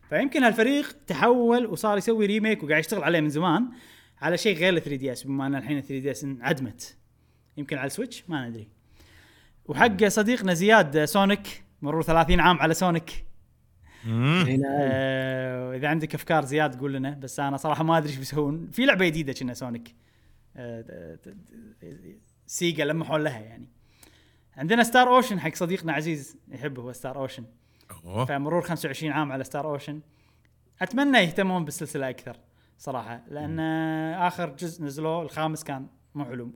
[0.09, 3.69] فيمكن هالفريق تحول وصار يسوي remake وقاعد يشتغل عليه من زمان.
[4.23, 6.97] على شيء غير ال 3DS بما أن الحين 3DS انعدمت.
[7.57, 8.69] يمكن على ال Switch ما ندري.
[9.67, 13.25] وحق صديقنا زياد Sonic مرور 30 عام على Sonic
[14.05, 14.45] مم.
[14.49, 18.71] هنا آه إذا عندك أفكار زياد قول لنا بس أنا صراحة ما أدري إيش بيسوون.
[18.73, 19.95] في لعبة جديدة كنا Sonic
[20.57, 21.19] آه
[22.47, 23.69] Sega لمحوا لها يعني.
[24.57, 27.45] عندنا Star Ocean حق صديقنا عزيز يحبه هو Star Ocean
[28.05, 28.25] أوه.
[28.25, 30.01] فمرور 25 عام على Star Ocean
[30.83, 32.37] أتمنى يهتمون بالسلسلة أكثر.
[32.79, 33.61] صراحة لأن
[34.15, 36.53] آخر جزء نزلوه الخامس كان مو حلو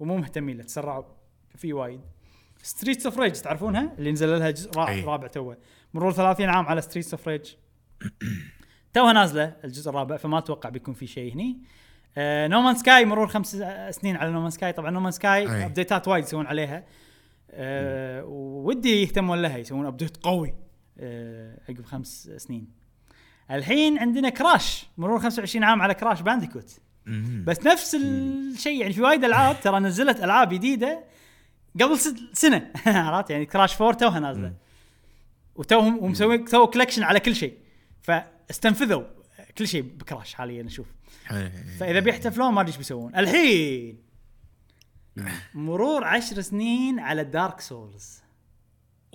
[0.00, 1.04] ومو مهتمين له تسرعوا
[1.56, 2.00] فيه وايد.
[2.62, 5.04] Streets of Rage تعرفونها؟ اللي نزل لها جزء رابع, أي.
[5.04, 5.56] رابع توه.
[5.94, 7.54] مرور 30 عام على Streets of Rage
[8.92, 11.60] توها نازلة الجزء الرابع فما أتوقع بيكون في شيء هني.
[12.48, 13.56] No Man's Sky مرور خمس
[13.90, 15.64] سنين على No Man's Sky طبعا No Man's Sky.
[15.66, 16.84] update ات وايد يسوون عليها.
[17.50, 20.54] أه ودي يهتمون لها يسوون update قوي.
[20.98, 22.81] أه عقب خمس سنين.
[23.52, 26.78] الحين عندنا Crash مرور 25 عام على Crash Bandicoot.
[27.44, 31.04] بس نفس الشيء يعني في وايد ألعاب ترى نزلت ألعاب جديدة
[31.80, 31.98] قبل
[32.32, 32.70] سنة.
[32.86, 34.54] عرفت؟ يعني Crash 4 توها نازلة.
[35.54, 37.58] وتوهم ومسوي سووا collection على كل شيء.
[38.02, 39.02] فاستنفذوا
[39.58, 40.86] كل شيء ب Crash حاليا أشوف
[41.78, 43.16] فإذا بيحتفلون ما أدري إيش بيسوون.
[43.16, 44.02] الحين
[45.54, 48.22] مرور عشر سنين على Dark Souls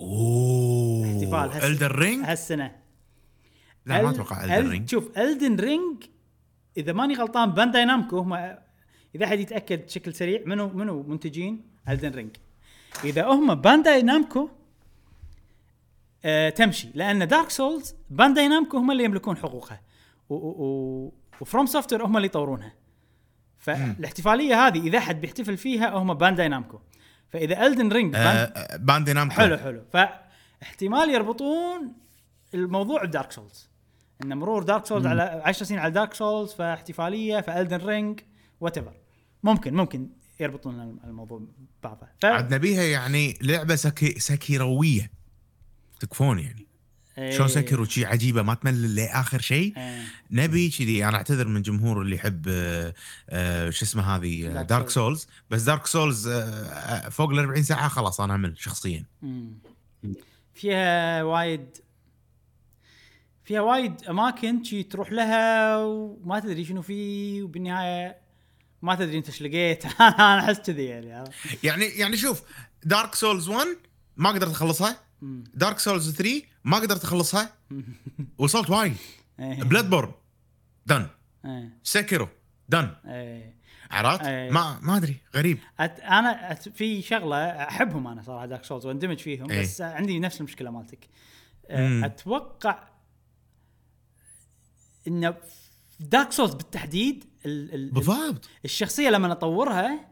[0.00, 1.06] أوه.
[1.06, 1.50] احتفال
[2.24, 2.87] هالسنة.
[3.88, 6.04] لا ما أتوقع ال- Elden Ring شوف Elden Ring
[6.76, 8.32] إذا ماني غلطان Bandai Namco هم
[9.14, 12.36] إذا أحد يتأكد بشكل سريع منو منو منتجين Elden Ring
[13.04, 14.48] إذا هم Bandai Namco
[16.24, 19.80] آه تمشي لأن Dark Souls Bandai Namco هم اللي يملكون حقوقها
[20.28, 22.72] و- و- و FromSoftware هم اللي يطورونها.
[23.58, 26.78] فالاحتفالية هذه إذا أحد بيحتفل فيها هم Bandai Namco
[27.28, 29.82] فإذا Elden Ring آه، Bandai Namco حلو حلو.
[29.92, 31.92] فاحتمال يربطون
[32.54, 33.67] الموضوع ب Dark Souls.
[34.22, 38.20] إن مرور Dark Souls على 10 سنين على Dark Souls فاحتفالية ف Elden Ring
[38.60, 38.78] وات
[39.42, 40.08] ممكن ممكن
[40.40, 41.42] يربطون الموضوع
[41.82, 42.06] ببعضه.
[42.22, 42.24] ف...
[42.24, 45.10] عاد نبيها يعني لعبة Seki- Sekiro
[46.00, 46.66] تكفون يعني.
[47.18, 47.30] إيه.
[47.30, 49.76] شلون Sekiro شي عجيبة ما تمل لآخر شيء.
[49.76, 50.02] إيه.
[50.30, 52.94] نبي كذي أنا أعتذر من جمهور اللي يحب آه،
[53.30, 54.90] آه، شو اسمه هذه Dark.
[54.90, 56.28] Souls بس Dark Souls
[57.10, 59.04] فوق ال 40 ساعة خلاص أنا أمل شخصيا.
[59.22, 59.58] مم.
[60.54, 61.76] فيها وايد
[63.48, 68.16] فيها وايد أماكن شي تروح لها وما تدري شنو فيه وبالنهاية
[68.82, 71.30] ما تدري أنت إيش لقيت أنا أحس كذي يعني؟
[71.62, 72.42] يعني يعني شوف
[72.84, 73.66] Dark Souls 1
[74.16, 74.96] ما قدرت أخلصها.
[75.54, 77.52] Dark Souls 3 ما قدرت أخلصها
[78.38, 78.96] وصلت وايد.
[79.38, 80.12] Bloodborne
[80.86, 81.06] done.
[81.82, 82.28] Sekiro
[82.68, 82.90] done.
[83.90, 86.00] عرفت؟ ما ما أدري غريب أت...
[86.00, 86.68] أنا أت...
[86.68, 89.62] في شغلة أحبهم أنا صراحة Dark Souls واندمج فيهم إيه.
[89.62, 91.08] بس عندي نفس المشكلة مالتك
[91.70, 92.04] أه،
[95.10, 95.24] مم.
[95.24, 95.38] أتوقع
[96.00, 97.74] إن Dark Souls بالتحديد ال...
[97.74, 97.90] ال...
[97.90, 98.48] بالضبط.
[98.64, 100.08] الشخصية لما اطورها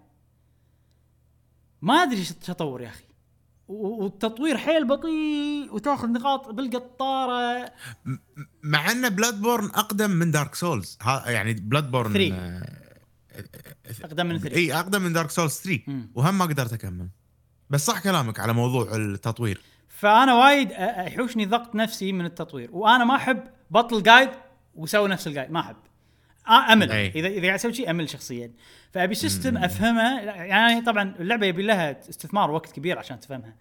[1.83, 3.05] ما أدري إيش اطور يا أخي.
[3.69, 7.73] والتطوير حيل بطيء وتأخذ نقاط بالقطارة.
[8.63, 12.33] مع إن Bloodborne أقدم من Dark Souls ها يعني Bloodborne Three.
[12.33, 16.11] آه، أقدم من 3 إي أقدم من Dark Souls 3 مم.
[16.15, 17.09] وهم ما قدرت أكمل.
[17.71, 19.61] بس صح كلامك على موضوع التطوير.
[19.89, 20.71] فأنا وايد
[21.07, 22.69] يحوشني ضغط نفسي من التطوير.
[22.73, 24.31] وأنا ما أحب أبطل guide
[24.77, 25.77] وأسوي نفس ال guide ما أحب.
[26.49, 26.93] آه أمل.
[26.93, 27.09] أي.
[27.09, 28.53] اذا إذا قاعد أسوي شيء أمل شخصيا.
[28.93, 30.21] فأبي system أفهمه.
[30.21, 33.55] يعني طبعا اللعبة يبي لها استثمار وقت كبير عشان تفهمها.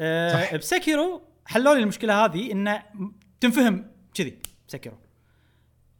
[0.00, 0.54] أه صح.
[0.54, 2.82] ب Sekiro حلوا لي المشكلة هذه إنه
[3.40, 4.38] تنفهم كذي
[4.68, 4.98] ب Sekiro.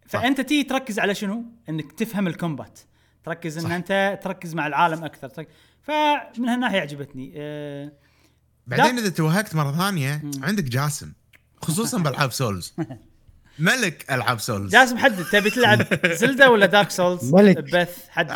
[0.06, 2.78] فأنت تيجي تركز على شنو؟ إنك تفهم ال combat.
[3.24, 3.70] تركز إن صح.
[3.70, 5.28] أنت تركز مع العالم أكثر.
[5.28, 5.48] ترك...
[5.82, 7.32] فمن هالناحية عجبتني.
[7.36, 7.92] أه
[8.66, 11.12] بعدين إذا توهقت مرة ثانية عندك جاسم
[11.62, 12.74] خصوصا بالعاب Souls.
[13.58, 14.72] ملك ألعاب Souls.
[14.72, 15.24] جاسم حدد.
[15.24, 15.86] تبي تلعب
[16.22, 17.58] Zelda ولا Dark Souls ملك.
[17.58, 18.30] بث حدد.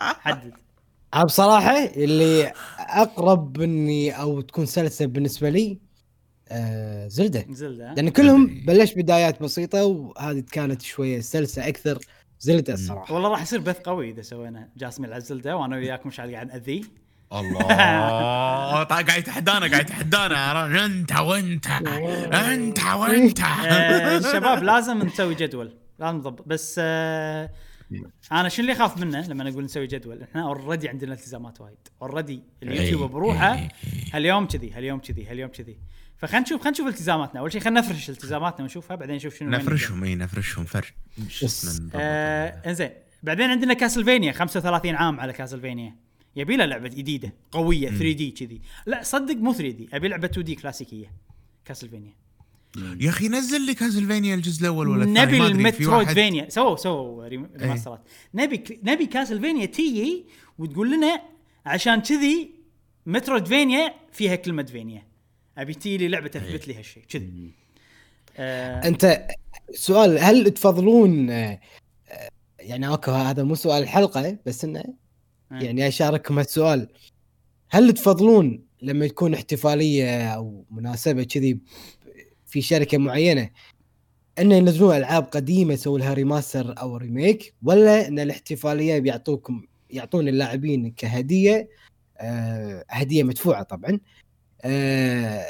[0.00, 0.52] حدد.
[1.14, 5.78] أنا بصراحه اللي أقرب اني أو تكون سلسة بالنسبة لي
[6.48, 7.46] آه Zelda.
[7.50, 11.98] Zelda لأن كلهم بلش بدايات بسيطة وهذه كانت شوية سلسة أكثر.
[12.40, 16.34] Zelda الصراحه والله راح يصير بث قوي إذا سوينا جاسم يلعب Zelda وأنا وياك مشعل
[16.34, 16.82] قاعد ناذيه
[17.32, 17.58] الله.
[18.84, 21.66] طا- قاعد يتحدانا قاعد يتحدانا؟ انت وانت
[22.32, 23.40] انت وانت.
[23.40, 26.48] آه، الشباب لازم نسوي جدول لازم نضبط.
[26.48, 27.50] بس آه
[28.32, 31.76] أنا شو اللي اخاف منه لما نقول نسوي جدول؟ إحنا already عندنا التزامات وايد.
[32.02, 33.08] already ال YouTube إيه.
[33.08, 33.68] بروحه
[34.12, 35.78] هاليوم كذي هاليوم كذي هاليوم كذي.
[36.16, 37.40] فخلينا نشوف خلينا نشوف التزاماتنا.
[37.40, 40.94] أول شيء خلينا نفرش التزاماتنا ونشوفها بعدين نشوف شنو نفرشهم اي نفرشهم فرش.
[41.94, 42.90] آه إنزين.
[43.22, 46.07] بعدين عندنا Castlevania 35 عام على Castlevania
[46.38, 48.60] يبي له لعبة جديدة قوية 3 D كذي.
[48.86, 51.12] لا صدق مو 3 D أبي لعبة 2 D كلاسيكيه
[51.64, 52.12] Castlevania
[53.00, 57.50] يا أخي نزل لي Castlevania الجزء الأول ولا الثاني نبي ال Metroidvania سووا سووا rem-
[57.56, 58.00] remaster ات
[58.34, 60.24] نبي نبي Castlevania تيجي
[60.58, 61.22] وتقول لنا
[61.66, 62.50] عشان كذي
[63.06, 65.06] Metroidvania فيها كلمة vania
[65.58, 67.50] أبي تيجي لي لعبة تثبت لي هالشيء كذي.
[68.36, 68.88] آه.
[68.88, 69.26] أنت
[69.74, 71.60] سؤال هل تفضلون آه،
[72.60, 74.84] يعني أوكي هذا مو سؤال الحلقة بس إنه
[75.50, 76.88] يعني أشارككم هالسؤال.
[77.70, 81.58] هل تفضلون لما تكون احتفالية أو مناسبة كذي
[82.46, 83.50] في شركة معينة
[84.38, 90.90] انه ينزلون ألعاب قديمة يسووا لها remaster أو remake ولا أن الاحتفالية بيعطوكم يعطون اللاعبين
[90.90, 91.68] كهدية
[92.18, 94.00] آه هدية مدفوعة طبعا
[94.62, 95.46] آه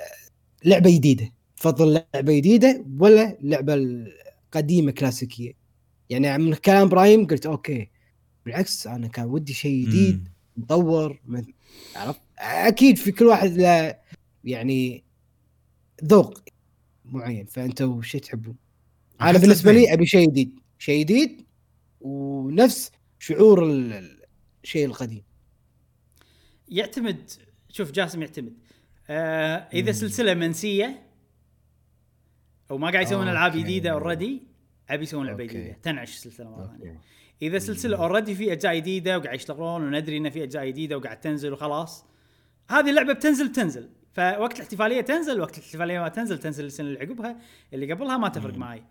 [0.64, 5.52] لعبة جديدة؟ تفضل لعبة جديدة ولا لعبة القديمة كلاسيكية؟
[6.10, 7.90] يعني من كلام إبراهيم قلت أوكي.
[8.48, 10.14] بالعكس أنا كان ودي شيء جديد
[10.56, 10.62] مم.
[10.62, 11.20] مطور
[11.96, 13.98] عرفت أكيد في كل واحد له
[14.44, 15.04] يعني
[16.04, 16.40] ذوق
[17.04, 18.56] معين فانتوا وش تحبون
[19.20, 19.72] أنا بالنسبة.
[19.72, 21.44] لي أبي شيء جديد شيء جديد
[22.00, 24.22] ونفس شعور ال- ال-
[24.64, 25.22] الشيء القديم
[26.68, 27.30] يعتمد
[27.70, 28.52] شوف جاسم يعتمد
[29.10, 31.02] آه إذا سلسلة منسية
[32.70, 33.62] أو ما قاعد يسوون ألعاب أوكي.
[33.62, 34.42] جديدة already
[34.90, 35.44] أبي يسوون لعبة.
[35.44, 37.00] جديدة تنعش السلسله مرة ثانية.
[37.42, 41.52] إذا سلسلة already في أجزاء جديدة وقاعد يشتغلون وندري إن في أجزاء جديدة وقاعد تنزل
[41.52, 42.04] وخلاص
[42.70, 47.36] هذه اللعبة بتنزل بتنزل فوقت الاحتفالية تنزل وقت الاحتفالية ما تنزل تنزل السنة اللي عقبها
[47.72, 48.82] اللي قبلها ما تفرق معي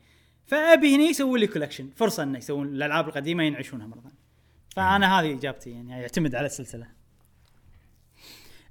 [0.45, 4.17] فأبي هني يسوون لي collection فرصة إنه يسوون الألعاب القديمة ينعشونها مرة ثانية.
[4.75, 6.87] فأنا هذه إجابتي يعني يعتمد على السلسلة.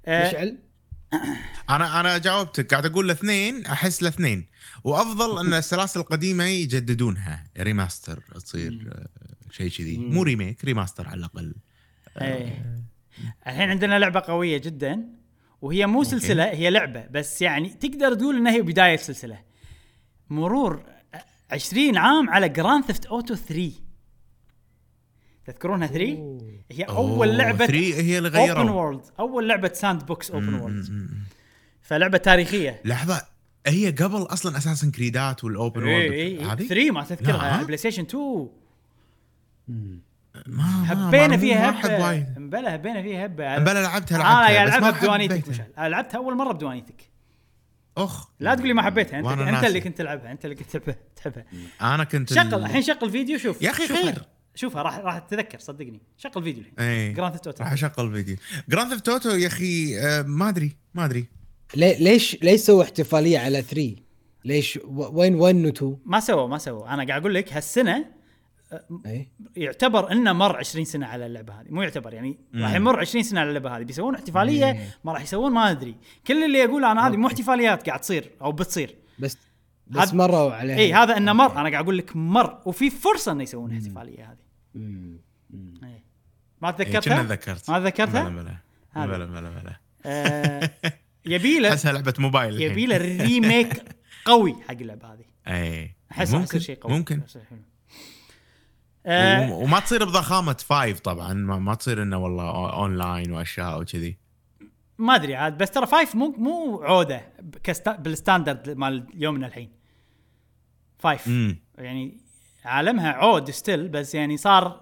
[0.05, 0.57] آه، مشعل
[1.69, 4.47] أنا أنا جاوبتك قاعد أقول الاثنين أحس الاثنين
[4.83, 9.97] وأفضل أن السلاسل القديمة يجددونها remaster تصير آه، شيء كذي.
[9.97, 11.55] مو remake remaster على الأقل.
[12.21, 12.65] إيه.
[13.47, 15.09] الحين عندنا لعبة قوية جدا
[15.61, 19.39] وهي مو سلسلة هي لعبة بس يعني تقدر تقول إنها هي بداية سلسله
[20.29, 20.83] مرور
[21.51, 23.71] 20 عام على Grand Theft Auto 3
[25.45, 26.37] تذكرونها 3
[26.71, 31.09] هي أول لعبة 3 هي اللي open غيروا world أول لعبة sandbox open world.
[31.81, 32.81] فلعبة تاريخية.
[32.85, 33.21] لحظة
[33.67, 37.63] هي قبل أصلا أساسا كريدات وال open world هذه؟ 3 ما تذكرها لا.
[37.63, 38.49] PlayStation 2
[39.67, 39.87] ما
[40.47, 42.05] ما- فيها هبة.
[42.05, 42.39] وايد.
[42.39, 43.57] مبلا هبينا فيها هبة.
[43.57, 45.49] امبلا لعبتها أنا لعبتها ما العبها بديوانيتك.
[45.49, 47.09] مشعل أنا لعبتها أول مرة بديوانيتك
[47.97, 48.27] أخ.
[48.39, 49.67] لا تقول لي ما حبيتها انت أنت ناسي.
[49.67, 51.45] اللي كنت تلعبها أنت اللي كنت تلعبها تحبها
[51.81, 53.61] أنا كنت شغل ال- الحين شغل فيديو شوف.
[53.61, 54.03] يا أخي شوفها.
[54.03, 54.23] خير.
[54.55, 56.01] شوفها راح راح تتذكر صدقني.
[56.17, 57.13] شغل فيديو الحين.
[57.13, 58.35] Grand Theft Auto راح أشغل فيديو.
[58.69, 61.25] Grand Theft Auto يا أخي آه، ما أدري ما أدري.
[61.75, 63.95] لي- ليش ليش سووا احتفالية على 3
[64.45, 66.93] ليش و- وين وين و2 ما سووا ما سووا.
[66.93, 68.05] أنا قاعد أقول لك هالسنة
[69.05, 71.65] اي يعتبر إنه مر 20 سنة على اللعبة هذه.
[71.69, 73.83] مو يعتبر يعني راح يمر 20 سنة على اللعبة هذه.
[73.83, 75.95] بيسوون احتفالية ما راح يسوون ما أدري.
[76.27, 78.95] كل اللي يقول أنا هذه مو احتفاليات قاعد تصير أو بتصير.
[79.19, 79.37] بس
[79.87, 80.77] بس هاد- مروا عليها.
[80.77, 81.51] اي هذا إنه مر.
[81.51, 82.61] أنا قاعد أقول لك مر.
[82.65, 84.37] وفي فرصة إنه يسوون احتفالية هذه.
[84.75, 85.19] مم.
[85.49, 85.73] مم.
[85.83, 86.03] إيه.
[86.61, 87.69] ما إيه، كنا تذكرتها؟ ذكرت.
[87.69, 88.41] ما تذكرتها؟ بلا
[88.95, 89.05] بلا.
[89.05, 90.69] بلا بلا بلا
[91.25, 92.61] يبي له أحسها لعبة موبايل.
[92.61, 93.83] يبي له remake
[94.25, 95.25] قوي حق اللعبة هذه.
[95.47, 96.93] اي أحس يصير ممكن شيء قوي.
[96.93, 97.21] ممكن.
[99.09, 101.33] آه وم- وما تصير بضخامة Five طبعا.
[101.33, 104.17] ما, ما تصير إنه والله اونلاين وأشياء وكذي.
[104.97, 107.21] ما أدري عاد بس ترى Five مو مو عودة
[107.99, 109.69] بال standard مال يومنا الحين.
[110.99, 112.17] Five امم يعني
[112.65, 114.81] عالمها عود still بس يعني صار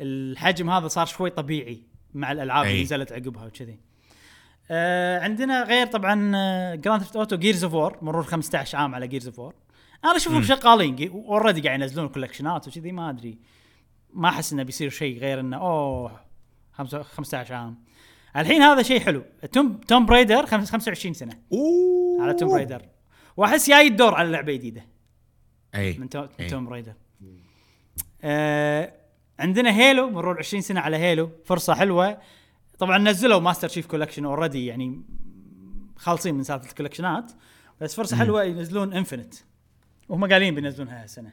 [0.00, 1.82] الحجم هذا صار شوي طبيعي
[2.14, 2.70] مع الألعاب أي.
[2.72, 3.78] اللي نزلت عقبها وكذي.
[4.70, 6.14] آه عندنا غير طبعا
[6.74, 9.54] Grand Theft Auto Gears of War مرور 15 عام على Gears of War
[10.04, 11.10] أنا اشوفهم شغالين.
[11.12, 13.38] already قاعد ينزلون collection ات وكذي ما أدري.
[14.12, 16.20] ما أحس إنه بيصير شيء غير إنه أوه
[16.78, 17.84] خمسة- 15 عام.
[18.36, 19.24] الحين هذا شيء حلو.
[19.52, 21.38] Tomb Tomb Raider 25 سنة.
[21.52, 22.22] أوه.
[22.22, 22.82] على Tomb Raider.
[23.36, 24.86] وأحس جاي الدور على لعبة جديدة.
[25.74, 25.98] أي.
[25.98, 26.46] من تو- من.
[26.46, 26.92] Tomb Raider
[28.22, 28.92] آه
[29.38, 31.30] عندنا Halo مرور 20 سنة على Halo.
[31.44, 32.18] فرصة حلوة.
[32.78, 35.02] طبعا نزلوا Master Chief Collection already يعني
[35.96, 37.32] خالصين من سالفة ال collection ات
[37.80, 39.34] بس فرصة حلوة ينزلون Infinite
[40.10, 41.32] وهم قايلين بينزلونها هالسنة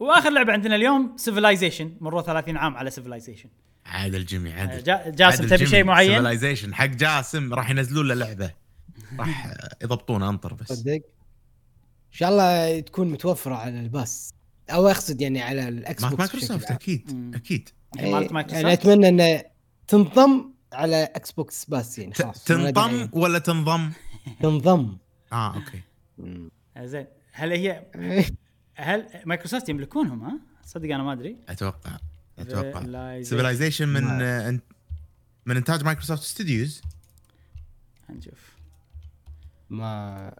[0.00, 3.48] وآخر لعبة عندنا اليوم Civilization مرور 30 عام على سيفلايزيشن
[3.86, 8.50] عادل جيمي عادل جا- جاسم تبي شيء معين؟ Civilization حق جاسم راح ينزلون له لعبة
[9.18, 14.34] راح يضبطون أنطر بس صدق إن شاء الله تكون متوفرة على ال Pass
[14.70, 16.70] أو أقصد يعني على ال Xbox Microsoft.
[16.70, 17.34] أكيد مم.
[17.34, 19.44] أكيد يعني مالت إيه، مايكروسوفت؟ يعني أتمنى إنه
[19.88, 23.08] تنضم على Xbox بس يعني خلاص تنضم.
[23.12, 23.90] ولا تنضم؟
[24.42, 24.96] تنضم
[25.32, 25.80] آه okay
[26.78, 27.06] زين.
[27.32, 27.86] هل هي
[28.74, 31.36] هل مايكروسوفت يملكونهم ها؟ صدق أنا ما أدري.
[31.48, 31.98] أتوقع
[32.38, 32.80] أتوقع.
[32.82, 33.26] Civilization.
[33.28, 34.60] Civilization من آه،
[35.46, 36.82] من إنتاج Microsoft Studios.
[38.10, 38.56] نشوف
[39.70, 40.34] ما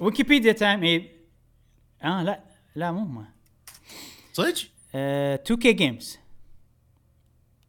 [0.00, 1.10] Wikipedia time اي
[2.02, 2.44] آه لا
[2.74, 3.28] لا مو ما
[4.32, 4.54] صدق؟
[4.94, 6.18] آه 2K Games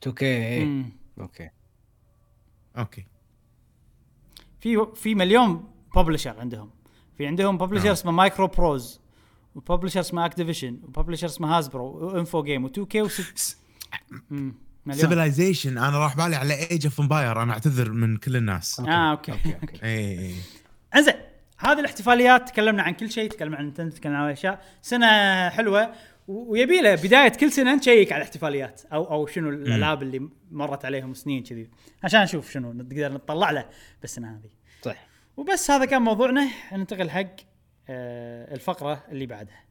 [0.06, 0.86] 2K إيه.
[1.20, 1.50] okay.
[2.78, 3.06] okay.
[4.60, 6.70] في في مليون publisher عندهم.
[7.18, 7.94] في عندهم publisher آه.
[7.94, 9.02] اسمه MicroProse و
[9.56, 13.58] publisher اسمه Activision و publisher اسمه Hasbro و Infogrames و 2K وست
[14.30, 14.56] مم،
[14.86, 15.02] مليون.
[15.02, 18.80] Civilization أنا راح بالي على Age of Empire أنا أعتذر من كل الناس.
[18.80, 19.32] آه okay.
[19.32, 19.56] okay.
[19.62, 20.36] okay اي اي
[20.96, 21.14] إنزين
[21.58, 24.62] هذه الاحتفاليات تكلمنا عن كل شيء تكلمنا عن Nintendo تكلمنا عن أشياء.
[24.82, 25.08] سنة
[25.50, 25.94] حلوة
[26.28, 31.14] ويبي له بداية كل سنة نشيك على الاحتفاليات أو أو شنو الألعاب اللي مرت عليهم
[31.14, 31.70] سنين كذي.
[32.04, 33.66] عشان نشوف شنو نقدر نطلع له
[34.02, 34.50] بالسنه هذه.
[34.82, 36.50] صح وبس هذا كان موضوعنا.
[36.74, 37.36] ننتقل حق
[37.90, 39.64] آه الفقرة اللي بعدها.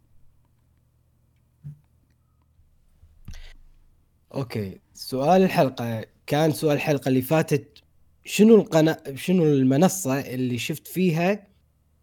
[4.35, 6.05] أوكي سؤال الحلقة.
[6.27, 7.83] كان سؤال الحلقة اللي فاتت
[8.25, 11.47] شنو القناه شنو المنصة اللي شفت فيها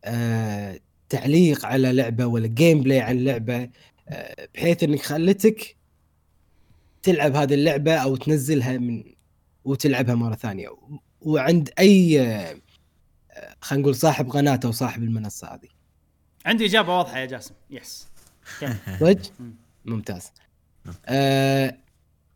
[0.05, 0.79] آه
[1.09, 3.69] تعليق على لعبة ولا gameplay عن لعبة
[4.09, 5.77] آه بحيث إنك خلتك
[7.03, 9.03] تلعب هذه اللعبة أو تنزلها من
[9.65, 10.69] وتلعبها مرة ثانية.
[11.21, 12.55] وعند أي آه
[13.61, 15.67] خلينا نقول صاحب قناه أو صاحب المنصة هذه
[16.45, 18.07] عندي إجابة واضحة يا جاسم yes.
[18.99, 19.53] صدق؟ مم.
[19.85, 20.31] ممتاز.
[21.05, 21.77] آه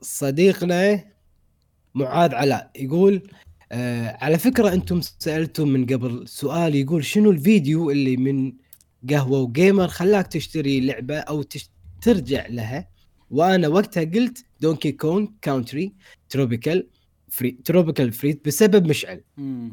[0.01, 1.03] صديقنا
[1.95, 3.29] معاذ علاء يقول
[3.71, 8.53] آه على فكرة أنتم سألتم من قبل سؤال يقول شنو الفيديو اللي من
[9.09, 11.69] قهوة و gamer خلاك تشتري لعبة أو تش...
[12.01, 12.89] ترجع لها
[13.31, 15.93] وأنا وقتها قلت Donkey Kong Country
[16.29, 16.87] Tropical
[17.29, 19.21] Free Tropical Freeze بسبب مشعل.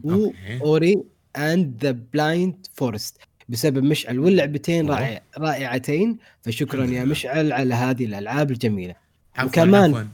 [0.04, 1.02] و Ori
[1.36, 3.18] and the Blind Forest
[3.48, 4.90] بسبب مشعل واللعبتين.
[4.90, 8.94] رائع رائعتين فشكرا يا مشعل على هذه الألعاب الجميلة
[9.36, 10.06] عفواً، وكمان- عفواً.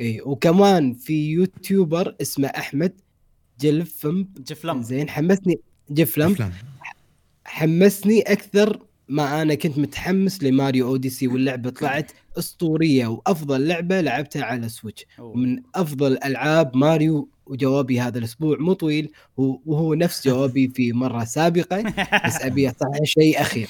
[0.00, 2.92] اي وكمان في YouTuber اسمه أحمد
[3.60, 5.60] جلفم جفلم زين حمسني
[5.90, 6.52] جفلم أفلام.
[7.44, 8.78] حمسني أكثر
[9.08, 15.06] ما أنا كنت متحمس ل Mario Odyssey واللعبة طلعت أسطورية وأفضل لعبة لعبتها على Switch.
[15.34, 21.24] من أفضل ألعاب ماريو وجوابي هذا الأسبوع مو طويل هو- وهو نفس جوابي في مرة
[21.24, 21.82] سابقة
[22.26, 23.68] بس أبي اصحح شيء أخير.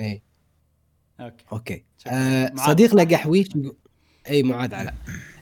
[0.00, 0.22] اي
[1.20, 1.44] okay.
[1.52, 1.84] okay.
[2.06, 2.52] آه.
[2.56, 3.48] صديقنا قحويش
[4.30, 4.94] اي معاذ علاء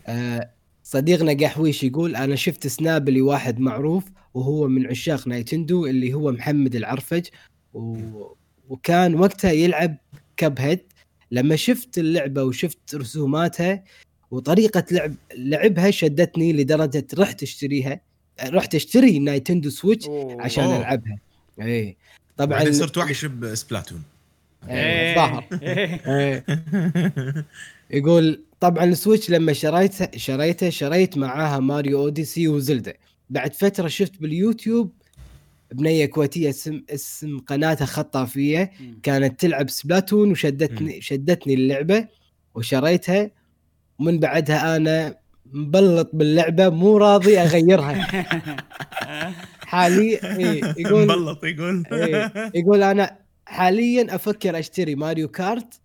[0.07, 0.51] آه
[0.85, 4.05] صديقنا قحويش يقول أنا شفت Snap لواحد معروف
[4.35, 7.27] وهو من عشاق Nintendo اللي هو محمد العرفج
[7.75, 7.99] و...
[8.69, 9.97] وكان وقتها يلعب
[10.37, 10.81] Cuphead
[11.31, 13.85] لما شفت اللعبة وشفت رسوماتها
[14.33, 18.01] وطريقة لعب لعبها شدتني لدرجة رحت اشتريها
[18.45, 20.43] رحت اشتري Nintendo Switch أوه.
[20.43, 20.79] عشان أوه.
[20.79, 21.19] ألعبها
[21.61, 21.97] اي
[22.37, 24.03] طبعا بعدين صرت وحش ب Splatoon
[24.69, 26.01] إيه، ظاهر إيه.
[26.07, 26.45] إيه.
[27.91, 32.95] يقول طبعا ال Switch لما شريته شريته شريت معاها Mario Odyssey و Zelda
[33.31, 34.93] بعد فترة شفت باليوتيوب
[35.73, 38.73] بنية كويتية اسم اسم قناتها خطافية.
[39.03, 42.09] كانت تلعب Splatoon وشدتني شدتني اللعبة
[42.55, 43.31] وشريتها
[44.03, 45.17] ومن بعدها أنا
[45.53, 47.95] مبلط باللعبة مو راضي أغيرها.
[49.73, 51.85] حاليا إيه يقول مبلط يقول.
[51.93, 55.81] إيه يقول أنا حاليا أفكر أشتري ماريو كارت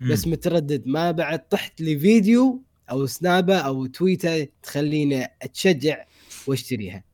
[0.00, 0.26] بس.
[0.26, 0.86] متردد.
[0.86, 6.04] ما بعد طحت لي فيديو أو سنابة أو تويتر تخليني أتشجع
[6.46, 7.04] وأشتريها.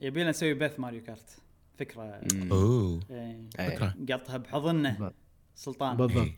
[0.00, 1.36] يبينا نسوي بث ماريو كارت.
[1.78, 2.20] فكرة.
[2.52, 3.00] أوه.
[3.10, 3.68] إيه.
[3.68, 3.94] فكرة.
[4.12, 5.12] قطها بحضنه.
[5.54, 5.96] سلطان.
[5.96, 6.28] بالضبط.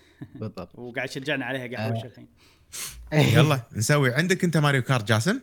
[0.40, 0.78] بالضبط.
[0.78, 2.28] وقاعد يشجعنا عليها قهوة الحين.
[3.12, 4.14] يلا نسوي.
[4.14, 5.40] عندك أنت Mario Kart جاسم؟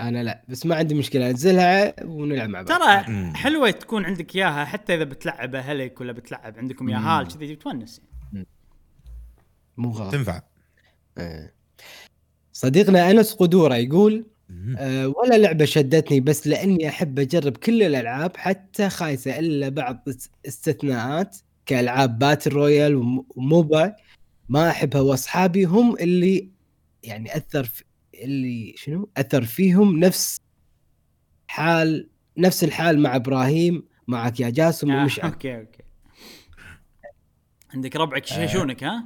[0.00, 1.30] أنا لا بس ما عندي مشكلة.
[1.30, 2.78] انزلها ونلعب مع بعض.
[2.80, 3.32] ترى.
[3.34, 8.00] حلوة تكون عندك إياها حتى إذا بتلعبه هلك ولا بتلعب عندكم يا هال كذي تونس
[9.76, 10.12] مو غلط.
[10.12, 10.42] تنفع.
[11.18, 11.54] إيه.
[12.52, 14.26] صديقنا أنس قدورة يقول.
[14.78, 20.30] أه ولا لعبة شدتني بس لأني أحب أجرب كل الألعاب حتى خايسة إلا بعض است-
[20.46, 21.36] استثناءات
[21.66, 23.94] كألعاب battle royale وم- و MOBA.
[24.48, 26.55] ما أحبها وأصحابي هم اللي
[27.06, 30.40] يعني أثر في اللي شنو؟ أثر فيهم نفس
[31.48, 35.82] حال نفس الحال مع إبراهيم معك يا جاسم آه، ومشعل أوكي أوكي.
[37.74, 39.04] عندك ربعك يشيشونك ها؟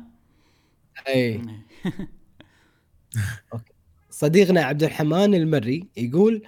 [1.08, 1.42] اي
[4.10, 6.42] صديقنا عبد الرحمن المري يقول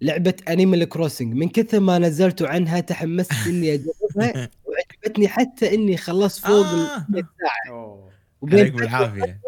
[0.00, 6.46] لعبة Animal Crossing من كثر ما نزلتوا عنها تحمست إني أجربها وعجبتني حتى إني خلصت
[6.46, 6.96] فوق آه.
[6.96, 7.74] ال 100 ساعة.
[7.76, 8.10] أوه.
[8.40, 9.40] وبين بالعافيه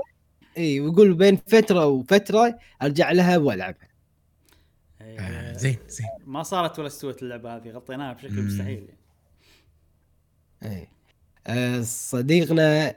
[0.56, 3.88] اي ويقول بين فترة وفترة أرجع لها وألعبها
[5.00, 5.20] إيه.
[5.20, 8.46] آه، زين زين ما صارت ولا استوت اللعبة هذه غطيناها بشكل مم.
[8.46, 8.88] مستحيل
[10.62, 10.88] اي
[11.46, 12.96] آه، صديقنا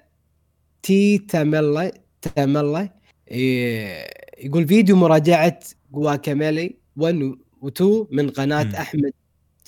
[0.84, 2.92] تي تاميلا
[3.32, 4.08] إيه،
[4.38, 5.60] يقول فيديو مراجعة
[5.92, 7.82] جواكاميلي 1 و2
[8.12, 8.76] من قناة مم.
[8.76, 9.14] أحمد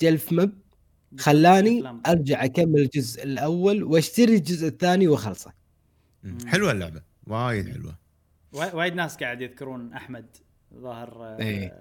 [0.00, 0.52] جلفمب
[1.18, 2.02] خلاني أفلام.
[2.06, 5.52] أرجع أكمل الجزء الأول وأشتري الجزء الثاني وأخلصه.
[6.46, 7.98] حلوة اللعبة وايد حلوة.
[8.52, 10.36] وا- وايد ناس قاعد يذكرون أحمد
[10.74, 11.78] ظاهر آه، إيه.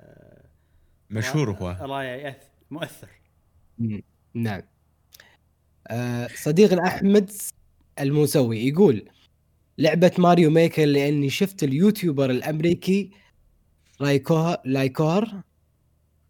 [1.10, 2.40] مشهور هو راية
[2.72, 3.10] مؤثر.
[4.34, 4.61] نعم.
[5.88, 7.32] آه، صديقنا احمد
[8.00, 9.10] الموسوي يقول
[9.78, 13.11] لعبة Mario Maker لأني شفت ال YouTuber الأمريكي
[14.01, 15.27] Ryukahr Ryukahr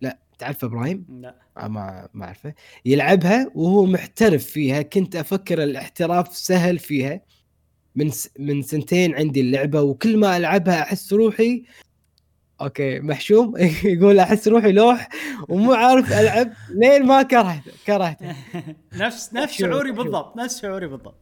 [0.01, 1.35] لا تعرف إبراهيم؟ لا.
[1.57, 2.53] آه، ما ما أعرفه.
[2.85, 7.21] يلعبها وهو محترف فيها كنت أفكر الاحتراف سهل فيها.
[7.95, 8.29] من س...
[8.39, 11.63] من سنتين عندي اللعبة وكل ما ألعبها أحس روحي
[12.61, 13.53] أوكي محشوم؟
[13.83, 15.09] يقول أحس روحي لوح
[15.49, 18.35] ومو عارف ألعب لين ما كرهت كرهته
[18.93, 19.91] نفس نفس شعوري.
[19.91, 21.15] بالضبط نفس شعوري بالضبط.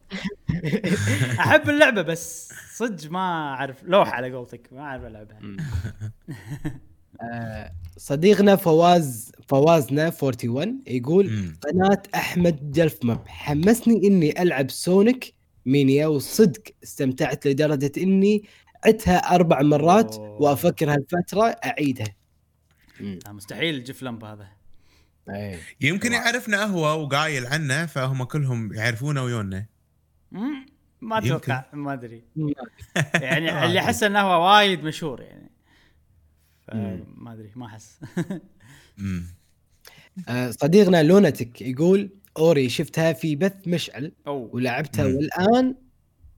[1.40, 3.18] أحب اللعبة بس صدق ما
[3.54, 5.38] أعرف لوحه على قولتك ما أعرف ألعبها.
[7.22, 11.56] آه، صديقنا فواز فوازنا 41 يقول مم.
[11.60, 15.34] قناة أحمد جلفمب حمسني إني ألعب Sonic
[15.66, 18.44] مينيا وصدق استمتعت لدرجة إني
[18.86, 20.42] عدتها أربع مرات أوه.
[20.42, 22.14] وأفكر هالفترة أعيدها
[23.00, 24.48] آه، مستحيل الجيف لمب هذا
[25.28, 25.58] أي.
[25.80, 29.66] يمكن يعرفنا هو وقايل عنه فهم كلهم يعرفونه ويونا
[31.00, 31.18] ما.
[31.18, 32.22] أتوقع ما أدري
[33.14, 35.50] يعني اللي أحس إنه هو وايد مشهور يعني.
[37.16, 38.00] ما أدري ما أحس.
[40.28, 44.50] آه، صديقنا لونتك يقول Ori شفتها في بث مشعل أو.
[44.52, 45.16] ولعبتها مم.
[45.16, 45.74] والآن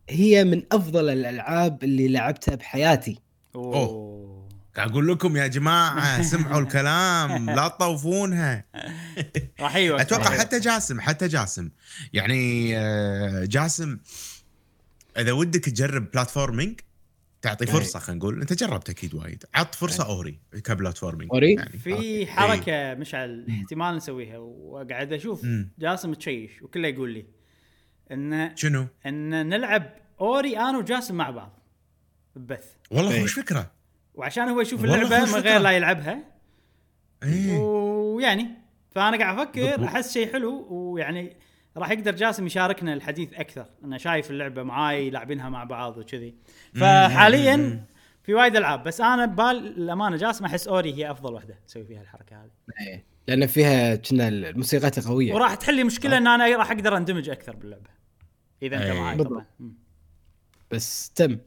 [0.09, 3.19] هي من أفضل الألعاب اللي لعبتها بحياتي.
[3.55, 4.49] أوه.
[4.77, 8.65] قاعد أقول لكم يا جماعة سمعوا الكلام لا تطوفونها.
[9.61, 11.71] راح يوقف أتوقع راح حتى جاسم حتى جاسم.
[12.13, 13.99] يعني آه، جاسم
[15.19, 16.81] إذا ودك تجرب platforming
[17.43, 17.73] تعطي أي.
[17.73, 22.27] فرصة خلينا نقول أنت جربت أكيد وايد عط فرصة Ori ك platforming Ori؟ يعني في
[22.27, 25.71] حركة مشعل احتمال نسويها وقاعد أشوف مم.
[25.79, 27.27] جاسم تشيش وكله يقول لي
[28.13, 31.59] إن شنو؟ إن نلعب أوري أنا وجاسم مع بعض
[32.37, 33.21] ببث والله أي.
[33.21, 33.71] خوش فكرة
[34.15, 35.41] وعشان هو يشوف اللعبة من.
[35.41, 36.25] غير لا يلعبها
[37.23, 38.47] إيه ويعني
[38.91, 39.85] فأنا قاعد أفكر.
[39.85, 41.37] أحس شيء حلو ويعني
[41.77, 46.35] راح يقدر جاسم يشاركنا الحديث أكثر انه شايف اللعبة معاي لاعبينها مع بعض وكذي
[46.75, 47.87] فحاليا
[48.23, 52.03] في وايد ألعاب بس أنا ببال الامانه جاسم أحس Ori هي أفضل واحدة تسوي فيها
[52.03, 53.05] الحركة هذه إيه.
[53.29, 57.57] لأن فيها كنا الموسيقى قوية وراح تحل لي مشكلة إن أنا راح أقدر أندمج أكثر
[57.57, 57.91] باللعبة
[58.63, 58.97] إذا أنت.
[58.97, 59.33] معي بالضبط.
[59.33, 59.47] طبعا.
[60.71, 61.39] بس تم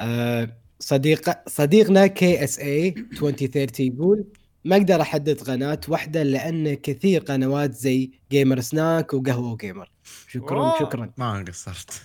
[0.00, 0.48] آه
[0.78, 4.24] صديق صديقنا KSA 2030 يقول
[4.64, 9.90] ما أقدر أحدد قناة واحدة لأن كثير قنوات زي Gamer Snack وقهوة Gamer
[10.28, 10.80] شكرا أوه.
[10.80, 11.12] شكرا.
[11.18, 12.02] ما قصرت.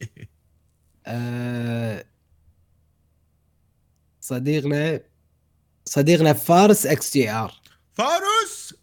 [1.06, 2.04] آه،
[4.20, 5.00] صديقنا
[5.84, 7.60] صديقنا فارس XGR.
[7.92, 8.74] فارس!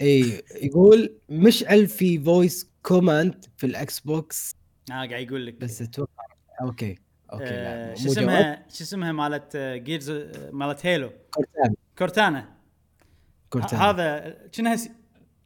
[0.00, 4.54] إي يقول مشعل في voice command في ال Xbox.
[4.90, 5.54] آه قاعد يقول لك.
[5.54, 6.24] بس أتوقع
[6.60, 6.98] أوكي
[7.32, 8.08] أوكي آه، لا شو.
[8.08, 10.10] اسمها شو اسمها مالت Gears
[10.52, 11.74] مالت Halo Cortana.
[11.98, 12.55] Cortana.
[13.50, 14.76] Cortana هذا كأنها.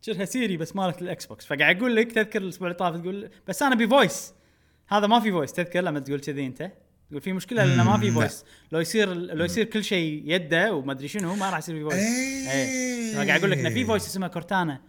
[0.02, 3.62] كأنها Siri بس مالت ال Xbox فقاعد أقول لك تذكر الأسبوع اللي طاف تقول بس
[3.62, 4.34] أنا ب voice
[4.88, 6.72] هذا ما في voice تذكر لما تقول كذي أنت؟
[7.10, 8.10] تقول في مشكلة لأنه ما في.
[8.10, 11.82] voice لو يصير لو يصير كل شيء يده وما أدري شنو ما راح يصير في
[11.82, 11.94] voice.
[11.94, 13.16] إيه.
[13.16, 14.80] قاعد أقول لك إنه في voice اسمه Cortana.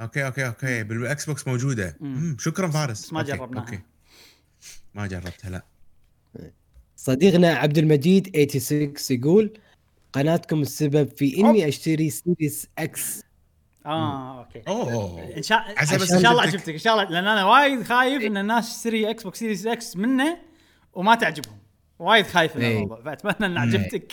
[0.00, 0.82] أوكي أوكي أوكي.
[0.82, 1.96] بال Xbox موجودة.
[2.00, 2.36] مم.
[2.40, 3.04] شكرا فارس.
[3.04, 3.64] بس ما جربناها.
[3.64, 3.80] أوكي.
[4.94, 5.64] ما جربتها لا.
[6.96, 9.58] صديقنا عبد المجيد 86 يقول
[10.12, 13.22] قناتكم السبب في إني أشتري Series X
[13.86, 14.62] آه أوكي.
[14.68, 15.36] أوه.
[15.36, 16.68] إن شاء عسى بس إن شاء الله عجبتك.
[16.68, 20.38] إن شاء الله لأن أنا وايد خايف إن الناس تشتري Xbox Series X منه
[20.92, 21.58] وما تعجبهم.
[21.98, 22.74] وايد خايف من إيه.
[22.76, 24.12] الموضوع فأتمنى إن عجبتك.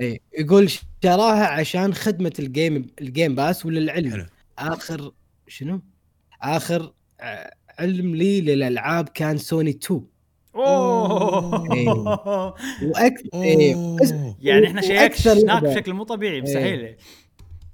[0.00, 0.70] اي يقول
[1.04, 4.26] شراها عشان خدمة ال Game ال Game Pass وللعلم حلو.
[4.58, 5.12] آخر
[5.48, 5.82] شنو؟
[6.42, 6.92] آخر
[7.78, 10.06] علم لي للألعاب كان سوني 2
[10.56, 12.54] أوه.
[12.82, 14.36] وأكثر إيه، بس- أوه.
[14.42, 16.96] يعني إحنا شيك وأكثر هناك لعبة- بشكل مو طبيعي مستحيل.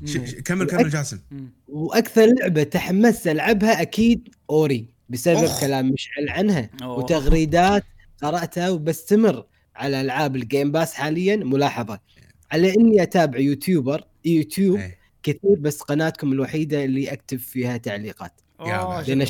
[0.04, 1.20] ش- ش- كمل كمل جاسم.
[1.68, 5.60] وأكثر لعبة تحمست ألعبها أكيد Ori بسبب أخ.
[5.60, 6.70] كلام مشعل عنها.
[6.82, 6.98] أوه.
[6.98, 7.84] وتغريدات
[8.22, 9.44] قرأتها وبستمر
[9.76, 11.98] على ألعاب ال Game Pass حاليا ملاحظة.
[12.52, 14.98] على إني أتابع YouTuber YouTube إيه.
[15.22, 18.32] كثير بس قناتكم الوحيدة اللي أكتب فيها تعليقات.
[18.60, 19.10] يا أوه، بعد.
[19.10, 19.22] لأن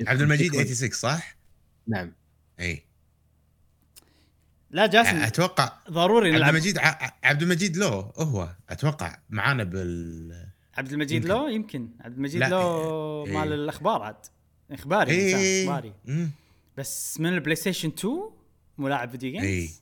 [0.00, 0.64] عبد المجيد شكراً.
[0.64, 1.36] 86 صح؟
[1.86, 2.12] نعم
[2.60, 2.82] إي
[4.70, 10.46] لا جاسم أتوقع ضروري عبد نلعب المجيد ع- عبد المجيد لو هو أتوقع معانا بال
[10.74, 11.28] عبد المجيد يمكن.
[11.28, 13.24] لو يمكن عبد المجيد لو.
[13.26, 14.16] مال الأخبار عاد
[14.70, 16.30] إخباري إخباري مم.
[16.78, 18.30] بس من البلاي ستيشن 2
[18.78, 19.40] ملاعب فيديو.
[19.40, 19.81] جيمز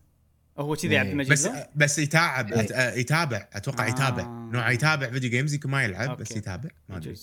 [0.60, 2.66] هو كذي عبد المجيد بس لو بس يتابع إيه.
[2.66, 3.88] أت- يتابع أتوقع آه.
[3.90, 4.22] يتابع
[4.52, 6.38] نوع يتابع video games يمكن ما يلعب بس okay.
[6.38, 7.14] يتابع ما أدري.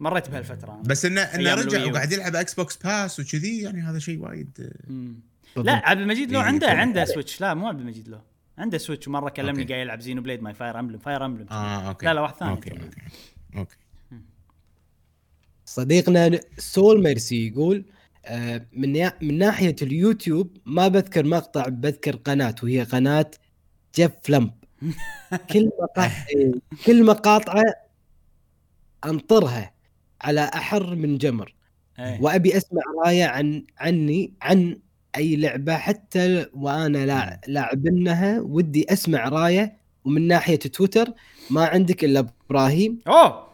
[0.00, 0.82] مريت بهالفترة أنا.
[0.82, 1.84] بس انه إنه رجع.
[1.86, 4.50] وقاعد يلعب Xbox بس وكذي يعني هذا شيء وايد.
[4.56, 5.66] بالضبط.
[5.66, 8.20] لا عبد المجيد لو إيه، عنده عنده Switch لا مو عبد المجيد لو
[8.58, 9.64] عنده Switch ومرة كلمني.
[9.64, 12.70] قاعد يلعب Xenoblade ماي Fire Emblem Fire Emblem آه okay لا لا واحد ثاني okay.
[12.70, 12.86] okay
[13.56, 13.76] أوكي
[15.66, 18.01] صديقنا Soul Mercy يقول آه،
[18.72, 23.30] من يا- من ناحية اليوتيوب ما بذكر مقطع بذكر قناة وهي قناة
[23.96, 24.50] جيف لمب.
[25.52, 26.10] كل مقاطع
[26.86, 27.62] كل مقاطعه
[29.04, 29.72] أنطرها
[30.22, 31.54] على أحر من جمر.
[31.98, 32.18] إيه.
[32.20, 34.78] وأبي أسمع رايه عن عني عن
[35.16, 39.76] أي لعبة حتى وأنا لا لاعبنها ودي أسمع رايه.
[40.04, 41.12] ومن ناحية تويتر
[41.50, 43.46] ما عندك إلا إبراهيم أوه.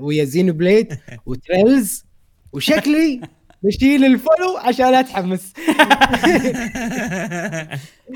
[0.00, 2.04] ويا Xenoblade و Trails.
[2.52, 3.20] وشكلي
[3.62, 5.52] بشيل ال follow عشان أتحمس.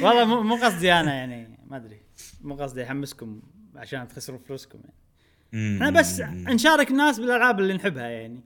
[0.03, 2.01] والله مو مو قصدي أنا يعني ما أدري.
[2.41, 3.43] مو قصدي أحمسكم
[3.77, 4.95] عشان تخسرون فلوسكم يعني.
[5.77, 8.41] إحنا بس نشارك الناس بالألعاب اللي نحبها يعني.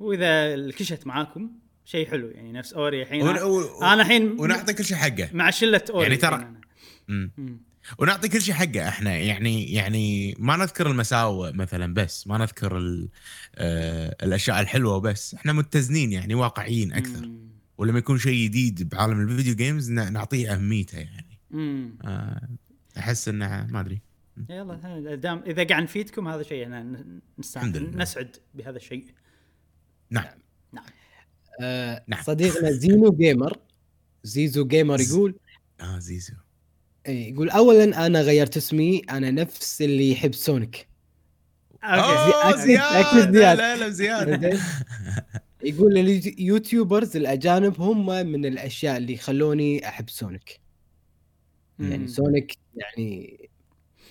[0.00, 1.50] وإذا الكشت معاكم
[1.84, 3.28] شيء حلو يعني نفس أوري الحين.
[3.28, 5.28] أنا الحين ونعطي كل شيء حقه.
[5.32, 6.44] مع شلة أوري يعني ترى-
[7.98, 8.88] ونعطي كل شيء حقه.
[8.88, 13.08] إحنا يعني يعني ما نذكر المساوئ مثلا بس ما نذكر ال-
[13.54, 15.34] آه الأشياء الحلوة بس.
[15.34, 17.26] إحنا متزنين يعني واقعيين أكثر.
[17.26, 17.50] مم.
[17.78, 21.38] ولما يكون شيء جديد بعالم ال video games ن- نعطيه أهميته يعني.
[21.50, 21.98] مم.
[22.04, 22.48] آه
[22.98, 24.00] أحس إنه ما أدري.
[24.50, 27.96] يلا دام إذا قاعد نفيدكم هذا شيء إحنا ن- نستع- الحمد لله.
[27.96, 29.04] نسعد بهذا الشيء.
[30.10, 30.24] نعم.
[31.60, 32.22] آه نعم.
[32.22, 33.58] صديقنا Xeno Gamer
[34.24, 35.34] Zizo Gamer يقول
[35.80, 36.34] آه زيزو.
[37.08, 40.88] يقول اولا أنا غيرت اسمي أنا نفس اللي يحب Sonic
[41.84, 43.58] okay زياد أكيد لا زياد.
[43.58, 44.60] لا لا زياد؟
[45.62, 50.60] يقول ال YouTubers الأجانب هم من الأشياء اللي خلوني أحب Sonic
[51.78, 52.08] يعني.
[52.08, 53.40] Sonic يعني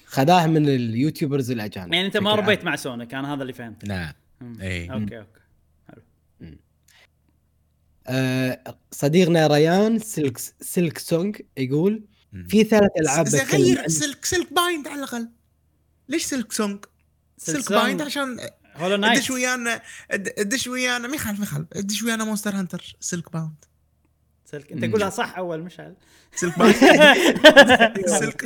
[0.06, 2.35] خذاه من ال YouTubers الأجانب يعني أنت ما.
[2.35, 4.61] ربيت مع Sonic أنا هذا اللي فهمته لا مم.
[4.61, 4.93] إيه.
[4.93, 5.40] okay okay
[8.08, 12.03] آه صديقنا ريان Silk Silksong يقول.
[12.48, 15.30] في ثلاث ألعاب بتكلم غير سلك سلك بايند على الأقل.
[16.09, 16.85] ليش Silksong؟
[17.38, 17.72] Silk Silk.
[17.74, 18.40] Bind عشان
[18.75, 19.17] Hollow Knight.
[19.19, 19.83] ادش ويانا أد-
[20.40, 21.67] أدش ويانا ما يخالف ما يخالف.
[21.74, 23.66] أدش ويانا Monster Hunter Silkbound
[24.45, 24.72] Silk.
[24.72, 25.95] أنت قولها صح أول مشعل
[26.35, 26.75] Silkbound
[28.19, 28.43] Silk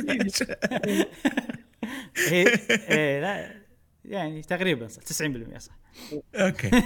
[2.28, 3.54] إيه إيه لا
[4.04, 5.02] يعني تقريبا صح.
[5.02, 5.72] 90% صح.
[6.34, 6.70] okay.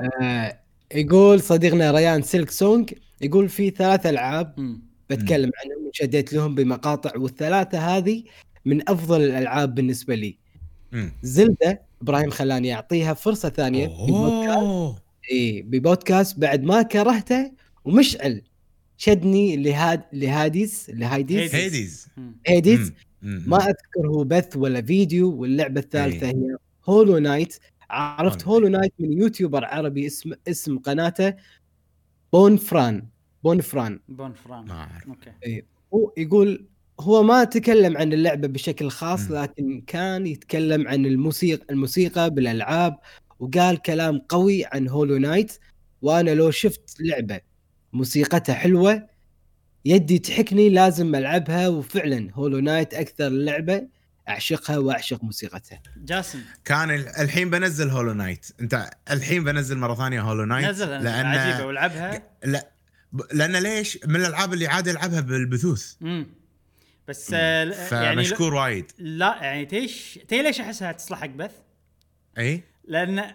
[0.00, 0.58] آه
[0.94, 4.82] يقول صديقنا ريان Silksong يقول في ثلاث ألعاب مم.
[5.10, 8.24] بتكلم عنهم وشديت لهم بمقاطع والثلاثة هذه
[8.64, 10.38] من أفضل الألعاب بالنسبة لي.
[10.92, 11.12] مم.
[11.22, 15.02] Zelda إبراهيم خلاني أعطيها فرصة ثانية ببودكاست
[15.32, 17.52] إي ببودكاست بعد ما كرهته
[17.84, 18.42] ومشعل
[18.96, 21.54] شدني لهاد لهاديس لهايديس.
[22.46, 22.92] Hades.
[23.22, 23.44] مم.
[23.46, 26.26] ما أذكر هو بث ولا فيديو واللعبة الثالثة.
[26.26, 26.56] هي
[26.88, 27.58] Hollow Knight.
[27.90, 31.34] عرفت Hollow Hollow Knight من YouTuber عربي اسم اسم قناته.
[32.32, 33.08] بون فران
[33.44, 34.00] بون فران.
[34.08, 34.64] بون فران.
[34.64, 35.08] ما أعرف.
[35.08, 35.62] okay.
[35.94, 36.66] هو يقول
[37.00, 39.30] هو ما تكلم عن اللعبة بشكل خاص.
[39.30, 42.98] لكن كان يتكلم عن الموسيقى الموسيقى بالألعاب
[43.40, 45.58] وقال كلام قوي عن Hollow Knight
[46.02, 47.40] وأنا لو شفت لعبة
[47.92, 49.06] موسيقتها حلوة
[49.84, 51.68] يدي تحكني لازم ألعبها.
[51.68, 53.88] وفعلا Hollow Knight أكثر لعبة.
[54.28, 60.44] اعشقها واعشق موسيقتها جاسم كان الحين بنزل Hollow Knight انت الحين بنزل مره ثانية Hollow
[60.44, 62.68] Knight نزل لأن عجيبه والعبها لا
[63.32, 66.26] لأن ليش من الالعاب اللي عادي العبها بالبثوث امم
[67.08, 67.72] بس مم.
[67.92, 71.52] يعني مشكور وايد لا يعني تيش تي ليش احسها تصلح حق بث؟
[72.38, 73.34] اي لأن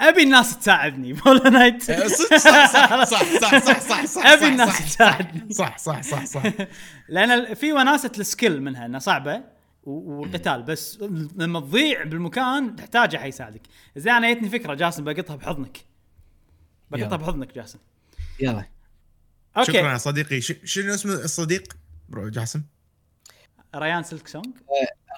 [0.00, 5.54] ابي الناس تساعدني Hollow Knight صح صح صح صح صح صح صح ابي الناس تساعدني
[5.54, 6.42] صح صح صح صح
[7.08, 9.42] لأن في وناسه ال skill منها انها صعبه
[9.82, 11.00] والقتال بس
[11.36, 13.62] لما تضيع بالمكان تحتاج احد يساعدك
[13.96, 15.78] زي أنا جتني فكرة جاسم بقطها بحضنك.
[16.90, 17.16] بقطها.
[17.16, 17.78] بحضنك جاسم.
[18.40, 18.64] يلا.
[19.56, 19.72] okay.
[19.72, 20.40] شكرا يا صديقي.
[20.40, 21.76] ش- شنو اسم الصديق؟
[22.08, 22.62] bro جاسم.
[23.76, 24.46] ريان Silksong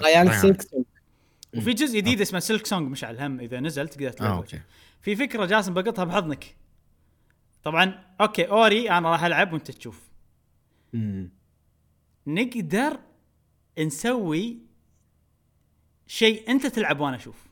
[0.04, 0.40] ريان ريان.
[0.40, 0.84] Silksong.
[1.56, 4.60] وفي جزء جديد اسمه Silksong مشعل هم إذا نزل تقدر آه تلعبه okay.
[5.00, 6.56] في فكرة جاسم بقطها بحضنك.
[7.64, 10.02] طبعا okay أوري أنا راح ألعب وأنت تشوف.
[10.92, 11.30] مم.
[12.26, 13.00] نقدر
[13.78, 14.58] نسوي
[16.06, 17.46] شيء أنت تلعب وأنا أشوف.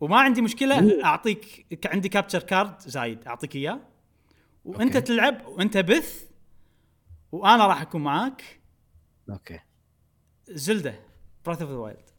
[0.00, 3.80] وما عندي مشكلة أعطيك عندي capture card زايد أعطيك إياه.
[4.64, 5.06] وأنت okay.
[5.06, 6.24] تلعب وأنت بث
[7.32, 8.60] وأنا راح أكون معاك.
[9.30, 9.60] okay.
[10.48, 10.94] Zelda
[11.46, 12.10] Breath of the Wild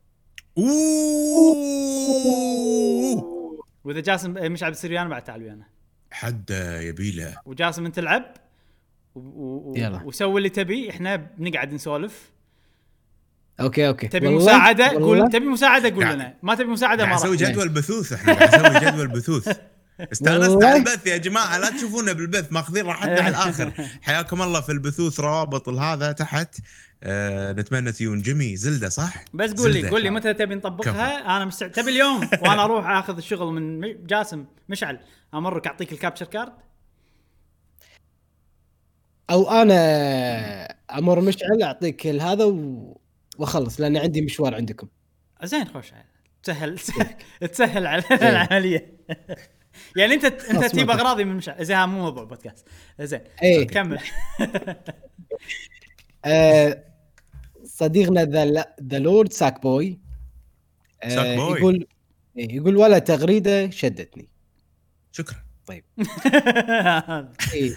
[2.41, 3.61] أوه!
[3.83, 5.65] وإذا جاسم مشعل بتصير ويانا بعد تعال ويانا.
[6.11, 6.49] حد
[6.81, 8.33] يبيله وجاسم أنت العب
[9.15, 10.03] و- و- و- يلا.
[10.03, 12.30] وسوي اللي تبي إحنا بنقعد نسولف.
[13.61, 14.07] okay okay.
[14.07, 16.33] تبي والله- مساعدة؟ قول تبي مساعدة؟ قول قاعد- لنا.
[16.43, 19.57] ما تبي مساعدة؟ ما أسوي جدول بثوث إحنا نسوي جدول بثوث.
[20.11, 20.63] استانست.
[20.63, 23.71] على البث يا جماعة لا تشوفونا بالبث ماخذين راحتنا على الآخر.
[24.01, 26.55] حياكم الله في البثوث روابط هذا تحت.
[27.03, 28.55] آه نتمنى تجون جيمي.
[28.55, 29.89] Zelda صح؟ بس قول لي.
[29.89, 34.45] قول لي متى تبي نطبقها؟ أنا مستعد تبي اليوم؟ وأنا أروح أخذ الشغل من جاسم
[34.69, 34.99] مشعل
[35.33, 36.53] أمرك أعطيك ال capture card؟
[39.29, 42.97] أو أنا أمر مشعل أعطيك هذا و...
[43.41, 44.87] واخلص لأن عندي مشوار عندكم.
[45.43, 45.91] زين خوش.
[46.43, 46.79] تسهل
[47.53, 48.97] تسهل على العملية.
[49.97, 50.89] يعني أنت أنت تجيب.
[50.91, 52.67] أغراضي من مشعل زين ها مو موضوع بودكاست
[52.99, 53.67] زين إيه.
[53.67, 53.99] كمل.
[56.25, 56.83] آه
[57.63, 59.99] صديقنا The The Lord Sackboy
[61.03, 61.59] آه Sackboy.
[61.59, 61.87] يقول
[62.37, 64.27] إيه، يقول ولا تغريدة شدتني.
[65.11, 65.37] شكرا.
[67.53, 67.75] إيه.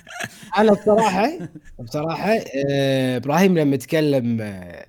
[0.59, 1.39] أنا بصراحة
[1.79, 2.31] بصراحة
[2.71, 4.87] آه إبراهيم لما يتكلم آه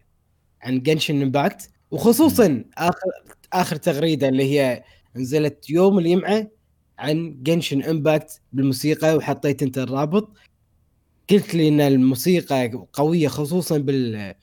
[0.65, 2.99] عن Genshin Impact وخصوصا اخر
[3.53, 4.83] آخر تغريدة اللي هي
[5.15, 6.47] نزلت يوم الجمعه
[6.99, 10.37] عن Genshin Impact بالموسيقى وحطيت أنت الرابط.
[11.29, 14.33] قلت لي إن الموسيقى قوية خصوصا بال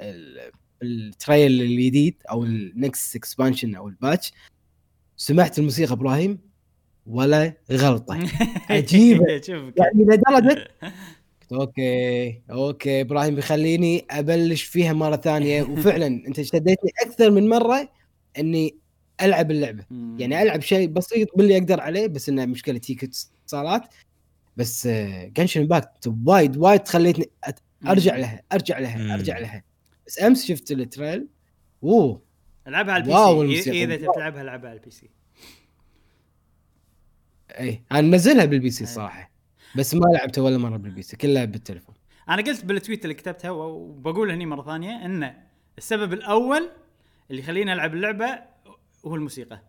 [0.00, 0.50] ال-
[0.82, 4.32] ال trailer الجديد أو ال next expansion أو ال patch
[5.16, 6.38] سمعت الموسيقى إبراهيم
[7.06, 8.14] ولا غلطة.
[8.70, 9.40] عجيبة.
[9.40, 10.68] شوف يعني لدرجة
[11.52, 13.00] أوكي أوكي.
[13.00, 15.62] إبراهيم بيخليني أبلش فيها مرة ثانية.
[15.72, 17.88] وفعلا أنت شديتني أكثر من مرة
[18.38, 18.76] إني
[19.22, 19.84] ألعب اللعبة.
[19.90, 23.04] يعني ألعب شيء بسيط باللي أقدر عليه بس إنه مشكلة تيك
[23.44, 23.82] اتصالات.
[24.56, 24.86] بس
[25.36, 27.30] Genshin Impact وايد وايد خليتني
[27.86, 29.14] أرجع لها أرجع لها.
[29.14, 29.62] أرجع لها.
[30.06, 31.26] بس أمس شفت ال trailer.
[31.82, 32.22] أوه.
[32.68, 33.30] ألعبها على ال PC.
[33.40, 33.84] الموسيقى.
[33.84, 35.10] إذا تلعبها ألعبها على البي سي.
[37.50, 39.33] اي أنا منزلها بال PC الصراحه
[39.76, 41.94] بس ما لعبتها ولا مرة بال PC كلها بالتليفون.
[42.28, 45.34] أنا قلت بال tweet اللي كتبتها وبقول هني مرة ثانية إن
[45.78, 46.70] السبب الأول
[47.30, 48.38] اللي يخليني ألعب اللعبة
[49.06, 49.62] هو الموسيقى.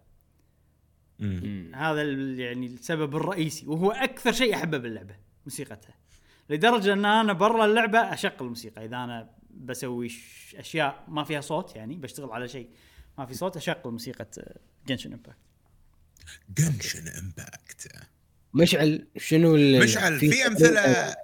[1.19, 1.71] مم.
[1.75, 5.93] هذا ال- يعني السبب الرئيسي وهو أكثر شيء أحبه باللعبة موسيقتها.
[6.49, 8.85] لدرجة إن أنا برا اللعبة اشغل الموسيقى.
[8.85, 10.11] إذا أنا بسوي
[10.55, 12.69] أشياء ما فيها صوت يعني بشتغل على شيء
[13.17, 14.27] ما في صوت اشغل موسيقى
[14.87, 15.37] Genshin Impact
[16.57, 17.87] Genshin Impact
[18.55, 21.15] مشعل شنو ال- مشعل في امثله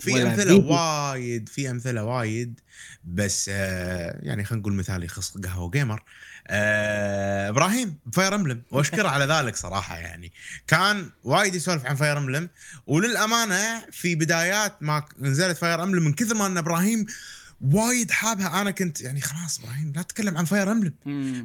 [0.00, 0.54] في أمثلة.
[0.54, 2.60] وايد في أمثلة وايد
[3.04, 6.02] بس آه يعني خلينا نقول مثال يخص قهوة Gamer
[6.46, 10.32] آه إبراهيم Fire Emblem واشكره على ذلك صراحة يعني.
[10.66, 12.48] كان وايد يسولف عن Fire Emblem
[12.86, 17.06] وللأمانة في بدايات ما نزلت Fire Emblem من كثر ما إن إبراهيم
[17.60, 20.94] وايد حابها أنا كنت يعني خلاص إبراهيم لا تتكلم عن Fire Emblem.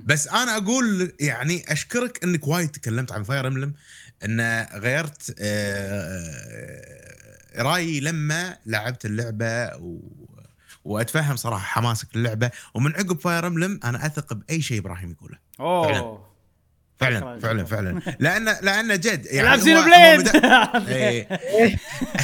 [0.06, 3.74] بس أنا أقول يعني أشكرك إنك وايد تكلمت عن Fire Emblem
[4.26, 7.18] إن غيرت آه،
[7.58, 10.00] رأيي لما لعبت اللعبة و...
[10.86, 12.52] وأتفهم صراحة حماسك للعبة.
[12.74, 15.38] ومن عقب Fire Emblem أنا أثق بأي شيء إبراهيم يقوله.
[15.60, 16.28] أوه.
[17.00, 17.40] فعلا.
[17.40, 17.64] فعلا شكراً.
[17.64, 20.28] فعلا لأن لأن جد يعني Xenoblade
[20.88, 21.28] إيه.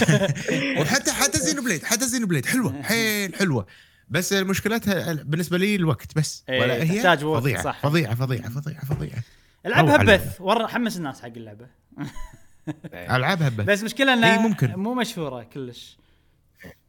[0.82, 2.82] وحتى حتى Xenoblade حتى Xenoblade حلوة.
[2.84, 3.66] حيل حلوة.
[4.10, 6.44] بس مشكلتها بالنسبة لي الوقت بس.
[6.50, 7.64] إيه، ولا هي فظيعة.
[7.64, 7.80] صح.
[7.84, 9.24] فظيعة فظيعة فظيعة فظيعة.
[9.66, 11.68] العبها بث وراح أحمس الناس حق اللعبة.
[12.94, 13.66] ألعبها ببث.
[13.66, 14.74] بس مشكلة إنها ممكن.
[14.76, 15.98] مو مشهورة كلش.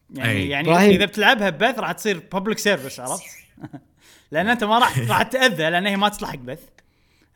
[0.09, 0.49] يعني أي.
[0.49, 0.95] يعني.
[0.95, 3.23] إذا بتلعبها ببث راح تصير public service عرفت؟
[4.31, 6.63] لأن أنت ما راح راح تأذى لأن هي ما تصلح حق بث.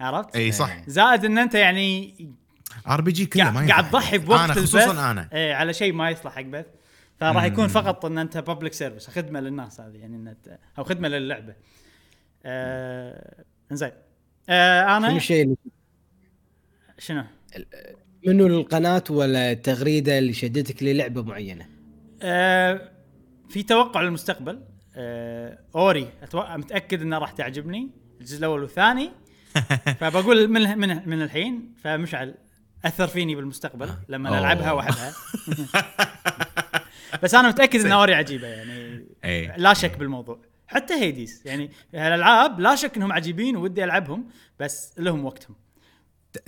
[0.01, 0.77] عرفت؟ اي صح.
[0.87, 2.15] زائد إن أنت يعني
[2.87, 4.63] RPG كله ما قاعد تضحي بوقت أنا البث.
[4.63, 5.29] خصوصا أنا.
[5.33, 6.65] إيه على شيء ما يصلح حق بث.
[7.19, 11.07] فراح يكون فقط إن أنت public service خدمة للناس هذه يعني إن أنت- أو خدمة
[11.07, 11.53] للعبة.
[12.45, 13.91] آه زين
[14.49, 15.55] آه شنو أنا الشيء اللي
[16.97, 17.23] شنو؟
[18.27, 21.65] منو القناة ولا التغريدة اللي شدتك للعبة معينة؟
[22.21, 22.91] آه
[23.49, 24.61] في توقع للمستقبل.
[24.95, 27.89] آه Ori أتوقع متأكد انها راح تعجبني.
[28.19, 29.11] الجزء الأول والثاني.
[29.99, 32.35] فبقول من من من الحين فمشعل
[32.85, 34.39] أثر فيني بالمستقبل لما أوه.
[34.39, 35.13] ألعبها واحبها
[37.23, 39.05] بس أنا متأكد إن أوري عجيبة يعني.
[39.25, 40.39] اي لا شك بالموضوع.
[40.69, 45.55] حتى هيديز يعني الألعاب لا شك إنهم عجيبين ودي ألعبهم بس لهم وقتهم.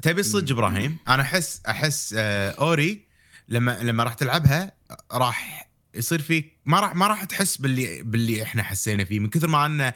[0.02, 3.06] تبي الصدق إبراهيم؟ أنا أحس أحس آه أوري
[3.50, 4.72] لما لما راح تلعبها
[5.12, 9.48] راح يصير فيك ما راح ما راح تحس باللي باللي إحنا حسينا فيه من كثر
[9.48, 9.92] ما إن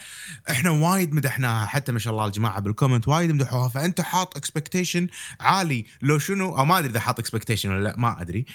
[0.50, 5.08] إحنا وايد مدحناها حتى ما شاء الله الجماعة بال comment وايد مدحوها فأنت حاط expectation
[5.40, 8.46] عالي لو شنو أو ما أدري إذا حاط expectation ولا لا ما أدري.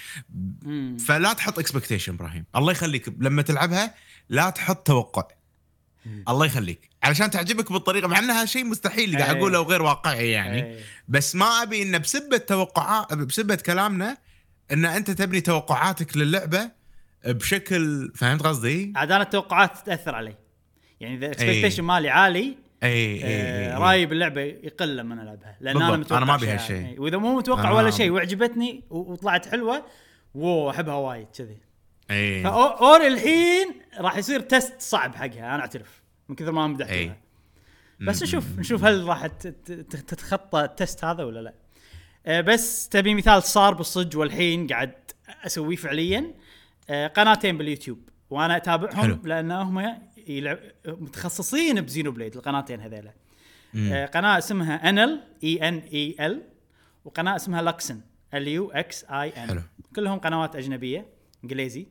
[0.99, 2.45] فلا تحط expectation إبراهيم.
[2.55, 3.95] الله يخليك لما تلعبها
[4.29, 5.27] لا تحط توقع.
[6.29, 6.89] الله يخليك.
[7.03, 9.41] علشان تعجبك بالطريقة مع إنها شيء مستحيل اللي قاعد أي.
[9.41, 10.63] أقوله وغير واقعي يعني.
[10.63, 10.79] إيه.
[11.07, 14.17] بس ما أبي انه بسبه توقعات بسبه كلامنا
[14.71, 16.71] إن أنت تبني توقعاتك للعبة
[17.25, 20.35] بشكل فهمت قصدي؟ عاد أنا التوقعات تاثر علي.
[20.99, 25.57] يعني إذا expectation مالي عالي اي اي آه، اي رأيي باللعبة يقل لما ألعبها.
[25.61, 27.01] لأن أنا إيه، متوقع أنا ما شيء هالشيء.
[27.01, 28.11] وإذا مو متوقع ولا شيء.
[28.11, 29.85] وعجبتني وطلعت حلوة
[30.35, 31.57] وو أحبها وايد كذي.
[32.11, 36.01] اي ف Ori الحين راح يصير test صعب حقها أنا أعترف.
[36.29, 36.93] من كثر ما مدحتها.
[36.93, 37.11] أي.
[38.01, 41.53] بس نشوف نشوف هل راح تتخطى ال test هذا ولا لا.
[42.25, 44.93] آه، بس تبي مثال صار بالصج والحين قاعد
[45.45, 46.33] أسويه فعليا.
[46.89, 47.99] آه، قناتين باليوتيوب
[48.29, 49.19] وأنا أتابعهم حلو.
[49.23, 53.13] لأن هم يلعب متخصصين ب Xenoblade القناتين هذيلا.
[53.75, 56.41] آه، قناة اسمها Enel E N E L
[57.05, 58.01] وقناة اسمها Luxin
[58.33, 59.63] L U X I N.
[59.95, 61.05] كلهم قنوات أجنبية
[61.43, 61.87] إنجليزي.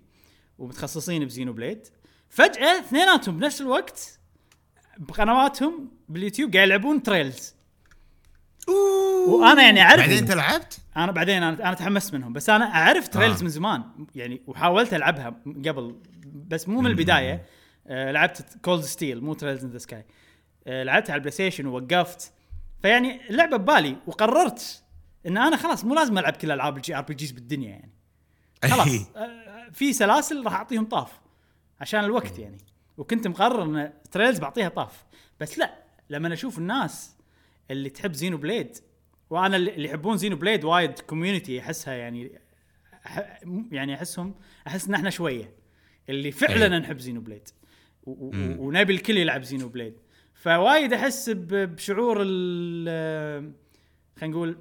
[0.60, 1.86] ومتخصصين ب Xenoblade
[2.28, 4.18] فجأة اثنيناتهم بنفس الوقت
[4.98, 7.54] بقنواتهم باليوتيوب قاعد يلعبون Trails
[9.28, 12.32] وأنا يعني اعرف بعدين أنت لعبت؟ أنا بعدين أنا أنا تحمست منهم.
[12.32, 13.42] بس أنا أعرف Trails آه.
[13.42, 13.82] من زمان.
[14.14, 17.46] يعني وحاولت ألعبها قبل بس مو من البداية.
[17.86, 20.04] آه لعبت Cold Steel مو Trails in the Sky
[20.66, 22.32] آه لعبتها على البلاي ستيشن ووقفت.
[22.82, 24.82] فيعني اللعبة ببالي وقررت
[25.26, 27.92] إن أنا خلاص مو لازم ألعب كل ألعاب ال JRPGs بالدنيا يعني.
[28.70, 28.88] خلاص.
[29.72, 31.20] في سلاسل راح أعطيهم طاف
[31.80, 32.58] عشان الوقت يعني.
[32.98, 35.04] وكنت مقرر إن Trails بعطيها طاف.
[35.40, 35.74] بس لا
[36.10, 37.16] لما أشوف الناس
[37.70, 38.76] اللي تحب Xenoblade
[39.30, 42.38] وأنا اللي يحبون Xenoblade وايد community احسها يعني
[43.06, 43.20] أح-
[43.72, 44.34] يعني أحسهم
[44.66, 45.52] أحس إن إحنا شوية.
[46.08, 46.80] اللي فعلا أي.
[46.80, 47.48] نحب Xenoblade.
[48.06, 49.94] ونبي الكل يلعب Xenoblade
[50.34, 53.52] فوايد أحس بشعور ال
[54.20, 54.58] خلينا نقول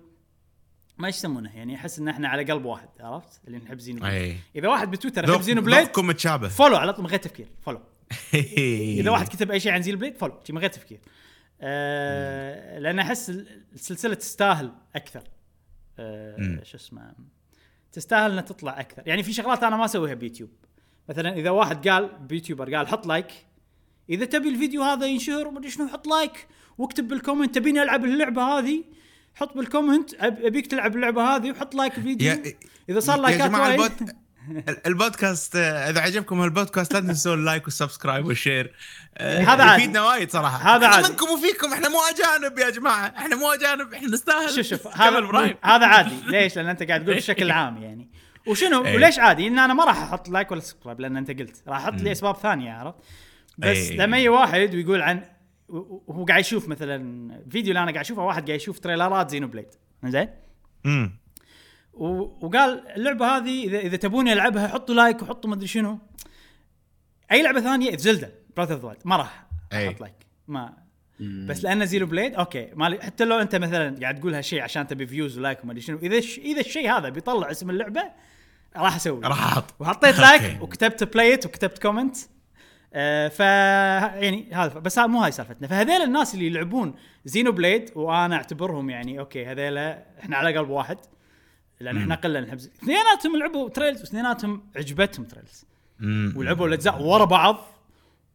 [0.99, 4.37] ما يسمونه يعني احس إن إحنا على قلب واحد عرفت؟ اللي نحب Xenoblade.
[4.55, 6.47] إذا واحد بتويتر يحب Xenoblade ذوقكم متشابه.
[6.47, 7.81] follow على طول من غير تفكير follow
[8.99, 10.99] إذا واحد كتب أي شيء عن Xenoblade follow من غير تفكير.
[11.61, 15.23] آه لأن أحس ال- السلسلة تستاهل أكثر.
[15.99, 16.63] آه.
[16.63, 17.13] شو اسمه
[17.91, 19.03] تستاهل إنها تطلع أكثر.
[19.05, 20.49] يعني في شغلات أنا ما أسويها بيوتيوب.
[21.09, 23.27] مثلا إذا واحد قال ب YouTuber قال حط like
[24.09, 26.47] إذا تبي الفيديو هذا ينشهر ومدري شنو حط like
[26.77, 28.83] واكتب بال comment تبيني ألعب اللعبة هذه؟
[29.39, 32.43] حط بال comment أبيك تلعب اللعبة هذه وحط like الفيديو
[32.89, 33.79] إذا صار يا لايكات جماعة وايد.
[33.79, 34.09] البود...
[34.69, 38.73] ال- البودكاست إذا عجبكم هالبودكاست لا تنسون ال like وال subscribe وال share
[39.19, 39.83] هذا عادي.
[39.83, 40.75] يفيدنا وايد صراحة.
[40.75, 41.09] هذا عادي.
[41.09, 43.13] منكم وفيكم إحنا مو أجانب يا جماعة.
[43.17, 44.49] إحنا مو أجانب إحنا نستاهل.
[44.49, 46.15] شوف شوف هذا هذا عادي.
[46.25, 48.09] ليش؟ لأن أنت قاعد تقول بشكل عام يعني.
[48.47, 48.95] وشنو؟ إيه.
[48.95, 51.63] وليش عادي؟ إن أنا ما راح أحط like ولا subscribe لأن أنت قلت.
[51.67, 52.97] راح أحط لأسباب ثانية عرفت؟
[53.57, 53.97] بس إيه.
[53.97, 55.23] لما يجي واحد ويقول عن
[55.69, 59.67] وهو قاعد يشوف مثلا فيديو اللي أنا قاعد أشوفه واحد قاعد يشوف تريلرات Xenoblade.
[60.05, 60.29] زين
[60.85, 61.19] امم
[61.93, 65.99] وقال اللعبة هذه إذا إذا تبوني ألعبها حطوا like وحطوا مدري شنو.
[67.31, 69.45] أي لعبة ثانية؟ Zelda Breath of ما راح.
[69.73, 70.15] أحط like
[70.47, 70.73] ما.
[71.19, 72.69] بس لأن Xenoblade okay.
[72.75, 75.81] ما حتى لو أنت مثلا قاعد تقول هالشيء عشان تبي views و like وما أدري
[75.81, 76.37] شنو إذا ش...
[76.37, 78.03] إذا الشيء هذا بيطلع اسم اللعبة
[78.77, 79.21] راح أسوي.
[79.23, 79.81] راح أحط.
[79.81, 80.19] وحطيت.
[80.19, 82.17] like وكتبت play it وكتبت comment
[82.93, 85.67] آه ف يعني هذا بس مو هاي سالفتنا.
[85.67, 86.95] فهذيل الناس اللي يلعبون
[87.25, 90.97] Xenoblade وأنا أعتبرهم يعني okay هذيل إحنا على قلب واحد
[91.79, 95.65] لأن إحنا قلنا نحب اثنيناتهم لعبوا Trails واثنيناتهم عجبتهم Trails.
[96.35, 97.65] ولعبوا الأجزاء ورا بعض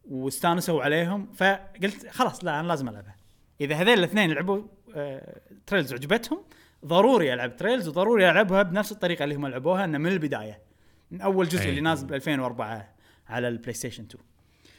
[0.09, 3.15] واستانسوا عليهم فقلت خلاص لا أنا لازم ألعبها.
[3.61, 4.61] إذا هذول الاثنين لعبوا
[4.95, 6.43] آه Trails وعجبتهم
[6.85, 10.59] ضروري ألعب Trails وضروري ألعبها بنفس الطريقة اللي هم لعبوها انه من البداية
[11.11, 11.69] من أول جزء أي.
[11.69, 12.95] اللي نازل ب 2004
[13.27, 14.23] على ال PlayStation 2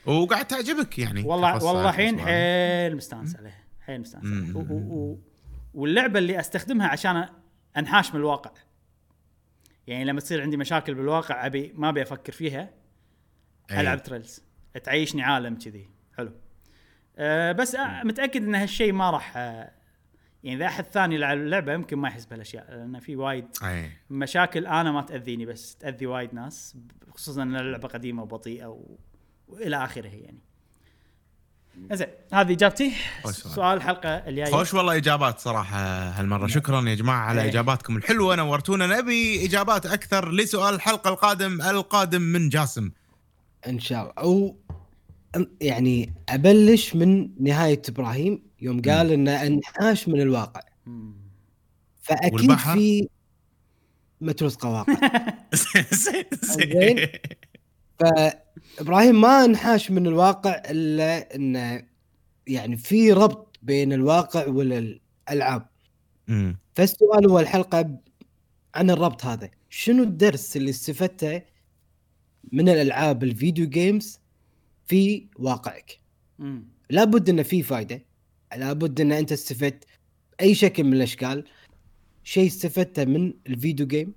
[0.07, 2.21] وقاعد تعجبك يعني والله والله الحين.
[2.21, 4.35] حيل مستانس عليه حيل مستانس عليه.
[4.35, 4.57] مم.
[4.57, 5.19] و- و- و-
[5.75, 7.29] واللعبة اللي أستخدمها عشان
[7.77, 8.51] أنحاش من الواقع
[9.87, 12.71] يعني لما تصير عندي مشاكل بالواقع ابي ما أبي أفكر فيها
[13.71, 13.81] أي.
[13.81, 14.43] ألعب Trails
[14.85, 16.33] تعيشني عالم كذي حلو
[17.19, 19.71] أه بس أه متأكد إن هالشيء ما راح أه
[20.45, 24.67] يعني إذا أحد ثاني لعب اللعبة يمكن ما يحس بهالأشياء لأن في وايد اي مشاكل
[24.67, 26.77] أنا ما تأذيني بس تأذي وايد ناس
[27.11, 28.81] خصوصا إن اللعبة قديمة وبطيئة.
[29.49, 30.39] وإلى آخره يعني.
[31.93, 32.93] زين هذه إجابتي.
[33.31, 33.77] سؤال.
[33.77, 34.51] الحلقة الجاية.
[34.53, 36.47] خوش والله إجابات صراحة هالمرة.
[36.47, 37.49] شكرا يا جماعة على إيه.
[37.49, 38.37] إجاباتكم الحلوة.
[38.37, 38.87] نورتونا.
[38.87, 42.91] نبي إجابات أكثر لسؤال الحلقة القادم القادم من جاسم.
[43.67, 44.13] إن شاء الله.
[44.19, 44.57] أو
[45.61, 50.61] يعني أبلش من نهاية إبراهيم يوم قال إنه أنحاش من الواقع.
[52.03, 53.09] فأكيد والبحر؟ في
[54.21, 54.95] متروس قواقع
[56.43, 57.09] زين
[58.57, 58.77] زين.
[58.77, 61.87] فابراهيم ما انحاش من الواقع إلا إنه
[62.47, 65.67] يعني في ربط بين الواقع والألعاب
[66.29, 66.59] أمم.
[66.75, 67.99] فالسؤال هو الحلقة
[68.75, 71.43] عن الربط هذا شنو الدرس اللي استفدته
[72.53, 74.21] من الألعاب الفيديو جيمز
[74.87, 76.01] في واقعك
[76.39, 76.69] مم.
[76.91, 78.05] لابد إنه في فائده
[78.57, 79.85] لابد إن أنت استفدت
[80.39, 81.45] بأي شكل من الأشكال
[82.25, 84.15] شيء استفدته من ال video game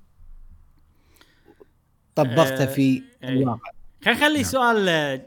[2.15, 2.81] طبقته آه، في
[3.23, 3.29] إيه.
[3.29, 3.71] الواقع
[4.05, 4.43] خلينا نخلي نعم.
[4.43, 5.21] سؤال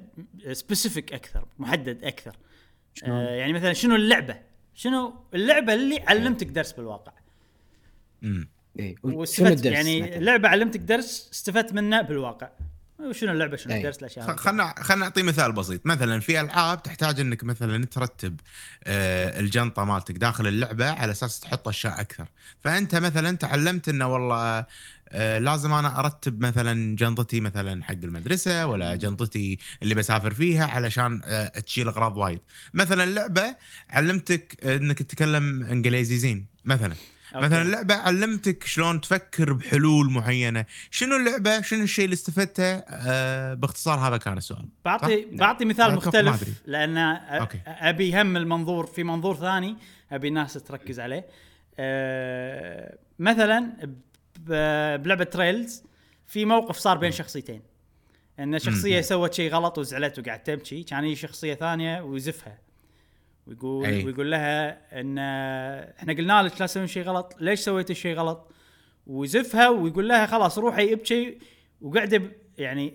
[0.52, 2.36] specific أكثر محدد أكثر؟
[3.05, 4.36] آه يعني مثلا شنو اللعبة
[4.75, 7.12] شنو اللعبة اللي علمتك درس بالواقع.
[8.78, 8.94] إيه.
[9.02, 12.51] واستفدت الدرس يعني؟ لعبة علمتك درس استفدت منه بالواقع
[13.01, 13.78] وشنو اللعبة شنو أي.
[13.78, 14.36] الدرس الأشياء.
[14.36, 18.41] خلنا خلنا نعطي مثال بسيط مثلا في ألعاب تحتاج إنك مثلا ترتب
[18.84, 22.26] آه، الجنطة مالتك داخل اللعبة على أساس تحط أشياء أكثر
[22.60, 24.67] فأنت مثلا تعلمت إنه والله
[25.12, 31.20] آه، لازم أنا أرتب مثلا جنطتي مثلا حق المدرسة ولا جنطتي اللي بسافر فيها علشان
[31.24, 32.41] آه، تشيل أغراض وايد.
[32.74, 33.57] مثلا لعبة
[33.91, 36.94] علمتك إنك تتكلم إنجليزي زين مثلا.
[37.34, 37.47] أوكي.
[37.47, 40.65] مثلا لعبة علمتك شلون تفكر بحلول معينة.
[40.91, 44.68] شنو اللعبة؟ شنو الشيء اللي استفدته؟ آه باختصار هذا كان السؤال.
[44.84, 46.62] بعطي صح؟ بعطي مثال أتوقع ما مختلف.
[46.66, 47.58] لأن okay.
[47.66, 49.76] أبي هم المنظور في منظور ثاني
[50.12, 51.26] أبي الناس تركز عليه.
[51.78, 53.73] أه مثلا
[54.46, 55.82] بلعبة Trails
[56.26, 57.62] في موقف صار بين شخصيتين.
[58.38, 62.58] إن شخصية سوت شيء غلط وزعلت وقاعد تبكي كان يجي شخصية ثانية ويزفها.
[63.46, 64.04] ويقول أي.
[64.04, 65.18] ويقول لها إن
[65.98, 68.50] إحنا قلنا لك لا تسوين شيء غلط ليش سويت الشيء غلط؟
[69.06, 71.38] ويزفها ويقول لها خلاص روحي ابكي
[71.80, 72.94] وقاعده ب- يعني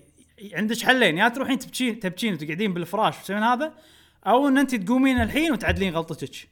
[0.53, 3.73] عندك حلين يا تروحين تبكين تبكين وتقعدين بالفراش وتسوين هذا
[4.27, 6.49] أو إن انت تقومين الحين وتعدلين غلطتك.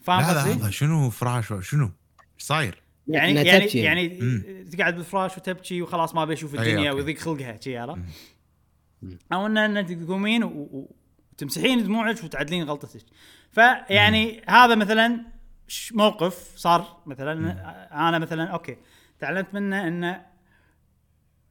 [0.00, 2.82] فاهم قصدي؟ هذا شنو فراش؟ شنو؟ إيش صاير؟
[3.14, 4.64] يعني يعني تبكي يعني مم.
[4.72, 6.92] تقعد بالفراش وتبكي وخلاص ما بيشوف أي، الدنيا.
[6.92, 8.00] ويضيق خلقها شي عرفت؟
[9.02, 9.18] مم.
[9.32, 13.02] أو إن إن أنت تقومين وتمسحين دموعك وتعدلين غلطتك
[13.50, 15.20] فيعني هذا مثلا
[15.68, 17.32] ش- موقف صار مثلا
[18.08, 18.76] أنا مثلا okay
[19.18, 20.22] تعلمت منه انه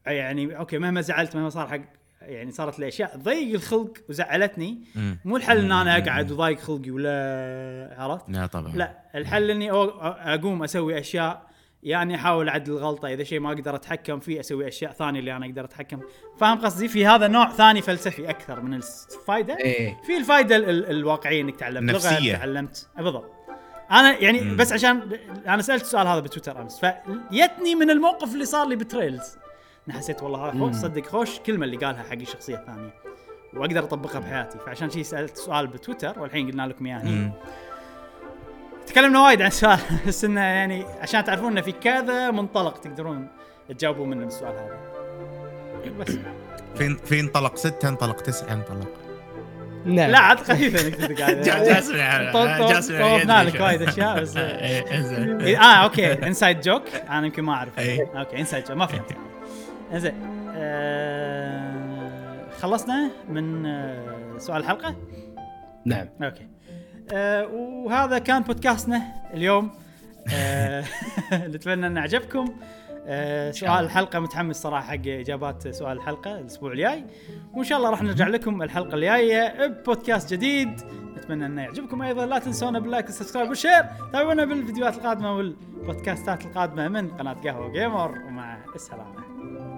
[0.08, 1.82] يعني okay مهما زعلت مهما صار حق
[2.22, 5.20] يعني صارت لي أشياء ضيق الخلق وزعلتني مم.
[5.26, 6.04] مو الحل إن أنا مم.
[6.04, 11.49] أقعد وضايق خلقي ولا عرفت؟ لا طبعا لا الحل إني أو- أقوم أسوي أشياء
[11.84, 15.46] يعني أحاول اعدل الغلطة إذا شيء ما أقدر أتحكم فيه أسوي أشياء ثانية اللي أنا
[15.46, 16.00] أقدر أتحكم.
[16.40, 19.98] فاهم قصدي؟ في هذا نوع ثاني فلسفي أكثر من الفائده إيه.
[20.04, 22.32] في الفائده ال- ال- الواقعية إنك تعلمت لغة.
[22.38, 22.88] تعلمت.
[22.98, 23.32] بالضبط.
[23.92, 24.56] أنا يعني مم.
[24.58, 29.38] بس عشان أنا سألت السؤال هذا بتويتر أمس فيتني من الموقف اللي صار لي بتريلز.
[29.90, 30.76] أنا حسيت والله هذا خوش.
[30.76, 32.94] صدق خوش كلمة اللي قالها حق الشخصيه الثانية
[33.54, 34.58] وأقدر أطبقها بحياتي.
[34.66, 37.32] فعشان شي سألت سؤال بتويتر والحين قلنا لكم اياه مم.
[38.90, 39.80] تكلمنا وايد عن السؤال.
[40.08, 43.28] بس إنه يعني عشان تعرفون إنه في كذا منطلق تقدرون
[43.70, 44.80] تجاوبوا منه بالسؤال هذا.
[46.00, 46.18] بس.
[46.76, 48.88] في في انطلق ستة انطلق تسعة انطلق.
[49.86, 53.62] نعم لا عاد خفيفه إنك جاسم يعني جاسم يعني طوفنا لك.
[53.62, 55.42] وايد أشياء بس إيه، إنزين.
[55.42, 56.14] إيه، آه okay.
[56.14, 57.80] inside joke أنا يمكن ما أعرف.
[57.80, 58.12] إيه.
[58.20, 59.12] okay inside joke ما فهمت.
[59.94, 60.14] إنزين.
[60.56, 64.96] آه خلصنا من آه سؤال الحلقة؟
[65.86, 66.08] نعم.
[66.24, 66.48] okay.
[67.14, 67.48] آه
[67.86, 69.02] وهذا كان بودكاستنا
[69.34, 69.72] اليوم.
[70.34, 70.84] آه
[71.34, 72.56] نتمنى انه عجبكم
[73.08, 77.06] آه سؤال الحلقة متحمس صراحة حق إجابات سؤال الحلقة الأسبوع الجاي.
[77.54, 80.82] وإن شاء الله راح نرجع لكم الحلقة الجاية ببودكاست جديد.
[81.18, 82.26] نتمنى انه يعجبكم أيضا.
[82.26, 83.84] لا تنسونا بال like وال subscribe وال share.
[84.14, 88.12] تابعونا بالفيديوهات القادمة والبودكاستات القادمة من قناة قهوة جيمر.
[88.28, 89.20] ومع السلامة.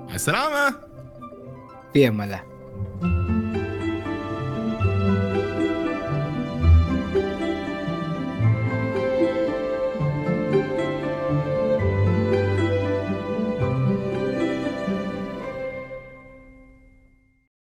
[0.07, 0.75] مع السلامة.
[1.93, 2.43] في أمان الله.